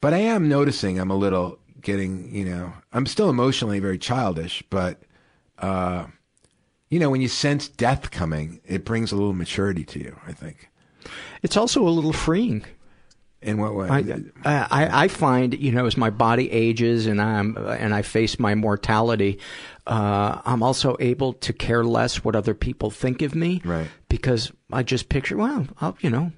But 0.02 0.14
I 0.14 0.20
am 0.20 0.48
noticing 0.50 1.00
I'm 1.00 1.12
a 1.12 1.16
little 1.16 1.60
getting, 1.82 2.34
you 2.34 2.46
know, 2.46 2.74
I'm 2.94 3.06
still 3.06 3.30
emotionally 3.30 3.80
very 3.80 3.98
childish, 3.98 4.64
but, 4.70 5.02
uh, 5.58 6.06
you 6.90 7.00
know, 7.00 7.10
when 7.10 7.22
you 7.22 7.28
sense 7.28 7.68
death 7.68 8.12
coming, 8.12 8.62
it 8.66 8.86
brings 8.86 9.12
a 9.12 9.16
little 9.16 9.34
maturity 9.34 9.84
to 9.86 10.00
you, 10.00 10.20
I 10.26 10.34
think. 10.34 10.70
It's 11.44 11.58
also 11.58 11.88
a 11.88 11.90
little 11.90 12.14
freeing. 12.14 12.66
In 13.42 13.58
what 13.58 13.74
way? 13.74 13.88
I, 13.90 14.24
I, 14.44 15.04
I 15.04 15.08
find, 15.08 15.54
you 15.54 15.72
know, 15.72 15.86
as 15.86 15.96
my 15.96 16.10
body 16.10 16.52
ages 16.52 17.06
and 17.06 17.22
I'm 17.22 17.56
and 17.56 17.94
I 17.94 18.02
face 18.02 18.38
my 18.38 18.54
mortality, 18.54 19.40
uh, 19.88 20.42
I'm 20.44 20.62
also 20.62 20.98
able 21.00 21.32
to 21.34 21.54
care 21.54 21.86
less 21.86 22.22
what 22.22 22.36
other 22.36 22.54
people 22.54 22.92
think 22.92 23.22
of 23.22 23.36
me, 23.36 23.62
right? 23.64 23.88
Because 24.10 24.52
I 24.74 24.84
just 24.84 25.08
picture, 25.08 25.38
well, 25.38 25.68
I'll, 25.80 25.96
you 26.02 26.10
know, 26.10 26.34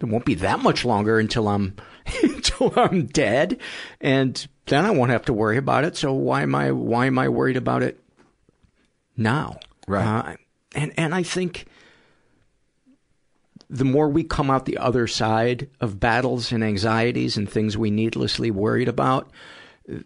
it 0.00 0.04
won't 0.06 0.24
be 0.24 0.34
that 0.36 0.60
much 0.62 0.84
longer 0.84 1.18
until 1.18 1.48
I'm 1.48 1.74
until 2.22 2.72
I'm 2.76 3.06
dead, 3.06 3.58
and 4.00 4.46
then 4.66 4.84
I 4.84 4.90
won't 4.90 5.10
have 5.10 5.24
to 5.26 5.32
worry 5.32 5.56
about 5.56 5.84
it. 5.84 5.96
So 5.96 6.12
why 6.12 6.42
am 6.42 6.54
I 6.54 6.70
why 6.72 7.06
am 7.06 7.18
I 7.18 7.28
worried 7.28 7.56
about 7.56 7.82
it 7.82 7.98
now? 9.16 9.58
Right. 9.88 10.04
Uh, 10.06 10.36
and 10.74 10.92
and 10.96 11.14
I 11.14 11.22
think 11.22 11.66
the 13.68 13.84
more 13.84 14.08
we 14.08 14.22
come 14.22 14.50
out 14.50 14.64
the 14.66 14.78
other 14.78 15.06
side 15.06 15.68
of 15.80 15.98
battles 15.98 16.52
and 16.52 16.62
anxieties 16.62 17.36
and 17.36 17.50
things 17.50 17.76
we 17.76 17.90
needlessly 17.90 18.50
worried 18.50 18.86
about, 18.88 19.28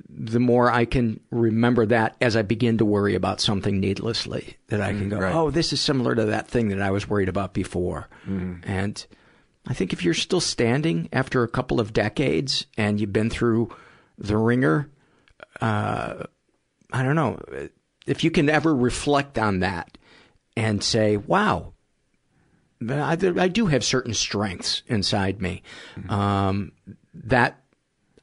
the 0.08 0.40
more 0.40 0.70
I 0.70 0.86
can 0.86 1.20
remember 1.30 1.84
that 1.86 2.16
as 2.22 2.36
I 2.36 2.42
begin 2.42 2.78
to 2.78 2.84
worry 2.86 3.14
about 3.14 3.40
something 3.40 3.78
needlessly, 3.78 4.56
that 4.68 4.80
I 4.80 4.92
can 4.92 5.06
Mm, 5.06 5.10
go, 5.10 5.18
right. 5.18 5.34
oh, 5.34 5.50
this 5.50 5.72
is 5.74 5.80
similar 5.80 6.14
to 6.14 6.24
that 6.26 6.48
thing 6.48 6.68
that 6.68 6.80
I 6.80 6.90
was 6.90 7.08
worried 7.08 7.28
about 7.28 7.52
before. 7.52 8.08
Mhm. 8.26 8.60
And 8.64 9.06
I 9.70 9.72
think 9.72 9.92
if 9.92 10.04
you're 10.04 10.14
still 10.14 10.40
standing 10.40 11.08
after 11.12 11.44
a 11.44 11.48
couple 11.48 11.78
of 11.78 11.92
decades 11.92 12.66
and 12.76 13.00
you've 13.00 13.12
been 13.12 13.30
through 13.30 13.72
the 14.18 14.36
wringer, 14.36 14.90
uh, 15.60 16.24
I 16.92 17.02
don't 17.04 17.14
know, 17.14 17.38
if 18.04 18.24
you 18.24 18.32
can 18.32 18.50
ever 18.50 18.74
reflect 18.74 19.38
on 19.38 19.60
that 19.60 19.96
and 20.56 20.82
say, 20.82 21.16
wow, 21.16 21.74
I, 22.84 23.12
I 23.12 23.46
do 23.46 23.66
have 23.66 23.84
certain 23.84 24.12
strengths 24.12 24.82
inside 24.88 25.40
me. 25.40 25.62
Um, 26.08 26.72
that 27.14 27.62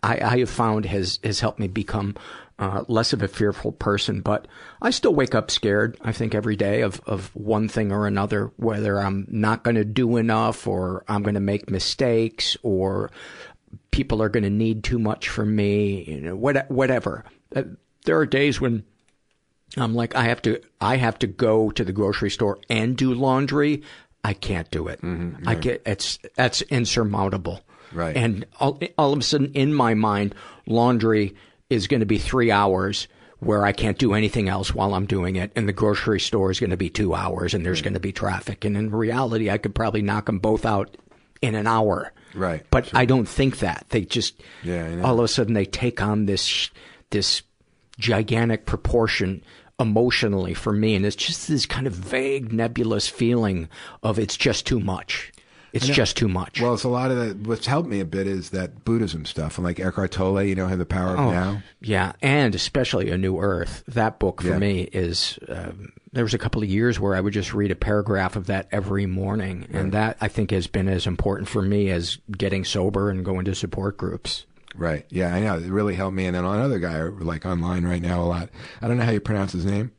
I, 0.04 0.20
I 0.20 0.40
have 0.40 0.50
found 0.50 0.84
has, 0.84 1.18
has 1.24 1.40
helped 1.40 1.60
me 1.60 1.70
become 1.70 2.16
uh, 2.60 2.84
less 2.88 3.14
of 3.14 3.22
a 3.22 3.28
fearful 3.28 3.72
person, 3.72 4.22
but 4.22 4.48
I 4.82 4.90
still 4.90 5.14
wake 5.14 5.36
up 5.36 5.52
scared, 5.52 5.98
I 6.02 6.12
think, 6.12 6.34
every 6.34 6.56
day 6.56 6.82
of, 6.82 7.02
of 7.06 7.36
one 7.36 7.68
thing 7.68 7.92
or 7.92 8.08
another, 8.08 8.52
whether 8.58 9.00
I'm 9.00 9.28
not 9.30 9.64
going 9.64 9.76
to 9.76 9.86
do 9.86 10.18
enough 10.18 10.68
or 10.68 11.04
I'm 11.08 11.22
going 11.22 11.36
to 11.36 11.40
make 11.40 11.70
mistakes 11.70 12.58
or 12.64 13.12
people 13.92 14.22
are 14.22 14.30
going 14.30 14.44
to 14.44 14.50
need 14.50 14.84
too 14.84 14.98
much 14.98 15.30
from 15.30 15.56
me, 15.56 16.04
you 16.06 16.22
know, 16.22 16.36
what, 16.36 16.70
whatever. 16.72 17.26
Uh, 17.56 17.64
There 18.06 18.18
are 18.18 18.26
days 18.26 18.60
when 18.60 18.84
I'm 19.76 19.94
like, 19.94 20.16
I 20.16 20.24
have 20.24 20.42
to, 20.44 20.60
I 20.82 20.96
have 20.98 21.20
to 21.20 21.28
go 21.28 21.70
to 21.72 21.84
the 21.84 21.92
grocery 21.92 22.32
store 22.32 22.60
and 22.70 22.98
do 22.98 23.14
laundry. 23.14 23.84
I 24.24 24.34
can't 24.34 24.70
do 24.72 24.88
it. 24.88 25.00
I 25.04 25.54
right. 25.54 25.62
get 25.62 25.82
it's 25.86 26.20
that's 26.36 26.62
insurmountable. 26.64 27.62
Right. 27.94 28.18
And 28.18 28.46
all, 28.60 28.80
all 28.98 29.14
of 29.14 29.20
a 29.20 29.22
sudden, 29.22 29.52
in 29.54 29.74
my 29.74 29.94
mind, 29.94 30.36
laundry 30.66 31.36
is 31.70 31.88
going 31.88 32.00
to 32.00 32.06
be 32.06 32.18
three 32.18 32.52
hours 32.52 33.08
where 33.40 33.66
I 33.66 33.72
can't 33.72 33.98
do 33.98 34.14
anything 34.14 34.50
else 34.50 34.74
while 34.74 34.96
I'm 34.96 35.06
doing 35.06 35.36
it, 35.36 35.52
and 35.56 35.68
the 35.68 35.74
grocery 35.74 36.20
store 36.20 36.50
is 36.50 36.60
going 36.60 36.72
to 36.72 36.78
be 36.78 36.90
two 36.90 37.14
hours, 37.14 37.54
and 37.54 37.66
there's 37.66 37.80
hmm. 37.80 37.86
going 37.86 37.94
to 37.94 38.00
be 38.00 38.12
traffic. 38.12 38.66
And 38.66 38.76
in 38.76 38.90
reality, 38.90 39.50
I 39.50 39.58
could 39.58 39.76
probably 39.76 40.02
knock 40.02 40.26
them 40.26 40.40
both 40.40 40.66
out 40.66 40.98
in 41.42 41.56
an 41.56 41.68
hour. 41.68 42.14
Right. 42.34 42.66
But 42.72 42.94
I 42.94 43.06
don't 43.06 43.28
think 43.28 43.60
that. 43.60 43.86
They 43.90 44.02
just 44.02 44.42
Yeah, 44.64 45.02
all 45.04 45.20
of 45.20 45.26
a 45.26 45.28
sudden 45.28 45.54
they 45.54 45.66
take 45.66 46.02
on 46.02 46.26
this 46.26 46.70
this 47.10 47.42
gigantic 48.00 48.66
proportion 48.66 49.44
emotionally 49.80 50.54
for 50.54 50.74
me, 50.74 50.96
and 50.96 51.06
it's 51.06 51.16
just 51.16 51.48
this 51.48 51.66
kind 51.66 51.88
of 51.88 51.94
vague, 51.94 52.52
nebulous 52.52 53.08
feeling 53.08 53.70
of 54.04 54.18
it's 54.20 54.38
just 54.38 54.66
too 54.66 54.80
much. 54.80 55.32
It's 55.78 55.88
just 55.88 56.18
too 56.18 56.28
much. 56.28 56.62
Well, 56.62 56.74
it's 56.74 56.84
a 56.84 56.90
lot 56.90 57.12
of 57.12 57.18
the, 57.18 57.50
what's 57.50 57.66
helped 57.66 57.90
me 57.90 58.00
a 58.00 58.06
bit 58.06 58.28
is 58.28 58.50
that 58.52 58.84
Buddhism 58.86 59.26
stuff, 59.26 59.58
and 59.58 59.66
like 59.66 59.80
Eckhart 59.80 60.12
Tolle, 60.12 60.44
you 60.44 60.56
know, 60.56 60.68
have 60.68 60.80
the 60.80 60.86
power 60.86 61.14
of 61.14 61.20
Oh, 61.20 61.32
now. 61.32 61.62
Yeah, 61.82 62.14
and 62.22 62.54
especially 62.56 63.10
A 63.12 63.18
New 63.18 63.40
Earth. 63.40 63.84
That 63.88 64.20
book 64.20 64.42
for 64.42 64.50
Yeah. 64.50 64.58
me 64.60 64.82
is. 64.92 65.40
Um, 65.48 65.94
there 66.14 66.24
was 66.24 66.34
a 66.34 66.38
couple 66.40 66.64
of 66.64 66.70
years 66.70 67.00
where 67.00 67.14
I 67.16 67.22
would 67.22 67.34
just 67.34 67.54
read 67.54 67.70
a 67.70 67.76
paragraph 67.76 68.36
of 68.36 68.48
that 68.48 68.68
every 68.72 69.06
morning, 69.06 69.68
and 69.72 69.92
that 69.92 70.18
I 70.20 70.28
think 70.30 70.52
has 70.52 70.66
been 70.66 70.88
as 70.88 71.06
important 71.06 71.48
for 71.48 71.62
me 71.62 71.90
as 71.92 72.18
getting 72.36 72.64
sober 72.66 73.10
and 73.12 73.24
going 73.24 73.46
to 73.46 73.54
support 73.54 73.98
groups. 73.98 74.46
Right. 74.76 75.06
Yeah, 75.10 75.34
I 75.36 75.42
know. 75.42 75.58
It 75.58 75.70
really 75.70 75.96
helped 75.96 76.16
me. 76.16 76.26
And 76.26 76.36
then 76.36 76.46
another 76.46 76.80
guy, 76.80 77.02
like 77.04 77.46
online 77.46 77.84
right 77.86 78.02
now, 78.02 78.22
a 78.22 78.26
lot. 78.26 78.50
I 78.82 78.88
don't 78.88 78.98
know 78.98 79.04
how 79.04 79.12
you 79.12 79.20
pronounce 79.20 79.52
his 79.52 79.66
name, 79.66 79.92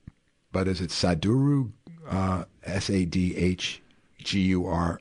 but 0.51 0.67
is 0.67 0.81
it 0.81 0.91
Sadhguru? 0.91 1.71
Uh, 2.09 2.45
S 2.65 2.89
A 2.91 3.05
D 3.05 3.37
H 3.37 3.83
G 4.19 4.41
U 4.41 4.67
R, 4.67 4.99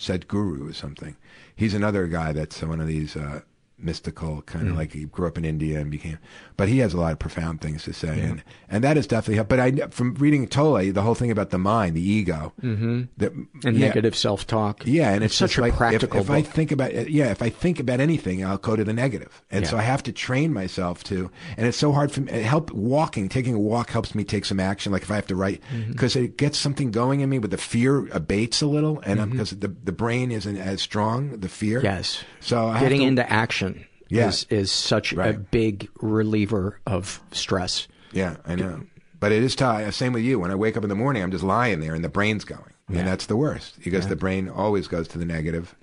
Sadhguru 0.00 0.68
or 0.68 0.72
something. 0.72 1.16
He's 1.54 1.74
another 1.74 2.06
guy 2.06 2.32
that's 2.32 2.62
one 2.62 2.80
of 2.80 2.86
these 2.88 3.16
uh, 3.16 3.42
mystical 3.78 4.42
kind 4.42 4.66
of 4.68 4.74
Mm. 4.74 4.78
like 4.78 4.92
he 4.92 5.04
grew 5.04 5.26
up 5.28 5.36
in 5.38 5.44
India 5.44 5.78
and 5.80 5.90
became, 5.90 6.18
but 6.60 6.68
he 6.68 6.78
has 6.80 6.92
a 6.92 7.00
lot 7.00 7.12
of 7.12 7.18
profound 7.18 7.62
things 7.62 7.84
to 7.84 7.92
say, 7.94 8.20
and 8.20 8.42
and 8.68 8.84
that 8.84 8.96
has 8.96 9.06
definitely 9.06 9.36
helped. 9.36 9.48
But 9.48 9.60
I 9.60 9.70
from 9.88 10.12
reading 10.16 10.46
Tolle, 10.46 10.92
the 10.92 11.00
whole 11.00 11.14
thing 11.14 11.30
about 11.30 11.48
the 11.48 11.56
mind, 11.58 11.96
the 11.96 12.06
ego, 12.06 12.52
Mm-hmm. 12.62 13.02
that 13.16 13.32
And 13.32 13.76
yeah. 13.78 13.86
negative 13.88 14.14
self 14.14 14.46
talk. 14.46 14.82
Yeah, 14.86 15.10
and 15.14 15.24
it's, 15.24 15.34
such 15.34 15.56
a 15.56 15.62
like, 15.62 15.74
practical 15.74 16.20
If, 16.20 16.28
I 16.30 16.42
book. 16.42 16.50
think 16.52 16.70
about 16.70 17.10
yeah, 17.10 17.30
if 17.30 17.40
I 17.40 17.48
think 17.48 17.80
about 17.80 17.98
anything, 18.00 18.44
I'll 18.44 18.58
go 18.58 18.76
to 18.76 18.84
the 18.84 18.92
negative, 18.92 19.42
and 19.50 19.64
Yeah. 19.64 19.70
so 19.70 19.78
I 19.78 19.82
have 19.82 20.02
to 20.02 20.12
train 20.12 20.52
myself 20.52 21.02
to. 21.04 21.30
And 21.56 21.66
it's 21.66 21.78
so 21.78 21.92
hard 21.92 22.12
for 22.12 22.20
me. 22.20 22.32
Help 22.42 22.70
walking, 22.72 23.28
taking 23.30 23.54
a 23.54 23.58
walk 23.58 23.88
helps 23.90 24.14
me 24.14 24.22
take 24.24 24.44
some 24.44 24.60
action. 24.60 24.92
Like 24.92 25.02
if 25.02 25.10
I 25.10 25.14
have 25.16 25.26
to 25.28 25.36
write, 25.36 25.62
Mm-hmm. 25.72 25.92
because 25.92 26.14
it 26.14 26.36
gets 26.36 26.58
something 26.58 26.90
going 26.90 27.20
in 27.20 27.30
me, 27.30 27.38
but 27.38 27.50
the 27.50 27.56
fear 27.58 28.06
abates 28.12 28.60
a 28.60 28.66
little, 28.66 29.00
and 29.06 29.30
because 29.30 29.50
the 29.50 29.68
the 29.82 29.92
brain 29.92 30.30
isn't 30.30 30.58
as 30.58 30.82
strong, 30.82 31.40
the 31.40 31.48
fear. 31.48 31.80
Yes. 31.82 32.22
So 32.40 32.68
I 32.68 32.72
have 32.74 32.82
Getting 32.82 33.00
to- 33.00 33.06
into 33.06 33.32
action 33.32 33.86
Yeah. 34.10 34.28
is, 34.28 34.44
is 34.50 34.72
such 34.72 35.12
a 35.12 35.32
big 35.32 35.88
reliever 36.00 36.80
of 36.86 37.20
stress. 37.32 37.86
Yeah, 38.12 38.36
I 38.46 38.56
know. 38.56 38.82
But 39.20 39.32
it 39.32 39.42
is 39.42 39.54
tough. 39.54 39.94
Same 39.94 40.12
with 40.12 40.22
you. 40.24 40.38
When 40.40 40.50
I 40.50 40.54
wake 40.54 40.76
up 40.76 40.82
in 40.82 40.88
the 40.88 40.94
morning, 40.96 41.22
I'm 41.22 41.30
just 41.30 41.44
lying 41.44 41.80
there, 41.80 41.94
and 41.94 42.02
the 42.04 42.08
brain's 42.08 42.44
going, 42.44 42.72
Yeah. 42.88 43.00
and 43.00 43.08
that's 43.08 43.26
the 43.26 43.36
worst 43.36 43.78
because 43.84 44.04
Yeah. 44.04 44.10
the 44.10 44.16
brain 44.16 44.48
always 44.48 44.88
goes 44.88 45.06
to 45.08 45.18
the 45.18 45.24
negative, 45.26 45.74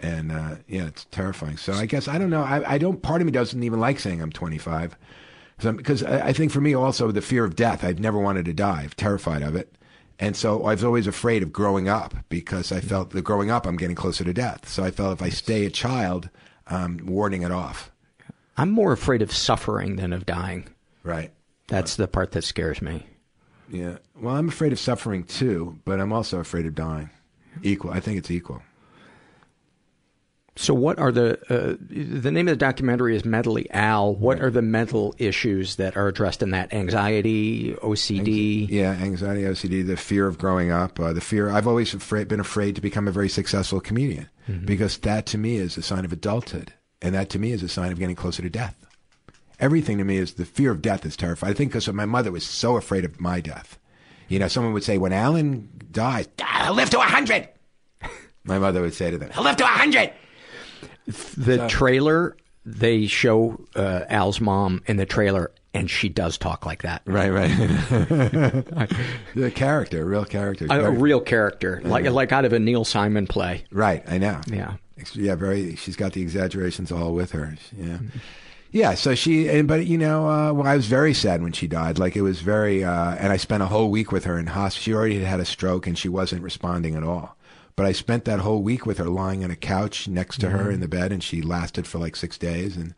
and 0.00 0.32
uh, 0.32 0.56
yeah, 0.68 0.86
it's 0.86 1.04
terrifying. 1.06 1.56
So 1.56 1.72
I 1.72 1.86
guess 1.86 2.08
I 2.08 2.18
don't 2.18 2.30
know. 2.30 2.42
I, 2.42 2.74
I 2.74 2.78
don't. 2.78 3.00
Part 3.02 3.20
of 3.22 3.26
me 3.26 3.32
doesn't 3.32 3.62
even 3.62 3.80
like 3.80 4.00
saying 4.00 4.20
I'm 4.20 4.32
25, 4.32 4.96
because 5.76 6.02
I, 6.02 6.28
I 6.28 6.32
think 6.32 6.50
for 6.50 6.60
me 6.60 6.74
also 6.74 7.10
the 7.12 7.22
fear 7.22 7.44
of 7.44 7.54
death. 7.56 7.84
I've 7.84 8.00
never 8.00 8.18
wanted 8.18 8.44
to 8.46 8.52
die. 8.52 8.82
I'm 8.82 8.90
terrified 8.90 9.42
of 9.42 9.54
it. 9.56 9.74
And 10.18 10.36
so 10.36 10.64
I 10.64 10.74
was 10.74 10.84
always 10.84 11.06
afraid 11.06 11.42
of 11.42 11.52
growing 11.52 11.88
up 11.88 12.14
because 12.28 12.70
I 12.70 12.80
felt 12.80 13.10
that 13.10 13.22
growing 13.22 13.50
up 13.50 13.66
I'm 13.66 13.76
getting 13.76 13.96
closer 13.96 14.22
to 14.24 14.32
death. 14.32 14.68
So 14.68 14.84
I 14.84 14.90
felt 14.90 15.14
if 15.14 15.22
I 15.22 15.30
stay 15.30 15.64
a 15.66 15.70
child, 15.70 16.28
um, 16.72 17.00
warding 17.04 17.42
it 17.42 17.50
off. 17.52 17.90
I'm 18.56 18.70
more 18.70 18.92
afraid 18.92 19.22
of 19.22 19.32
suffering 19.32 19.96
than 19.96 20.12
of 20.12 20.26
dying. 20.26 20.68
Right. 21.02 21.30
That's 21.68 21.96
the 21.96 22.08
part 22.08 22.32
that 22.32 22.44
scares 22.44 22.82
me. 22.82 23.06
Yeah. 23.70 23.98
Well, 24.14 24.36
I'm 24.36 24.48
afraid 24.48 24.72
of 24.72 24.78
suffering 24.78 25.24
too, 25.24 25.78
but 25.84 26.00
I'm 26.00 26.12
also 26.12 26.38
afraid 26.38 26.66
of 26.66 26.74
dying. 26.74 27.10
Equal. 27.62 27.90
I 27.90 28.00
think 28.00 28.18
it's 28.18 28.30
equal. 28.30 28.62
So, 30.54 30.74
what 30.74 30.98
are 30.98 31.10
the 31.10 31.38
uh, 31.48 31.76
the 31.80 32.30
name 32.30 32.46
of 32.46 32.52
the 32.52 32.56
documentary 32.56 33.16
is 33.16 33.24
Mentally 33.24 33.70
Al? 33.70 34.14
What 34.14 34.40
are 34.42 34.50
the 34.50 34.60
mental 34.60 35.14
issues 35.16 35.76
that 35.76 35.96
are 35.96 36.08
addressed 36.08 36.42
in 36.42 36.50
that? 36.50 36.74
Anxiety, 36.74 37.72
OCD. 37.82 38.68
Yeah, 38.68 38.90
anxiety, 38.92 39.42
OCD, 39.42 39.86
the 39.86 39.96
fear 39.96 40.26
of 40.26 40.36
growing 40.36 40.70
up, 40.70 41.00
uh, 41.00 41.14
the 41.14 41.22
fear. 41.22 41.48
I've 41.50 41.66
always 41.66 41.94
afraid, 41.94 42.28
been 42.28 42.38
afraid 42.40 42.74
to 42.74 42.82
become 42.82 43.08
a 43.08 43.12
very 43.12 43.30
successful 43.30 43.80
comedian 43.80 44.28
Mhm. 44.48 44.66
because 44.66 44.98
that 44.98 45.24
to 45.26 45.38
me 45.38 45.56
is 45.56 45.78
a 45.78 45.82
sign 45.82 46.04
of 46.04 46.12
adulthood, 46.12 46.74
and 47.00 47.14
that 47.14 47.30
to 47.30 47.38
me 47.38 47.52
is 47.52 47.62
a 47.62 47.68
sign 47.68 47.90
of 47.90 47.98
getting 47.98 48.16
closer 48.16 48.42
to 48.42 48.50
death. 48.50 48.76
Everything 49.58 49.96
to 49.98 50.04
me 50.04 50.18
is 50.18 50.34
the 50.34 50.44
fear 50.44 50.70
of 50.70 50.82
death 50.82 51.06
is 51.06 51.16
terrifying. 51.16 51.52
I 51.52 51.54
think 51.56 51.70
because 51.72 51.90
my 51.92 52.04
mother 52.04 52.30
was 52.30 52.44
so 52.44 52.76
afraid 52.76 53.06
of 53.06 53.18
my 53.20 53.40
death. 53.40 53.78
You 54.28 54.38
know, 54.38 54.48
someone 54.48 54.74
would 54.74 54.84
say, 54.84 54.98
when 54.98 55.12
Alan 55.14 55.68
dies, 55.90 56.28
"Ah, 56.42 56.64
he'll 56.66 56.74
live 56.74 56.90
to 56.90 56.98
a 56.98 57.04
hundred. 57.04 57.48
My 58.44 58.58
mother 58.58 58.80
would 58.82 58.92
say 58.94 59.10
to 59.10 59.18
them, 59.18 59.30
he'll 59.32 59.44
live 59.44 59.56
to 59.56 59.64
a 59.64 59.68
hundred. 59.68 60.10
The 61.06 61.58
So- 61.58 61.68
trailer 61.68 62.36
they 62.64 63.06
show 63.06 63.58
uh, 63.74 64.02
Al's 64.08 64.40
mom 64.40 64.82
in 64.86 64.96
the 64.96 65.04
trailer, 65.06 65.50
and 65.74 65.90
she 65.90 66.08
does 66.08 66.38
talk 66.38 66.64
like 66.64 66.82
that. 66.82 67.02
Right, 67.06 67.30
right. 67.30 67.48
the 69.34 69.50
character, 69.54 70.02
a 70.02 70.04
real 70.04 70.24
character. 70.24 70.66
A, 70.70 70.84
a 70.84 70.90
real 70.90 71.20
character, 71.20 71.80
like 71.84 72.04
like 72.04 72.30
out 72.32 72.44
of 72.44 72.52
a 72.52 72.58
Neil 72.58 72.84
Simon 72.84 73.26
play. 73.26 73.64
Right, 73.72 74.04
I 74.06 74.18
know. 74.18 74.40
Yeah. 74.46 74.74
Yeah, 75.14 75.34
very. 75.34 75.74
She's 75.74 75.96
got 75.96 76.12
the 76.12 76.22
exaggerations 76.22 76.92
all 76.92 77.12
with 77.14 77.32
her. 77.32 77.56
Yeah. 77.76 77.98
Yeah, 78.70 78.94
so 78.94 79.14
she, 79.14 79.48
and, 79.50 79.68
but 79.68 79.84
you 79.86 79.98
know, 79.98 80.26
uh, 80.30 80.52
well, 80.52 80.66
I 80.66 80.76
was 80.76 80.86
very 80.86 81.12
sad 81.12 81.42
when 81.42 81.52
she 81.52 81.66
died. 81.66 81.98
Like 81.98 82.16
it 82.16 82.22
was 82.22 82.40
very, 82.40 82.82
uh, 82.82 83.16
and 83.16 83.30
I 83.30 83.36
spent 83.36 83.62
a 83.62 83.66
whole 83.66 83.90
week 83.90 84.12
with 84.12 84.24
her 84.24 84.38
in 84.38 84.46
hospital. 84.46 84.82
She 84.82 84.94
already 84.94 85.18
had 85.18 85.26
had 85.26 85.40
a 85.40 85.44
stroke 85.44 85.86
and 85.86 85.98
she 85.98 86.08
wasn't 86.08 86.42
responding 86.42 86.94
at 86.94 87.02
all. 87.02 87.36
But 87.74 87.86
I 87.86 87.92
spent 87.92 88.24
that 88.26 88.40
whole 88.40 88.62
week 88.62 88.84
with 88.86 88.98
her 88.98 89.06
lying 89.08 89.42
on 89.44 89.50
a 89.50 89.56
couch 89.56 90.06
next 90.08 90.38
to 90.40 90.50
her 90.50 90.66
Mhm. 90.70 90.74
in 90.74 90.80
the 90.80 90.88
bed 90.88 91.10
and 91.12 91.22
she 91.22 91.40
lasted 91.42 91.86
for 91.86 91.98
like 91.98 92.16
six 92.16 92.36
days. 92.36 92.76
And 92.76 92.94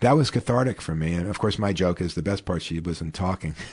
that 0.00 0.16
was 0.16 0.30
cathartic 0.30 0.80
for 0.82 0.94
me. 0.94 1.14
And 1.14 1.28
of 1.28 1.38
course, 1.38 1.58
my 1.58 1.72
joke 1.72 2.00
is 2.00 2.14
the 2.14 2.22
best 2.22 2.44
part, 2.44 2.60
she 2.62 2.80
wasn't 2.80 3.14
talking. 3.14 3.54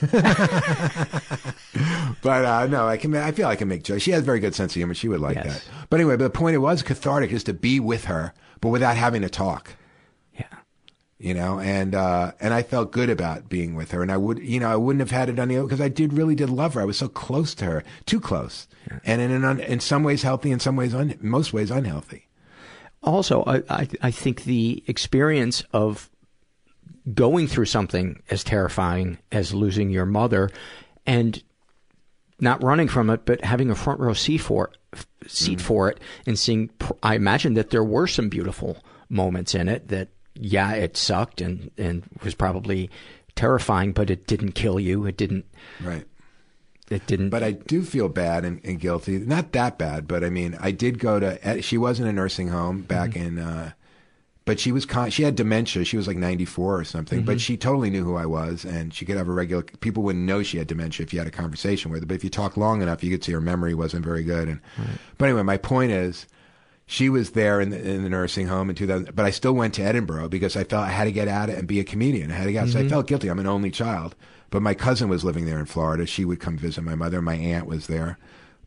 but 2.22 2.44
uh, 2.44 2.66
no, 2.68 2.86
I 2.86 2.96
can. 2.96 3.14
I 3.14 3.32
feel 3.32 3.46
I 3.48 3.56
can 3.56 3.68
make 3.68 3.82
jokes. 3.82 4.02
She 4.02 4.12
has 4.12 4.22
a 4.22 4.24
very 4.24 4.40
good 4.40 4.54
sense 4.54 4.72
of 4.72 4.76
humor. 4.76 4.94
She 4.94 5.08
would 5.08 5.20
like 5.20 5.36
Yes. 5.36 5.46
that. 5.46 5.64
But 5.90 6.00
anyway, 6.00 6.16
but 6.16 6.24
the 6.24 6.30
point 6.30 6.54
it 6.54 6.58
was 6.58 6.82
cathartic 6.82 7.32
is 7.32 7.44
to 7.44 7.52
be 7.52 7.80
with 7.80 8.04
her, 8.06 8.32
but 8.60 8.68
without 8.70 8.96
having 8.96 9.22
to 9.22 9.28
talk. 9.28 9.72
Yeah. 11.24 11.28
You 11.28 11.34
know, 11.34 11.58
and 11.58 11.94
uh, 11.94 12.32
and 12.38 12.52
I 12.52 12.62
felt 12.62 12.92
good 12.92 13.08
about 13.08 13.48
being 13.48 13.74
with 13.74 13.92
her, 13.92 14.02
and 14.02 14.12
I 14.12 14.18
would, 14.18 14.40
you 14.40 14.60
know, 14.60 14.68
I 14.68 14.76
wouldn't 14.76 15.00
have 15.00 15.10
had 15.10 15.30
it 15.30 15.38
any 15.38 15.56
other 15.56 15.66
because 15.66 15.80
I 15.80 15.88
did 15.88 16.12
really 16.12 16.34
did 16.34 16.50
love 16.50 16.74
her. 16.74 16.82
I 16.82 16.84
was 16.84 16.98
so 16.98 17.08
close 17.08 17.54
to 17.56 17.64
her, 17.64 17.84
too 18.04 18.20
close, 18.20 18.68
and 19.04 19.22
in 19.22 19.30
an 19.30 19.42
un, 19.42 19.60
in 19.60 19.80
some 19.80 20.02
ways 20.04 20.22
healthy, 20.22 20.50
in 20.50 20.60
some 20.60 20.76
ways 20.76 20.94
un, 20.94 21.16
most 21.20 21.54
ways 21.54 21.70
unhealthy. 21.70 22.28
Also, 23.02 23.42
I, 23.46 23.62
I 23.70 23.88
I 24.02 24.10
think 24.10 24.44
the 24.44 24.84
experience 24.86 25.62
of 25.72 26.10
going 27.14 27.48
through 27.48 27.66
something 27.66 28.22
as 28.30 28.44
terrifying 28.44 29.18
as 29.32 29.54
losing 29.54 29.90
your 29.90 30.06
mother, 30.06 30.50
and 31.06 31.42
not 32.38 32.62
running 32.62 32.88
from 32.88 33.08
it, 33.08 33.24
but 33.24 33.42
having 33.42 33.70
a 33.70 33.74
front 33.74 33.98
row 33.98 34.12
seat 34.12 34.38
for 34.38 34.72
seat 35.26 35.60
for 35.60 35.88
it, 35.88 36.00
and 36.26 36.38
seeing. 36.38 36.68
I 37.02 37.14
imagine 37.14 37.54
that 37.54 37.70
there 37.70 37.84
were 37.84 38.06
some 38.06 38.28
beautiful 38.28 38.76
moments 39.08 39.54
in 39.54 39.68
it. 39.68 39.88
That 39.88 40.08
yeah, 40.34 40.72
it 40.72 40.96
sucked 40.96 41.40
and 41.40 41.70
and 41.78 42.02
was 42.22 42.34
probably 42.34 42.90
terrifying, 43.36 43.92
but 43.92 44.10
it 44.10 44.26
didn't 44.26 44.52
kill 44.52 44.78
you. 44.80 45.06
It 45.06 45.16
didn't. 45.16 45.44
Right. 45.82 46.06
It 46.90 47.06
didn't. 47.06 47.30
But 47.30 47.42
I 47.42 47.52
do 47.52 47.82
feel 47.82 48.08
bad 48.08 48.44
and, 48.44 48.60
and 48.64 48.78
guilty. 48.78 49.18
Not 49.18 49.52
that 49.52 49.78
bad, 49.78 50.06
but 50.06 50.22
I 50.22 50.28
mean, 50.30 50.56
I 50.60 50.70
did 50.70 50.98
go 50.98 51.18
to. 51.18 51.62
She 51.62 51.78
was 51.78 51.98
in 51.98 52.06
a 52.06 52.12
nursing 52.12 52.48
home 52.48 52.82
back 52.82 53.16
in. 53.16 53.38
Uh, 53.38 53.72
but 54.44 54.60
she 54.60 54.70
was 54.72 54.84
con- 54.84 55.08
she 55.08 55.22
had 55.22 55.36
dementia. 55.36 55.86
She 55.86 55.96
was 55.96 56.06
like 56.06 56.18
94 56.18 56.78
or 56.80 56.84
something. 56.84 57.24
But 57.24 57.38
Mhm. 57.38 57.40
she 57.40 57.56
totally 57.56 57.88
knew 57.88 58.04
who 58.04 58.16
I 58.16 58.26
was, 58.26 58.66
and 58.66 58.92
she 58.92 59.06
could 59.06 59.16
have 59.16 59.28
a 59.28 59.32
regular. 59.32 59.62
People 59.62 60.02
wouldn't 60.02 60.26
know 60.26 60.42
she 60.42 60.58
had 60.58 60.66
dementia 60.66 61.02
if 61.04 61.14
you 61.14 61.18
had 61.18 61.26
a 61.26 61.30
conversation 61.30 61.90
with 61.90 62.02
her. 62.02 62.06
But 62.06 62.16
if 62.16 62.24
you 62.24 62.28
talk 62.28 62.58
long 62.58 62.82
enough, 62.82 63.02
you 63.02 63.10
could 63.10 63.24
see 63.24 63.32
her 63.32 63.40
memory 63.40 63.72
wasn't 63.72 64.04
very 64.04 64.22
good. 64.22 64.48
And 64.48 64.60
but 65.16 65.24
anyway, 65.30 65.42
my 65.44 65.56
point 65.56 65.92
is, 65.92 66.26
she 66.86 67.08
was 67.08 67.30
there 67.30 67.60
in 67.60 67.70
the, 67.70 67.80
in 67.80 68.02
the 68.02 68.08
nursing 68.10 68.46
home 68.46 68.68
in 68.70 68.76
2000. 68.76 69.14
But 69.14 69.24
I 69.24 69.30
still 69.30 69.54
went 69.54 69.74
to 69.74 69.82
Edinburgh 69.82 70.28
because 70.28 70.56
I 70.56 70.64
felt 70.64 70.84
I 70.86 70.90
had 70.90 71.04
to 71.04 71.12
get 71.12 71.28
out 71.28 71.48
it 71.48 71.58
and 71.58 71.66
be 71.66 71.80
a 71.80 71.84
comedian. 71.84 72.30
I 72.30 72.34
had 72.34 72.44
to 72.44 72.52
get 72.52 72.62
out. 72.64 72.68
So 72.68 72.78
I 72.78 72.82
Mhm. 72.82 72.90
felt 72.90 73.06
guilty. 73.06 73.28
I'm 73.28 73.38
an 73.38 73.46
only 73.46 73.70
child. 73.70 74.14
But 74.50 74.62
my 74.62 74.74
cousin 74.74 75.08
was 75.08 75.24
living 75.24 75.46
there 75.46 75.58
in 75.58 75.64
Florida. 75.66 76.06
She 76.06 76.24
would 76.24 76.40
come 76.40 76.56
visit 76.58 76.82
my 76.84 76.94
mother. 76.94 77.20
My 77.22 77.34
aunt 77.36 77.66
was 77.66 77.86
there. 77.86 78.18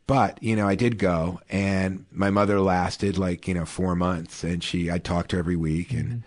But, 0.08 0.42
you 0.42 0.56
know, 0.56 0.68
I 0.68 0.76
did 0.76 0.98
go 0.98 1.40
and 1.50 2.06
my 2.12 2.30
mother 2.30 2.60
lasted 2.62 3.18
like, 3.18 3.48
you 3.48 3.54
know, 3.54 3.66
four 3.66 3.94
months 3.96 4.44
and 4.44 4.64
she, 4.64 4.90
I 4.90 4.98
talked 5.00 5.30
to 5.32 5.36
her 5.36 5.42
every 5.42 5.56
week 5.58 5.92
and, 5.92 6.24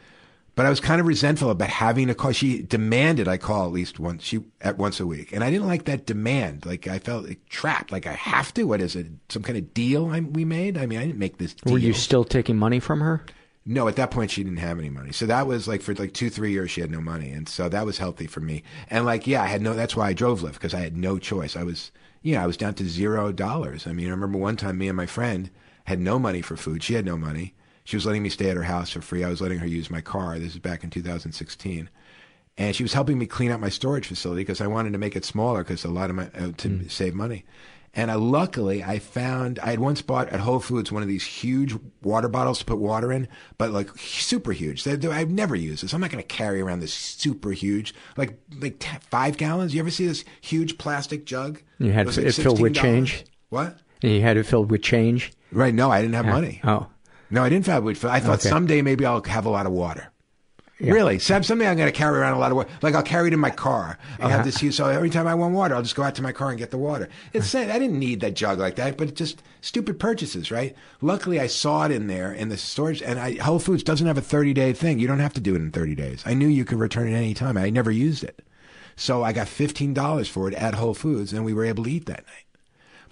but 0.60 0.66
I 0.66 0.68
was 0.68 0.78
kind 0.78 1.00
of 1.00 1.06
resentful 1.06 1.48
about 1.48 1.70
having 1.70 2.08
to 2.08 2.14
call. 2.14 2.32
She 2.32 2.60
demanded 2.60 3.26
I 3.26 3.38
call 3.38 3.64
at 3.64 3.72
least 3.72 3.98
once, 3.98 4.22
she, 4.22 4.40
at 4.60 4.76
once 4.76 5.00
a 5.00 5.06
week. 5.06 5.32
And 5.32 5.42
I 5.42 5.50
didn't 5.50 5.66
like 5.66 5.86
that 5.86 6.04
demand. 6.04 6.66
Like 6.66 6.86
I 6.86 6.98
felt 6.98 7.24
like, 7.24 7.48
trapped. 7.48 7.90
Like 7.90 8.06
I 8.06 8.12
have 8.12 8.52
to. 8.52 8.64
What 8.64 8.82
is 8.82 8.94
it? 8.94 9.06
Some 9.30 9.42
kind 9.42 9.56
of 9.56 9.72
deal 9.72 10.10
I, 10.10 10.20
we 10.20 10.44
made? 10.44 10.76
I 10.76 10.84
mean, 10.84 10.98
I 10.98 11.06
didn't 11.06 11.18
make 11.18 11.38
this 11.38 11.54
deal. 11.54 11.72
Were 11.72 11.78
you 11.78 11.94
still 11.94 12.24
taking 12.24 12.58
money 12.58 12.78
from 12.78 13.00
her? 13.00 13.24
No, 13.64 13.88
at 13.88 13.96
that 13.96 14.10
point 14.10 14.32
she 14.32 14.44
didn't 14.44 14.58
have 14.58 14.78
any 14.78 14.90
money. 14.90 15.12
So 15.12 15.24
that 15.24 15.46
was 15.46 15.66
like 15.66 15.80
for 15.80 15.94
like 15.94 16.12
two, 16.12 16.28
three 16.28 16.52
years 16.52 16.70
she 16.70 16.82
had 16.82 16.90
no 16.90 17.00
money, 17.00 17.30
and 17.30 17.48
so 17.48 17.70
that 17.70 17.86
was 17.86 17.96
healthy 17.96 18.26
for 18.26 18.40
me. 18.40 18.62
And 18.90 19.06
like, 19.06 19.26
yeah, 19.26 19.42
I 19.42 19.46
had 19.46 19.62
no. 19.62 19.72
That's 19.72 19.96
why 19.96 20.08
I 20.08 20.12
drove 20.12 20.42
Lyft 20.42 20.52
because 20.52 20.74
I 20.74 20.80
had 20.80 20.94
no 20.94 21.16
choice. 21.18 21.56
I 21.56 21.62
was, 21.62 21.90
you 22.20 22.34
know, 22.34 22.42
I 22.42 22.46
was 22.46 22.58
down 22.58 22.74
to 22.74 22.86
zero 22.86 23.32
dollars. 23.32 23.86
I 23.86 23.94
mean, 23.94 24.08
I 24.08 24.10
remember 24.10 24.36
one 24.36 24.58
time 24.58 24.76
me 24.76 24.88
and 24.88 24.96
my 24.98 25.06
friend 25.06 25.48
had 25.84 26.00
no 26.00 26.18
money 26.18 26.42
for 26.42 26.58
food. 26.58 26.82
She 26.82 26.92
had 26.92 27.06
no 27.06 27.16
money. 27.16 27.54
She 27.90 27.96
was 27.96 28.06
letting 28.06 28.22
me 28.22 28.28
stay 28.28 28.48
at 28.48 28.56
her 28.56 28.62
house 28.62 28.90
for 28.90 29.00
free. 29.00 29.24
I 29.24 29.28
was 29.28 29.40
letting 29.40 29.58
her 29.58 29.66
use 29.66 29.90
my 29.90 30.00
car. 30.00 30.38
This 30.38 30.52
is 30.52 30.60
back 30.60 30.84
in 30.84 30.90
2016. 30.90 31.90
and 32.56 32.76
she 32.76 32.84
was 32.84 32.92
helping 32.92 33.18
me 33.18 33.26
clean 33.26 33.50
out 33.50 33.58
my 33.58 33.68
storage 33.68 34.06
facility 34.06 34.42
because 34.42 34.60
I 34.60 34.68
wanted 34.68 34.92
to 34.92 34.98
make 34.98 35.16
it 35.16 35.24
smaller 35.24 35.64
because 35.64 35.84
a 35.84 35.88
lot 35.88 36.08
of 36.08 36.14
my 36.14 36.26
uh, 36.38 36.52
to 36.58 36.88
save 36.88 37.14
money. 37.14 37.44
And 37.92 38.08
I, 38.12 38.14
luckily, 38.14 38.84
I 38.84 39.00
found 39.00 39.58
I 39.58 39.70
had 39.70 39.80
once 39.80 40.02
bought 40.02 40.28
at 40.28 40.38
Whole 40.38 40.60
Foods 40.60 40.92
one 40.92 41.02
of 41.02 41.08
these 41.08 41.24
huge 41.24 41.74
water 42.02 42.28
bottles 42.28 42.60
to 42.60 42.64
put 42.64 42.78
water 42.78 43.10
in, 43.10 43.26
but 43.58 43.72
like 43.72 43.90
super 43.98 44.52
huge. 44.52 44.86
I've 44.86 45.28
never 45.32 45.56
used 45.56 45.82
this. 45.82 45.92
I'm 45.92 46.00
not 46.00 46.12
going 46.12 46.22
to 46.22 46.28
carry 46.28 46.60
around 46.60 46.78
this 46.78 46.94
super 46.94 47.50
huge, 47.50 47.92
like 48.16 48.38
like 48.60 48.78
t- 48.78 48.96
five 49.10 49.36
gallons. 49.36 49.74
You 49.74 49.80
ever 49.80 49.90
see 49.90 50.06
this 50.06 50.24
huge 50.40 50.78
plastic 50.78 51.26
jug? 51.26 51.60
You 51.80 51.90
had 51.90 52.06
it 52.06 52.16
like 52.16 52.32
filled 52.34 52.60
with 52.60 52.76
change. 52.76 53.24
What? 53.48 53.80
And 54.00 54.12
you 54.12 54.20
had 54.22 54.36
it 54.36 54.46
filled 54.46 54.70
with 54.70 54.82
change. 54.84 55.32
Right? 55.50 55.74
No, 55.74 55.90
I 55.90 56.00
didn't 56.00 56.14
have 56.14 56.26
Yeah. 56.26 56.32
money. 56.32 56.60
Oh, 56.62 56.86
No, 57.30 57.42
I 57.42 57.48
didn't 57.48 57.66
have 57.66 57.86
it. 57.86 58.04
I 58.04 58.20
thought 58.20 58.40
Okay. 58.40 58.48
someday 58.48 58.82
maybe 58.82 59.06
I'll 59.06 59.22
have 59.22 59.46
a 59.46 59.50
lot 59.50 59.66
of 59.66 59.72
water. 59.72 60.08
Yeah. 60.80 60.94
Really, 60.94 61.18
Some- 61.18 61.42
someday 61.42 61.68
I'm 61.68 61.76
going 61.76 61.92
to 61.92 61.96
carry 61.96 62.18
around 62.18 62.32
a 62.32 62.38
lot 62.38 62.50
of 62.50 62.56
water. 62.56 62.70
Like 62.80 62.94
I'll 62.94 63.02
carry 63.02 63.28
it 63.28 63.34
in 63.34 63.38
my 63.38 63.50
car. 63.50 63.98
I'll 64.18 64.28
Yeah. 64.28 64.28
have 64.28 64.40
uh-huh. 64.40 64.44
this 64.44 64.58
huge. 64.58 64.74
So 64.74 64.86
every 64.88 65.10
time 65.10 65.26
I 65.26 65.34
want 65.34 65.54
water, 65.54 65.74
I'll 65.74 65.82
just 65.82 65.94
go 65.94 66.02
out 66.02 66.14
to 66.14 66.22
my 66.22 66.32
car 66.32 66.48
and 66.48 66.58
get 66.58 66.70
the 66.70 66.78
water. 66.78 67.10
It's 67.34 67.54
uh-huh. 67.54 67.70
I 67.70 67.78
didn't 67.78 67.98
need 67.98 68.20
that 68.20 68.34
jug 68.34 68.58
like 68.58 68.76
that, 68.76 68.96
but 68.96 69.08
it's 69.08 69.18
just 69.18 69.42
stupid 69.60 70.00
purchases, 70.00 70.50
right? 70.50 70.74
Luckily, 71.02 71.38
I 71.38 71.48
saw 71.48 71.84
it 71.84 71.90
in 71.92 72.06
there 72.06 72.32
in 72.32 72.48
the 72.48 72.56
storage, 72.56 73.02
and 73.02 73.18
I, 73.20 73.34
Whole 73.34 73.58
Foods 73.58 73.82
doesn't 73.82 74.06
have 74.06 74.16
a 74.16 74.22
30 74.22 74.54
day 74.54 74.72
thing. 74.72 74.98
You 74.98 75.06
don't 75.06 75.18
have 75.18 75.34
to 75.34 75.40
do 75.40 75.54
it 75.54 75.60
in 75.60 75.70
30 75.70 75.94
days. 75.94 76.22
I 76.24 76.32
knew 76.32 76.48
you 76.48 76.64
could 76.64 76.78
return 76.78 77.08
it 77.08 77.14
any 77.16 77.34
time. 77.34 77.58
I 77.58 77.68
never 77.68 77.90
used 77.90 78.24
it, 78.24 78.40
so 78.96 79.22
I 79.22 79.34
got 79.34 79.48
$15 79.48 80.30
for 80.30 80.48
it 80.48 80.54
at 80.54 80.76
Whole 80.76 80.94
Foods, 80.94 81.34
and 81.34 81.44
we 81.44 81.52
were 81.52 81.66
able 81.66 81.84
to 81.84 81.90
eat 81.90 82.06
that 82.06 82.24
night. 82.26 82.46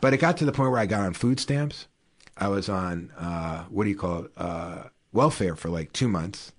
But 0.01 0.15
it 0.15 0.19
got 0.19 0.39
to 0.39 0.47
the 0.47 0.53
point 0.53 0.71
where 0.71 0.81
I 0.81 0.87
got 0.87 1.03
on 1.03 1.13
food 1.13 1.39
stamps. 1.39 1.87
I 2.39 2.49
was 2.49 2.69
on 2.69 3.11
uh, 3.19 3.65
what 3.65 3.85
do 3.85 3.91
you 3.91 3.97
call 3.97 4.25
it? 4.25 4.31
Uh, 4.37 4.85
welfare 5.13 5.57
for 5.57 5.69
like 5.69 5.93
two 5.93 6.09
months. 6.09 6.53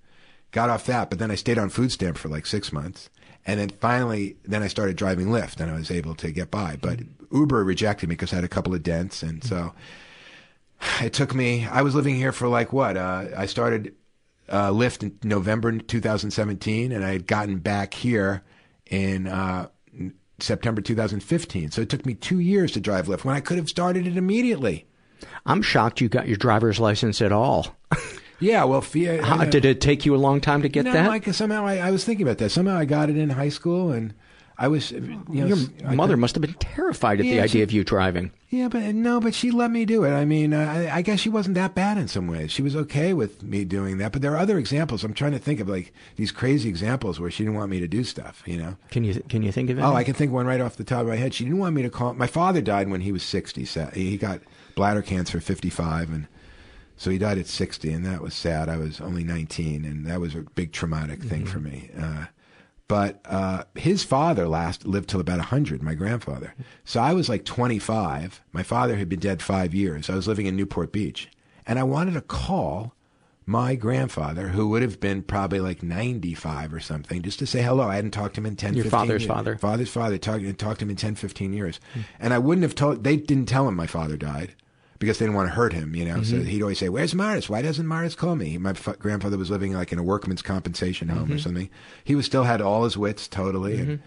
Got 0.51 0.69
off 0.69 0.85
that, 0.87 1.09
but 1.09 1.19
then 1.19 1.29
I 1.29 1.35
stayed 1.35 1.59
on 1.59 1.69
food 1.69 1.91
stamp 1.91 2.17
for 2.17 2.27
like 2.27 2.47
six 2.47 2.73
months, 2.73 3.09
and 3.45 3.59
then 3.59 3.69
finally, 3.69 4.35
then 4.43 4.63
I 4.63 4.67
started 4.67 4.95
driving 4.95 5.27
Lyft, 5.27 5.59
and 5.59 5.69
I 5.69 5.75
was 5.75 5.91
able 5.91 6.15
to 6.15 6.31
get 6.31 6.49
by. 6.49 6.75
But 6.81 7.01
Uber 7.31 7.63
rejected 7.63 8.09
me 8.09 8.15
because 8.15 8.33
I 8.33 8.37
had 8.37 8.43
a 8.43 8.49
couple 8.49 8.73
of 8.73 8.81
dents, 8.81 9.21
and 9.21 9.43
so 9.43 9.73
it 11.01 11.13
took 11.13 11.35
me. 11.35 11.67
I 11.67 11.83
was 11.83 11.93
living 11.93 12.15
here 12.15 12.31
for 12.31 12.47
like 12.47 12.73
what? 12.73 12.97
Uh, 12.97 13.25
I 13.37 13.45
started 13.45 13.93
uh, 14.49 14.71
Lyft 14.71 15.03
in 15.03 15.17
November 15.23 15.71
2017, 15.77 16.91
and 16.91 17.05
I 17.05 17.11
had 17.11 17.27
gotten 17.27 17.59
back 17.59 17.93
here 17.93 18.43
in 18.87 19.27
uh, 19.27 19.67
September 20.39 20.81
2015. 20.81 21.71
So 21.71 21.81
it 21.81 21.89
took 21.89 22.05
me 22.05 22.15
two 22.15 22.39
years 22.39 22.71
to 22.71 22.79
drive 22.79 23.07
Lyft 23.07 23.23
when 23.23 23.35
I 23.35 23.41
could 23.41 23.57
have 23.57 23.69
started 23.69 24.07
it 24.07 24.17
immediately. 24.17 24.87
I'm 25.45 25.61
shocked 25.61 26.01
you 26.01 26.09
got 26.09 26.27
your 26.27 26.37
driver's 26.37 26.79
license 26.79 27.21
at 27.21 27.31
all. 27.31 27.75
Yeah, 28.41 28.63
well, 28.63 28.81
How, 28.81 29.43
did 29.43 29.65
it 29.65 29.81
take 29.81 30.05
you 30.05 30.15
a 30.15 30.17
long 30.17 30.39
time 30.39 30.61
to 30.61 30.69
get 30.69 30.85
no, 30.85 30.93
that? 30.93 31.07
Like 31.07 31.25
somehow 31.33 31.65
I, 31.65 31.77
I 31.77 31.91
was 31.91 32.05
thinking 32.05 32.25
about 32.25 32.37
that. 32.37 32.51
Somehow 32.51 32.77
I 32.77 32.85
got 32.85 33.09
it 33.09 33.17
in 33.17 33.29
high 33.31 33.49
school, 33.49 33.91
and 33.91 34.13
I 34.57 34.69
was. 34.69 34.91
You 34.91 35.19
know, 35.27 35.45
your 35.45 35.57
I 35.85 35.93
mother 35.93 36.13
could- 36.13 36.21
must 36.21 36.35
have 36.35 36.41
been 36.41 36.53
terrified 36.53 37.19
at 37.19 37.23
the 37.23 37.41
idea 37.41 37.47
she- 37.49 37.61
of 37.63 37.71
you 37.73 37.83
driving. 37.83 38.31
Yeah, 38.47 38.67
but 38.69 38.95
no, 38.95 39.19
but 39.19 39.35
she 39.35 39.51
let 39.51 39.69
me 39.69 39.85
do 39.85 40.05
it. 40.05 40.11
I 40.11 40.23
mean, 40.25 40.53
I, 40.53 40.95
I 40.95 41.01
guess 41.01 41.19
she 41.19 41.29
wasn't 41.29 41.53
that 41.55 41.75
bad 41.75 41.97
in 41.97 42.07
some 42.07 42.27
ways. 42.27 42.49
She 42.49 42.61
was 42.63 42.75
okay 42.77 43.13
with 43.13 43.43
me 43.43 43.63
doing 43.65 43.97
that. 43.99 44.11
But 44.13 44.21
there 44.23 44.31
are 44.33 44.37
other 44.39 44.57
examples. 44.57 45.03
I'm 45.03 45.13
trying 45.13 45.33
to 45.33 45.37
think 45.39 45.59
of 45.59 45.67
like 45.67 45.93
these 46.15 46.31
crazy 46.31 46.67
examples 46.69 47.19
where 47.19 47.29
she 47.29 47.43
didn't 47.43 47.57
want 47.59 47.69
me 47.69 47.79
to 47.81 47.87
do 47.89 48.05
stuff. 48.05 48.41
You 48.45 48.57
know. 48.57 48.77
Can 48.89 49.03
you 49.03 49.21
can 49.27 49.43
you 49.43 49.51
think 49.51 49.69
of 49.69 49.79
it? 49.79 49.81
Oh, 49.81 49.93
I 49.93 50.05
can 50.05 50.13
think 50.13 50.31
one 50.31 50.47
right 50.47 50.61
off 50.61 50.77
the 50.77 50.85
top 50.85 51.01
of 51.01 51.07
my 51.07 51.17
head. 51.17 51.33
She 51.33 51.43
didn't 51.43 51.59
want 51.59 51.75
me 51.75 51.81
to 51.81 51.89
call. 51.89 52.13
My 52.13 52.25
father 52.27 52.61
died 52.61 52.89
when 52.89 53.01
he 53.01 53.11
was 53.11 53.21
60. 53.23 53.65
So 53.65 53.85
he 53.93 54.15
got 54.15 54.39
bladder 54.79 55.01
cancer 55.01 55.39
at 55.39 55.43
55, 55.43 56.09
and 56.09 56.27
so 56.95 57.11
he 57.11 57.17
died 57.17 57.37
at 57.37 57.47
60, 57.47 57.91
and 57.91 58.05
that 58.05 58.21
was 58.21 58.33
sad. 58.33 58.69
I 58.69 58.77
was 58.77 59.01
only 59.01 59.25
19, 59.25 59.83
and 59.83 60.05
that 60.05 60.21
was 60.21 60.35
a 60.35 60.45
big 60.55 60.71
traumatic 60.71 61.21
thing 61.21 61.45
for 61.45 61.59
me. 61.59 61.91
Uh, 61.99 62.27
but 62.87 63.19
uh, 63.25 63.65
his 63.75 64.05
father 64.05 64.47
last 64.47 64.85
lived 64.87 65.09
till 65.09 65.19
about 65.19 65.39
100, 65.39 65.83
my 65.83 65.95
grandfather. 65.95 66.55
So 66.85 67.01
I 67.01 67.11
was 67.11 67.27
like 67.27 67.43
25. 67.43 68.41
My 68.53 68.63
father 68.63 68.95
had 68.95 69.09
been 69.09 69.19
dead 69.19 69.41
five 69.41 69.73
years. 69.73 70.09
I 70.09 70.15
was 70.15 70.29
living 70.29 70.45
in 70.45 70.55
Newport 70.55 70.93
Beach, 70.93 71.27
and 71.67 71.77
I 71.77 71.83
wanted 71.83 72.13
to 72.13 72.21
call 72.21 72.95
my 73.45 73.75
grandfather, 73.75 74.49
who 74.49 74.69
would 74.69 74.81
have 74.81 75.01
been 75.01 75.23
probably 75.23 75.59
like 75.59 75.83
95 75.83 76.73
or 76.73 76.79
something, 76.79 77.21
just 77.21 77.39
to 77.39 77.45
say 77.47 77.61
hello. 77.61 77.89
I 77.89 77.95
hadn't 77.95 78.11
talked 78.11 78.35
to 78.35 78.41
him 78.41 78.45
in 78.45 78.55
10, 78.55 78.75
Your 78.75 78.83
15 78.85 78.99
father's 78.99 79.21
years. 79.23 79.27
father. 79.27 79.57
Father's 79.57 79.89
father. 79.89 80.17
Talked, 80.17 80.57
talked 80.57 80.79
to 80.79 80.85
him 80.85 80.91
in 80.91 80.95
10, 80.95 81.15
15 81.15 81.51
years. 81.51 81.79
And 82.17 82.33
I 82.33 82.37
wouldn't 82.37 82.63
have 82.63 82.75
told, 82.75 83.03
they 83.03 83.17
didn't 83.17 83.47
tell 83.47 83.67
him 83.67 83.75
my 83.75 83.87
father 83.87 84.15
died 84.15 84.55
because 84.99 85.17
they 85.17 85.25
didn't 85.25 85.35
want 85.35 85.49
to 85.49 85.55
hurt 85.55 85.73
him, 85.73 85.95
you 85.95 86.05
know. 86.05 86.21
So 86.23 86.35
Mhm. 86.35 86.45
he'd 86.47 86.61
always 86.61 86.77
say, 86.77 86.89
Where's 86.89 87.15
Morris? 87.15 87.49
Why 87.49 87.61
doesn't 87.61 87.87
Morris 87.87 88.15
call 88.15 88.35
me? 88.35 88.57
My 88.57 88.71
f- 88.71 88.99
grandfather 88.99 89.37
was 89.37 89.49
living 89.49 89.73
like 89.73 89.91
in 89.91 89.99
a 89.99 90.03
workman's 90.03 90.41
compensation 90.41 91.07
home 91.09 91.31
or 91.31 91.35
Mhm. 91.35 91.41
something. 91.43 91.69
He 92.03 92.15
was 92.15 92.25
still 92.25 92.43
had 92.43 92.61
all 92.61 92.83
his 92.83 92.97
wits 92.97 93.27
totally. 93.27 93.77
Mm-hmm. 93.77 93.89
And 93.91 93.99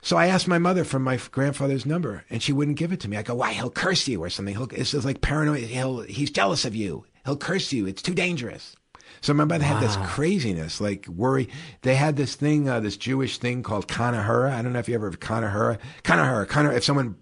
so 0.00 0.16
I 0.16 0.26
asked 0.26 0.48
my 0.48 0.58
mother 0.58 0.82
for 0.84 0.98
my 0.98 1.14
f- 1.14 1.30
grandfather's 1.30 1.86
number, 1.86 2.24
and 2.30 2.42
she 2.42 2.52
wouldn't 2.52 2.76
give 2.78 2.92
it 2.92 3.00
to 3.00 3.08
me. 3.08 3.16
I 3.16 3.22
go, 3.22 3.34
"Why? 3.36 3.52
He'll 3.52 3.70
curse 3.70 4.08
you 4.08 4.22
or 4.24 4.30
something. 4.30 4.54
He'll, 4.56 4.68
it's 4.72 4.90
just 4.90 5.04
like 5.04 5.20
paranoid. 5.20 5.60
He'll 5.64 6.00
he's 6.00 6.30
jealous 6.30 6.64
of 6.64 6.74
you. 6.74 7.04
He'll 7.24 7.36
curse 7.36 7.72
you. 7.72 7.86
It's 7.86 8.02
too 8.02 8.14
dangerous." 8.14 8.74
So 9.20 9.32
my 9.34 9.44
mother 9.44 9.62
had 9.64 9.80
this 9.80 9.96
craziness, 10.06 10.80
like 10.80 11.06
worry. 11.06 11.48
They 11.82 11.94
had 11.94 12.16
this 12.16 12.34
thing, 12.34 12.68
uh, 12.68 12.80
this 12.80 12.96
Jewish 12.96 13.38
thing 13.38 13.62
called 13.62 13.86
Kanahura. 13.86 14.50
I 14.52 14.62
don't 14.62 14.72
know 14.72 14.80
if 14.80 14.88
you 14.88 14.96
ever 14.96 15.04
heard 15.06 15.14
of 15.14 15.20
Kanahura. 15.20 15.78
Kanahura. 16.02 16.46
Kanahura. 16.48 16.76
If 16.78 16.82
someone 16.82 17.14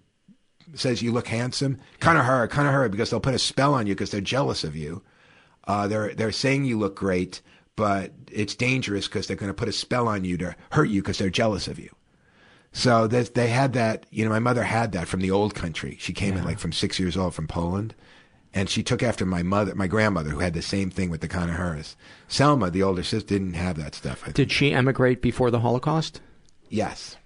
says 0.73 1.01
you 1.01 1.11
look 1.11 1.27
handsome, 1.27 1.79
Kanahura, 1.99 2.47
Kanahura, 2.47 2.89
because 2.89 3.09
they'll 3.09 3.19
put 3.19 3.33
a 3.33 3.39
spell 3.39 3.73
on 3.73 3.87
you 3.87 3.93
because 3.93 4.11
they're 4.11 4.21
jealous 4.21 4.63
of 4.63 4.75
you. 4.75 5.01
Uh, 5.65 5.87
they're 5.87 6.13
they're 6.13 6.31
saying 6.31 6.65
you 6.65 6.77
look 6.77 6.95
great, 6.95 7.41
but 7.75 8.11
it's 8.31 8.55
dangerous 8.55 9.07
because 9.07 9.27
they're 9.27 9.35
going 9.35 9.49
to 9.49 9.53
put 9.53 9.69
a 9.69 9.73
spell 9.73 10.07
on 10.07 10.23
you 10.23 10.37
to 10.37 10.55
hurt 10.71 10.89
you 10.89 11.01
because 11.01 11.17
they're 11.17 11.29
jealous 11.29 11.67
of 11.67 11.79
you. 11.79 11.89
So 12.71 13.07
they, 13.07 13.23
they 13.23 13.47
had 13.47 13.73
that. 13.73 14.05
You 14.09 14.25
know, 14.25 14.31
my 14.31 14.39
mother 14.39 14.63
had 14.63 14.91
that 14.93 15.07
from 15.07 15.21
the 15.21 15.31
old 15.31 15.53
country. 15.53 15.97
She 15.99 16.13
came 16.13 16.37
in 16.37 16.43
like 16.43 16.59
from 16.59 16.71
six 16.71 16.99
years 16.99 17.17
old 17.17 17.35
from 17.35 17.47
Poland, 17.47 17.93
and 18.53 18.69
she 18.69 18.81
took 18.81 19.03
after 19.03 19.25
my 19.25 19.43
mother, 19.43 19.75
my 19.75 19.87
grandmother, 19.87 20.31
who 20.31 20.39
had 20.39 20.53
the 20.53 20.61
same 20.61 20.89
thing 20.89 21.09
with 21.09 21.21
the 21.21 21.27
Kanahuras. 21.27 21.95
Selma, 22.27 22.71
the 22.71 22.83
older 22.83 23.03
sister, 23.03 23.27
didn't 23.27 23.53
have 23.53 23.77
that 23.77 23.95
stuff. 23.95 24.33
Did 24.33 24.51
she 24.51 24.73
emigrate 24.73 25.21
before 25.21 25.51
the 25.51 25.59
Holocaust? 25.59 26.21
Yes, 26.69 27.17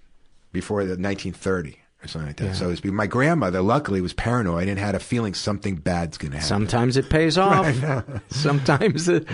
before 0.52 0.82
the 0.82 0.98
1930 0.98 1.78
or 2.06 2.08
something 2.08 2.28
like 2.28 2.36
that. 2.38 2.44
Yeah. 2.46 2.52
So 2.54 2.66
it 2.66 2.82
was, 2.82 2.84
my 2.84 3.06
grandmother, 3.06 3.60
luckily, 3.60 4.00
was 4.00 4.12
paranoid 4.14 4.68
and 4.68 4.78
had 4.78 4.94
a 4.94 4.98
feeling 5.00 5.34
something 5.34 5.76
bad's 5.76 6.16
going 6.18 6.32
to 6.32 6.38
happen. 6.38 6.48
Sometimes 6.48 6.96
it 6.96 7.10
pays 7.10 7.36
off. 7.48 7.66
Right. 7.82 8.04
Sometimes 8.30 9.06
the 9.06 9.26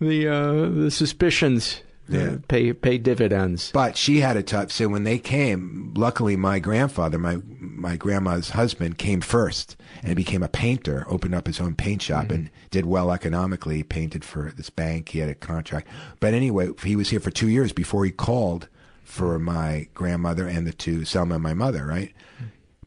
the 0.00 0.28
uh, 0.28 0.68
the 0.84 0.90
suspicions 0.90 1.80
uh, 2.12 2.16
Yeah. 2.16 2.36
pay 2.48 2.72
pay 2.72 2.98
dividends. 2.98 3.70
But 3.72 3.96
she 3.96 4.20
had 4.20 4.36
a 4.36 4.42
tough. 4.42 4.70
So 4.70 4.88
when 4.88 5.04
they 5.04 5.18
came, 5.18 5.92
luckily 5.96 6.36
my 6.36 6.58
grandfather, 6.58 7.18
my 7.18 7.38
my 7.58 7.96
grandma's 7.96 8.50
husband, 8.50 8.98
came 8.98 9.20
first 9.20 9.76
and 10.02 10.14
became 10.16 10.42
a 10.42 10.48
painter. 10.48 11.04
Opened 11.08 11.34
up 11.34 11.46
his 11.46 11.60
own 11.60 11.74
paint 11.74 12.02
shop 12.02 12.30
and 12.30 12.50
did 12.70 12.86
well 12.86 13.10
economically. 13.10 13.82
Painted 13.82 14.24
for 14.24 14.52
this 14.56 14.70
bank. 14.70 15.08
He 15.10 15.18
had 15.20 15.28
a 15.30 15.34
contract. 15.34 15.88
But 16.20 16.34
anyway, 16.34 16.70
he 16.84 16.94
was 16.96 17.10
here 17.10 17.20
for 17.20 17.30
two 17.30 17.48
years 17.48 17.72
before 17.72 18.04
he 18.04 18.10
called 18.12 18.68
for 19.06 19.38
my 19.38 19.88
grandmother 19.94 20.46
and 20.46 20.66
the 20.66 20.72
two 20.72 21.04
Selma 21.04 21.34
and 21.34 21.42
my 21.42 21.54
mother. 21.54 21.86
Right. 21.86 22.12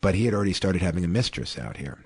But 0.01 0.15
he 0.15 0.25
had 0.25 0.33
already 0.33 0.53
started 0.53 0.81
having 0.81 1.03
a 1.03 1.09
mistress 1.09 1.57
out 1.57 1.77
here. 1.77 2.03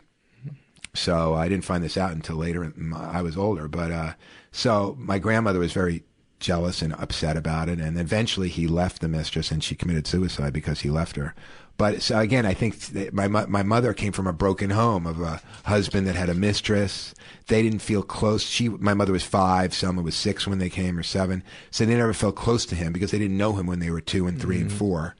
So 0.96 1.34
I 1.34 1.50
didn't 1.50 1.66
find 1.66 1.84
this 1.84 1.98
out 1.98 2.12
until 2.12 2.36
later. 2.36 2.72
I 2.96 3.22
was 3.22 3.36
older, 3.36 3.68
but 3.68 3.92
uh, 3.92 4.14
so 4.52 4.96
my 5.00 5.18
grandmother 5.20 5.60
was 5.60 5.74
very 5.74 6.04
jealous 6.40 6.82
and 6.82 6.94
upset 6.94 7.36
about 7.38 7.70
it, 7.70 7.80
and 7.80 7.98
eventually 7.98 8.50
he 8.50 8.68
left 8.68 9.02
the 9.02 9.08
mistress, 9.08 9.50
and 9.50 9.64
she 9.64 9.76
committed 9.76 10.06
suicide 10.06 10.54
because 10.54 10.82
he 10.82 10.90
left 10.90 11.16
her. 11.16 11.34
But 11.78 12.02
so 12.02 12.20
again, 12.20 12.46
I 12.46 12.54
think 12.54 13.14
my 13.14 13.28
my 13.28 13.64
mother 13.64 13.94
came 13.94 14.12
from 14.12 14.28
a 14.28 14.34
broken 14.34 14.70
home 14.70 15.08
of 15.08 15.20
a 15.22 15.42
husband 15.66 16.08
that 16.08 16.16
had 16.16 16.30
a 16.30 16.36
mistress. 16.36 17.16
They 17.48 17.64
didn't 17.64 17.80
feel 17.80 18.04
close. 18.04 18.44
She, 18.44 18.70
my 18.70 18.94
mother 18.94 19.12
was 19.12 19.24
five, 19.24 19.74
Selma 19.74 20.02
was 20.02 20.16
six 20.16 20.48
when 20.48 20.60
they 20.60 20.70
came, 20.70 20.98
or 20.98 21.04
seven. 21.04 21.44
So 21.72 21.86
they 21.86 21.96
never 21.96 22.14
felt 22.14 22.36
close 22.36 22.66
to 22.68 22.76
him 22.76 22.94
because 22.94 23.12
they 23.12 23.20
didn't 23.20 23.38
know 23.38 23.54
him 23.54 23.66
when 23.66 23.80
they 23.80 23.90
were 23.90 24.02
two 24.02 24.28
and 24.28 24.40
3 24.40 24.58
and 24.58 24.68
mm-hmm. 24.68 24.78
four. 24.78 25.16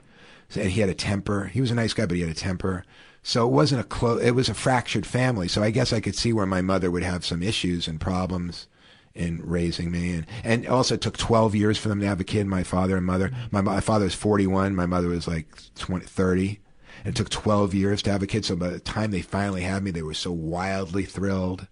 So- 0.50 0.62
and 0.62 0.72
he 0.72 0.82
had 0.82 0.90
a 0.90 0.94
temper. 0.94 1.46
He 1.46 1.60
was 1.60 1.72
a 1.72 1.76
nice 1.76 1.94
guy, 1.94 2.06
but 2.06 2.16
he 2.16 2.22
had 2.22 2.32
a 2.32 2.36
temper. 2.36 2.86
So 3.24 3.48
it 3.48 3.52
wasn't 3.52 3.82
a 3.82 3.86
close. 3.86 4.22
It 4.22 4.36
was 4.36 4.50
a 4.50 4.54
fractured 4.54 5.06
family. 5.06 5.48
So 5.48 5.64
I 5.64 5.72
guess 5.72 5.92
I 5.92 6.02
could 6.02 6.16
see 6.16 6.34
where 6.34 6.46
my 6.46 6.62
mother 6.62 6.92
would 6.92 7.04
have 7.04 7.26
some 7.26 7.42
issues 7.42 7.88
and 7.88 8.00
problems 8.00 8.68
in 9.16 9.42
raising 9.44 9.92
me, 9.92 10.12
and 10.14 10.26
and 10.44 10.68
also 10.68 10.96
it 10.96 11.02
took 11.02 11.18
twelve 11.18 11.54
years 11.56 11.78
for 11.78 11.90
them 11.90 12.00
to 12.00 12.08
have 12.08 12.20
a 12.20 12.24
kid. 12.24 12.48
My 12.48 12.64
father 12.64 12.98
and 12.98 13.06
mother. 13.06 13.32
My, 13.52 13.62
my 13.62 13.80
father 13.80 14.06
was 14.06 14.16
forty 14.16 14.48
one. 14.48 14.76
My 14.76 14.86
mother 14.88 15.08
was 15.10 15.28
like 15.28 15.48
20, 15.76 16.06
30. 16.06 16.60
It 17.06 17.16
took 17.16 17.30
twelve 17.30 17.74
years 17.74 18.02
to 18.04 18.12
have 18.12 18.24
a 18.24 18.28
kid. 18.28 18.46
So 18.46 18.56
by 18.56 18.70
the 18.70 18.80
time 18.80 19.12
they 19.12 19.22
finally 19.22 19.62
had 19.64 19.84
me, 19.84 19.92
they 19.92 20.02
were 20.04 20.14
so 20.14 20.32
wildly 20.32 21.04
thrilled. 21.06 21.68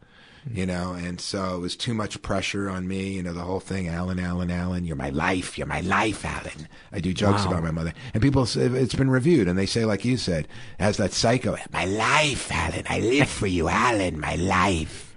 Hmm. 0.47 0.57
You 0.57 0.65
know, 0.65 0.93
and 0.93 1.21
so 1.21 1.55
it 1.55 1.59
was 1.59 1.75
too 1.75 1.93
much 1.93 2.21
pressure 2.23 2.67
on 2.69 2.87
me. 2.87 3.13
You 3.13 3.23
know, 3.23 3.33
the 3.33 3.41
whole 3.41 3.59
thing, 3.59 3.87
Alan, 3.87 4.19
Alan, 4.19 4.49
Alan, 4.51 4.85
you're 4.85 4.95
my 4.95 5.09
life, 5.11 5.55
you're 5.57 5.67
my 5.67 5.81
life, 5.81 6.25
Alan. 6.25 6.67
I 6.91 6.99
do 6.99 7.13
jokes 7.13 7.43
Wow. 7.45 7.51
about 7.51 7.63
my 7.63 7.71
mother, 7.71 7.93
and 8.13 8.21
people 8.23 8.45
say 8.47 8.61
it's 8.63 8.95
been 8.95 9.09
reviewed, 9.11 9.47
and 9.47 9.57
they 9.57 9.67
say, 9.67 9.85
like 9.85 10.03
you 10.03 10.17
said, 10.17 10.47
as 10.79 10.97
that 10.97 11.13
psycho, 11.13 11.57
my 11.71 11.85
life, 11.85 12.51
Alan. 12.51 12.83
I 12.89 12.99
live 13.01 13.29
for 13.29 13.45
you, 13.47 13.67
Alan, 13.69 14.19
my 14.19 14.35
life. 14.35 15.10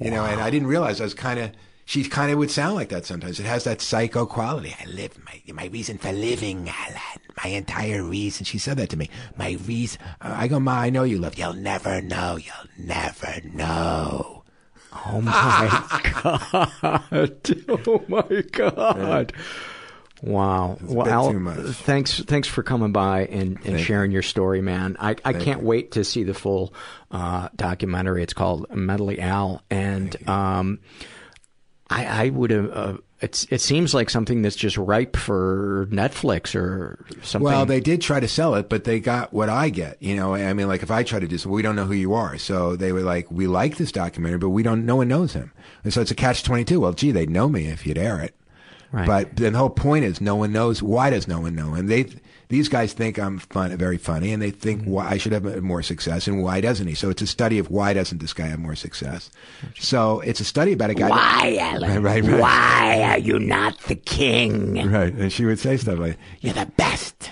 You 0.00 0.10
know, 0.10 0.24
and 0.24 0.40
I 0.40 0.50
didn't 0.50 0.68
realize 0.68 1.00
I 1.00 1.04
was 1.04 1.14
kind 1.14 1.38
of, 1.38 1.50
she 1.84 2.04
kind 2.04 2.32
of 2.32 2.38
would 2.38 2.50
sound 2.50 2.74
like 2.74 2.88
that 2.88 3.04
sometimes. 3.06 3.38
It 3.38 3.46
has 3.46 3.64
that 3.64 3.80
psycho 3.80 4.26
quality. 4.26 4.74
I 4.80 4.86
live 4.86 5.16
my 5.24 5.40
my 5.52 5.66
reason 5.66 5.98
for 5.98 6.12
living, 6.12 6.68
Alan. 6.68 7.20
My 7.42 7.50
entire 7.50 8.02
reason. 8.02 8.44
She 8.44 8.58
said 8.58 8.76
that 8.78 8.90
to 8.90 8.96
me. 8.96 9.10
My 9.36 9.52
reason. 9.66 10.00
Uh, 10.20 10.34
I 10.36 10.48
go, 10.48 10.58
Ma, 10.58 10.72
I 10.80 10.90
know 10.90 11.04
you 11.04 11.18
love. 11.18 11.36
You'll 11.38 11.52
never 11.52 12.00
know. 12.00 12.36
You'll 12.36 12.86
never 12.86 13.40
know. 13.52 14.44
Oh 15.06 15.20
my 15.20 15.32
god! 16.22 17.40
Oh 17.86 18.04
my 18.08 18.42
god! 18.52 19.32
Wow. 20.24 20.78
Well, 20.80 21.06
Al, 21.06 21.72
thanks 21.72 22.20
thanks 22.20 22.48
for 22.48 22.62
coming 22.62 22.92
by 22.92 23.26
and, 23.26 23.56
and 23.56 23.62
Thank 23.62 23.78
sharing 23.80 24.10
your 24.10 24.22
story, 24.22 24.62
man. 24.62 24.96
I, 24.98 25.10
I 25.10 25.32
Thank 25.32 25.44
can't 25.44 25.60
you. 25.60 25.66
wait 25.66 25.92
to 25.92 26.04
see 26.04 26.22
the 26.22 26.32
full 26.32 26.72
uh, 27.10 27.50
documentary. 27.54 28.22
It's 28.22 28.32
called 28.32 28.74
Mentally 28.74 29.20
Al, 29.20 29.62
and 29.68 30.16
um, 30.26 30.78
I, 31.90 32.06
I 32.24 32.28
would 32.30 32.50
have. 32.50 32.70
Uh, 32.70 32.96
it's 33.20 33.44
it 33.50 33.60
seems 33.60 33.92
like 33.92 34.08
something 34.08 34.40
that's 34.40 34.56
just 34.56 34.78
ripe 34.78 35.14
for 35.14 35.88
Netflix 35.90 36.54
or 36.54 37.04
something. 37.22 37.44
Well, 37.44 37.66
they 37.66 37.80
did 37.80 38.00
try 38.00 38.18
to 38.18 38.28
sell 38.28 38.54
it, 38.54 38.70
but 38.70 38.84
they 38.84 39.00
got 39.00 39.34
what 39.34 39.50
I 39.50 39.68
get. 39.68 40.02
You 40.02 40.16
know, 40.16 40.34
I 40.34 40.54
mean, 40.54 40.68
like 40.68 40.82
if 40.82 40.90
I 40.90 41.02
try 41.02 41.20
to 41.20 41.28
do 41.28 41.36
something, 41.36 41.54
we 41.54 41.62
don't 41.62 41.76
know 41.76 41.84
who 41.84 41.94
you 41.94 42.14
are. 42.14 42.38
So 42.38 42.76
they 42.76 42.92
were 42.92 43.02
like, 43.02 43.30
we 43.30 43.46
like 43.46 43.76
this 43.76 43.92
documentary, 43.92 44.38
but 44.38 44.50
we 44.50 44.62
don't, 44.62 44.86
no 44.86 44.96
one 44.96 45.08
knows 45.08 45.34
him. 45.34 45.52
And 45.84 45.92
so 45.92 46.00
it's 46.00 46.10
a 46.10 46.14
catch 46.14 46.44
22. 46.44 46.80
Well, 46.80 46.92
gee, 46.92 47.12
they'd 47.12 47.30
know 47.30 47.48
me 47.48 47.66
if 47.66 47.86
you'd 47.86 47.98
air 47.98 48.20
it. 48.20 48.34
Right. 48.94 49.06
But 49.06 49.36
then 49.36 49.52
the 49.54 49.58
whole 49.58 49.70
point 49.70 50.04
is 50.04 50.20
no 50.20 50.36
one 50.36 50.52
knows. 50.52 50.82
Why 50.82 51.10
does 51.10 51.26
no 51.26 51.40
one 51.40 51.54
know? 51.56 51.74
And 51.74 51.88
they, 51.88 52.06
these 52.48 52.68
guys 52.68 52.92
think 52.92 53.18
I'm 53.18 53.38
fun, 53.40 53.76
very 53.76 53.98
funny, 53.98 54.32
and 54.32 54.40
they 54.40 54.50
think 54.52 54.82
Mm-hmm. 54.82 54.90
why 54.90 55.08
I 55.10 55.16
should 55.18 55.32
have 55.32 55.62
more 55.62 55.82
success, 55.82 56.28
and 56.28 56.42
why 56.42 56.60
doesn't 56.60 56.86
he? 56.86 56.94
So 56.94 57.10
it's 57.10 57.20
a 57.22 57.26
study 57.26 57.58
of 57.58 57.70
why 57.70 57.92
doesn't 57.92 58.18
this 58.18 58.32
guy 58.32 58.46
have 58.46 58.60
more 58.60 58.76
success? 58.76 59.30
So 59.78 60.20
it's 60.20 60.38
a 60.40 60.44
study 60.44 60.72
about 60.72 60.90
a 60.90 60.94
guy. 60.94 61.08
Why, 61.08 61.54
that? 61.58 61.80
Right, 61.82 61.98
right, 61.98 62.22
right. 62.24 62.40
Why 62.40 63.02
are 63.02 63.18
you 63.18 63.38
not 63.40 63.78
the 63.82 63.96
king? 63.96 64.88
Right. 64.90 65.12
And 65.12 65.32
she 65.32 65.44
would 65.44 65.58
say 65.58 65.76
stuff 65.76 65.98
like, 65.98 66.16
"You're 66.40 66.54
the 66.54 66.66
best," 66.76 67.30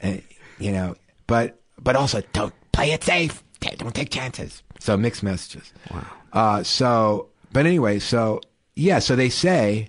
and, 0.00 0.22
you 0.58 0.72
know. 0.72 0.96
But 1.26 1.60
but 1.78 1.94
also 1.96 2.22
don't 2.32 2.54
play 2.72 2.92
it 2.92 3.04
safe. 3.04 3.42
Don't 3.76 3.94
take 3.94 4.10
chances. 4.10 4.62
So 4.78 4.96
mixed 4.96 5.22
messages. 5.22 5.72
Wow. 5.92 6.06
Uh, 6.32 6.62
so 6.62 7.28
but 7.52 7.66
anyway, 7.66 7.98
so 7.98 8.40
yeah. 8.74 8.98
So 9.00 9.14
they 9.16 9.28
say, 9.28 9.88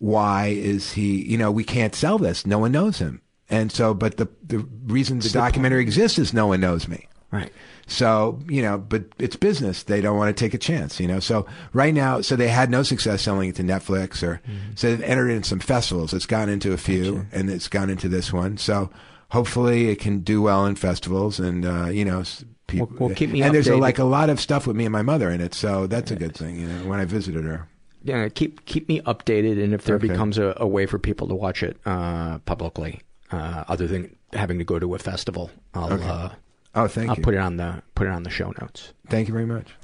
why 0.00 0.46
is 0.48 0.92
he? 0.92 1.22
You 1.30 1.38
know, 1.38 1.52
we 1.52 1.62
can't 1.62 1.94
sell 1.94 2.18
this. 2.18 2.44
No 2.44 2.58
one 2.58 2.72
knows 2.72 2.98
him. 2.98 3.22
And 3.48 3.70
so, 3.70 3.94
but 3.94 4.16
the 4.16 4.28
the 4.44 4.58
reason 4.86 5.20
the 5.20 5.28
documentary 5.28 5.82
exists 5.82 6.18
is 6.18 6.34
no 6.34 6.48
one 6.48 6.60
knows 6.60 6.88
me. 6.88 7.06
Right. 7.30 7.52
So, 7.86 8.40
you 8.48 8.60
know, 8.62 8.78
but 8.78 9.04
it's 9.18 9.36
business. 9.36 9.84
They 9.84 10.00
don't 10.00 10.16
want 10.16 10.36
to 10.36 10.44
take 10.44 10.54
a 10.54 10.58
chance, 10.58 10.98
you 10.98 11.06
know. 11.06 11.20
So 11.20 11.46
right 11.72 11.92
now, 11.94 12.20
so 12.22 12.34
they 12.34 12.48
had 12.48 12.70
no 12.70 12.82
success 12.82 13.22
selling 13.22 13.50
it 13.50 13.56
to 13.56 13.62
Netflix 13.62 14.22
or 14.26 14.40
so 14.74 14.88
they've 14.90 15.02
entered 15.02 15.30
in 15.30 15.42
some 15.44 15.60
festivals. 15.60 16.12
It's 16.12 16.26
gone 16.26 16.48
into 16.48 16.72
a 16.72 16.76
few 16.76 17.26
and 17.32 17.50
it's 17.50 17.68
gone 17.68 17.88
into 17.90 18.08
this 18.08 18.32
one. 18.32 18.56
So 18.56 18.90
hopefully 19.30 19.90
it 19.90 20.00
can 20.00 20.20
do 20.20 20.42
well 20.42 20.66
in 20.66 20.74
festivals 20.76 21.38
and, 21.40 21.64
uh, 21.64 21.86
you 21.86 22.04
know, 22.04 22.22
people. 22.68 22.88
Well- 22.98 23.08
well, 23.08 23.16
keep 23.16 23.30
me 23.30 23.42
and 23.42 23.54
there's 23.54 23.68
a, 23.68 23.76
like 23.76 23.98
a 23.98 24.04
lot 24.04 24.30
of 24.30 24.40
stuff 24.40 24.66
with 24.66 24.76
me 24.76 24.86
and 24.86 24.92
my 24.92 25.02
mother 25.02 25.30
in 25.30 25.40
it. 25.40 25.54
So 25.54 25.86
that's 25.86 26.10
a 26.10 26.16
good 26.16 26.34
thing, 26.36 26.56
you 26.60 26.66
know, 26.68 26.88
when 26.88 27.00
I 27.00 27.04
visited 27.04 27.44
her. 27.44 27.68
Yeah, 28.02 28.28
keep 28.28 28.64
keep 28.64 28.88
me 28.88 29.00
updated, 29.02 29.62
and 29.62 29.74
if 29.74 29.84
there 29.84 29.96
Okay. 29.96 30.08
becomes 30.08 30.38
a, 30.38 30.54
a 30.56 30.66
way 30.66 30.86
for 30.86 30.98
people 30.98 31.28
to 31.28 31.34
watch 31.34 31.62
it 31.62 31.76
uh, 31.84 32.38
publicly, 32.40 33.02
uh, 33.30 33.64
other 33.68 33.86
than 33.86 34.16
having 34.32 34.58
to 34.58 34.64
go 34.64 34.78
to 34.78 34.94
a 34.94 34.98
festival, 34.98 35.50
I'll 35.74 35.92
Okay. 35.92 36.08
uh, 36.08 36.28
Oh, 36.74 36.86
thank 36.88 37.10
I'll 37.10 37.16
you. 37.16 37.22
put 37.22 37.34
it 37.34 37.38
on 37.40 37.56
the 37.56 37.82
put 37.94 38.06
it 38.06 38.10
on 38.10 38.22
the 38.22 38.30
show 38.30 38.52
notes. 38.60 38.92
Thank 39.08 39.28
you 39.28 39.34
very 39.34 39.44
much. 39.46 39.74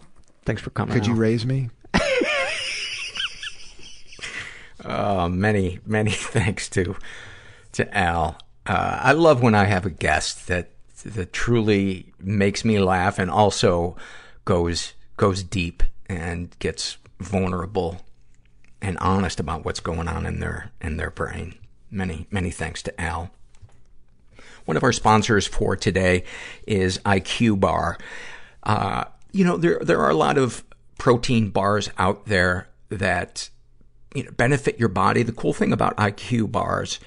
Thanks 0.44 0.62
for 0.62 0.70
coming. 0.70 0.94
Could 0.94 1.06
you 1.06 1.14
raise 1.14 1.44
me? 1.44 1.68
Uh, 4.84 5.28
many, 5.32 5.80
many 5.86 6.10
thanks 6.12 6.68
to 6.70 6.97
to 7.72 7.97
Al. 7.97 8.38
Uh, 8.66 8.98
I 9.02 9.12
love 9.12 9.43
when 9.43 9.55
I 9.55 9.64
have 9.64 9.84
a 9.86 9.90
guest 9.90 10.47
that 10.48 10.70
that 11.05 11.32
truly 11.32 12.12
makes 12.18 12.64
me 12.64 12.78
laugh 12.78 13.18
and 13.18 13.30
also 13.30 13.97
goes 14.44 14.94
goes 15.16 15.43
deep 15.43 15.82
and 16.09 16.56
gets 16.59 16.97
vulnerable 17.20 18.01
and 18.82 18.98
honest 18.98 19.40
about 19.40 19.65
what's 19.65 19.81
going 19.81 20.09
on 20.09 20.27
in 20.27 20.40
their 20.40 20.73
in 20.81 20.97
their 20.97 21.11
brain. 21.11 21.55
Many, 21.90 22.27
many 22.31 22.51
thanks 22.51 22.82
to 22.85 23.01
Al. 23.01 23.31
One 24.65 24.77
of 24.77 24.82
our 24.82 24.93
sponsors 24.93 25.47
for 25.47 25.77
today 25.77 26.24
is 26.66 26.98
IQ 26.98 27.61
Bar. 27.61 27.98
Uh, 28.62 29.05
you 29.32 29.44
know, 29.44 29.57
there 29.57 29.78
there 29.81 30.01
are 30.01 30.11
a 30.11 30.15
lot 30.15 30.39
of 30.39 30.65
protein 30.98 31.51
bars 31.51 31.90
out 31.98 32.27
there 32.27 32.69
that 32.89 33.51
you 34.15 34.24
know, 34.24 34.31
benefit 34.32 34.78
your 34.78 34.89
body. 34.89 35.23
The 35.23 35.32
cool 35.32 35.53
thing 35.53 35.73
about 35.73 35.97
IQ 35.97 36.51
bars 36.51 36.98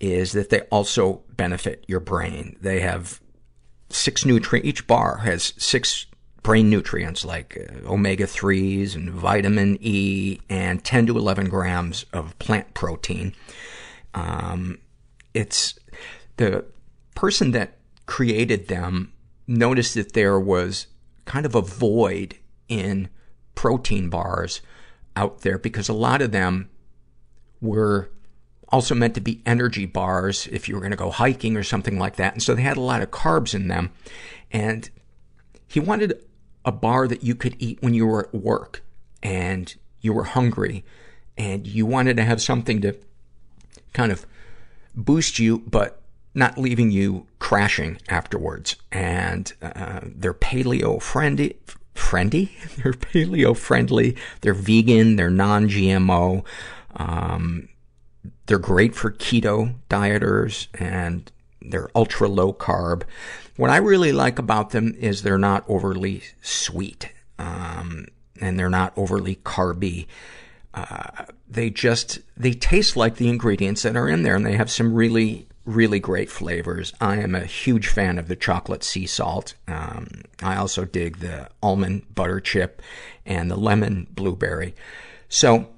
is 0.00 0.32
that 0.32 0.50
they 0.50 0.60
also 0.62 1.22
benefit 1.36 1.84
your 1.88 2.00
brain. 2.00 2.56
They 2.60 2.80
have 2.80 3.20
six 3.90 4.24
nutrient, 4.24 4.66
each 4.66 4.86
bar 4.86 5.18
has 5.18 5.54
six 5.56 6.06
brain 6.48 6.70
nutrients 6.70 7.26
like 7.26 7.58
uh, 7.58 7.86
omega-3s 7.92 8.94
and 8.94 9.10
vitamin 9.10 9.76
E 9.82 10.40
and 10.48 10.82
10 10.82 11.08
to 11.08 11.18
11 11.18 11.50
grams 11.50 12.06
of 12.14 12.38
plant 12.38 12.72
protein. 12.72 13.34
Um, 14.14 14.78
it's 15.34 15.78
the 16.38 16.64
person 17.14 17.50
that 17.50 17.76
created 18.06 18.68
them 18.68 19.12
noticed 19.46 19.92
that 19.92 20.14
there 20.14 20.40
was 20.40 20.86
kind 21.26 21.44
of 21.44 21.54
a 21.54 21.60
void 21.60 22.38
in 22.66 23.10
protein 23.54 24.08
bars 24.08 24.62
out 25.16 25.42
there 25.42 25.58
because 25.58 25.90
a 25.90 25.92
lot 25.92 26.22
of 26.22 26.32
them 26.32 26.70
were 27.60 28.08
also 28.70 28.94
meant 28.94 29.14
to 29.16 29.20
be 29.20 29.42
energy 29.44 29.84
bars 29.84 30.48
if 30.50 30.66
you 30.66 30.76
were 30.76 30.80
going 30.80 30.92
to 30.92 30.96
go 30.96 31.10
hiking 31.10 31.58
or 31.58 31.62
something 31.62 31.98
like 31.98 32.16
that. 32.16 32.32
And 32.32 32.42
so 32.42 32.54
they 32.54 32.62
had 32.62 32.78
a 32.78 32.80
lot 32.80 33.02
of 33.02 33.10
carbs 33.10 33.54
in 33.54 33.68
them. 33.68 33.90
And 34.50 34.88
he 35.66 35.78
wanted 35.78 36.24
a 36.64 36.72
bar 36.72 37.08
that 37.08 37.22
you 37.22 37.34
could 37.34 37.56
eat 37.58 37.78
when 37.80 37.94
you 37.94 38.06
were 38.06 38.26
at 38.26 38.34
work 38.34 38.82
and 39.22 39.74
you 40.00 40.12
were 40.12 40.24
hungry 40.24 40.84
and 41.36 41.66
you 41.66 41.86
wanted 41.86 42.16
to 42.16 42.24
have 42.24 42.42
something 42.42 42.80
to 42.80 42.96
kind 43.92 44.12
of 44.12 44.26
boost 44.94 45.38
you, 45.38 45.58
but 45.58 46.02
not 46.34 46.58
leaving 46.58 46.90
you 46.90 47.26
crashing 47.38 47.98
afterwards. 48.08 48.76
And 48.92 49.52
uh, 49.62 50.00
they're 50.04 50.34
paleo 50.34 51.00
friendly. 51.00 51.56
Friendly? 51.94 52.52
They're 52.76 52.92
paleo 52.92 53.56
friendly. 53.56 54.16
They're 54.40 54.54
vegan. 54.54 55.16
They're 55.16 55.30
non-GMO. 55.30 56.44
Um, 56.94 57.68
they're 58.46 58.58
great 58.58 58.94
for 58.94 59.10
keto 59.10 59.74
dieters 59.90 60.68
and 60.74 61.30
they're 61.60 61.90
ultra 61.94 62.28
low 62.28 62.52
carb. 62.52 63.02
What 63.56 63.70
I 63.70 63.78
really 63.78 64.12
like 64.12 64.38
about 64.38 64.70
them 64.70 64.94
is 64.98 65.22
they're 65.22 65.38
not 65.38 65.64
overly 65.68 66.22
sweet. 66.42 67.12
Um, 67.38 68.06
and 68.40 68.58
they're 68.58 68.70
not 68.70 68.92
overly 68.96 69.36
carby. 69.36 70.06
Uh, 70.74 71.24
they 71.48 71.70
just, 71.70 72.20
they 72.36 72.52
taste 72.52 72.96
like 72.96 73.16
the 73.16 73.28
ingredients 73.28 73.82
that 73.82 73.96
are 73.96 74.08
in 74.08 74.22
there 74.22 74.36
and 74.36 74.46
they 74.46 74.56
have 74.56 74.70
some 74.70 74.94
really, 74.94 75.48
really 75.64 75.98
great 75.98 76.30
flavors. 76.30 76.92
I 77.00 77.16
am 77.16 77.34
a 77.34 77.44
huge 77.44 77.88
fan 77.88 78.18
of 78.18 78.28
the 78.28 78.36
chocolate 78.36 78.84
sea 78.84 79.06
salt. 79.06 79.54
Um, 79.66 80.22
I 80.42 80.56
also 80.56 80.84
dig 80.84 81.18
the 81.18 81.48
almond 81.62 82.14
butter 82.14 82.40
chip 82.40 82.82
and 83.26 83.50
the 83.50 83.56
lemon 83.56 84.06
blueberry. 84.10 84.74
So, 85.28 85.68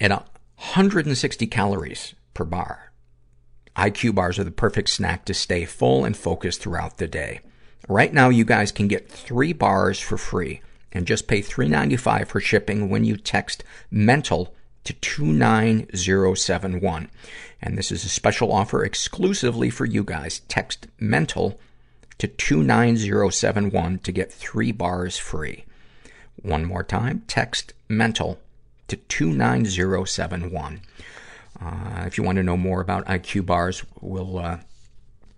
at 0.00 0.10
160 0.10 1.46
calories 1.46 2.14
per 2.34 2.44
bar, 2.44 2.83
IQ 3.76 4.14
bars 4.14 4.38
are 4.38 4.44
the 4.44 4.50
perfect 4.50 4.88
snack 4.88 5.24
to 5.24 5.34
stay 5.34 5.64
full 5.64 6.04
and 6.04 6.16
focused 6.16 6.60
throughout 6.60 6.98
the 6.98 7.08
day. 7.08 7.40
Right 7.88 8.12
now, 8.12 8.28
you 8.28 8.44
guys 8.44 8.72
can 8.72 8.88
get 8.88 9.10
three 9.10 9.52
bars 9.52 9.98
for 9.98 10.16
free 10.16 10.60
and 10.92 11.06
just 11.06 11.26
pay 11.26 11.40
$3.95 11.40 12.28
for 12.28 12.40
shipping 12.40 12.88
when 12.88 13.04
you 13.04 13.16
text 13.16 13.64
MENTAL 13.90 14.54
to 14.84 14.92
29071. 14.92 17.10
And 17.60 17.76
this 17.76 17.90
is 17.90 18.04
a 18.04 18.08
special 18.08 18.52
offer 18.52 18.84
exclusively 18.84 19.70
for 19.70 19.86
you 19.86 20.04
guys. 20.04 20.40
Text 20.48 20.86
MENTAL 21.00 21.58
to 22.18 22.28
29071 22.28 23.98
to 23.98 24.12
get 24.12 24.32
three 24.32 24.70
bars 24.70 25.18
free. 25.18 25.64
One 26.40 26.64
more 26.64 26.84
time, 26.84 27.24
text 27.26 27.72
MENTAL 27.88 28.38
to 28.88 28.96
29071. 28.96 30.80
Uh, 31.60 32.04
if 32.06 32.18
you 32.18 32.24
want 32.24 32.36
to 32.36 32.42
know 32.42 32.56
more 32.56 32.80
about 32.80 33.06
IQ 33.06 33.46
bars, 33.46 33.84
we'll 34.00 34.38
uh, 34.38 34.58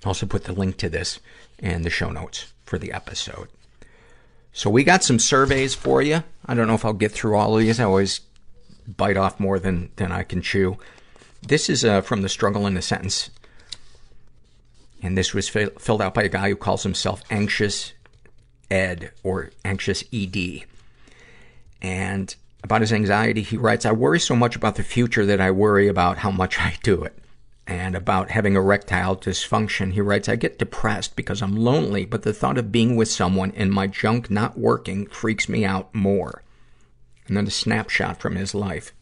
also 0.05 0.27
put 0.27 0.45
the 0.45 0.53
link 0.53 0.77
to 0.79 0.89
this 0.89 1.21
in 1.59 1.83
the 1.83 1.91
show 1.91 2.11
notes 2.11 2.53
for 2.65 2.79
the 2.79 2.93
episode. 2.93 3.49
So 4.53 4.71
we 4.71 4.85
got 4.85 5.05
some 5.05 5.19
surveys 5.19 5.75
for 5.75 6.01
you. 6.01 6.25
I 6.47 6.55
don't 6.55 6.67
know 6.67 6.75
if 6.75 6.85
I'll 6.85 6.95
get 6.95 7.13
through 7.13 7.37
all 7.37 7.55
of 7.55 7.61
these. 7.61 7.79
I 7.79 7.85
always 7.85 8.21
bite 8.87 9.17
off 9.17 9.39
more 9.39 9.59
than, 9.59 9.91
than 9.97 10.13
I 10.13 10.23
can 10.23 10.41
chew. 10.41 10.79
This 11.43 11.69
is 11.69 11.85
uh, 11.85 12.01
from 12.01 12.23
the 12.23 12.29
Struggle 12.29 12.67
in 12.67 12.77
a 12.77 12.83
Sentence. 12.83 13.31
And 15.03 15.17
this 15.17 15.35
was 15.35 15.49
fi- 15.49 15.67
filled 15.79 16.01
out 16.01 16.15
by 16.15 16.23
a 16.23 16.29
guy 16.29 16.49
who 16.49 16.57
calls 16.57 16.83
himself 16.83 17.23
Anxious 17.31 17.93
Ed 18.71 19.13
or 19.23 19.51
Anxious 19.65 20.03
ED. 20.13 20.65
And 21.83 22.35
about 22.67 22.81
his 22.81 22.93
anxiety, 22.93 23.43
he 23.43 23.57
writes, 23.57 23.87
I 23.87 23.93
worry 23.93 24.19
so 24.19 24.35
much 24.35 24.57
about 24.57 24.75
the 24.75 24.83
future 24.83 25.25
that 25.25 25.41
I 25.41 25.53
worry 25.53 25.87
about 25.87 26.19
how 26.19 26.33
much 26.33 26.59
I 26.59 26.75
do 26.83 27.05
it. 27.05 27.17
And 27.65 27.95
about 27.95 28.31
having 28.31 28.57
erectile 28.57 29.17
dysfunction, 29.17 29.93
he 29.93 30.01
writes, 30.01 30.29
I 30.29 30.35
get 30.35 30.59
depressed 30.59 31.15
because 31.15 31.43
I'm 31.43 31.55
lonely, 31.55 32.05
but 32.05 32.23
the 32.23 32.33
thought 32.33 32.59
of 32.59 32.73
being 32.73 32.97
with 32.97 33.09
someone 33.09 33.53
and 33.57 33.73
my 33.73 33.87
junk 33.87 34.31
not 34.31 34.59
working 34.59 35.07
freaks 35.07 35.49
me 35.49 35.65
out 35.65 35.95
more. 35.95 36.43
And 37.29 37.37
then 37.37 37.47
a 37.47 37.51
snapshot 37.51 38.21
from 38.21 38.35
his 38.35 38.53
life. 38.53 38.93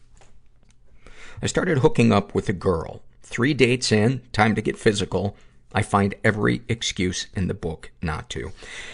I 1.41 1.47
started 1.47 1.79
hooking 1.79 2.11
up 2.11 2.35
with 2.35 2.47
a 2.47 2.53
girl. 2.53 3.01
Three 3.23 3.55
dates 3.55 3.91
in, 3.91 4.21
time 4.31 4.53
to 4.53 4.61
get 4.61 4.77
physical. 4.77 5.35
I 5.75 5.81
find 5.81 6.15
every 6.23 6.61
excuse 6.69 7.27
in 7.35 7.47
the 7.49 7.53
book 7.53 7.91
not 8.01 8.29
to. 8.29 8.51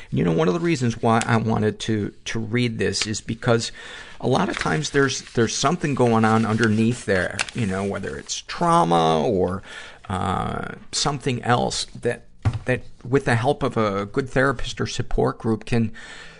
You 0.09 0.23
know, 0.23 0.31
one 0.31 0.47
of 0.47 0.55
the 0.55 0.59
reasons 0.59 0.99
why 0.99 1.21
I 1.27 1.37
wanted 1.37 1.79
to, 1.81 2.11
to 2.25 2.39
read 2.39 2.79
this 2.79 3.05
is 3.05 3.21
because 3.21 3.71
a 4.19 4.27
lot 4.27 4.49
of 4.49 4.57
times 4.57 4.89
there's, 4.89 5.21
there's 5.33 5.55
something 5.55 5.93
going 5.93 6.25
on 6.25 6.43
underneath 6.43 7.05
there, 7.05 7.37
you 7.53 7.67
know, 7.67 7.83
whether 7.83 8.17
it's 8.17 8.41
trauma 8.41 9.23
or, 9.23 9.61
uh, 10.09 10.73
something 10.91 11.43
else 11.43 11.85
that, 11.85 12.25
that 12.65 12.81
with 13.07 13.25
the 13.25 13.35
help 13.35 13.61
of 13.61 13.77
a 13.77 14.07
good 14.07 14.27
therapist 14.27 14.81
or 14.81 14.87
support 14.87 15.37
group 15.37 15.65
can 15.65 15.91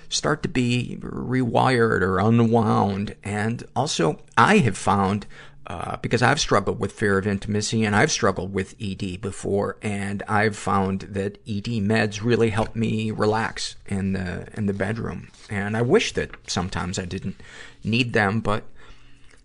start 0.10 0.42
to 0.42 0.50
be 0.50 0.98
rewired 1.02 2.02
or 2.02 2.20
unwound. 2.20 3.16
And 3.24 3.64
also, 3.76 4.20
I 4.36 4.58
have 4.58 4.78
found 4.78 5.28
uh, 5.72 5.96
because 6.02 6.22
I've 6.22 6.42
struggled 6.42 6.82
with 6.82 6.92
fear 6.92 7.18
of 7.18 7.26
intimacy 7.26 7.86
and 7.86 7.96
I've 7.96 8.12
struggled 8.12 8.54
with 8.54 8.76
ED 8.82 9.22
before, 9.22 9.78
and 9.82 10.22
I've 10.28 10.58
found 10.58 11.02
that 11.04 11.38
ED 11.48 11.80
meds 11.80 12.22
really 12.22 12.50
help 12.50 12.76
me 12.76 13.10
relax 13.10 13.78
in 13.86 14.12
the 14.12 14.50
in 14.58 14.66
the 14.66 14.74
bedroom. 14.74 15.30
And 15.50 15.78
I 15.78 15.82
wish 15.82 16.12
that 16.16 16.32
sometimes 16.46 17.00
I 17.00 17.06
didn't 17.06 17.40
need 17.86 18.12
them, 18.12 18.42
but 18.42 18.66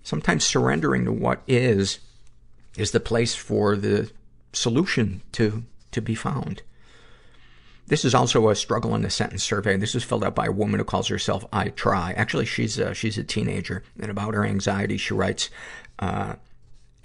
sometimes 0.03 0.43
surrendering 0.43 1.05
to 1.05 1.13
what 1.13 1.43
is 1.47 2.01
is 2.77 2.91
the 2.91 2.99
place 2.99 3.37
for 3.37 3.77
the 3.77 4.11
solution 4.53 5.23
to 5.31 5.63
to 5.93 6.03
be 6.03 6.17
found. 6.17 6.63
This 7.89 8.05
is 8.05 8.17
also 8.17 8.49
a 8.49 8.57
struggle 8.57 8.97
in 8.97 9.05
a 9.05 9.11
sentence 9.11 9.45
survey. 9.45 9.77
This 9.77 9.95
is 9.95 10.03
filled 10.03 10.25
out 10.25 10.35
by 10.35 10.47
a 10.47 10.53
woman 10.53 10.81
who 10.81 10.85
calls 10.85 11.07
herself 11.07 11.47
I 11.53 11.69
Try. 11.69 12.15
Actually, 12.15 12.47
she's 12.47 12.81
a, 12.81 12.95
she's 12.95 13.17
a 13.17 13.23
teenager. 13.23 13.85
And 14.01 14.11
about 14.11 14.35
her 14.35 14.45
anxiety, 14.45 14.97
she 14.97 15.15
writes, 15.15 15.51
Uh, 15.99 16.35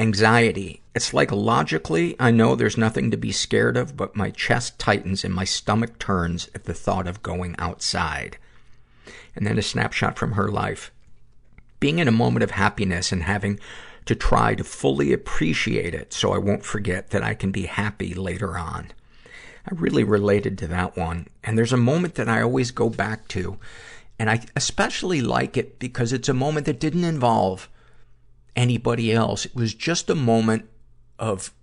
anxiety. 0.01 0.81
It's 0.95 1.13
like 1.13 1.31
logically, 1.31 2.15
I 2.19 2.31
know 2.31 2.55
there's 2.55 2.77
nothing 2.77 3.11
to 3.11 3.18
be 3.18 3.31
scared 3.31 3.77
of, 3.77 3.95
but 3.95 4.15
my 4.15 4.31
chest 4.31 4.80
tightens 4.80 5.23
and 5.23 5.34
my 5.34 5.45
stomach 5.45 5.99
turns 5.99 6.49
at 6.55 6.65
the 6.65 6.73
thought 6.73 7.07
of 7.07 7.22
going 7.22 7.55
outside. 7.59 8.38
And 9.35 9.45
then 9.45 9.57
a 9.57 9.61
snapshot 9.61 10.18
from 10.18 10.34
her 10.34 10.49
life. 10.49 10.91
Being 11.80 11.99
in 11.99 12.07
a 12.07 12.11
moment 12.11 12.43
of 12.43 12.51
happiness 12.51 13.11
and 13.11 13.23
having 13.23 13.59
to 14.05 14.15
try 14.15 14.55
to 14.55 14.63
fully 14.63 15.13
appreciate 15.13 15.93
it 15.93 16.13
so 16.13 16.34
I 16.34 16.39
won't 16.39 16.65
forget 16.65 17.11
that 17.11 17.23
I 17.23 17.35
can 17.35 17.51
be 17.51 17.68
happy 17.68 18.13
later 18.13 18.57
on. 18.57 18.91
I 19.69 19.76
really 19.76 20.03
related 20.03 20.57
to 20.59 20.68
that 20.68 20.97
one. 20.97 21.27
And 21.43 21.57
there's 21.57 21.73
a 21.73 21.77
moment 21.77 22.15
that 22.15 22.27
I 22.27 22.41
always 22.41 22.72
go 22.72 22.89
back 22.89 23.27
to. 23.30 23.57
And 24.18 24.30
I 24.30 24.41
especially 24.55 25.22
like 25.22 25.57
it 25.57 25.77
because 25.77 26.11
it's 26.11 26.30
a 26.30 26.34
moment 26.34 26.65
that 26.65 26.80
didn't 26.80 27.03
involve 27.03 27.69
anybody 28.56 29.11
else. 29.11 29.45
It 29.45 29.56
was 29.56 29.73
just 29.73 30.10
a 30.10 30.15
moment 30.15 30.69
of 31.19 31.53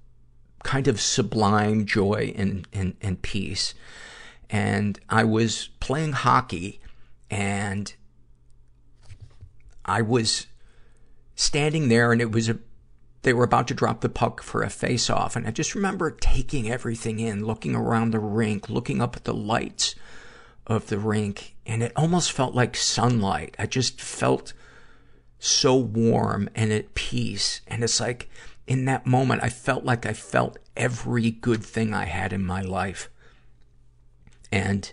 kind 0.62 0.89
of 0.89 1.01
sublime 1.01 1.86
joy 1.86 2.32
and, 2.36 2.66
and, 2.73 2.97
and 3.01 3.20
peace. 3.23 3.74
And 4.51 4.98
I 5.09 5.24
was 5.24 5.69
playing 5.81 6.12
hockey 6.12 6.81
and 7.31 7.94
I 9.85 10.02
was 10.02 10.47
standing 11.35 11.89
there 11.89 12.12
and 12.12 12.20
it 12.20 12.32
was 12.32 12.48
a 12.48 12.59
they 13.23 13.32
were 13.32 13.44
about 13.44 13.69
to 13.69 13.74
drop 13.74 14.01
the 14.01 14.09
puck 14.09 14.43
for 14.43 14.62
a 14.62 14.70
face-off, 14.70 15.35
and 15.35 15.47
I 15.47 15.51
just 15.51 15.74
remember 15.74 16.10
taking 16.10 16.70
everything 16.70 17.19
in, 17.19 17.44
looking 17.44 17.74
around 17.74 18.12
the 18.12 18.20
rink, 18.20 18.70
looking 18.70 19.02
up 19.02 19.16
at 19.16 19.24
the 19.24 19.35
lights 19.35 19.94
of 20.66 20.86
the 20.86 20.98
rink, 20.98 21.56
and 21.66 21.82
it 21.82 21.93
almost 21.97 22.31
felt 22.31 22.55
like 22.55 22.77
sunlight. 22.77 23.56
I 23.59 23.66
just 23.66 24.01
felt 24.01 24.52
so 25.39 25.77
warm 25.77 26.48
and 26.55 26.73
at 26.73 26.94
peace, 26.94 27.60
and 27.66 27.85
it's 27.85 28.01
like, 28.01 28.28
in 28.66 28.85
that 28.85 29.06
moment, 29.06 29.43
I 29.43 29.48
felt 29.48 29.85
like 29.85 30.05
I 30.05 30.12
felt 30.12 30.59
every 30.77 31.31
good 31.31 31.65
thing 31.65 31.94
I 31.94 32.05
had 32.05 32.32
in 32.32 32.44
my 32.44 32.60
life. 32.60 33.09
And 34.52 34.93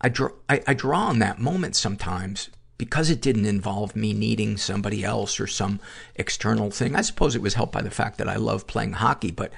I 0.00 0.08
draw, 0.08 0.30
I, 0.48 0.62
I 0.66 0.74
draw 0.74 1.06
on 1.06 1.18
that 1.20 1.38
moment 1.38 1.76
sometimes 1.76 2.50
because 2.76 3.10
it 3.10 3.20
didn't 3.20 3.46
involve 3.46 3.94
me 3.94 4.12
needing 4.12 4.56
somebody 4.56 5.04
else 5.04 5.38
or 5.38 5.46
some 5.46 5.80
external 6.16 6.70
thing. 6.70 6.96
I 6.96 7.02
suppose 7.02 7.36
it 7.36 7.42
was 7.42 7.54
helped 7.54 7.72
by 7.72 7.82
the 7.82 7.90
fact 7.90 8.18
that 8.18 8.28
I 8.28 8.36
love 8.36 8.66
playing 8.66 8.94
hockey, 8.94 9.30
but 9.30 9.52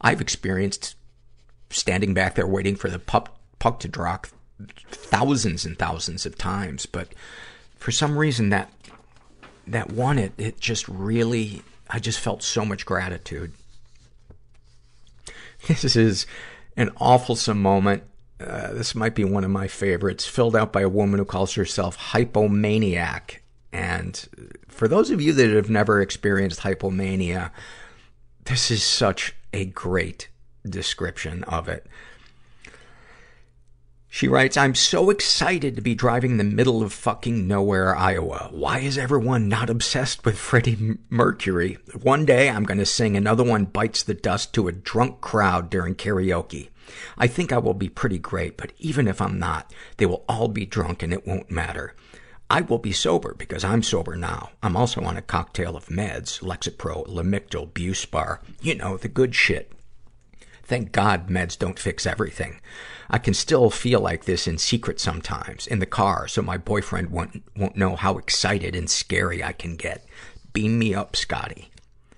I've 0.00 0.20
experienced 0.20 0.94
standing 1.70 2.14
back 2.14 2.34
there 2.34 2.46
waiting 2.46 2.76
for 2.76 2.88
the 2.88 2.98
puck, 2.98 3.36
puck 3.58 3.80
to 3.80 3.88
drop 3.88 4.28
thousands 4.90 5.64
and 5.64 5.78
thousands 5.78 6.24
of 6.24 6.38
times. 6.38 6.86
But 6.86 7.08
for 7.78 7.90
some 7.90 8.18
reason 8.18 8.50
that, 8.50 8.72
that 9.66 9.92
one, 9.92 10.18
it, 10.18 10.32
it 10.36 10.60
just 10.60 10.86
really, 10.88 11.62
I 11.88 11.98
just 11.98 12.18
felt 12.18 12.42
so 12.42 12.64
much 12.64 12.86
gratitude. 12.86 13.52
This 15.66 15.96
is 15.96 16.24
an 16.76 16.90
awfulsome 17.00 17.56
moment 17.56 18.04
uh, 18.40 18.72
this 18.72 18.94
might 18.94 19.14
be 19.14 19.24
one 19.24 19.44
of 19.44 19.50
my 19.50 19.66
favorites, 19.66 20.24
filled 20.24 20.54
out 20.54 20.72
by 20.72 20.82
a 20.82 20.88
woman 20.88 21.18
who 21.18 21.24
calls 21.24 21.54
herself 21.54 21.98
hypomaniac. 21.98 23.38
And 23.72 24.28
for 24.68 24.86
those 24.86 25.10
of 25.10 25.20
you 25.20 25.32
that 25.32 25.50
have 25.50 25.70
never 25.70 26.00
experienced 26.00 26.60
hypomania, 26.60 27.50
this 28.44 28.70
is 28.70 28.82
such 28.82 29.34
a 29.52 29.66
great 29.66 30.28
description 30.64 31.42
of 31.44 31.68
it. 31.68 31.86
She 34.18 34.26
writes, 34.26 34.56
I'm 34.56 34.74
so 34.74 35.10
excited 35.10 35.76
to 35.76 35.80
be 35.80 35.94
driving 35.94 36.38
the 36.38 36.42
middle 36.42 36.82
of 36.82 36.92
fucking 36.92 37.46
nowhere, 37.46 37.94
Iowa. 37.94 38.48
Why 38.50 38.80
is 38.80 38.98
everyone 38.98 39.48
not 39.48 39.70
obsessed 39.70 40.24
with 40.24 40.36
Freddie 40.36 40.96
Mercury? 41.08 41.78
One 42.02 42.24
day 42.24 42.50
I'm 42.50 42.64
gonna 42.64 42.84
sing 42.84 43.16
Another 43.16 43.44
One 43.44 43.66
Bites 43.66 44.02
the 44.02 44.14
Dust 44.14 44.52
to 44.54 44.66
a 44.66 44.72
drunk 44.72 45.20
crowd 45.20 45.70
during 45.70 45.94
karaoke. 45.94 46.70
I 47.16 47.28
think 47.28 47.52
I 47.52 47.58
will 47.58 47.74
be 47.74 47.88
pretty 47.88 48.18
great, 48.18 48.56
but 48.56 48.72
even 48.80 49.06
if 49.06 49.22
I'm 49.22 49.38
not, 49.38 49.72
they 49.98 50.06
will 50.06 50.24
all 50.28 50.48
be 50.48 50.66
drunk 50.66 51.04
and 51.04 51.12
it 51.12 51.24
won't 51.24 51.48
matter. 51.48 51.94
I 52.50 52.62
will 52.62 52.78
be 52.78 52.90
sober 52.90 53.34
because 53.34 53.62
I'm 53.62 53.84
sober 53.84 54.16
now. 54.16 54.50
I'm 54.64 54.76
also 54.76 55.00
on 55.02 55.16
a 55.16 55.22
cocktail 55.22 55.76
of 55.76 55.86
meds, 55.86 56.40
Lexapro, 56.40 57.06
Lamictal, 57.06 57.70
Buspar. 57.70 58.40
You 58.60 58.74
know, 58.74 58.96
the 58.96 59.06
good 59.06 59.36
shit. 59.36 59.70
Thank 60.64 60.90
God 60.90 61.28
meds 61.28 61.56
don't 61.56 61.78
fix 61.78 62.04
everything. 62.04 62.60
I 63.10 63.18
can 63.18 63.32
still 63.32 63.70
feel 63.70 64.00
like 64.00 64.24
this 64.24 64.46
in 64.46 64.58
secret 64.58 65.00
sometimes, 65.00 65.66
in 65.66 65.78
the 65.78 65.86
car, 65.86 66.28
so 66.28 66.42
my 66.42 66.58
boyfriend 66.58 67.10
won't, 67.10 67.42
won't 67.56 67.76
know 67.76 67.96
how 67.96 68.18
excited 68.18 68.76
and 68.76 68.88
scary 68.88 69.42
I 69.42 69.52
can 69.52 69.76
get. 69.76 70.04
Beam 70.52 70.78
me 70.78 70.94
up, 70.94 71.16
Scotty. 71.16 71.70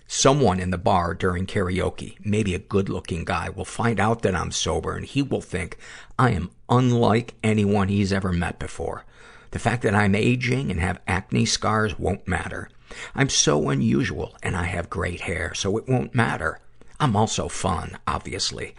Someone 0.08 0.58
in 0.58 0.70
the 0.70 0.78
bar 0.78 1.14
during 1.14 1.46
karaoke, 1.46 2.16
maybe 2.24 2.52
a 2.52 2.58
good-looking 2.58 3.24
guy, 3.24 3.48
will 3.48 3.64
find 3.64 4.00
out 4.00 4.22
that 4.22 4.34
I'm 4.34 4.50
sober 4.50 4.96
and 4.96 5.06
he 5.06 5.22
will 5.22 5.40
think 5.40 5.78
I 6.18 6.30
am 6.30 6.50
unlike 6.68 7.34
anyone 7.44 7.86
he's 7.86 8.12
ever 8.12 8.32
met 8.32 8.58
before. 8.58 9.04
The 9.52 9.60
fact 9.60 9.82
that 9.82 9.94
I'm 9.94 10.16
aging 10.16 10.72
and 10.72 10.80
have 10.80 11.00
acne 11.06 11.44
scars 11.44 11.96
won't 11.96 12.26
matter. 12.26 12.68
I'm 13.14 13.28
so 13.28 13.68
unusual 13.68 14.36
and 14.42 14.56
I 14.56 14.64
have 14.64 14.90
great 14.90 15.20
hair, 15.20 15.54
so 15.54 15.76
it 15.78 15.88
won't 15.88 16.12
matter. 16.12 16.58
I'm 16.98 17.14
also 17.14 17.46
fun, 17.46 17.96
obviously. 18.08 18.74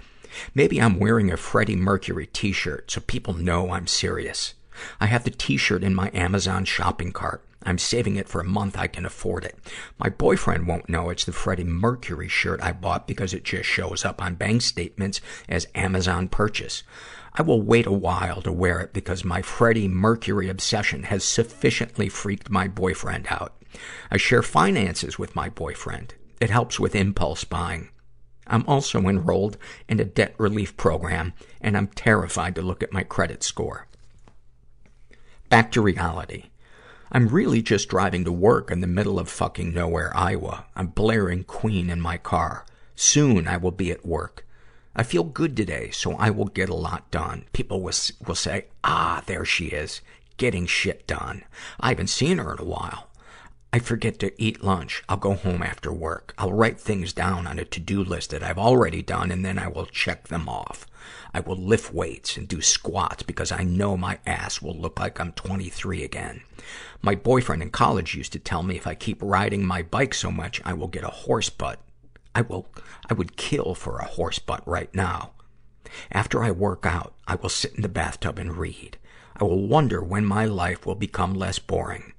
Maybe 0.54 0.82
I'm 0.82 1.00
wearing 1.00 1.32
a 1.32 1.38
Freddie 1.38 1.76
Mercury 1.76 2.28
t-shirt 2.28 2.92
so 2.92 3.02
people 3.02 3.34
know 3.34 3.72
I'm 3.72 3.88
serious. 3.88 4.54
I 5.00 5.08
have 5.08 5.24
the 5.24 5.32
t-shirt 5.32 5.84
in 5.84 5.94
my 5.94 6.10
Amazon 6.14 6.66
shopping 6.66 7.12
cart. 7.12 7.44
I'm 7.64 7.78
saving 7.78 8.16
it 8.16 8.28
for 8.28 8.42
a 8.42 8.46
month 8.46 8.78
I 8.78 8.88
can 8.88 9.06
afford 9.06 9.46
it. 9.46 9.56
My 10.00 10.10
boyfriend 10.10 10.68
won't 10.68 10.90
know 10.90 11.10
it's 11.10 11.26
the 11.26 11.32
Freddie 11.32 11.64
Mercury 11.64 12.28
shirt 12.28 12.62
I 12.62 12.72
bought 12.72 13.08
because 13.08 13.34
it 13.34 13.44
just 13.44 13.70
shows 13.70 14.04
up 14.04 14.22
on 14.22 14.34
bank 14.36 14.64
statements 14.64 15.22
as 15.48 15.68
Amazon 15.76 16.28
purchase. 16.28 16.82
I 17.36 17.44
will 17.44 17.62
wait 17.62 17.86
a 17.86 17.92
while 17.92 18.42
to 18.42 18.52
wear 18.52 18.82
it 18.82 18.94
because 18.94 19.24
my 19.24 19.44
Freddie 19.44 19.88
Mercury 19.88 20.50
obsession 20.50 21.04
has 21.04 21.24
sufficiently 21.24 22.10
freaked 22.10 22.50
my 22.50 22.68
boyfriend 22.68 23.28
out. 23.30 23.54
I 24.10 24.18
share 24.18 24.42
finances 24.42 25.20
with 25.20 25.36
my 25.36 25.48
boyfriend. 25.48 26.16
It 26.42 26.50
helps 26.50 26.80
with 26.80 26.96
impulse 26.96 27.44
buying. 27.44 27.90
I'm 28.52 28.66
also 28.68 29.00
enrolled 29.08 29.58
in 29.90 30.00
a 30.00 30.06
debt 30.06 30.36
relief 30.38 30.78
program, 30.78 31.34
and 31.60 31.76
I'm 31.76 31.88
terrified 31.88 32.54
to 32.56 32.62
look 32.62 32.84
at 32.84 32.94
my 32.94 33.02
credit 33.02 33.42
score. 33.42 33.88
Back 35.50 35.72
to 35.72 35.82
reality. 35.82 36.52
I'm 37.12 37.30
really 37.30 37.62
just 37.62 37.90
driving 37.90 38.24
to 38.26 38.32
work 38.32 38.70
in 38.70 38.82
the 38.82 38.88
middle 38.88 39.20
of 39.20 39.30
fucking 39.30 39.74
nowhere, 39.74 40.16
Iowa. 40.16 40.66
I'm 40.76 40.88
blaring 40.88 41.44
Queen 41.46 41.90
in 41.90 42.00
my 42.00 42.18
car. 42.18 42.66
Soon 42.96 43.48
I 43.48 43.58
will 43.58 43.72
be 43.72 43.90
at 43.92 44.06
work. 44.06 44.46
I 44.96 45.04
feel 45.04 45.24
good 45.24 45.56
today, 45.58 45.90
so 45.92 46.14
I 46.14 46.30
will 46.30 46.46
get 46.46 46.70
a 46.70 46.76
lot 46.76 47.10
done. 47.10 47.46
People 47.54 47.82
will, 47.82 47.94
will 48.28 48.36
say, 48.36 48.66
ah, 48.84 49.24
there 49.26 49.46
she 49.46 49.68
is. 49.68 50.02
getting 50.42 50.66
shit 50.66 51.06
done. 51.06 51.44
I 51.80 51.90
haven't 51.90 52.08
seen 52.08 52.40
her 52.40 52.54
in 52.54 52.60
a 52.60 52.64
while. 52.66 53.11
I 53.74 53.80
forget 53.80 54.20
to 54.20 54.42
eat 54.42 54.66
lunch. 54.66 55.02
I'll 55.08 55.16
go 55.16 55.34
home 55.34 55.64
after 55.64 55.94
work. 55.94 56.34
I'll 56.38 56.52
write 56.52 56.78
things 56.78 57.14
down 57.14 57.48
on 57.48 57.58
a 57.58 57.64
to-do 57.64 58.04
list 58.04 58.32
that 58.32 58.44
I've 58.44 58.58
already 58.58 59.02
done 59.02 59.32
and 59.32 59.46
then 59.46 59.58
I 59.58 59.70
will 59.70 59.86
check 59.86 60.28
them 60.28 60.50
off. 60.50 60.86
I 61.34 61.40
will 61.40 61.56
lift 61.56 61.94
weights 61.94 62.36
and 62.36 62.50
do 62.50 62.62
squats 62.62 63.24
because 63.24 63.50
I 63.50 63.64
know 63.64 63.96
my 63.96 64.20
ass 64.26 64.62
will 64.62 64.76
look 64.76 65.00
like 65.00 65.22
I'm 65.22 65.32
23 65.32 66.04
again. 66.04 66.42
My 67.02 67.16
boyfriend 67.16 67.62
in 67.62 67.70
college 67.70 68.14
used 68.14 68.34
to 68.34 68.40
tell 68.40 68.62
me 68.62 68.76
if 68.76 68.86
I 68.86 68.94
keep 68.94 69.22
riding 69.22 69.66
my 69.66 69.84
bike 69.84 70.14
so 70.14 70.32
much, 70.32 70.62
I 70.66 70.74
will 70.74 70.90
get 70.90 71.06
a 71.06 71.10
horse 71.10 71.50
butt. 71.50 71.80
I 72.36 72.42
will, 72.42 72.68
I 73.10 73.14
would 73.14 73.38
kill 73.38 73.74
for 73.74 74.00
a 74.00 74.06
horse 74.06 74.40
butt 74.40 74.68
right 74.68 74.94
now. 74.94 75.32
After 76.12 76.44
I 76.44 76.52
work 76.52 76.86
out, 76.86 77.14
I 77.26 77.36
will 77.36 77.50
sit 77.50 77.76
in 77.76 77.84
the 77.84 77.90
bathtub 77.90 78.38
and 78.38 78.58
read. 78.58 78.98
I 79.38 79.46
will 79.46 79.66
wonder 79.66 80.04
when 80.04 80.26
my 80.26 80.44
life 80.44 80.86
will 80.86 80.96
become 80.96 81.34
less 81.34 81.58
boring. 81.58 82.12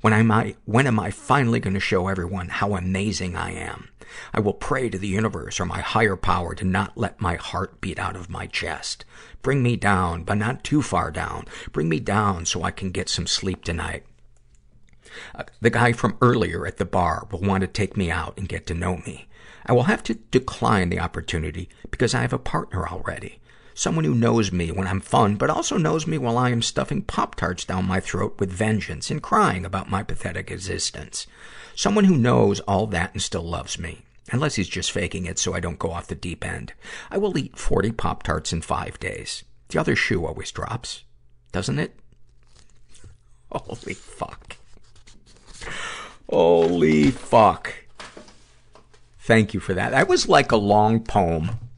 When 0.00 0.14
am 0.14 0.30
I, 0.30 0.56
when 0.64 0.86
am 0.86 0.98
I 0.98 1.10
finally 1.10 1.60
going 1.60 1.74
to 1.74 1.80
show 1.80 2.08
everyone 2.08 2.48
how 2.48 2.74
amazing 2.74 3.36
I 3.36 3.52
am? 3.52 3.90
I 4.32 4.40
will 4.40 4.54
pray 4.54 4.88
to 4.88 4.98
the 4.98 5.06
universe 5.06 5.60
or 5.60 5.66
my 5.66 5.80
higher 5.80 6.16
power 6.16 6.54
to 6.54 6.64
not 6.64 6.96
let 6.96 7.20
my 7.20 7.36
heart 7.36 7.80
beat 7.80 7.98
out 7.98 8.16
of 8.16 8.30
my 8.30 8.46
chest. 8.46 9.04
Bring 9.42 9.62
me 9.62 9.76
down, 9.76 10.24
but 10.24 10.38
not 10.38 10.64
too 10.64 10.80
far 10.80 11.10
down. 11.10 11.44
Bring 11.72 11.88
me 11.88 12.00
down 12.00 12.46
so 12.46 12.62
I 12.62 12.70
can 12.70 12.90
get 12.90 13.08
some 13.08 13.26
sleep 13.26 13.62
tonight. 13.62 14.04
Uh, 15.34 15.44
the 15.60 15.70
guy 15.70 15.92
from 15.92 16.16
earlier 16.22 16.66
at 16.66 16.78
the 16.78 16.84
bar 16.84 17.26
will 17.30 17.40
want 17.40 17.60
to 17.60 17.66
take 17.66 17.96
me 17.96 18.10
out 18.10 18.38
and 18.38 18.48
get 18.48 18.66
to 18.66 18.74
know 18.74 18.96
me. 18.98 19.28
I 19.66 19.72
will 19.72 19.84
have 19.84 20.02
to 20.04 20.14
decline 20.14 20.88
the 20.88 21.00
opportunity 21.00 21.68
because 21.90 22.14
I 22.14 22.22
have 22.22 22.32
a 22.32 22.38
partner 22.38 22.88
already. 22.88 23.39
Someone 23.80 24.04
who 24.04 24.14
knows 24.14 24.52
me 24.52 24.70
when 24.70 24.86
I'm 24.86 25.00
fun, 25.00 25.36
but 25.36 25.48
also 25.48 25.78
knows 25.78 26.06
me 26.06 26.18
while 26.18 26.36
I 26.36 26.50
am 26.50 26.60
stuffing 26.60 27.00
Pop-Tarts 27.00 27.64
down 27.64 27.86
my 27.86 27.98
throat 27.98 28.36
with 28.38 28.52
vengeance 28.52 29.10
and 29.10 29.22
crying 29.22 29.64
about 29.64 29.88
my 29.88 30.02
pathetic 30.02 30.50
existence. 30.50 31.26
Someone 31.74 32.04
who 32.04 32.18
knows 32.18 32.60
all 32.60 32.86
that 32.88 33.14
and 33.14 33.22
still 33.22 33.40
loves 33.40 33.78
me. 33.78 34.02
Unless 34.32 34.56
he's 34.56 34.68
just 34.68 34.92
faking 34.92 35.24
it 35.24 35.38
so 35.38 35.54
I 35.54 35.60
don't 35.60 35.78
go 35.78 35.92
off 35.92 36.08
the 36.08 36.14
deep 36.14 36.44
end. 36.44 36.74
I 37.10 37.16
will 37.16 37.38
eat 37.38 37.56
40 37.56 37.92
Pop-Tarts 37.92 38.52
in 38.52 38.60
five 38.60 39.00
days. 39.00 39.44
The 39.68 39.80
other 39.80 39.96
shoe 39.96 40.26
always 40.26 40.52
drops. 40.52 41.04
Doesn't 41.50 41.78
it? 41.78 41.98
Holy 43.50 43.94
fuck. 43.94 44.58
Holy 46.28 47.10
fuck. 47.12 47.72
Thank 49.20 49.54
you 49.54 49.60
for 49.60 49.72
that. 49.72 49.92
That 49.92 50.06
was 50.06 50.28
like 50.28 50.52
a 50.52 50.56
long 50.56 51.02
poem 51.02 51.69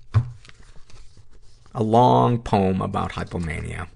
a 1.75 1.83
long 1.83 2.39
poem 2.39 2.81
about 2.81 3.13
hypomania. 3.13 3.89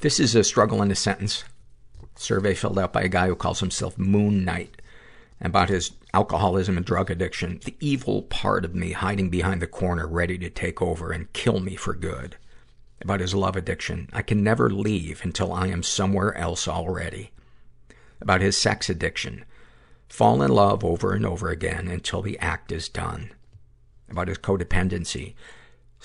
This 0.00 0.20
is 0.20 0.34
a 0.34 0.44
struggle 0.44 0.82
in 0.82 0.90
a 0.90 0.94
sentence 0.94 1.44
survey 2.16 2.54
filled 2.54 2.78
out 2.78 2.92
by 2.92 3.02
a 3.02 3.08
guy 3.08 3.26
who 3.26 3.34
calls 3.34 3.60
himself 3.60 3.98
Moon 3.98 4.44
Knight 4.44 4.80
about 5.40 5.68
his 5.68 5.92
alcoholism 6.12 6.76
and 6.76 6.86
drug 6.86 7.10
addiction. 7.10 7.60
The 7.64 7.76
evil 7.80 8.22
part 8.22 8.64
of 8.64 8.74
me 8.74 8.92
hiding 8.92 9.30
behind 9.30 9.60
the 9.60 9.66
corner 9.66 10.06
ready 10.06 10.38
to 10.38 10.50
take 10.50 10.80
over 10.80 11.10
and 11.10 11.32
kill 11.32 11.60
me 11.60 11.76
for 11.76 11.94
good. 11.94 12.36
About 13.02 13.20
his 13.20 13.34
love 13.34 13.56
addiction. 13.56 14.08
I 14.12 14.22
can 14.22 14.42
never 14.42 14.70
leave 14.70 15.22
until 15.24 15.52
I 15.52 15.66
am 15.66 15.82
somewhere 15.82 16.34
else 16.36 16.66
already. 16.66 17.32
About 18.20 18.40
his 18.40 18.56
sex 18.56 18.88
addiction. 18.88 19.44
Fall 20.08 20.42
in 20.42 20.50
love 20.50 20.84
over 20.84 21.12
and 21.12 21.26
over 21.26 21.48
again 21.48 21.88
until 21.88 22.22
the 22.22 22.38
act 22.38 22.72
is 22.72 22.88
done. 22.88 23.30
About 24.08 24.28
his 24.28 24.38
codependency. 24.38 25.34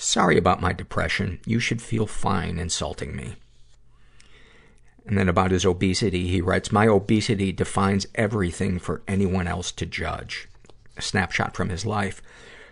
Sorry 0.01 0.38
about 0.38 0.61
my 0.61 0.71
depression. 0.71 1.41
You 1.45 1.59
should 1.59 1.81
feel 1.81 2.07
fine 2.07 2.57
insulting 2.57 3.17
me. 3.17 3.35
And 5.05 5.17
then 5.17 5.27
about 5.27 5.51
his 5.51 5.65
obesity, 5.65 6.27
he 6.27 6.39
writes, 6.39 6.71
My 6.71 6.88
obesity 6.88 7.51
defines 7.51 8.07
everything 8.15 8.80
for 8.80 9.01
anyone 9.09 9.45
else 9.45 9.73
to 9.73 9.85
judge. 9.85 10.47
A 10.95 11.01
snapshot 11.01 11.53
from 11.53 11.67
his 11.67 11.85
life. 11.85 12.21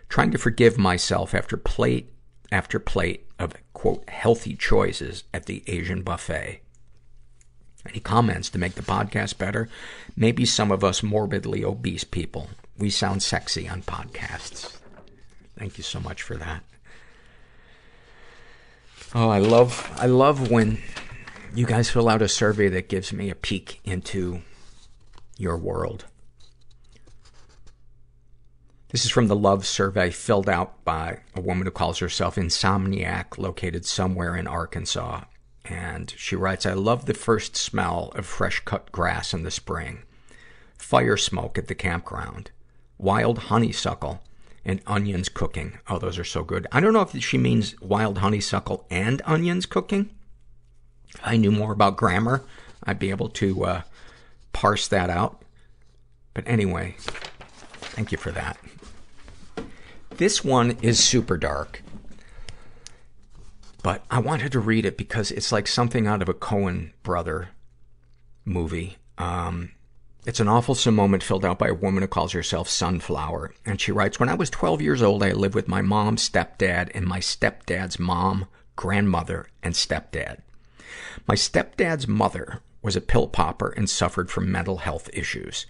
Trying 0.08 0.32
to 0.32 0.38
forgive 0.38 0.78
myself 0.78 1.36
after 1.36 1.58
plate 1.58 2.14
after 2.50 2.80
plate 2.80 3.28
of, 3.38 3.56
quote, 3.74 4.10
healthy 4.10 4.56
choices 4.56 5.26
at 5.34 5.48
the 5.48 5.66
Asian 5.68 6.04
buffet. 6.04 6.62
And 7.84 7.94
he 7.94 8.00
comments 8.00 8.50
to 8.52 8.58
make 8.58 8.76
the 8.76 8.82
podcast 8.82 9.38
better. 9.38 9.68
Maybe 10.16 10.46
some 10.46 10.72
of 10.72 10.82
us 10.82 11.04
morbidly 11.04 11.66
obese 11.66 12.06
people, 12.06 12.50
we 12.78 12.90
sound 12.90 13.22
sexy 13.22 13.68
on 13.68 13.82
podcasts. 13.82 14.78
Thank 15.60 15.78
you 15.78 15.84
so 15.84 16.00
much 16.00 16.22
for 16.22 16.38
that. 16.38 16.64
Oh, 19.16 19.30
I 19.30 19.40
love, 19.40 19.90
I 19.98 20.06
love 20.06 20.52
when 20.52 20.80
you 21.56 21.66
guys 21.66 21.90
fill 21.90 22.10
out 22.10 22.22
a 22.22 22.28
survey 22.28 22.68
that 22.68 22.90
gives 22.90 23.14
me 23.14 23.30
a 23.30 23.36
peek 23.36 23.80
into 23.86 24.42
your 25.38 25.58
world. 25.58 26.06
This 28.90 29.06
is 29.06 29.12
from 29.12 29.28
the 29.28 29.36
love 29.36 29.66
survey 29.66 30.12
filled 30.12 30.50
out 30.50 30.84
by 30.84 31.20
a 31.36 31.42
woman 31.42 31.66
who 31.66 31.72
calls 31.72 32.00
herself 32.00 32.36
Insomniac, 32.36 33.38
located 33.38 33.86
somewhere 33.86 34.36
in 34.36 34.46
Arkansas. 34.46 35.22
And 35.64 36.14
she 36.18 36.36
writes, 36.36 36.66
I 36.66 36.74
love 36.74 37.06
the 37.06 37.14
first 37.14 37.56
smell 37.56 38.12
of 38.14 38.26
fresh 38.26 38.60
cut 38.66 38.92
grass 38.92 39.34
in 39.34 39.44
the 39.44 39.52
spring, 39.52 40.04
fire 40.78 41.18
smoke 41.18 41.58
at 41.58 41.68
the 41.68 41.76
campground, 41.76 42.52
wild 42.98 43.40
honeysuckle 43.40 44.22
and 44.68 44.82
onions 44.86 45.30
cooking. 45.30 45.80
Oh, 45.88 45.98
those 45.98 46.20
are 46.20 46.26
so 46.26 46.44
good. 46.44 46.68
I 46.74 46.82
don't 46.82 46.92
know 46.92 47.02
if 47.02 47.24
she 47.24 47.38
means 47.38 47.80
wild 47.80 48.18
honeysuckle 48.18 48.86
and 48.92 49.22
onions 49.26 49.66
cooking. 49.66 50.10
If 51.08 51.22
I 51.24 51.38
knew 51.38 51.52
more 51.52 51.72
about 51.72 51.96
grammar, 51.96 52.44
I'd 52.84 53.00
be 53.00 53.10
able 53.10 53.30
to 53.30 53.64
uh, 53.64 53.82
parse 54.52 54.90
that 54.90 55.10
out. 55.10 55.42
But 56.34 56.44
anyway, 56.48 56.96
thank 57.00 58.12
you 58.12 58.18
for 58.18 58.32
that. 58.32 58.60
This 60.18 60.44
one 60.44 60.78
is 60.82 61.02
super 61.02 61.38
dark. 61.38 61.82
But 63.82 64.04
I 64.12 64.20
wanted 64.20 64.52
to 64.52 64.60
read 64.60 64.86
it 64.86 64.98
because 64.98 65.32
it's 65.32 65.52
like 65.52 65.68
something 65.68 66.08
out 66.08 66.22
of 66.22 66.28
a 66.28 66.34
Coen 66.34 66.92
brother 67.04 67.50
movie. 68.44 68.98
Um, 69.18 69.72
it's 70.28 70.42
an 70.42 70.48
awfulsome 70.48 70.94
moment 70.94 71.24
filled 71.24 71.46
out 71.46 71.58
by 71.58 71.70
a 71.70 71.74
woman 71.74 72.02
who 72.02 72.08
calls 72.08 72.34
herself 72.34 72.68
Sunflower. 72.68 73.54
And 73.66 73.80
she 73.80 73.94
writes, 73.94 74.20
When 74.20 74.28
I 74.28 74.34
was 74.34 74.50
12 74.50 74.82
years 74.82 75.02
old, 75.02 75.24
I 75.24 75.32
lived 75.32 75.56
with 75.56 75.70
my 75.70 75.82
mom, 75.82 76.18
stepdad, 76.18 76.92
and 76.94 77.06
my 77.06 77.20
stepdad's 77.20 77.98
mom, 77.98 78.48
grandmother, 78.76 79.48
and 79.64 79.74
stepdad. 79.74 80.40
My 81.30 81.36
stepdad's 81.36 82.10
mother 82.10 82.60
was 82.82 82.98
a 82.98 83.02
pill 83.02 83.30
popper 83.30 83.70
and 83.70 83.90
suffered 83.90 84.30
from 84.30 84.52
mental 84.52 84.80
health 84.80 85.10
issues. 85.14 85.66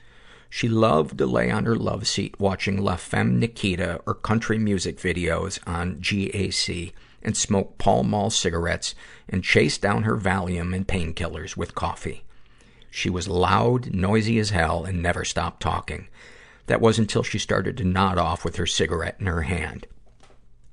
She 0.49 0.67
loved 0.67 1.19
to 1.19 1.27
lay 1.27 1.51
on 1.51 1.65
her 1.65 1.75
love 1.75 2.07
seat 2.07 2.39
watching 2.39 2.81
La 2.81 2.95
Femme 2.95 3.39
Nikita 3.39 4.01
or 4.07 4.15
country 4.15 4.57
music 4.57 4.97
videos 4.97 5.59
on 5.67 5.97
GAC 5.97 6.93
and 7.21 7.38
smoke 7.38 7.77
Pall 7.77 8.03
Mall 8.03 8.31
cigarettes 8.31 8.95
and 9.29 9.43
chase 9.43 9.77
down 9.77 10.01
her 10.01 10.17
Valium 10.17 10.75
and 10.75 10.88
painkillers 10.88 11.55
with 11.55 11.75
coffee. 11.75 12.23
She 12.97 13.11
was 13.11 13.27
loud, 13.27 13.93
noisy 13.93 14.39
as 14.39 14.49
hell, 14.49 14.83
and 14.83 15.03
never 15.03 15.23
stopped 15.23 15.61
talking. 15.61 16.07
That 16.65 16.81
was 16.81 16.97
until 16.97 17.21
she 17.21 17.37
started 17.37 17.77
to 17.77 17.83
nod 17.83 18.17
off 18.17 18.43
with 18.43 18.55
her 18.55 18.65
cigarette 18.65 19.17
in 19.19 19.27
her 19.27 19.43
hand. 19.43 19.85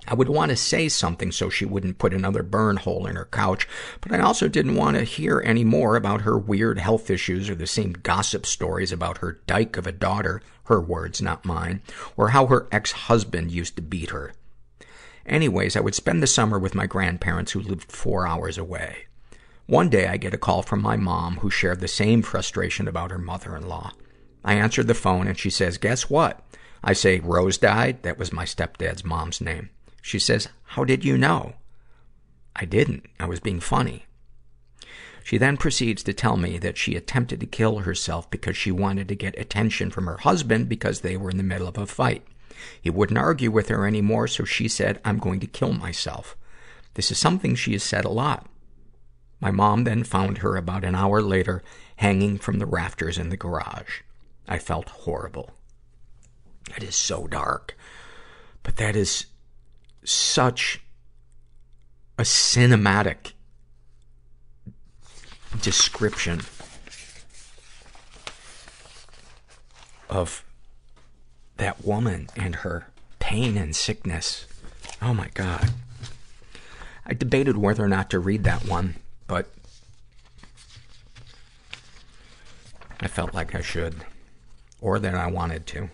I 0.09 0.15
would 0.15 0.31
want 0.31 0.49
to 0.49 0.57
say 0.57 0.89
something 0.89 1.31
so 1.33 1.51
she 1.51 1.67
wouldn't 1.67 1.99
put 1.99 2.15
another 2.15 2.43
burn 2.43 2.79
hole 2.79 3.07
in 3.07 3.17
her 3.17 3.29
couch, 3.31 3.69
but 4.01 4.11
I 4.11 4.21
also 4.21 4.49
didn't 4.49 4.77
want 4.77 4.97
to 4.97 5.05
hear 5.05 5.43
any 5.45 5.65
more 5.65 5.97
about 5.97 6.23
her 6.23 6.39
weird 6.39 6.79
health 6.79 7.11
issues 7.11 7.51
or 7.51 7.55
the 7.55 7.67
same 7.67 7.93
gossip 7.93 8.47
stories 8.47 8.91
about 8.91 9.19
her 9.19 9.43
dyke 9.47 9.77
of 9.77 9.87
a 9.87 9.93
daughter, 9.93 10.41
her 10.65 10.81
words, 10.81 11.21
not 11.21 11.45
mine, 11.45 11.83
or 12.17 12.31
how 12.31 12.47
her 12.47 12.69
ex-husband 12.73 13.53
used 13.53 13.77
to 13.77 13.83
beat 13.83 14.09
her. 14.09 14.33
Anyways, 15.27 15.77
I 15.77 15.81
would 15.81 15.95
spend 15.95 16.23
the 16.23 16.27
summer 16.27 16.59
with 16.59 16.75
my 16.75 16.87
grandparents 16.87 17.53
who 17.53 17.61
lived 17.61 17.93
four 17.93 18.27
hours 18.27 18.57
away. 18.57 19.09
One 19.67 19.89
day 19.89 20.07
I 20.09 20.19
get 20.19 20.35
a 20.35 20.39
call 20.39 20.63
from 20.63 20.83
my 20.83 20.97
mom 20.97 21.39
who 21.39 21.49
shared 21.49 21.81
the 21.81 21.89
same 21.89 22.21
frustration 22.21 22.87
about 22.87 23.11
her 23.11 23.19
mother-in-law. 23.19 23.93
I 24.45 24.55
answered 24.55 24.89
the 24.89 24.95
phone 24.95 25.27
and 25.27 25.39
she 25.39 25.49
says, 25.49 25.79
guess 25.79 26.11
what? 26.11 26.43
I 26.83 26.93
say, 26.93 27.19
Rose 27.21 27.57
died? 27.57 28.03
That 28.03 28.19
was 28.19 28.31
my 28.31 28.45
stepdad's 28.45 29.05
mom's 29.05 29.41
name. 29.41 29.71
She 30.03 30.19
says, 30.19 30.49
how 30.65 30.85
did 30.85 31.03
you 31.03 31.17
know? 31.17 31.55
I 32.55 32.67
didn't. 32.67 33.07
I 33.19 33.25
was 33.25 33.41
being 33.41 33.61
funny. 33.61 34.05
She 35.25 35.39
then 35.39 35.57
proceeds 35.57 36.03
to 36.03 36.13
tell 36.13 36.37
me 36.37 36.59
that 36.59 36.77
she 36.77 36.95
attempted 36.95 37.41
to 37.41 37.47
kill 37.47 37.79
herself 37.79 38.31
because 38.31 38.59
she 38.59 38.71
wanted 38.71 39.09
to 39.09 39.15
get 39.15 39.39
attention 39.39 39.91
from 39.91 40.05
her 40.05 40.19
husband 40.19 40.69
because 40.69 41.01
they 41.01 41.17
were 41.17 41.31
in 41.31 41.39
the 41.39 41.43
middle 41.43 41.67
of 41.67 41.79
a 41.79 41.87
fight. 41.87 42.23
He 42.83 42.91
wouldn't 42.91 43.19
argue 43.19 43.51
with 43.51 43.69
her 43.69 43.87
anymore, 43.87 44.29
so 44.29 44.45
she 44.45 44.69
said, 44.69 45.01
I'm 45.07 45.19
going 45.19 45.41
to 45.41 45.47
kill 45.47 45.73
myself. 45.73 46.37
This 46.93 47.11
is 47.11 47.19
something 47.19 47.55
she 47.55 47.73
has 47.73 47.83
said 47.83 48.05
a 48.05 48.11
lot. 48.11 48.47
My 49.45 49.51
mom 49.51 49.85
then 49.85 50.05
found 50.05 50.39
her 50.39 50.57
about 50.57 50.85
an 50.85 50.95
hour 50.95 51.21
later, 51.21 51.63
hanging 51.97 52.39
from 52.39 52.61
the 52.61 52.65
rafters 52.65 53.19
in 53.19 53.29
the 53.29 53.37
garage. 53.37 54.01
I 54.49 54.59
felt 54.59 54.89
horrible. 54.89 55.51
It 56.75 56.83
is 56.83 56.97
so 56.97 57.27
dark. 57.27 57.77
But 58.63 58.77
that 58.77 58.97
is 58.97 59.27
such 60.03 60.81
a 62.17 62.23
cinematic 62.23 63.33
description 65.61 66.41
of 70.09 70.43
that 71.59 71.85
woman 71.85 72.29
and 72.35 72.55
her 72.57 72.87
pain 73.19 73.59
and 73.59 73.77
sickness. 73.77 74.47
Oh 75.03 75.13
my 75.13 75.29
God. 75.35 75.71
I 77.05 77.13
debated 77.13 77.59
whether 77.59 77.85
or 77.85 77.89
not 77.89 78.09
to 78.09 78.19
read 78.19 78.45
that 78.45 78.67
one, 78.67 78.95
but 79.27 79.47
I 83.01 83.09
felt 83.09 83.35
like 83.35 83.55
I 83.55 83.61
should, 83.61 84.05
or 84.81 84.99
that 84.99 85.15
I 85.15 85.31
wanted 85.31 85.67
to. 85.69 85.91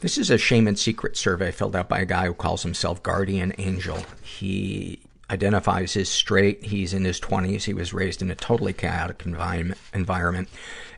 This 0.00 0.16
is 0.16 0.30
a 0.30 0.38
shame 0.38 0.68
and 0.68 0.78
secret 0.78 1.16
survey 1.16 1.50
filled 1.50 1.74
out 1.74 1.88
by 1.88 2.00
a 2.00 2.06
guy 2.06 2.26
who 2.26 2.34
calls 2.34 2.62
himself 2.62 3.02
Guardian 3.02 3.52
Angel. 3.58 3.98
He 4.22 5.00
identifies 5.30 5.96
as 5.96 6.08
straight. 6.08 6.64
He's 6.64 6.94
in 6.94 7.04
his 7.04 7.20
20s. 7.20 7.64
He 7.64 7.74
was 7.74 7.92
raised 7.92 8.22
in 8.22 8.30
a 8.30 8.36
totally 8.36 8.72
chaotic 8.72 9.24
environment. 9.24 10.48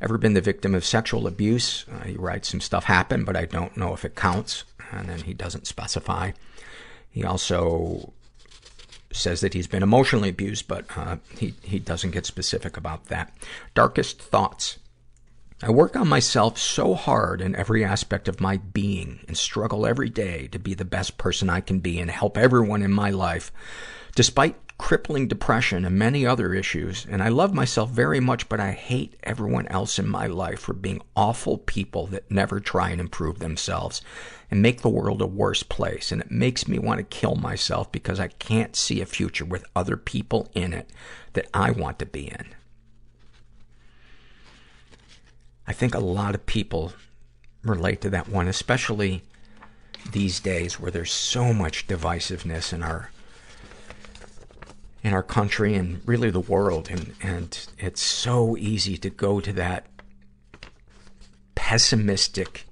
Ever 0.00 0.18
been 0.18 0.34
the 0.34 0.40
victim 0.40 0.74
of 0.74 0.84
sexual 0.84 1.26
abuse? 1.26 1.86
Uh, 1.90 2.04
he 2.04 2.14
writes 2.14 2.48
some 2.48 2.60
stuff 2.60 2.84
happened, 2.84 3.26
but 3.26 3.36
I 3.36 3.46
don't 3.46 3.76
know 3.76 3.94
if 3.94 4.04
it 4.04 4.14
counts. 4.14 4.64
And 4.92 5.08
then 5.08 5.20
he 5.20 5.34
doesn't 5.34 5.66
specify. 5.66 6.32
He 7.10 7.24
also 7.24 8.12
says 9.12 9.40
that 9.40 9.54
he's 9.54 9.66
been 9.66 9.82
emotionally 9.82 10.28
abused, 10.28 10.68
but 10.68 10.84
uh, 10.96 11.16
he, 11.36 11.54
he 11.62 11.78
doesn't 11.78 12.12
get 12.12 12.26
specific 12.26 12.76
about 12.76 13.06
that. 13.06 13.34
Darkest 13.74 14.20
thoughts. 14.20 14.78
I 15.62 15.70
work 15.70 15.94
on 15.94 16.08
myself 16.08 16.56
so 16.56 16.94
hard 16.94 17.42
in 17.42 17.54
every 17.54 17.84
aspect 17.84 18.28
of 18.28 18.40
my 18.40 18.56
being 18.56 19.20
and 19.28 19.36
struggle 19.36 19.86
every 19.86 20.08
day 20.08 20.48
to 20.48 20.58
be 20.58 20.72
the 20.72 20.86
best 20.86 21.18
person 21.18 21.50
I 21.50 21.60
can 21.60 21.80
be 21.80 21.98
and 21.98 22.10
help 22.10 22.38
everyone 22.38 22.82
in 22.82 22.92
my 22.92 23.10
life. 23.10 23.52
Despite 24.14 24.56
crippling 24.80 25.28
depression 25.28 25.84
and 25.84 25.98
many 25.98 26.24
other 26.24 26.54
issues, 26.54 27.06
and 27.10 27.22
I 27.22 27.28
love 27.28 27.52
myself 27.52 27.90
very 27.90 28.18
much, 28.18 28.48
but 28.48 28.60
I 28.60 28.72
hate 28.72 29.14
everyone 29.22 29.68
else 29.68 29.98
in 29.98 30.08
my 30.08 30.26
life 30.26 30.60
for 30.60 30.72
being 30.72 31.02
awful 31.14 31.58
people 31.58 32.06
that 32.06 32.30
never 32.30 32.60
try 32.60 32.88
and 32.88 32.98
improve 32.98 33.40
themselves 33.40 34.00
and 34.50 34.62
make 34.62 34.80
the 34.80 34.88
world 34.88 35.20
a 35.20 35.26
worse 35.26 35.62
place. 35.62 36.10
And 36.10 36.22
it 36.22 36.30
makes 36.30 36.66
me 36.66 36.78
want 36.78 36.96
to 36.96 37.04
kill 37.04 37.34
myself 37.34 37.92
because 37.92 38.18
I 38.18 38.28
can't 38.28 38.74
see 38.74 39.02
a 39.02 39.06
future 39.06 39.44
with 39.44 39.66
other 39.76 39.98
people 39.98 40.48
in 40.54 40.72
it 40.72 40.88
that 41.34 41.48
I 41.52 41.72
want 41.72 41.98
to 41.98 42.06
be 42.06 42.28
in. 42.28 42.46
I 45.66 45.74
think 45.74 45.94
a 45.94 46.00
lot 46.00 46.34
of 46.34 46.46
people 46.46 46.94
relate 47.62 48.00
to 48.00 48.10
that 48.10 48.30
one, 48.30 48.48
especially 48.48 49.24
these 50.10 50.40
days 50.40 50.80
where 50.80 50.90
there's 50.90 51.12
so 51.12 51.52
much 51.52 51.86
divisiveness 51.86 52.72
in 52.72 52.82
our 52.82 53.10
in 55.02 55.14
our 55.14 55.22
country 55.22 55.74
and 55.74 56.02
really 56.06 56.30
the 56.30 56.40
world 56.40 56.88
and 56.90 57.14
and 57.22 57.66
it's 57.78 58.02
so 58.02 58.56
easy 58.56 58.96
to 58.96 59.08
go 59.08 59.40
to 59.40 59.52
that 59.52 59.86
pessimistic 61.54 62.66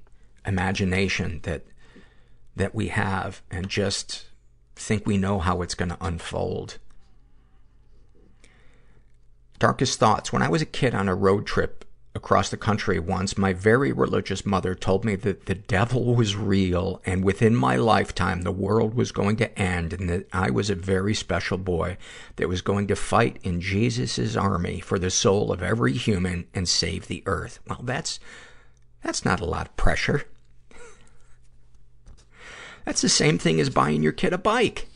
imagination 0.46 1.40
that 1.44 1.62
that 2.56 2.74
we 2.74 2.88
have 2.88 3.42
and 3.50 3.68
just 3.68 4.26
think 4.76 5.06
we 5.06 5.16
know 5.16 5.38
how 5.38 5.62
it's 5.62 5.74
going 5.74 5.88
to 5.88 5.98
unfold. 6.00 6.78
Darkest 9.58 9.98
thoughts. 9.98 10.32
When 10.32 10.42
I 10.42 10.48
was 10.48 10.62
a 10.62 10.66
kid 10.66 10.94
on 10.94 11.08
a 11.08 11.14
road 11.14 11.46
trip 11.46 11.84
across 12.18 12.50
the 12.50 12.56
country 12.56 12.98
once, 12.98 13.38
my 13.38 13.52
very 13.52 13.92
religious 13.92 14.44
mother 14.44 14.74
told 14.74 15.04
me 15.04 15.14
that 15.14 15.46
the 15.46 15.54
devil 15.54 16.16
was 16.16 16.34
real 16.34 17.00
and 17.06 17.24
within 17.24 17.54
my 17.54 17.76
lifetime 17.76 18.42
the 18.42 18.50
world 18.50 18.94
was 18.94 19.12
going 19.12 19.36
to 19.36 19.56
end 19.56 19.92
and 19.92 20.10
that 20.10 20.26
I 20.32 20.50
was 20.50 20.68
a 20.68 20.74
very 20.74 21.14
special 21.14 21.58
boy 21.58 21.96
that 22.34 22.48
was 22.48 22.60
going 22.60 22.88
to 22.88 22.96
fight 22.96 23.38
in 23.44 23.60
Jesus' 23.60 24.34
army 24.34 24.80
for 24.80 24.98
the 24.98 25.10
soul 25.10 25.52
of 25.52 25.62
every 25.62 25.92
human 25.92 26.48
and 26.52 26.68
save 26.68 27.06
the 27.06 27.22
earth. 27.24 27.60
Well, 27.68 27.82
that's, 27.84 28.18
that's 29.04 29.24
not 29.24 29.40
a 29.40 29.46
lot 29.46 29.68
of 29.68 29.76
pressure. 29.76 30.24
That's 32.84 33.02
the 33.02 33.08
same 33.10 33.38
thing 33.38 33.60
as 33.60 33.68
buying 33.68 34.02
your 34.02 34.12
kid 34.12 34.32
a 34.32 34.38
bike. 34.38 34.88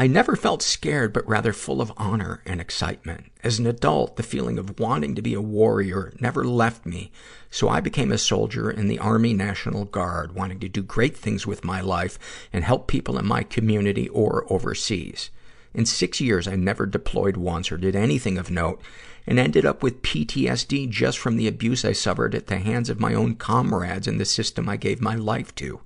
I 0.00 0.06
never 0.06 0.34
felt 0.34 0.62
scared, 0.62 1.12
but 1.12 1.28
rather 1.28 1.52
full 1.52 1.82
of 1.82 1.92
honor 1.98 2.40
and 2.46 2.58
excitement. 2.58 3.26
As 3.44 3.58
an 3.58 3.66
adult, 3.66 4.16
the 4.16 4.22
feeling 4.22 4.58
of 4.58 4.80
wanting 4.80 5.14
to 5.14 5.20
be 5.20 5.34
a 5.34 5.42
warrior 5.42 6.14
never 6.18 6.42
left 6.42 6.86
me, 6.86 7.12
so 7.50 7.68
I 7.68 7.80
became 7.80 8.10
a 8.10 8.16
soldier 8.16 8.70
in 8.70 8.88
the 8.88 8.98
Army 8.98 9.34
National 9.34 9.84
Guard, 9.84 10.34
wanting 10.34 10.58
to 10.60 10.70
do 10.70 10.80
great 10.80 11.18
things 11.18 11.46
with 11.46 11.66
my 11.66 11.82
life 11.82 12.18
and 12.50 12.64
help 12.64 12.86
people 12.86 13.18
in 13.18 13.26
my 13.26 13.42
community 13.42 14.08
or 14.08 14.50
overseas. 14.50 15.28
In 15.74 15.84
six 15.84 16.18
years, 16.18 16.48
I 16.48 16.56
never 16.56 16.86
deployed 16.86 17.36
once 17.36 17.70
or 17.70 17.76
did 17.76 17.94
anything 17.94 18.38
of 18.38 18.50
note, 18.50 18.80
and 19.26 19.38
ended 19.38 19.66
up 19.66 19.82
with 19.82 20.00
PTSD 20.00 20.88
just 20.88 21.18
from 21.18 21.36
the 21.36 21.46
abuse 21.46 21.84
I 21.84 21.92
suffered 21.92 22.34
at 22.34 22.46
the 22.46 22.56
hands 22.56 22.88
of 22.88 23.00
my 23.00 23.12
own 23.12 23.34
comrades 23.34 24.08
in 24.08 24.16
the 24.16 24.24
system 24.24 24.66
I 24.66 24.78
gave 24.78 25.02
my 25.02 25.14
life 25.14 25.54
to. 25.56 25.82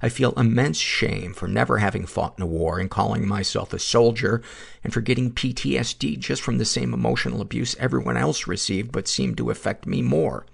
I 0.00 0.08
feel 0.08 0.32
immense 0.32 0.78
shame 0.78 1.34
for 1.34 1.48
never 1.48 1.78
having 1.78 2.06
fought 2.06 2.34
in 2.38 2.42
a 2.42 2.46
war 2.46 2.78
and 2.78 2.88
calling 2.88 3.26
myself 3.26 3.72
a 3.72 3.78
soldier 3.78 4.42
and 4.84 4.92
for 4.92 5.00
getting 5.00 5.32
PTSD 5.32 6.18
just 6.18 6.40
from 6.40 6.58
the 6.58 6.64
same 6.64 6.94
emotional 6.94 7.40
abuse 7.40 7.74
everyone 7.80 8.16
else 8.16 8.46
received 8.46 8.92
but 8.92 9.08
seemed 9.08 9.36
to 9.38 9.50
affect 9.50 9.86
me 9.86 10.00
more. 10.02 10.46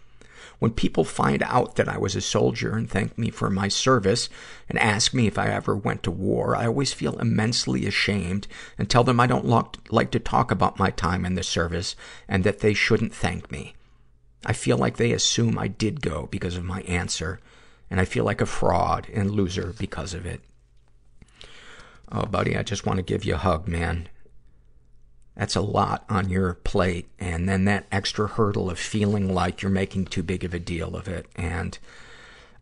When 0.61 0.71
people 0.71 1.05
find 1.05 1.43
out 1.43 1.77
that 1.77 1.89
I 1.89 1.99
was 1.99 2.17
a 2.17 2.23
soldier 2.23 2.75
and 2.75 2.89
thank 2.89 3.19
me 3.19 3.29
for 3.29 3.51
my 3.51 3.69
service 3.69 4.31
and 4.69 4.79
ask 4.79 5.13
me 5.13 5.27
if 5.27 5.37
I 5.37 5.49
ever 5.49 5.77
went 5.77 6.03
to 6.05 6.11
war, 6.11 6.57
I 6.57 6.67
always 6.67 6.93
feel 6.93 7.19
immensely 7.19 7.87
ashamed 7.87 8.47
and 8.79 8.89
tell 8.89 9.05
them 9.05 9.21
I 9.21 9.27
don't 9.27 9.93
like 9.93 10.11
to 10.13 10.21
talk 10.21 10.51
about 10.51 10.79
my 10.79 10.91
time 10.91 11.27
in 11.27 11.35
the 11.35 11.43
service 11.43 11.97
and 12.29 12.45
that 12.45 12.61
they 12.61 12.73
shouldn't 12.73 13.15
thank 13.15 13.51
me. 13.51 13.75
I 14.47 14.55
feel 14.55 14.79
like 14.79 14.97
they 14.97 15.13
assume 15.13 15.59
I 15.59 15.69
did 15.69 16.01
go 16.01 16.29
because 16.31 16.57
of 16.57 16.65
my 16.65 16.81
answer 16.83 17.41
and 17.95 18.01
I 18.01 18.07
feel 18.07 18.25
like 18.25 18.41
a 18.41 18.47
fraud 18.47 19.07
and 19.15 19.31
loser 19.31 19.73
because 19.79 20.15
of 20.15 20.27
it. 20.27 20.41
Oh, 22.11 22.27
buddy, 22.27 22.57
I 22.57 22.65
just 22.65 22.85
want 22.85 22.97
to 22.97 23.05
give 23.05 23.25
you 23.25 23.35
a 23.35 23.39
hug, 23.39 23.69
man. 23.69 24.09
That's 25.37 25.55
a 25.55 25.61
lot 25.61 26.05
on 26.09 26.29
your 26.29 26.55
plate. 26.55 27.09
And 27.21 27.49
then 27.49 27.67
that 27.67 27.87
extra 27.93 28.27
hurdle 28.27 28.69
of 28.69 28.81
feeling 28.81 29.33
like 29.33 29.63
you're 29.63 29.71
making 29.71 30.07
too 30.07 30.25
big 30.25 30.43
of 30.43 30.53
a 30.53 30.59
deal 30.59 30.97
of 30.97 31.07
it. 31.07 31.27
And 31.37 31.79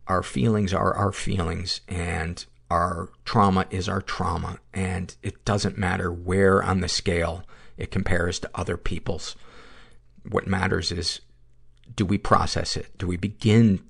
our 0.05 0.21
feelings 0.21 0.71
are 0.71 0.93
our 0.93 1.11
feelings 1.11 1.81
and 1.87 2.45
our 2.69 3.09
trauma 3.25 3.65
is 3.71 3.89
our 3.89 4.03
trauma. 4.03 4.59
And 4.71 5.15
it 5.23 5.43
doesn't 5.45 5.79
matter 5.79 6.11
where 6.11 6.61
on 6.61 6.81
the 6.81 6.87
scale 6.87 7.43
it 7.75 7.89
compares 7.89 8.37
to 8.41 8.51
other 8.53 8.77
people's. 8.77 9.35
What 10.29 10.45
matters 10.45 10.91
is, 10.91 11.21
do 11.95 12.05
we 12.05 12.19
process 12.19 12.77
it? 12.77 12.95
Do 12.99 13.07
we 13.07 13.17
begin 13.17 13.83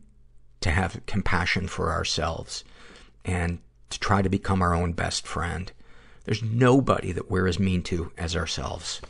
to 0.63 0.71
have 0.71 1.05
compassion 1.05 1.67
for 1.67 1.91
ourselves 1.91 2.63
and 3.23 3.59
to 3.89 3.99
try 3.99 4.21
to 4.21 4.29
become 4.29 4.61
our 4.61 4.73
own 4.73 4.93
best 4.93 5.27
friend? 5.27 5.71
There's 6.25 6.43
nobody 6.43 7.11
that 7.11 7.29
we're 7.29 7.47
as 7.47 7.59
mean 7.59 7.83
to 7.83 8.11
as 8.17 8.35
ourselves. 8.35 9.01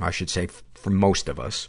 I 0.00 0.10
should 0.10 0.30
say, 0.30 0.48
for 0.74 0.90
most 0.90 1.28
of 1.28 1.40
us. 1.40 1.68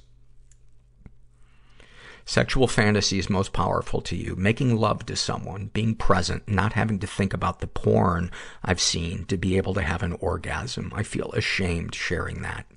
Sexual 2.25 2.67
fantasy 2.67 3.17
is 3.17 3.27
most 3.27 3.53
powerful 3.53 4.01
to 4.01 4.15
you. 4.15 4.35
Making 4.35 4.75
love 4.75 5.03
to 5.07 5.15
someone, 5.15 5.71
being 5.73 5.95
present, 5.95 6.47
not 6.47 6.73
having 6.73 6.99
to 6.99 7.07
think 7.07 7.33
about 7.33 7.59
the 7.59 7.65
porn 7.65 8.29
I've 8.63 8.79
seen 8.79 9.25
to 9.25 9.37
be 9.37 9.57
able 9.57 9.73
to 9.73 9.81
have 9.81 10.03
an 10.03 10.13
orgasm. 10.13 10.91
I 10.95 11.01
feel 11.01 11.31
ashamed 11.31 11.95
sharing 11.95 12.43
that. 12.43 12.67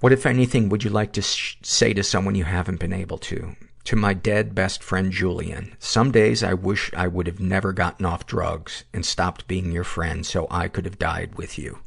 What, 0.00 0.12
if 0.12 0.26
anything, 0.26 0.68
would 0.68 0.82
you 0.82 0.90
like 0.90 1.12
to 1.12 1.22
sh- 1.22 1.56
say 1.62 1.94
to 1.94 2.02
someone 2.02 2.34
you 2.34 2.44
haven't 2.44 2.80
been 2.80 2.92
able 2.92 3.18
to? 3.18 3.54
To 3.86 3.94
my 3.94 4.14
dead 4.14 4.52
best 4.52 4.82
friend 4.82 5.12
Julian, 5.12 5.76
some 5.78 6.10
days 6.10 6.42
I 6.42 6.54
wish 6.54 6.90
I 6.92 7.06
would 7.06 7.28
have 7.28 7.38
never 7.38 7.72
gotten 7.72 8.04
off 8.04 8.26
drugs 8.26 8.82
and 8.92 9.06
stopped 9.06 9.46
being 9.46 9.70
your 9.70 9.84
friend 9.84 10.26
so 10.26 10.48
I 10.50 10.66
could 10.66 10.84
have 10.86 10.98
died 10.98 11.36
with 11.36 11.56
you. 11.56 11.78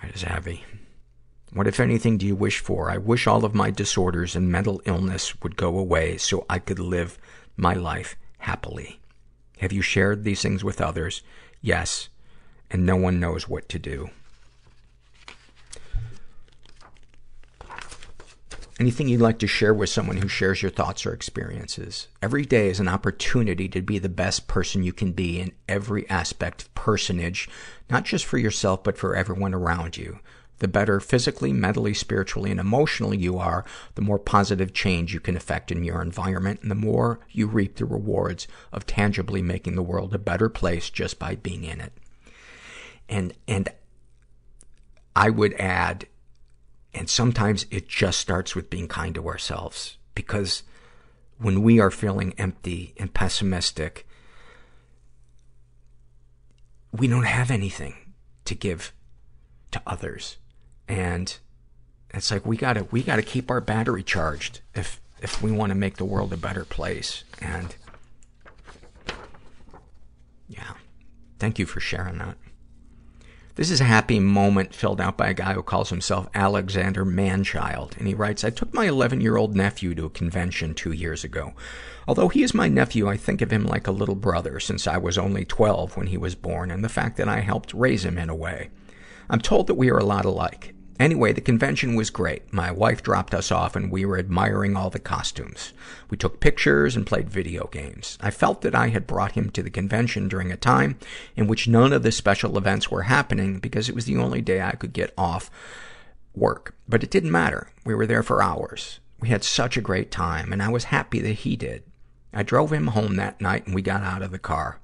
That 0.00 0.14
is 0.14 0.22
heavy. 0.22 0.64
What, 1.52 1.66
if 1.66 1.78
anything, 1.78 2.16
do 2.16 2.24
you 2.24 2.34
wish 2.34 2.60
for? 2.60 2.90
I 2.90 2.96
wish 2.96 3.26
all 3.26 3.44
of 3.44 3.54
my 3.54 3.70
disorders 3.70 4.34
and 4.34 4.50
mental 4.50 4.80
illness 4.86 5.38
would 5.42 5.56
go 5.56 5.78
away 5.78 6.16
so 6.16 6.46
I 6.48 6.60
could 6.60 6.78
live 6.78 7.18
my 7.58 7.74
life 7.74 8.16
happily. 8.38 9.00
Have 9.58 9.70
you 9.70 9.82
shared 9.82 10.24
these 10.24 10.40
things 10.40 10.64
with 10.64 10.80
others? 10.80 11.20
Yes. 11.60 12.08
And 12.70 12.86
no 12.86 12.96
one 12.96 13.20
knows 13.20 13.50
what 13.50 13.68
to 13.68 13.78
do. 13.78 14.08
Anything 18.80 19.08
you'd 19.08 19.20
like 19.20 19.38
to 19.40 19.46
share 19.46 19.74
with 19.74 19.90
someone 19.90 20.16
who 20.16 20.26
shares 20.26 20.62
your 20.62 20.70
thoughts 20.70 21.04
or 21.04 21.12
experiences? 21.12 22.08
Every 22.22 22.46
day 22.46 22.70
is 22.70 22.80
an 22.80 22.88
opportunity 22.88 23.68
to 23.68 23.82
be 23.82 23.98
the 23.98 24.08
best 24.08 24.48
person 24.48 24.82
you 24.82 24.94
can 24.94 25.12
be 25.12 25.38
in 25.38 25.52
every 25.68 26.08
aspect 26.08 26.62
of 26.62 26.74
personage, 26.74 27.46
not 27.90 28.06
just 28.06 28.24
for 28.24 28.38
yourself, 28.38 28.82
but 28.82 28.96
for 28.96 29.14
everyone 29.14 29.52
around 29.52 29.98
you. 29.98 30.20
The 30.60 30.68
better 30.68 30.98
physically, 30.98 31.52
mentally, 31.52 31.92
spiritually, 31.92 32.50
and 32.50 32.58
emotionally 32.58 33.18
you 33.18 33.36
are, 33.36 33.66
the 33.96 34.02
more 34.02 34.18
positive 34.18 34.72
change 34.72 35.12
you 35.12 35.20
can 35.20 35.36
affect 35.36 35.70
in 35.70 35.84
your 35.84 36.00
environment, 36.00 36.60
and 36.62 36.70
the 36.70 36.74
more 36.74 37.20
you 37.30 37.48
reap 37.48 37.76
the 37.76 37.84
rewards 37.84 38.48
of 38.72 38.86
tangibly 38.86 39.42
making 39.42 39.74
the 39.74 39.82
world 39.82 40.14
a 40.14 40.18
better 40.18 40.48
place 40.48 40.88
just 40.88 41.18
by 41.18 41.34
being 41.34 41.64
in 41.64 41.82
it. 41.82 41.92
And, 43.10 43.34
and 43.46 43.68
I 45.14 45.28
would 45.28 45.52
add, 45.58 46.06
and 46.92 47.08
sometimes 47.08 47.66
it 47.70 47.88
just 47.88 48.20
starts 48.20 48.54
with 48.54 48.70
being 48.70 48.88
kind 48.88 49.14
to 49.14 49.28
ourselves 49.28 49.96
because 50.14 50.62
when 51.38 51.62
we 51.62 51.80
are 51.80 51.90
feeling 51.90 52.34
empty 52.36 52.94
and 52.96 53.14
pessimistic, 53.14 54.06
we 56.92 57.06
don't 57.06 57.24
have 57.24 57.50
anything 57.50 57.94
to 58.44 58.54
give 58.54 58.92
to 59.70 59.80
others. 59.86 60.36
And 60.88 61.36
it's 62.10 62.30
like 62.30 62.44
we 62.44 62.56
gotta, 62.56 62.84
we 62.90 63.02
gotta 63.02 63.22
keep 63.22 63.50
our 63.50 63.60
battery 63.60 64.02
charged 64.02 64.60
if, 64.74 65.00
if 65.22 65.40
we 65.40 65.52
want 65.52 65.70
to 65.70 65.76
make 65.76 65.96
the 65.96 66.04
world 66.04 66.32
a 66.32 66.36
better 66.36 66.64
place. 66.64 67.24
And 67.40 67.76
yeah, 70.48 70.72
thank 71.38 71.58
you 71.58 71.66
for 71.66 71.78
sharing 71.78 72.18
that. 72.18 72.36
This 73.56 73.70
is 73.70 73.80
a 73.80 73.84
happy 73.84 74.20
moment 74.20 74.74
filled 74.74 75.00
out 75.00 75.16
by 75.16 75.28
a 75.28 75.34
guy 75.34 75.54
who 75.54 75.62
calls 75.62 75.90
himself 75.90 76.28
Alexander 76.34 77.04
Manchild. 77.04 77.96
And 77.98 78.06
he 78.06 78.14
writes, 78.14 78.44
I 78.44 78.50
took 78.50 78.72
my 78.72 78.86
11 78.86 79.20
year 79.20 79.36
old 79.36 79.56
nephew 79.56 79.94
to 79.96 80.04
a 80.04 80.10
convention 80.10 80.72
two 80.72 80.92
years 80.92 81.24
ago. 81.24 81.52
Although 82.06 82.28
he 82.28 82.44
is 82.44 82.54
my 82.54 82.68
nephew, 82.68 83.08
I 83.08 83.16
think 83.16 83.42
of 83.42 83.52
him 83.52 83.64
like 83.66 83.88
a 83.88 83.92
little 83.92 84.14
brother 84.14 84.60
since 84.60 84.86
I 84.86 84.98
was 84.98 85.18
only 85.18 85.44
12 85.44 85.96
when 85.96 86.06
he 86.06 86.16
was 86.16 86.34
born 86.36 86.70
and 86.70 86.84
the 86.84 86.88
fact 86.88 87.16
that 87.16 87.28
I 87.28 87.40
helped 87.40 87.74
raise 87.74 88.04
him 88.04 88.18
in 88.18 88.30
a 88.30 88.34
way. 88.34 88.70
I'm 89.28 89.40
told 89.40 89.66
that 89.66 89.74
we 89.74 89.90
are 89.90 89.98
a 89.98 90.04
lot 90.04 90.24
alike. 90.24 90.74
Anyway, 91.00 91.32
the 91.32 91.40
convention 91.40 91.94
was 91.94 92.10
great. 92.10 92.52
My 92.52 92.70
wife 92.70 93.02
dropped 93.02 93.32
us 93.32 93.50
off 93.50 93.74
and 93.74 93.90
we 93.90 94.04
were 94.04 94.18
admiring 94.18 94.76
all 94.76 94.90
the 94.90 94.98
costumes. 94.98 95.72
We 96.10 96.18
took 96.18 96.40
pictures 96.40 96.94
and 96.94 97.06
played 97.06 97.30
video 97.30 97.68
games. 97.68 98.18
I 98.20 98.30
felt 98.30 98.60
that 98.60 98.74
I 98.74 98.88
had 98.88 99.06
brought 99.06 99.32
him 99.32 99.48
to 99.50 99.62
the 99.62 99.70
convention 99.70 100.28
during 100.28 100.52
a 100.52 100.58
time 100.58 100.98
in 101.36 101.46
which 101.46 101.66
none 101.66 101.94
of 101.94 102.02
the 102.02 102.12
special 102.12 102.58
events 102.58 102.90
were 102.90 103.04
happening 103.04 103.60
because 103.60 103.88
it 103.88 103.94
was 103.94 104.04
the 104.04 104.18
only 104.18 104.42
day 104.42 104.60
I 104.60 104.72
could 104.72 104.92
get 104.92 105.14
off 105.16 105.50
work. 106.34 106.74
But 106.86 107.02
it 107.02 107.10
didn't 107.10 107.30
matter. 107.30 107.70
We 107.82 107.94
were 107.94 108.06
there 108.06 108.22
for 108.22 108.42
hours. 108.42 109.00
We 109.20 109.30
had 109.30 109.42
such 109.42 109.78
a 109.78 109.82
great 109.82 110.10
time 110.10 110.52
and 110.52 110.62
I 110.62 110.68
was 110.68 110.84
happy 110.84 111.20
that 111.22 111.32
he 111.32 111.56
did. 111.56 111.82
I 112.34 112.42
drove 112.42 112.74
him 112.74 112.88
home 112.88 113.16
that 113.16 113.40
night 113.40 113.64
and 113.64 113.74
we 113.74 113.80
got 113.80 114.02
out 114.02 114.20
of 114.20 114.32
the 114.32 114.38
car. 114.38 114.80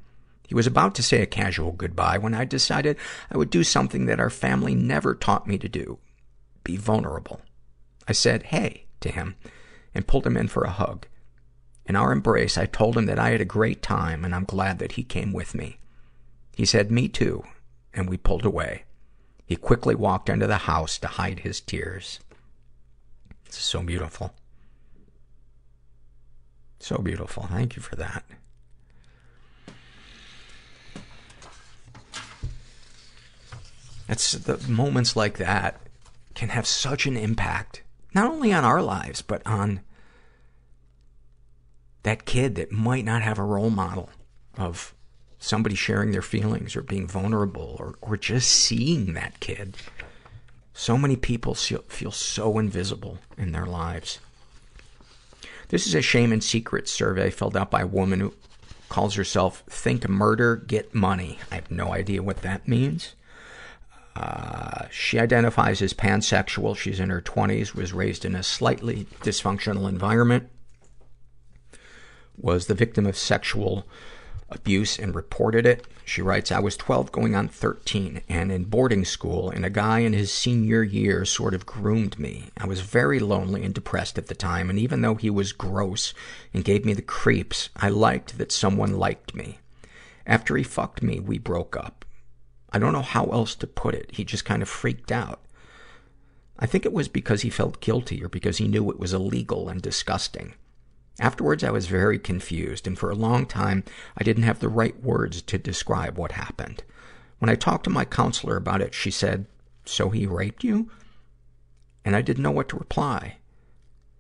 He 0.49 0.55
was 0.55 0.67
about 0.67 0.95
to 0.95 1.03
say 1.03 1.21
a 1.21 1.27
casual 1.27 1.73
goodbye 1.73 2.17
when 2.17 2.33
I 2.33 2.47
decided 2.47 2.97
I 3.31 3.37
would 3.37 3.51
do 3.51 3.63
something 3.63 4.07
that 4.07 4.21
our 4.21 4.31
family 4.31 4.75
never 4.75 5.15
taught 5.15 5.47
me 5.47 5.59
to 5.59 5.69
do. 5.69 5.99
Be 6.67 6.77
vulnerable. 6.77 7.43
I 8.09 8.13
said, 8.13 8.43
hey, 8.43 8.87
to 8.99 9.09
him 9.09 9.37
and 9.95 10.05
pulled 10.05 10.27
him 10.27 10.37
in 10.37 10.49
for 10.49 10.65
a 10.65 10.71
hug. 10.71 11.07
In 11.87 11.95
our 11.95 12.11
embrace, 12.11 12.59
I 12.59 12.67
told 12.67 12.97
him 12.97 13.07
that 13.07 13.21
I 13.21 13.31
had 13.31 13.41
a 13.41 13.45
great 13.45 13.83
time 13.83 14.25
and 14.25 14.35
I'm 14.35 14.43
glad 14.43 14.81
that 14.81 14.93
he 14.93 15.05
came 15.05 15.33
with 15.33 15.55
me. 15.55 15.79
He 16.57 16.65
said, 16.65 16.91
me 16.91 17.07
too, 17.07 17.45
and 17.95 18.11
we 18.11 18.17
pulled 18.17 18.45
away. 18.45 18.83
He 19.45 19.55
quickly 19.55 19.95
walked 19.95 20.29
into 20.29 20.49
the 20.49 20.57
house 20.57 20.99
to 20.99 21.07
hide 21.07 21.39
his 21.41 21.61
tears. 21.61 22.19
Is 23.49 23.55
so 23.55 23.81
beautiful. 23.81 24.35
So 26.81 26.99
beautiful. 26.99 27.45
Thank 27.45 27.77
you 27.77 27.83
for 27.83 27.95
that. 27.95 28.25
It's 34.09 34.33
the 34.33 34.59
moments 34.69 35.15
like 35.15 35.39
that 35.39 35.86
can 36.37 36.51
have 36.51 36.67
such 36.67 37.07
an 37.07 37.17
impact, 37.17 37.83
not 38.15 38.31
only 38.31 38.53
on 38.53 38.63
our 38.63 38.83
lives, 38.83 39.23
but 39.23 39.45
on 39.45 39.81
that 42.05 42.25
kid 42.25 42.55
that 42.55 42.71
might 42.71 43.05
not 43.05 43.23
have 43.23 43.39
a 43.39 43.43
role 43.43 43.71
model 43.71 44.11
of 44.57 44.95
somebody 45.39 45.75
sharing 45.75 46.13
their 46.13 46.23
feelings 46.23 46.77
or 46.77 46.83
being 46.83 47.09
vulnerable 47.09 47.75
or, 47.81 47.95
or 48.01 48.17
just 48.17 48.49
seeing 48.49 49.15
that 49.15 49.41
kid. 49.41 49.77
So 50.73 50.99
many 50.99 51.17
people 51.17 51.55
feel 51.55 52.13
so 52.13 52.59
invisible 52.59 53.19
in 53.39 53.53
their 53.53 53.67
lives. 53.67 54.19
This 55.69 55.87
is 55.87 55.95
a 55.95 56.03
shame 56.03 56.33
and 56.33 56.45
secret 56.45 56.89
survey 56.89 57.31
filled 57.31 57.57
out 57.57 57.71
by 57.71 57.81
a 57.81 57.87
woman 57.87 58.21
who 58.21 58.35
calls 58.89 59.15
herself 59.15 59.65
Think 59.69 60.09
Murder, 60.09 60.57
Get 60.57 60.95
Money. 60.95 61.39
I 61.51 61.57
have 61.57 61.71
no 61.71 61.93
idea 61.93 62.23
what 62.23 62.43
that 62.43 62.69
means. 62.69 63.15
Uh, 64.17 64.89
she 64.91 65.19
identifies 65.19 65.83
as 65.83 65.93
pansexual. 65.93 66.75
She's 66.77 67.01
in 67.01 67.11
her 67.11 67.21
20s, 67.21 67.75
was 67.75 67.93
raised 67.93 68.25
in 68.25 68.35
a 68.35 68.43
slightly 68.43 69.07
dysfunctional 69.21 69.89
environment, 69.89 70.49
was 72.39 72.67
the 72.67 72.75
victim 72.75 73.05
of 73.05 73.17
sexual 73.17 73.87
abuse 74.49 74.99
and 74.99 75.15
reported 75.15 75.67
it. 75.67 75.87
She 76.05 76.23
writes, 76.23 76.51
I 76.51 76.61
was 76.61 76.77
12 76.79 77.13
going 77.13 77.35
on 77.35 77.49
13 77.49 78.23
and 78.29 78.51
in 78.51 78.65
boarding 78.65 79.05
school 79.05 79.51
and 79.51 79.67
a 79.67 79.71
guy 79.71 79.99
in 79.99 80.13
his 80.13 80.33
senior 80.33 80.83
year 80.83 81.25
sort 81.25 81.53
of 81.53 81.67
groomed 81.67 82.19
me. 82.19 82.45
I 82.57 82.67
was 82.67 82.81
very 82.81 83.19
lonely 83.19 83.65
and 83.65 83.75
depressed 83.75 84.17
at 84.17 84.29
the 84.29 84.35
time 84.35 84.71
and 84.71 84.79
even 84.79 85.03
though 85.03 85.17
he 85.17 85.31
was 85.31 85.53
gross 85.53 86.15
and 86.55 86.65
gave 86.65 86.85
me 86.87 86.95
the 86.95 87.03
creeps, 87.03 87.69
I 87.77 87.89
liked 87.89 88.39
that 88.39 88.53
someone 88.53 88.97
liked 88.97 89.35
me. 89.35 89.59
After 90.27 90.57
he 90.57 90.63
fucked 90.63 91.03
me, 91.03 91.19
we 91.21 91.39
broke 91.39 91.77
up. 91.77 91.96
I 92.77 92.79
don't 92.79 92.93
know 92.93 93.01
how 93.01 93.25
else 93.29 93.55
to 93.55 93.67
put 93.67 93.95
it. 93.95 94.11
He 94.13 94.23
just 94.23 94.45
kind 94.45 94.61
of 94.61 94.69
freaked 94.69 95.11
out. 95.11 95.41
I 96.59 96.67
think 96.67 96.85
it 96.85 96.93
was 96.93 97.09
because 97.09 97.41
he 97.41 97.49
felt 97.49 97.81
guilty 97.81 98.23
or 98.23 98.29
because 98.29 98.59
he 98.59 98.69
knew 98.69 98.91
it 98.91 99.01
was 99.01 99.15
illegal 99.15 99.71
and 99.71 99.81
disgusting. 99.81 100.53
Afterwards, 101.19 101.65
I 101.65 101.71
was 101.71 101.87
very 101.87 102.19
confused, 102.19 102.87
and 102.87 102.99
for 102.99 103.11
a 103.11 103.15
long 103.15 103.47
time, 103.47 103.83
I 104.15 104.25
didn't 104.25 104.43
have 104.43 104.61
the 104.61 104.69
right 104.69 105.03
words 105.03 105.41
to 105.41 105.57
describe 105.57 106.19
what 106.19 106.33
happened. 106.33 106.85
When 107.39 107.49
I 107.49 107.55
talked 107.55 107.85
to 107.85 107.91
my 107.91 108.05
counselor 108.05 108.59
about 108.59 108.83
it, 108.83 108.93
she 108.93 109.11
said, 109.11 109.47
So 109.87 110.11
he 110.11 110.27
raped 110.27 110.63
you? 110.63 110.91
And 112.05 112.15
I 112.15 112.21
didn't 112.21 112.43
know 112.43 112.51
what 112.51 112.69
to 112.69 112.77
reply. 112.77 113.37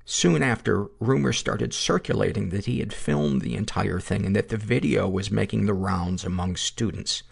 Soon 0.06 0.42
after, 0.42 0.86
rumors 0.98 1.36
started 1.36 1.74
circulating 1.74 2.48
that 2.48 2.64
he 2.64 2.78
had 2.78 2.94
filmed 2.94 3.42
the 3.42 3.54
entire 3.54 4.00
thing 4.00 4.24
and 4.24 4.34
that 4.34 4.48
the 4.48 4.56
video 4.56 5.06
was 5.06 5.30
making 5.30 5.66
the 5.66 5.74
rounds 5.74 6.24
among 6.24 6.56
students. 6.56 7.22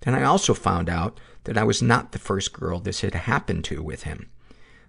Then 0.00 0.14
I 0.14 0.22
also 0.22 0.54
found 0.54 0.88
out 0.88 1.18
that 1.44 1.58
I 1.58 1.64
was 1.64 1.82
not 1.82 2.12
the 2.12 2.18
first 2.18 2.52
girl 2.52 2.78
this 2.78 3.00
had 3.00 3.14
happened 3.14 3.64
to 3.64 3.82
with 3.82 4.04
him. 4.04 4.30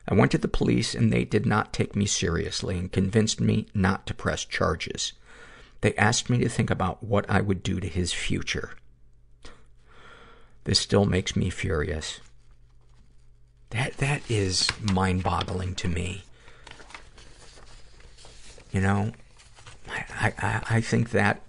I 0.08 0.14
went 0.14 0.32
to 0.32 0.38
the 0.38 0.48
police 0.48 0.96
and 0.96 1.12
they 1.12 1.24
did 1.24 1.46
not 1.46 1.74
take 1.74 1.96
me 1.96 2.06
seriously 2.06 2.78
and 2.78 2.92
convinced 2.92 3.40
me 3.40 3.68
not 3.74 4.06
to 4.08 4.14
press 4.14 4.44
charges. 4.44 5.14
They 5.82 5.96
asked 5.96 6.30
me 6.30 6.40
to 6.40 6.50
think 6.50 6.70
about 6.70 7.04
what 7.04 7.30
I 7.30 7.42
would 7.42 7.64
do 7.64 7.80
to 7.80 7.88
his 7.88 8.12
future. 8.12 8.72
This 10.64 10.80
still 10.80 11.06
makes 11.06 11.36
me 11.36 11.50
furious. 11.50 12.20
That, 13.70 13.98
that 13.98 14.22
is 14.30 14.68
mind-boggling 14.82 15.76
to 15.76 15.88
me. 15.88 16.24
You 18.72 18.82
know, 18.82 19.12
I, 19.90 20.34
I, 20.38 20.64
I 20.70 20.82
think 20.82 21.12
that 21.12 21.42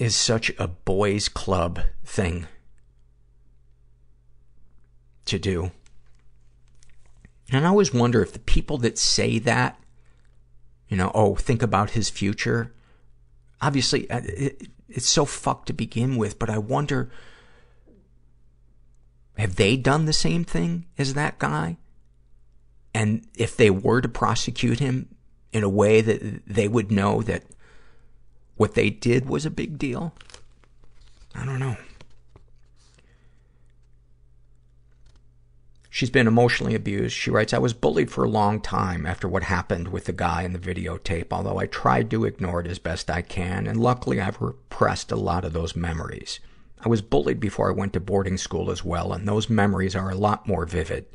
is 0.00 0.16
such 0.16 0.50
a 0.58 0.66
boys 0.66 1.28
club 1.28 1.80
thing 2.02 2.46
to 5.26 5.38
do. 5.38 5.70
And 7.52 7.66
I 7.66 7.68
always 7.68 7.92
wonder 7.92 8.22
if 8.22 8.32
the 8.32 8.38
people 8.38 8.78
that 8.78 8.96
say 8.96 9.38
that, 9.40 9.78
you 10.88 10.96
know, 10.96 11.10
oh, 11.14 11.34
think 11.34 11.62
about 11.62 11.90
his 11.90 12.08
future. 12.08 12.72
Obviously, 13.60 14.10
uh, 14.10 14.22
it, 14.24 14.68
it's 14.88 15.08
so 15.08 15.26
fucked 15.26 15.66
to 15.66 15.74
begin 15.74 16.16
with, 16.16 16.38
but 16.38 16.48
I 16.48 16.56
wonder, 16.56 17.10
have 19.36 19.56
they 19.56 19.76
done 19.76 20.06
the 20.06 20.14
same 20.14 20.44
thing 20.44 20.86
as 20.96 21.12
that 21.12 21.38
guy? 21.38 21.76
And 22.94 23.26
if 23.36 23.54
they 23.54 23.68
were 23.68 24.00
to 24.00 24.08
prosecute 24.08 24.78
him 24.78 25.14
in 25.52 25.62
a 25.62 25.68
way 25.68 26.00
that 26.00 26.46
they 26.46 26.68
would 26.68 26.90
know 26.90 27.20
that 27.22 27.44
what 28.60 28.74
they 28.74 28.90
did 28.90 29.26
was 29.26 29.46
a 29.46 29.50
big 29.50 29.78
deal? 29.78 30.12
I 31.34 31.46
don't 31.46 31.60
know. 31.60 31.78
She's 35.88 36.10
been 36.10 36.26
emotionally 36.26 36.74
abused. 36.74 37.16
She 37.16 37.30
writes, 37.30 37.54
I 37.54 37.58
was 37.58 37.72
bullied 37.72 38.10
for 38.10 38.22
a 38.22 38.28
long 38.28 38.60
time 38.60 39.06
after 39.06 39.26
what 39.26 39.44
happened 39.44 39.88
with 39.88 40.04
the 40.04 40.12
guy 40.12 40.42
in 40.42 40.52
the 40.52 40.58
videotape, 40.58 41.28
although 41.30 41.56
I 41.56 41.68
tried 41.68 42.10
to 42.10 42.26
ignore 42.26 42.60
it 42.60 42.66
as 42.66 42.78
best 42.78 43.10
I 43.10 43.22
can, 43.22 43.66
and 43.66 43.80
luckily 43.80 44.20
I've 44.20 44.42
repressed 44.42 45.10
a 45.10 45.16
lot 45.16 45.46
of 45.46 45.54
those 45.54 45.74
memories. 45.74 46.38
I 46.84 46.90
was 46.90 47.00
bullied 47.00 47.40
before 47.40 47.70
I 47.70 47.74
went 47.74 47.94
to 47.94 48.00
boarding 48.00 48.36
school 48.36 48.70
as 48.70 48.84
well, 48.84 49.14
and 49.14 49.26
those 49.26 49.48
memories 49.48 49.96
are 49.96 50.10
a 50.10 50.14
lot 50.14 50.46
more 50.46 50.66
vivid. 50.66 51.06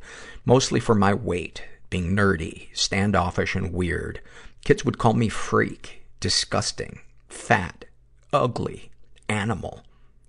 Mostly 0.46 0.80
for 0.80 0.96
my 0.96 1.14
weight, 1.14 1.64
being 1.92 2.16
nerdy, 2.16 2.70
standoffish, 2.76 3.54
and 3.54 3.72
weird. 3.72 4.20
Kids 4.64 4.84
would 4.84 4.98
call 4.98 5.14
me 5.14 5.30
freak, 5.30 6.06
disgusting, 6.20 7.02
fat, 7.36 7.86
ugly, 8.34 8.90
animal. 9.30 9.82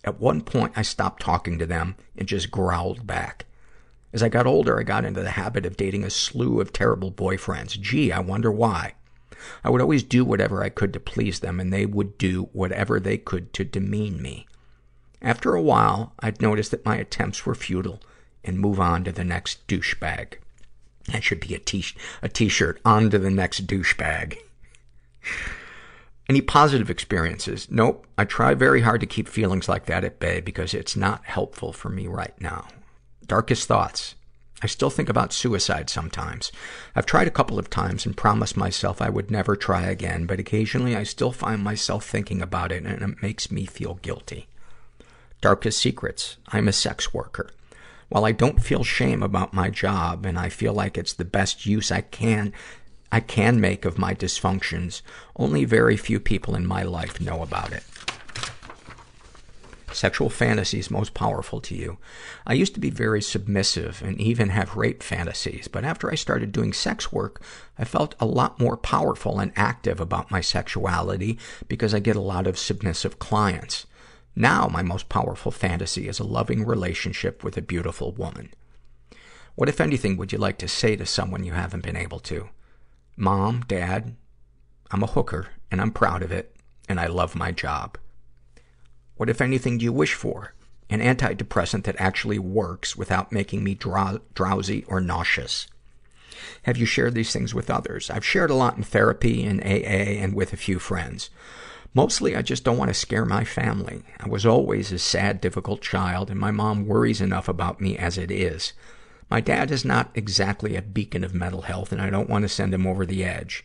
At 0.05 0.21
one 0.21 0.43
point, 0.43 0.73
I 0.77 0.83
stopped 0.83 1.23
talking 1.23 1.59
to 1.59 1.67
them 1.67 1.97
and 2.17 2.29
just 2.29 2.51
growled 2.51 3.07
back. 3.07 3.47
As 4.13 4.23
I 4.23 4.29
got 4.29 4.47
older, 4.47 4.79
I 4.79 4.83
got 4.83 5.05
into 5.05 5.23
the 5.23 5.31
habit 5.31 5.67
of 5.67 5.77
dating 5.77 6.05
a 6.05 6.11
slew 6.11 6.61
of 6.61 6.73
terrible 6.73 7.11
boyfriends. 7.11 7.81
Gee, 7.81 8.13
I 8.13 8.21
wonder 8.21 8.53
why. 8.53 8.95
I 9.65 9.71
would 9.71 9.81
always 9.81 10.03
do 10.03 10.25
whatever 10.25 10.63
I 10.63 10.69
could 10.69 10.93
to 10.93 11.01
please 11.01 11.41
them, 11.41 11.61
and 11.61 11.73
they 11.73 11.87
would 11.87 12.19
do 12.19 12.49
whatever 12.53 13.01
they 13.01 13.19
could 13.19 13.53
to 13.55 13.65
demean 13.65 14.21
me. 14.23 14.47
After 15.23 15.55
a 15.55 15.63
while, 15.63 16.13
I'd 16.21 16.41
notice 16.43 16.69
that 16.69 16.85
my 16.85 16.97
attempts 16.97 17.45
were 17.45 17.55
futile 17.55 18.01
and 18.45 18.61
move 18.61 18.79
on 18.79 19.05
to 19.05 19.13
the 19.13 19.25
next 19.25 19.67
douchebag. 19.67 20.35
That 21.09 21.25
should 21.25 21.41
be 21.41 21.55
a 21.55 21.59
t- 21.59 21.85
a 22.23 22.29
t-shirt. 22.29 22.81
On 22.85 23.11
to 23.11 23.19
the 23.19 23.31
next 23.31 23.67
douchebag. 23.67 24.39
Any 26.29 26.41
positive 26.41 26.91
experiences? 26.91 27.69
Nope. 27.71 28.07
I 28.19 28.25
try 28.25 28.55
very 28.55 28.81
hard 28.81 29.01
to 29.01 29.07
keep 29.07 29.29
feelings 29.29 29.69
like 29.69 29.87
that 29.87 30.05
at 30.05 30.19
bay 30.19 30.41
because 30.41 30.75
it's 30.75 30.97
not 30.97 31.25
helpful 31.25 31.73
for 31.73 31.89
me 31.89 32.07
right 32.09 32.35
now. 32.41 32.67
Darkest 33.27 33.69
thoughts. 33.69 34.17
I 34.63 34.67
still 34.67 34.91
think 34.91 35.09
about 35.09 35.33
suicide 35.33 35.91
sometimes. 35.91 36.51
I've 36.95 37.07
tried 37.07 37.29
a 37.29 37.33
couple 37.33 37.59
of 37.59 37.69
times 37.69 38.07
and 38.07 38.17
promised 38.17 38.57
myself 38.57 39.03
I 39.03 39.11
would 39.11 39.31
never 39.31 39.55
try 39.55 39.83
again, 39.83 40.27
but 40.27 40.41
occasionally 40.41 40.97
I 40.97 41.03
still 41.03 41.31
find 41.31 41.63
myself 41.63 42.05
thinking 42.05 42.41
about 42.41 42.73
it 42.73 42.85
and 42.85 43.03
it 43.03 43.23
makes 43.23 43.51
me 43.51 43.67
feel 43.67 43.95
guilty. 43.97 44.49
Darkest 45.41 45.79
secrets. 45.79 46.39
I'm 46.49 46.69
a 46.69 46.73
sex 46.73 47.13
worker. 47.13 47.51
While 48.09 48.25
I 48.25 48.33
don't 48.33 48.63
feel 48.63 48.83
shame 48.83 49.23
about 49.23 49.53
my 49.53 49.69
job 49.69 50.25
and 50.25 50.39
I 50.39 50.49
feel 50.49 50.73
like 50.73 50.97
it's 50.97 51.13
the 51.13 51.25
best 51.25 51.67
use 51.67 51.93
I 51.93 52.01
can, 52.01 52.53
I 53.13 53.21
can 53.21 53.61
make 53.61 53.85
of 53.85 53.99
my 53.99 54.15
dysfunctions, 54.15 55.03
only 55.37 55.65
very 55.65 55.97
few 55.97 56.21
people 56.21 56.55
in 56.55 56.67
my 56.67 56.83
life 56.83 57.21
know 57.21 57.43
about 57.43 57.73
it. 57.73 57.85
Sexual 59.93 60.29
fantasies 60.29 60.91
most 60.91 61.15
powerful 61.15 61.59
to 61.63 61.75
you. 61.75 61.97
I 62.47 62.53
used 62.53 62.75
to 62.75 62.81
be 62.81 62.91
very 62.91 63.23
submissive 63.23 64.03
and 64.05 64.21
even 64.21 64.51
have 64.51 64.77
rape 64.77 65.03
fantasies, 65.03 65.69
but 65.69 65.85
after 65.85 66.11
I 66.11 66.17
started 66.17 66.53
doing 66.53 66.75
sex 66.75 67.11
work, 67.11 67.41
I 67.79 67.85
felt 67.85 68.15
a 68.21 68.27
lot 68.27 68.61
more 68.61 68.77
powerful 68.77 69.39
and 69.39 69.53
active 69.57 69.99
about 69.99 70.31
my 70.31 70.43
sexuality 70.43 71.39
because 71.67 71.95
I 71.95 72.01
get 72.01 72.17
a 72.17 72.21
lot 72.21 72.47
of 72.47 72.59
submissive 72.59 73.19
clients. 73.19 73.87
Now, 74.35 74.69
my 74.69 74.83
most 74.83 75.09
powerful 75.09 75.51
fantasy 75.51 76.09
is 76.09 76.19
a 76.19 76.25
loving 76.25 76.67
relationship 76.67 77.43
with 77.43 77.57
a 77.57 77.63
beautiful 77.63 78.13
woman. 78.13 78.53
What, 79.55 79.71
if 79.71 79.81
anything, 79.81 80.19
would 80.19 80.31
you 80.31 80.37
like 80.37 80.59
to 80.59 80.69
say 80.69 80.97
to 80.97 81.07
someone 81.07 81.43
you 81.43 81.53
haven't 81.53 81.85
been 81.85 81.97
able 81.97 82.21
to? 82.21 82.51
Mom, 83.19 83.65
Dad, 83.67 84.15
I'm 84.91 85.03
a 85.03 85.07
hooker, 85.07 85.49
and 85.71 85.81
I'm 85.81 85.91
proud 85.91 86.23
of 86.23 86.31
it, 86.31 86.55
and 86.87 87.01
I 87.01 87.07
love 87.07 87.35
my 87.35 87.51
job. 87.51 87.97
What, 89.17 89.31
if 89.31 89.41
anything, 89.41 89.79
do 89.79 89.85
you 89.87 89.93
wish 89.93 90.13
for? 90.13 90.53
An 90.91 91.01
antidepressant 91.01 91.85
that 91.85 91.97
actually 91.99 92.39
works 92.39 92.95
without 92.95 93.33
making 93.33 93.65
me 93.65 93.75
drow- 93.75 94.21
drowsy 94.35 94.85
or 94.85 95.01
nauseous. 95.01 95.67
Have 96.65 96.77
you 96.77 96.85
shared 96.85 97.15
these 97.15 97.33
things 97.33 97.55
with 97.55 97.71
others? 97.71 98.11
I've 98.11 98.25
shared 98.25 98.51
a 98.51 98.55
lot 98.55 98.77
in 98.77 98.83
therapy 98.83 99.45
and 99.45 99.63
AA 99.63 100.21
and 100.21 100.35
with 100.35 100.53
a 100.53 100.59
few 100.59 100.79
friends. 100.79 101.31
Mostly, 101.95 102.37
I 102.37 102.43
just 102.43 102.65
don't 102.65 102.77
want 102.77 102.91
to 102.91 102.95
scare 102.95 103.25
my 103.25 103.45
family. 103.45 104.03
I 104.21 104.29
was 104.29 104.45
always 104.45 104.93
a 104.93 104.99
sad, 104.99 105.41
difficult 105.41 105.81
child, 105.81 106.31
and 106.31 106.39
my 106.39 106.51
mom 106.51 106.87
worries 106.87 107.23
enough 107.23 107.49
about 107.49 107.81
me 107.81 107.97
as 107.97 108.19
it 108.19 108.31
is. 108.31 108.75
My 109.29 109.41
dad 109.41 109.71
is 109.71 109.85
not 109.85 110.11
exactly 110.15 110.77
a 110.77 110.83
beacon 110.83 111.25
of 111.25 111.35
mental 111.35 111.63
health, 111.63 111.93
and 111.93 112.01
I 112.01 112.11
don't 112.11 112.31
want 112.31 112.43
to 112.43 112.49
send 112.49 112.73
him 112.73 112.87
over 112.87 113.05
the 113.05 113.25
edge. 113.25 113.65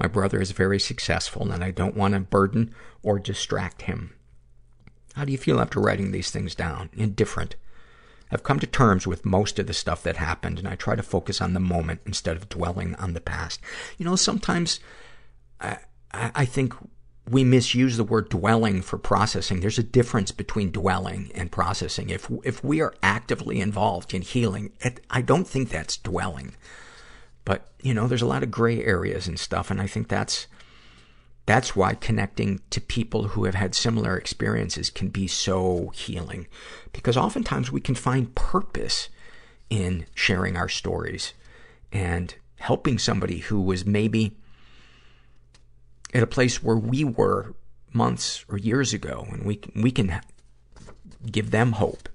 My 0.00 0.08
brother 0.08 0.40
is 0.40 0.50
very 0.50 0.80
successful, 0.80 1.50
and 1.52 1.62
I 1.62 1.70
don't 1.70 1.96
want 1.96 2.14
to 2.14 2.20
burden 2.20 2.74
or 3.02 3.18
distract 3.18 3.82
him. 3.82 4.12
How 5.14 5.24
do 5.24 5.32
you 5.32 5.38
feel 5.38 5.60
after 5.60 5.80
writing 5.80 6.10
these 6.10 6.30
things 6.30 6.54
down? 6.54 6.90
Indifferent. 6.92 7.56
I've 8.30 8.42
come 8.42 8.58
to 8.58 8.66
terms 8.66 9.06
with 9.06 9.24
most 9.24 9.58
of 9.58 9.66
the 9.66 9.72
stuff 9.72 10.02
that 10.02 10.16
happened, 10.16 10.58
and 10.58 10.66
I 10.66 10.74
try 10.74 10.96
to 10.96 11.02
focus 11.02 11.40
on 11.40 11.54
the 11.54 11.60
moment 11.60 12.00
instead 12.04 12.36
of 12.36 12.48
dwelling 12.48 12.94
on 12.96 13.14
the 13.14 13.20
past. 13.20 13.60
You 13.96 14.04
know, 14.04 14.16
sometimes 14.16 14.80
I, 15.60 15.78
I 16.12 16.44
think 16.44 16.74
we 17.28 17.42
misuse 17.42 17.96
the 17.96 18.04
word 18.04 18.28
dwelling 18.28 18.82
for 18.82 18.98
processing. 18.98 19.60
There's 19.60 19.78
a 19.78 19.82
difference 19.82 20.30
between 20.30 20.70
dwelling 20.70 21.32
and 21.34 21.50
processing. 21.50 22.10
If, 22.10 22.30
if 22.44 22.62
we 22.62 22.80
are 22.80 22.94
actively 23.02 23.60
involved 23.60 24.14
in 24.14 24.22
healing, 24.22 24.72
it, 24.80 25.00
I 25.10 25.22
don't 25.22 25.46
think 25.46 25.68
that's 25.68 25.96
dwelling. 25.96 26.54
But, 27.44 27.68
you 27.82 27.94
know, 27.94 28.06
there's 28.06 28.22
a 28.22 28.26
lot 28.26 28.42
of 28.42 28.50
gray 28.50 28.84
areas 28.84 29.26
and 29.26 29.38
stuff, 29.38 29.70
and 29.70 29.80
I 29.80 29.86
think 29.86 30.08
that's, 30.08 30.46
that's 31.46 31.74
why 31.74 31.94
connecting 31.94 32.60
to 32.70 32.80
people 32.80 33.28
who 33.28 33.44
have 33.44 33.54
had 33.54 33.74
similar 33.74 34.16
experiences 34.16 34.90
can 34.90 35.08
be 35.08 35.26
so 35.26 35.90
healing. 35.94 36.46
Because 36.92 37.16
oftentimes 37.16 37.72
we 37.72 37.80
can 37.80 37.94
find 37.96 38.34
purpose 38.34 39.08
in 39.68 40.06
sharing 40.14 40.56
our 40.56 40.68
stories 40.68 41.34
and 41.92 42.34
helping 42.58 42.98
somebody 42.98 43.38
who 43.38 43.60
was 43.60 43.84
maybe 43.84 44.36
at 46.14 46.22
a 46.22 46.26
place 46.26 46.62
where 46.62 46.76
we 46.76 47.04
were 47.04 47.54
months 47.92 48.44
or 48.48 48.58
years 48.58 48.92
ago, 48.92 49.26
and 49.30 49.44
we, 49.44 49.60
we 49.74 49.90
can 49.90 50.20
give 51.30 51.50
them 51.50 51.72
hope. 51.72 52.08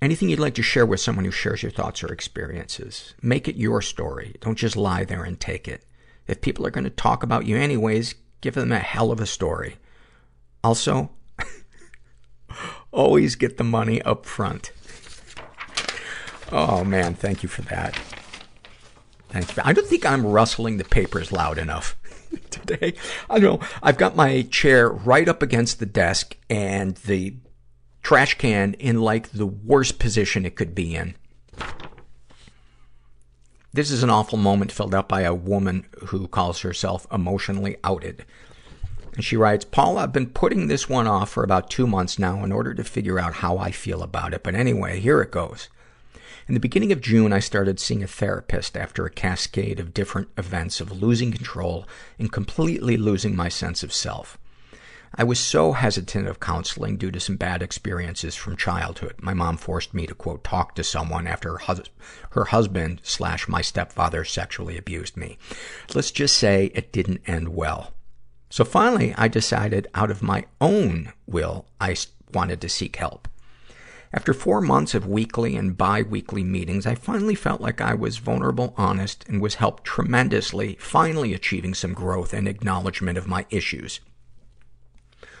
Anything 0.00 0.28
you'd 0.28 0.38
like 0.38 0.54
to 0.54 0.62
share 0.62 0.86
with 0.86 1.00
someone 1.00 1.24
who 1.24 1.32
shares 1.32 1.62
your 1.62 1.72
thoughts 1.72 2.04
or 2.04 2.12
experiences? 2.12 3.14
Make 3.20 3.48
it 3.48 3.56
your 3.56 3.82
story. 3.82 4.36
Don't 4.40 4.56
just 4.56 4.76
lie 4.76 5.04
there 5.04 5.24
and 5.24 5.40
take 5.40 5.66
it. 5.66 5.84
If 6.28 6.40
people 6.40 6.66
are 6.66 6.70
going 6.70 6.84
to 6.84 6.90
talk 6.90 7.22
about 7.22 7.46
you 7.46 7.56
anyways, 7.56 8.14
give 8.40 8.54
them 8.54 8.70
a 8.70 8.78
hell 8.78 9.10
of 9.10 9.20
a 9.20 9.26
story. 9.26 9.76
Also, 10.62 11.10
always 12.92 13.34
get 13.34 13.56
the 13.56 13.64
money 13.64 14.00
up 14.02 14.24
front. 14.24 14.70
Oh 16.52 16.84
man, 16.84 17.14
thank 17.14 17.42
you 17.42 17.48
for 17.48 17.62
that. 17.62 17.98
Thank 19.28 19.56
you. 19.56 19.62
I 19.64 19.72
don't 19.72 19.86
think 19.86 20.06
I'm 20.06 20.26
rustling 20.26 20.78
the 20.78 20.84
papers 20.84 21.32
loud 21.32 21.58
enough 21.58 21.96
today. 22.50 22.94
I 23.28 23.38
know. 23.38 23.60
I've 23.82 23.98
got 23.98 24.16
my 24.16 24.42
chair 24.42 24.88
right 24.88 25.28
up 25.28 25.42
against 25.42 25.78
the 25.78 25.86
desk 25.86 26.36
and 26.48 26.96
the 26.96 27.36
trash 28.02 28.38
can 28.38 28.74
in 28.74 29.00
like 29.00 29.30
the 29.30 29.46
worst 29.46 29.98
position 29.98 30.46
it 30.46 30.56
could 30.56 30.74
be 30.74 30.94
in. 30.94 31.14
This 33.72 33.90
is 33.90 34.02
an 34.02 34.10
awful 34.10 34.38
moment 34.38 34.72
filled 34.72 34.94
out 34.94 35.08
by 35.08 35.20
a 35.22 35.34
woman 35.34 35.84
who 36.06 36.26
calls 36.26 36.60
herself 36.60 37.06
emotionally 37.12 37.76
outed. 37.84 38.24
And 39.14 39.24
she 39.24 39.36
writes, 39.36 39.64
Paul, 39.64 39.98
I've 39.98 40.12
been 40.12 40.30
putting 40.30 40.68
this 40.68 40.88
one 40.88 41.06
off 41.06 41.30
for 41.30 41.44
about 41.44 41.68
two 41.68 41.86
months 41.86 42.18
now 42.18 42.42
in 42.44 42.52
order 42.52 42.72
to 42.72 42.84
figure 42.84 43.18
out 43.18 43.34
how 43.34 43.58
I 43.58 43.72
feel 43.72 44.02
about 44.02 44.32
it. 44.32 44.42
But 44.42 44.54
anyway, 44.54 45.00
here 45.00 45.20
it 45.20 45.30
goes. 45.30 45.68
In 46.48 46.54
the 46.54 46.60
beginning 46.60 46.92
of 46.92 47.02
June, 47.02 47.30
I 47.30 47.40
started 47.40 47.78
seeing 47.78 48.02
a 48.02 48.06
therapist 48.06 48.74
after 48.74 49.04
a 49.04 49.10
cascade 49.10 49.78
of 49.78 49.92
different 49.92 50.30
events 50.38 50.80
of 50.80 51.02
losing 51.02 51.30
control 51.30 51.86
and 52.18 52.32
completely 52.32 52.96
losing 52.96 53.36
my 53.36 53.50
sense 53.50 53.82
of 53.82 53.92
self. 53.92 54.38
I 55.14 55.24
was 55.24 55.38
so 55.38 55.72
hesitant 55.72 56.26
of 56.26 56.40
counseling 56.40 56.96
due 56.96 57.10
to 57.10 57.20
some 57.20 57.36
bad 57.36 57.62
experiences 57.62 58.34
from 58.34 58.56
childhood. 58.56 59.16
My 59.20 59.34
mom 59.34 59.58
forced 59.58 59.92
me 59.92 60.06
to, 60.06 60.14
quote, 60.14 60.42
talk 60.42 60.74
to 60.76 60.84
someone 60.84 61.26
after 61.26 61.50
her, 61.50 61.58
hus- 61.58 61.90
her 62.30 62.46
husband 62.46 63.02
slash 63.02 63.46
my 63.46 63.60
stepfather 63.60 64.24
sexually 64.24 64.78
abused 64.78 65.18
me. 65.18 65.36
Let's 65.94 66.10
just 66.10 66.38
say 66.38 66.70
it 66.74 66.92
didn't 66.92 67.28
end 67.28 67.50
well. 67.50 67.92
So 68.48 68.64
finally, 68.64 69.14
I 69.18 69.28
decided 69.28 69.86
out 69.94 70.10
of 70.10 70.22
my 70.22 70.46
own 70.62 71.12
will, 71.26 71.66
I 71.78 71.94
wanted 72.32 72.62
to 72.62 72.70
seek 72.70 72.96
help. 72.96 73.27
After 74.12 74.32
four 74.32 74.62
months 74.62 74.94
of 74.94 75.06
weekly 75.06 75.54
and 75.54 75.76
bi-weekly 75.76 76.42
meetings, 76.42 76.86
I 76.86 76.94
finally 76.94 77.34
felt 77.34 77.60
like 77.60 77.80
I 77.80 77.94
was 77.94 78.16
vulnerable, 78.16 78.72
honest, 78.78 79.24
and 79.28 79.40
was 79.40 79.56
helped 79.56 79.84
tremendously, 79.84 80.76
finally 80.80 81.34
achieving 81.34 81.74
some 81.74 81.92
growth 81.92 82.32
and 82.32 82.48
acknowledgement 82.48 83.18
of 83.18 83.26
my 83.26 83.44
issues. 83.50 84.00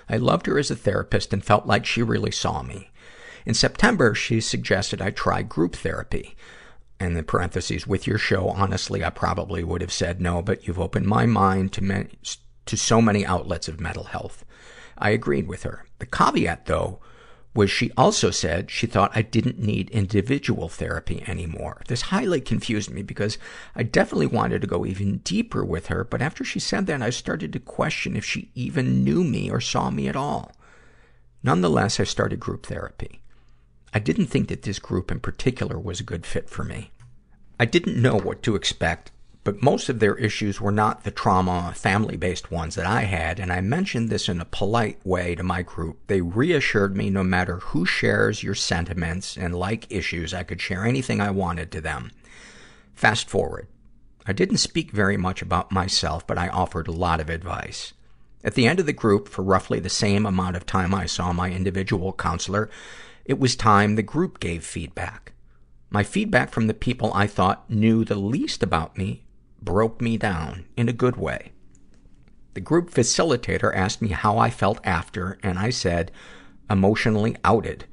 I 0.08 0.18
loved 0.18 0.46
her 0.46 0.58
as 0.58 0.70
a 0.70 0.76
therapist 0.76 1.32
and 1.32 1.44
felt 1.44 1.66
like 1.66 1.86
she 1.86 2.02
really 2.02 2.30
saw 2.30 2.62
me. 2.62 2.90
In 3.46 3.54
September, 3.54 4.14
she 4.14 4.40
suggested 4.40 5.00
I 5.00 5.10
try 5.10 5.40
group 5.42 5.74
therapy. 5.76 6.36
And 7.00 7.16
in 7.16 7.24
parentheses, 7.24 7.86
with 7.86 8.06
your 8.06 8.18
show, 8.18 8.48
honestly, 8.48 9.02
I 9.02 9.10
probably 9.10 9.64
would 9.64 9.80
have 9.80 9.92
said 9.92 10.20
no, 10.20 10.42
but 10.42 10.66
you've 10.66 10.80
opened 10.80 11.06
my 11.06 11.24
mind 11.24 11.72
to, 11.74 11.84
many, 11.84 12.10
to 12.66 12.76
so 12.76 13.00
many 13.00 13.24
outlets 13.24 13.68
of 13.68 13.80
mental 13.80 14.04
health. 14.04 14.44
I 14.98 15.10
agreed 15.10 15.48
with 15.48 15.62
her. 15.62 15.86
The 16.00 16.06
caveat, 16.06 16.66
though, 16.66 17.00
was 17.54 17.70
she 17.70 17.90
also 17.96 18.30
said 18.30 18.70
she 18.70 18.86
thought 18.86 19.16
I 19.16 19.22
didn't 19.22 19.58
need 19.58 19.90
individual 19.90 20.68
therapy 20.68 21.24
anymore. 21.26 21.82
This 21.88 22.02
highly 22.02 22.40
confused 22.40 22.90
me 22.90 23.02
because 23.02 23.38
I 23.74 23.82
definitely 23.82 24.26
wanted 24.26 24.60
to 24.60 24.68
go 24.68 24.86
even 24.86 25.18
deeper 25.18 25.64
with 25.64 25.88
her, 25.88 26.04
but 26.04 26.22
after 26.22 26.44
she 26.44 26.60
said 26.60 26.86
that, 26.86 27.02
I 27.02 27.10
started 27.10 27.52
to 27.52 27.60
question 27.60 28.16
if 28.16 28.24
she 28.24 28.50
even 28.54 29.02
knew 29.02 29.24
me 29.24 29.50
or 29.50 29.60
saw 29.60 29.90
me 29.90 30.08
at 30.08 30.16
all. 30.16 30.52
Nonetheless, 31.42 31.98
I 31.98 32.04
started 32.04 32.40
group 32.40 32.66
therapy. 32.66 33.22
I 33.94 33.98
didn't 33.98 34.26
think 34.26 34.48
that 34.48 34.62
this 34.62 34.78
group 34.78 35.10
in 35.10 35.20
particular 35.20 35.78
was 35.78 36.00
a 36.00 36.04
good 36.04 36.26
fit 36.26 36.50
for 36.50 36.62
me. 36.64 36.90
I 37.58 37.64
didn't 37.64 38.00
know 38.00 38.16
what 38.16 38.42
to 38.44 38.54
expect, 38.54 39.10
but 39.48 39.62
most 39.62 39.88
of 39.88 39.98
their 39.98 40.14
issues 40.16 40.60
were 40.60 40.70
not 40.70 41.04
the 41.04 41.10
trauma, 41.10 41.72
family-based 41.74 42.50
ones 42.50 42.74
that 42.74 42.84
I 42.84 43.04
had, 43.04 43.40
and 43.40 43.50
I 43.50 43.62
mentioned 43.62 44.10
this 44.10 44.28
in 44.28 44.42
a 44.42 44.44
polite 44.44 44.98
way 45.06 45.34
to 45.34 45.42
my 45.42 45.62
group. 45.62 46.06
They 46.06 46.20
reassured 46.20 46.94
me 46.94 47.08
no 47.08 47.24
matter 47.24 47.56
who 47.56 47.86
shares 47.86 48.42
your 48.42 48.54
sentiments 48.54 49.38
and 49.38 49.54
like 49.54 49.90
issues, 49.90 50.34
I 50.34 50.42
could 50.42 50.60
share 50.60 50.84
anything 50.84 51.22
I 51.22 51.30
wanted 51.30 51.72
to 51.72 51.80
them. 51.80 52.10
Fast 52.94 53.30
forward. 53.30 53.68
I 54.26 54.34
didn't 54.34 54.58
speak 54.58 54.90
very 54.90 55.16
much 55.16 55.40
about 55.40 55.72
myself, 55.72 56.26
but 56.26 56.36
I 56.36 56.48
offered 56.48 56.86
a 56.86 56.92
lot 56.92 57.18
of 57.18 57.30
advice. 57.30 57.94
At 58.44 58.52
the 58.52 58.66
end 58.66 58.80
of 58.80 58.84
the 58.84 58.92
group, 58.92 59.30
for 59.30 59.40
roughly 59.40 59.80
the 59.80 59.88
same 59.88 60.26
amount 60.26 60.56
of 60.56 60.66
time 60.66 60.94
I 60.94 61.06
saw 61.06 61.32
my 61.32 61.50
individual 61.50 62.12
counselor, 62.12 62.68
it 63.24 63.38
was 63.38 63.56
time 63.56 63.94
the 63.94 64.02
group 64.02 64.40
gave 64.40 64.62
feedback. 64.62 65.32
My 65.88 66.02
feedback 66.02 66.50
from 66.50 66.66
the 66.66 66.74
people 66.74 67.10
I 67.14 67.26
thought 67.26 67.70
knew 67.70 68.04
the 68.04 68.14
least 68.14 68.62
about 68.62 68.98
me 68.98 69.24
broke 69.62 70.00
me 70.00 70.16
down 70.16 70.64
in 70.76 70.88
a 70.88 70.92
good 70.92 71.16
way. 71.16 71.52
The 72.54 72.60
group 72.60 72.90
facilitator 72.90 73.74
asked 73.74 74.02
me 74.02 74.08
how 74.08 74.38
I 74.38 74.50
felt 74.50 74.80
after, 74.84 75.38
and 75.42 75.58
I 75.58 75.70
said, 75.70 76.10
emotionally 76.68 77.36
outed. 77.44 77.84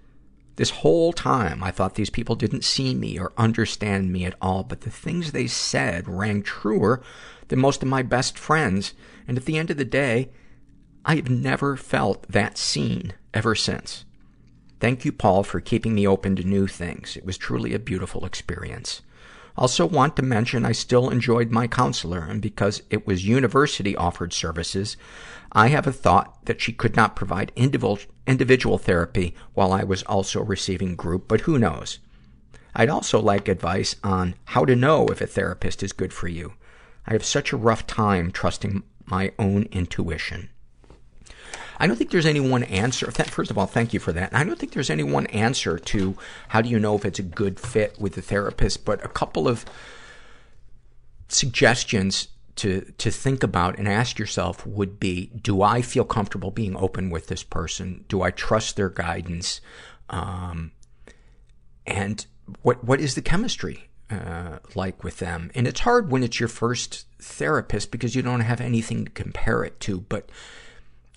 This 0.55 0.69
whole 0.69 1.11
time, 1.11 1.63
I 1.63 1.71
thought 1.71 1.95
these 1.95 2.09
people 2.09 2.35
didn't 2.35 2.63
see 2.63 2.95
me 2.95 3.19
or 3.19 3.33
understand 3.37 4.11
me 4.11 4.25
at 4.25 4.35
all, 4.41 4.63
but 4.63 4.81
the 4.81 4.89
things 4.89 5.31
they 5.31 5.47
said 5.47 6.07
rang 6.07 6.43
truer 6.43 7.01
than 7.49 7.59
most 7.59 7.83
of 7.83 7.89
my 7.89 8.01
best 8.01 8.39
friends, 8.39 8.93
and 9.27 9.37
at 9.37 9.45
the 9.45 9.57
end 9.57 9.69
of 9.69 9.77
the 9.77 9.85
day, 9.85 10.29
I 11.03 11.15
have 11.15 11.29
never 11.29 11.75
felt 11.75 12.27
that 12.29 12.57
seen 12.57 13.13
ever 13.33 13.53
since. 13.53 14.05
Thank 14.79 15.05
you, 15.05 15.11
Paul, 15.11 15.43
for 15.43 15.59
keeping 15.59 15.93
me 15.93 16.07
open 16.07 16.35
to 16.37 16.43
new 16.43 16.67
things. 16.67 17.17
It 17.17 17.25
was 17.25 17.37
truly 17.37 17.73
a 17.73 17.79
beautiful 17.79 18.25
experience. 18.25 19.01
Also 19.57 19.85
want 19.85 20.15
to 20.17 20.21
mention 20.21 20.65
I 20.65 20.73
still 20.73 21.09
enjoyed 21.09 21.49
my 21.49 21.67
counselor, 21.67 22.19
and 22.19 22.41
because 22.41 22.81
it 22.89 23.07
was 23.07 23.25
university 23.25 23.95
offered 23.95 24.33
services, 24.33 24.97
I 25.53 25.67
have 25.67 25.87
a 25.87 25.93
thought 25.93 26.45
that 26.45 26.59
she 26.59 26.73
could 26.73 26.97
not 26.97 27.15
provide 27.15 27.53
individual 27.55 28.77
therapy 28.77 29.33
while 29.53 29.71
I 29.71 29.83
was 29.83 30.03
also 30.03 30.43
receiving 30.43 30.95
group, 30.95 31.29
but 31.29 31.41
who 31.41 31.57
knows? 31.57 31.99
I'd 32.75 32.89
also 32.89 33.21
like 33.21 33.47
advice 33.47 33.95
on 34.03 34.35
how 34.45 34.65
to 34.65 34.75
know 34.75 35.07
if 35.07 35.21
a 35.21 35.27
therapist 35.27 35.81
is 35.81 35.93
good 35.93 36.11
for 36.11 36.27
you. 36.27 36.53
I 37.07 37.13
have 37.13 37.23
such 37.23 37.53
a 37.53 37.57
rough 37.57 37.87
time 37.87 38.31
trusting 38.31 38.83
my 39.05 39.31
own 39.39 39.63
intuition. 39.71 40.49
I 41.79 41.87
don't 41.87 41.95
think 41.95 42.11
there's 42.11 42.25
any 42.25 42.39
one 42.39 42.63
answer. 42.63 43.11
First 43.11 43.51
of 43.51 43.57
all, 43.57 43.65
thank 43.65 43.93
you 43.93 43.99
for 43.99 44.13
that. 44.13 44.33
I 44.33 44.43
don't 44.43 44.57
think 44.57 44.73
there's 44.73 44.89
any 44.89 45.03
one 45.03 45.27
answer 45.27 45.77
to 45.77 46.15
how 46.49 46.61
do 46.61 46.69
you 46.69 46.79
know 46.79 46.95
if 46.95 47.05
it's 47.05 47.19
a 47.19 47.23
good 47.23 47.59
fit 47.59 47.99
with 47.99 48.13
the 48.13 48.21
therapist, 48.21 48.85
but 48.85 49.03
a 49.03 49.09
couple 49.09 49.47
of 49.47 49.65
suggestions 51.27 52.29
to, 52.55 52.81
to 52.97 53.11
think 53.11 53.43
about 53.43 53.77
and 53.77 53.87
ask 53.87 54.17
yourself 54.17 54.65
would 54.65 54.99
be, 54.99 55.27
do 55.41 55.61
I 55.61 55.81
feel 55.81 56.05
comfortable 56.05 56.51
being 56.51 56.75
open 56.77 57.09
with 57.09 57.27
this 57.27 57.43
person? 57.43 58.05
Do 58.07 58.21
I 58.21 58.31
trust 58.31 58.75
their 58.75 58.89
guidance? 58.89 59.59
Um, 60.09 60.71
and 61.85 62.25
what, 62.61 62.83
what 62.83 63.01
is 63.01 63.15
the 63.15 63.21
chemistry? 63.21 63.89
Uh, 64.09 64.59
like 64.75 65.03
with 65.03 65.17
them. 65.17 65.49
And 65.55 65.67
it's 65.67 65.79
hard 65.79 66.11
when 66.11 66.21
it's 66.21 66.39
your 66.39 66.47
first 66.47 67.07
therapist 67.19 67.89
because 67.89 68.15
you 68.15 68.21
don't 68.21 68.41
have 68.41 68.61
anything 68.61 69.05
to 69.05 69.11
compare 69.11 69.63
it 69.63 69.79
to, 69.81 70.01
but 70.01 70.29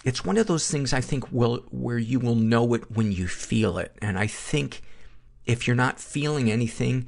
it's 0.09 0.25
one 0.25 0.39
of 0.39 0.47
those 0.47 0.71
things 0.71 0.95
I 0.95 1.03
think 1.03 1.31
will, 1.31 1.59
where 1.71 1.99
you 1.99 2.19
will 2.19 2.35
know 2.35 2.73
it 2.73 2.91
when 2.91 3.13
you 3.13 3.29
feel 3.29 3.77
it. 3.77 3.95
And 4.01 4.19
I 4.19 4.27
think 4.27 4.81
if 5.45 5.67
you're 5.67 5.77
not 5.77 6.01
feeling 6.01 6.51
anything, 6.51 7.07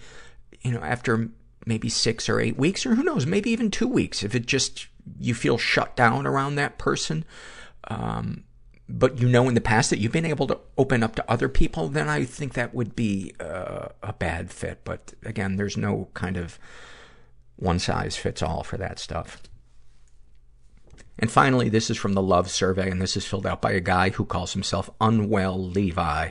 you 0.60 0.72
know, 0.72 0.82
after 0.82 1.30
maybe 1.64 1.88
six 1.88 2.28
or 2.28 2.40
eight 2.40 2.58
weeks, 2.58 2.84
or 2.84 2.94
who 2.94 3.02
knows, 3.02 3.24
maybe 3.24 3.50
even 3.50 3.70
two 3.70 3.88
weeks, 3.88 4.22
if 4.22 4.34
it 4.34 4.44
just, 4.44 4.86
you 5.18 5.32
feel 5.32 5.56
shut 5.56 5.96
down 5.96 6.26
around 6.26 6.56
that 6.56 6.76
person, 6.76 7.24
um, 7.88 8.44
but 8.86 9.18
you 9.18 9.30
know 9.30 9.48
in 9.48 9.54
the 9.54 9.62
past 9.62 9.88
that 9.88 9.98
you've 9.98 10.12
been 10.12 10.26
able 10.26 10.46
to 10.48 10.58
open 10.76 11.02
up 11.02 11.16
to 11.16 11.30
other 11.30 11.48
people, 11.48 11.88
then 11.88 12.08
I 12.08 12.24
think 12.24 12.52
that 12.52 12.74
would 12.74 12.94
be 12.94 13.32
uh, 13.40 13.88
a 14.02 14.12
bad 14.12 14.50
fit. 14.50 14.80
But 14.84 15.14
again, 15.24 15.56
there's 15.56 15.78
no 15.78 16.08
kind 16.12 16.36
of 16.36 16.58
one 17.56 17.78
size 17.78 18.16
fits 18.16 18.42
all 18.42 18.62
for 18.62 18.76
that 18.76 18.98
stuff. 18.98 19.40
And 21.20 21.30
finally, 21.30 21.68
this 21.68 21.90
is 21.90 21.98
from 21.98 22.14
the 22.14 22.22
Love 22.22 22.50
Survey, 22.50 22.90
and 22.90 23.00
this 23.00 23.14
is 23.14 23.26
filled 23.26 23.46
out 23.46 23.60
by 23.60 23.72
a 23.72 23.80
guy 23.80 24.08
who 24.08 24.24
calls 24.24 24.54
himself 24.54 24.88
Unwell 25.02 25.62
Levi. 25.62 26.30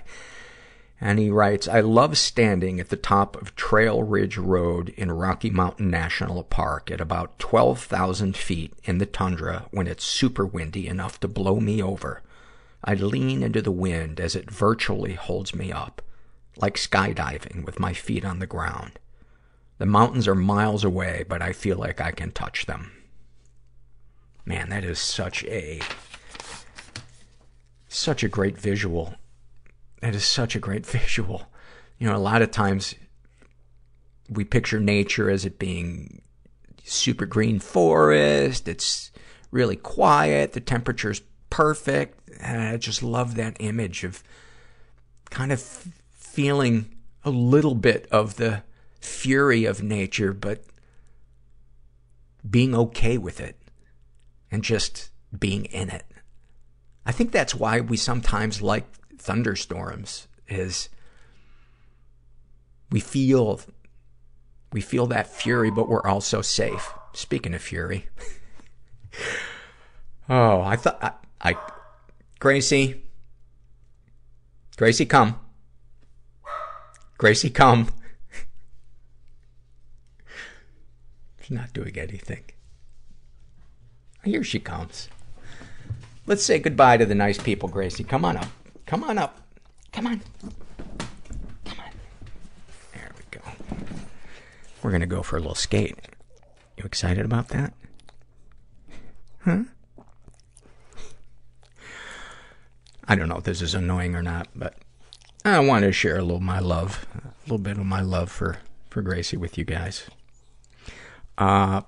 And 0.99 1.19
he 1.19 1.29
writes, 1.29 1.67
I 1.67 1.81
love 1.81 2.17
standing 2.17 2.79
at 2.79 2.89
the 2.89 2.97
top 2.97 3.39
of 3.39 3.55
Trail 3.55 4.01
Ridge 4.01 4.37
Road 4.37 4.89
in 4.97 5.11
Rocky 5.11 5.51
Mountain 5.51 5.91
National 5.91 6.43
Park 6.43 6.89
at 6.89 6.99
about 6.99 7.37
12,000 7.37 8.35
feet 8.35 8.73
in 8.83 8.97
the 8.97 9.05
tundra 9.05 9.67
when 9.69 9.85
it's 9.85 10.03
super 10.03 10.45
windy 10.45 10.87
enough 10.87 11.19
to 11.19 11.27
blow 11.27 11.59
me 11.59 11.83
over. 11.83 12.23
I 12.83 12.95
lean 12.95 13.43
into 13.43 13.61
the 13.61 13.71
wind 13.71 14.19
as 14.19 14.35
it 14.35 14.49
virtually 14.49 15.13
holds 15.13 15.53
me 15.53 15.71
up, 15.71 16.01
like 16.57 16.77
skydiving 16.77 17.63
with 17.63 17.79
my 17.79 17.93
feet 17.93 18.25
on 18.25 18.39
the 18.39 18.47
ground. 18.47 18.97
The 19.77 19.85
mountains 19.85 20.27
are 20.27 20.35
miles 20.35 20.83
away, 20.83 21.25
but 21.29 21.43
I 21.43 21.53
feel 21.53 21.77
like 21.77 22.01
I 22.01 22.09
can 22.09 22.31
touch 22.31 22.65
them. 22.65 22.98
Man, 24.45 24.69
that 24.69 24.83
is 24.83 24.99
such 24.99 25.43
a, 25.45 25.79
such 27.87 28.23
a 28.23 28.29
great 28.29 28.57
visual. 28.57 29.15
That 30.01 30.15
is 30.15 30.25
such 30.25 30.55
a 30.55 30.59
great 30.59 30.85
visual. 30.85 31.47
You 31.97 32.07
know, 32.07 32.15
a 32.15 32.17
lot 32.17 32.41
of 32.41 32.51
times 32.51 32.95
we 34.29 34.43
picture 34.43 34.79
nature 34.79 35.29
as 35.29 35.45
it 35.45 35.59
being 35.59 36.21
super 36.83 37.25
green 37.25 37.59
forest. 37.59 38.67
It's 38.67 39.11
really 39.51 39.75
quiet. 39.75 40.53
The 40.53 40.61
temperature's 40.61 41.21
perfect. 41.49 42.29
And 42.39 42.61
I 42.61 42.77
just 42.77 43.03
love 43.03 43.35
that 43.35 43.57
image 43.59 44.03
of 44.03 44.23
kind 45.29 45.51
of 45.51 45.61
feeling 46.11 46.95
a 47.23 47.29
little 47.29 47.75
bit 47.75 48.07
of 48.11 48.37
the 48.37 48.63
fury 48.99 49.65
of 49.65 49.83
nature, 49.83 50.33
but 50.33 50.63
being 52.49 52.73
okay 52.73 53.17
with 53.17 53.39
it 53.39 53.58
and 54.51 54.63
just 54.63 55.11
being 55.37 55.65
in 55.65 55.89
it. 55.89 56.05
I 57.05 57.11
think 57.11 57.31
that's 57.31 57.55
why 57.55 57.81
we 57.81 57.97
sometimes 57.97 58.61
like 58.61 58.85
thunderstorms 59.17 60.27
is 60.47 60.89
we 62.91 62.99
feel 62.99 63.61
we 64.71 64.81
feel 64.81 65.07
that 65.07 65.27
fury 65.27 65.71
but 65.71 65.89
we're 65.89 66.05
also 66.05 66.41
safe. 66.41 66.93
Speaking 67.13 67.53
of 67.53 67.61
fury. 67.61 68.07
oh, 70.29 70.61
I 70.61 70.75
thought 70.75 71.21
I, 71.41 71.51
I 71.51 71.57
Gracie 72.39 73.03
Gracie 74.77 75.05
come. 75.05 75.37
Gracie 77.17 77.49
come. 77.49 77.89
She's 81.41 81.51
not 81.51 81.73
doing 81.73 81.99
anything. 81.99 82.43
Here 84.29 84.43
she 84.43 84.59
comes. 84.59 85.09
Let's 86.27 86.43
say 86.43 86.59
goodbye 86.59 86.97
to 86.97 87.05
the 87.07 87.15
nice 87.15 87.39
people, 87.39 87.67
Gracie. 87.67 88.03
Come 88.03 88.23
on 88.23 88.37
up. 88.37 88.45
Come 88.85 89.03
on 89.03 89.17
up. 89.17 89.41
Come 89.91 90.05
on. 90.05 90.21
Come 91.65 91.79
on. 91.79 91.91
There 92.93 93.09
we 93.17 93.23
go. 93.31 93.41
We're 94.83 94.91
going 94.91 95.01
to 95.01 95.07
go 95.07 95.23
for 95.23 95.37
a 95.37 95.39
little 95.39 95.55
skate. 95.55 95.97
You 96.77 96.83
excited 96.83 97.25
about 97.25 97.47
that? 97.47 97.73
Huh? 99.43 99.63
I 103.07 103.15
don't 103.15 103.29
know 103.29 103.37
if 103.37 103.45
this 103.45 103.63
is 103.63 103.73
annoying 103.73 104.13
or 104.13 104.21
not, 104.21 104.47
but 104.55 104.75
I 105.43 105.57
wanted 105.59 105.87
to 105.87 105.91
share 105.91 106.19
a 106.19 106.21
little 106.21 106.39
my 106.39 106.59
love, 106.59 107.07
a 107.15 107.31
little 107.45 107.57
bit 107.57 107.79
of 107.79 107.85
my 107.87 108.01
love 108.01 108.29
for, 108.29 108.59
for 108.91 109.01
Gracie 109.01 109.37
with 109.37 109.57
you 109.57 109.63
guys. 109.65 110.07
Uh, 111.35 111.81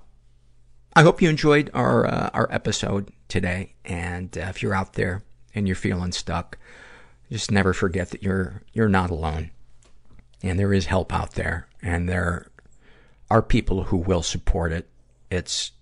I 0.94 1.02
hope 1.02 1.22
you 1.22 1.30
enjoyed 1.30 1.70
our 1.72 2.06
uh, 2.06 2.30
our 2.34 2.48
episode 2.52 3.12
today. 3.28 3.74
And 3.84 4.36
uh, 4.36 4.42
if 4.48 4.62
you're 4.62 4.74
out 4.74 4.92
there 4.92 5.22
and 5.54 5.66
you're 5.66 5.74
feeling 5.74 6.12
stuck, 6.12 6.58
just 7.30 7.50
never 7.50 7.72
forget 7.72 8.10
that 8.10 8.22
you're 8.22 8.62
you're 8.72 8.88
not 8.88 9.10
alone, 9.10 9.50
and 10.42 10.58
there 10.58 10.72
is 10.72 10.86
help 10.86 11.12
out 11.12 11.32
there, 11.32 11.66
and 11.80 12.08
there 12.08 12.48
are 13.30 13.42
people 13.42 13.84
who 13.84 13.96
will 13.96 14.22
support 14.22 14.72
it. 14.72 14.88
It's 15.30 15.72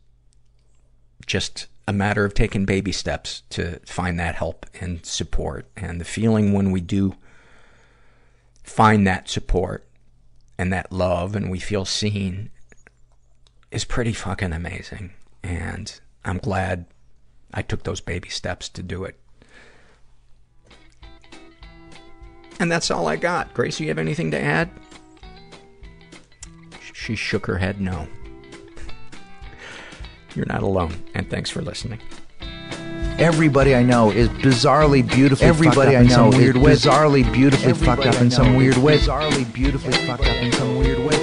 just 1.27 1.66
a 1.89 1.93
matter 1.93 2.24
of 2.24 2.35
taking 2.35 2.65
baby 2.65 2.93
steps 2.93 3.43
to 3.51 3.81
find 3.81 4.19
that 4.20 4.37
help 4.37 4.65
and 4.81 5.05
support, 5.05 5.69
and 5.77 6.01
the 6.01 6.05
feeling 6.05 6.53
when 6.53 6.70
we 6.70 6.81
do 6.81 7.16
find 8.62 9.05
that 9.09 9.28
support 9.28 9.89
and 10.57 10.73
that 10.73 10.93
love, 10.93 11.35
and 11.35 11.51
we 11.51 11.59
feel 11.59 11.85
seen 11.85 12.51
is 13.71 13.85
pretty 13.85 14.13
fucking 14.13 14.53
amazing. 14.53 15.13
And 15.43 15.99
I'm 16.25 16.39
glad 16.39 16.87
I 17.53 17.63
took 17.63 17.85
those 17.85 18.01
baby 18.01 18.29
steps 18.29 18.69
to 18.71 18.83
do 18.83 19.05
it. 19.05 19.19
And 22.59 22.71
that's 22.71 22.91
all 22.91 23.09
I 23.09 23.17
got. 23.17 23.55
Grace, 23.55 23.81
you 23.81 23.89
have 23.89 23.99
anything 23.99 24.31
to 24.33 24.41
add? 24.41 24.71
She 26.93 27.17
shook 27.17 27.47
her 27.47 27.57
head 27.57 27.81
no. 27.81 28.07
You're 30.35 30.47
not 30.47 30.63
alone. 30.63 31.03
And 31.15 31.29
thanks 31.31 31.49
for 31.49 31.63
listening. 31.63 32.01
Everybody 33.19 33.75
I 33.75 33.83
know 33.83 34.11
is 34.11 34.29
bizarrely 34.29 35.07
beautifully 35.07 35.47
Everybody 35.47 35.97
I 35.97 36.05
know 36.05 36.31
weird 36.31 36.57
is 36.57 36.63
bizarrely 36.63 37.31
beautifully 37.33 37.75
fucked 37.75 38.07
up 38.07 38.21
in 38.21 38.31
some 38.31 38.57
weird 38.57 38.79
way. 38.79 38.99
Bizarrely 38.99 39.53
beautifully 39.53 39.93
fucked 39.93 40.27
up 40.27 40.37
in 40.37 40.53
some 40.53 40.79
weird 40.79 40.99
way. 41.01 41.07
Bizarrely 41.07 41.20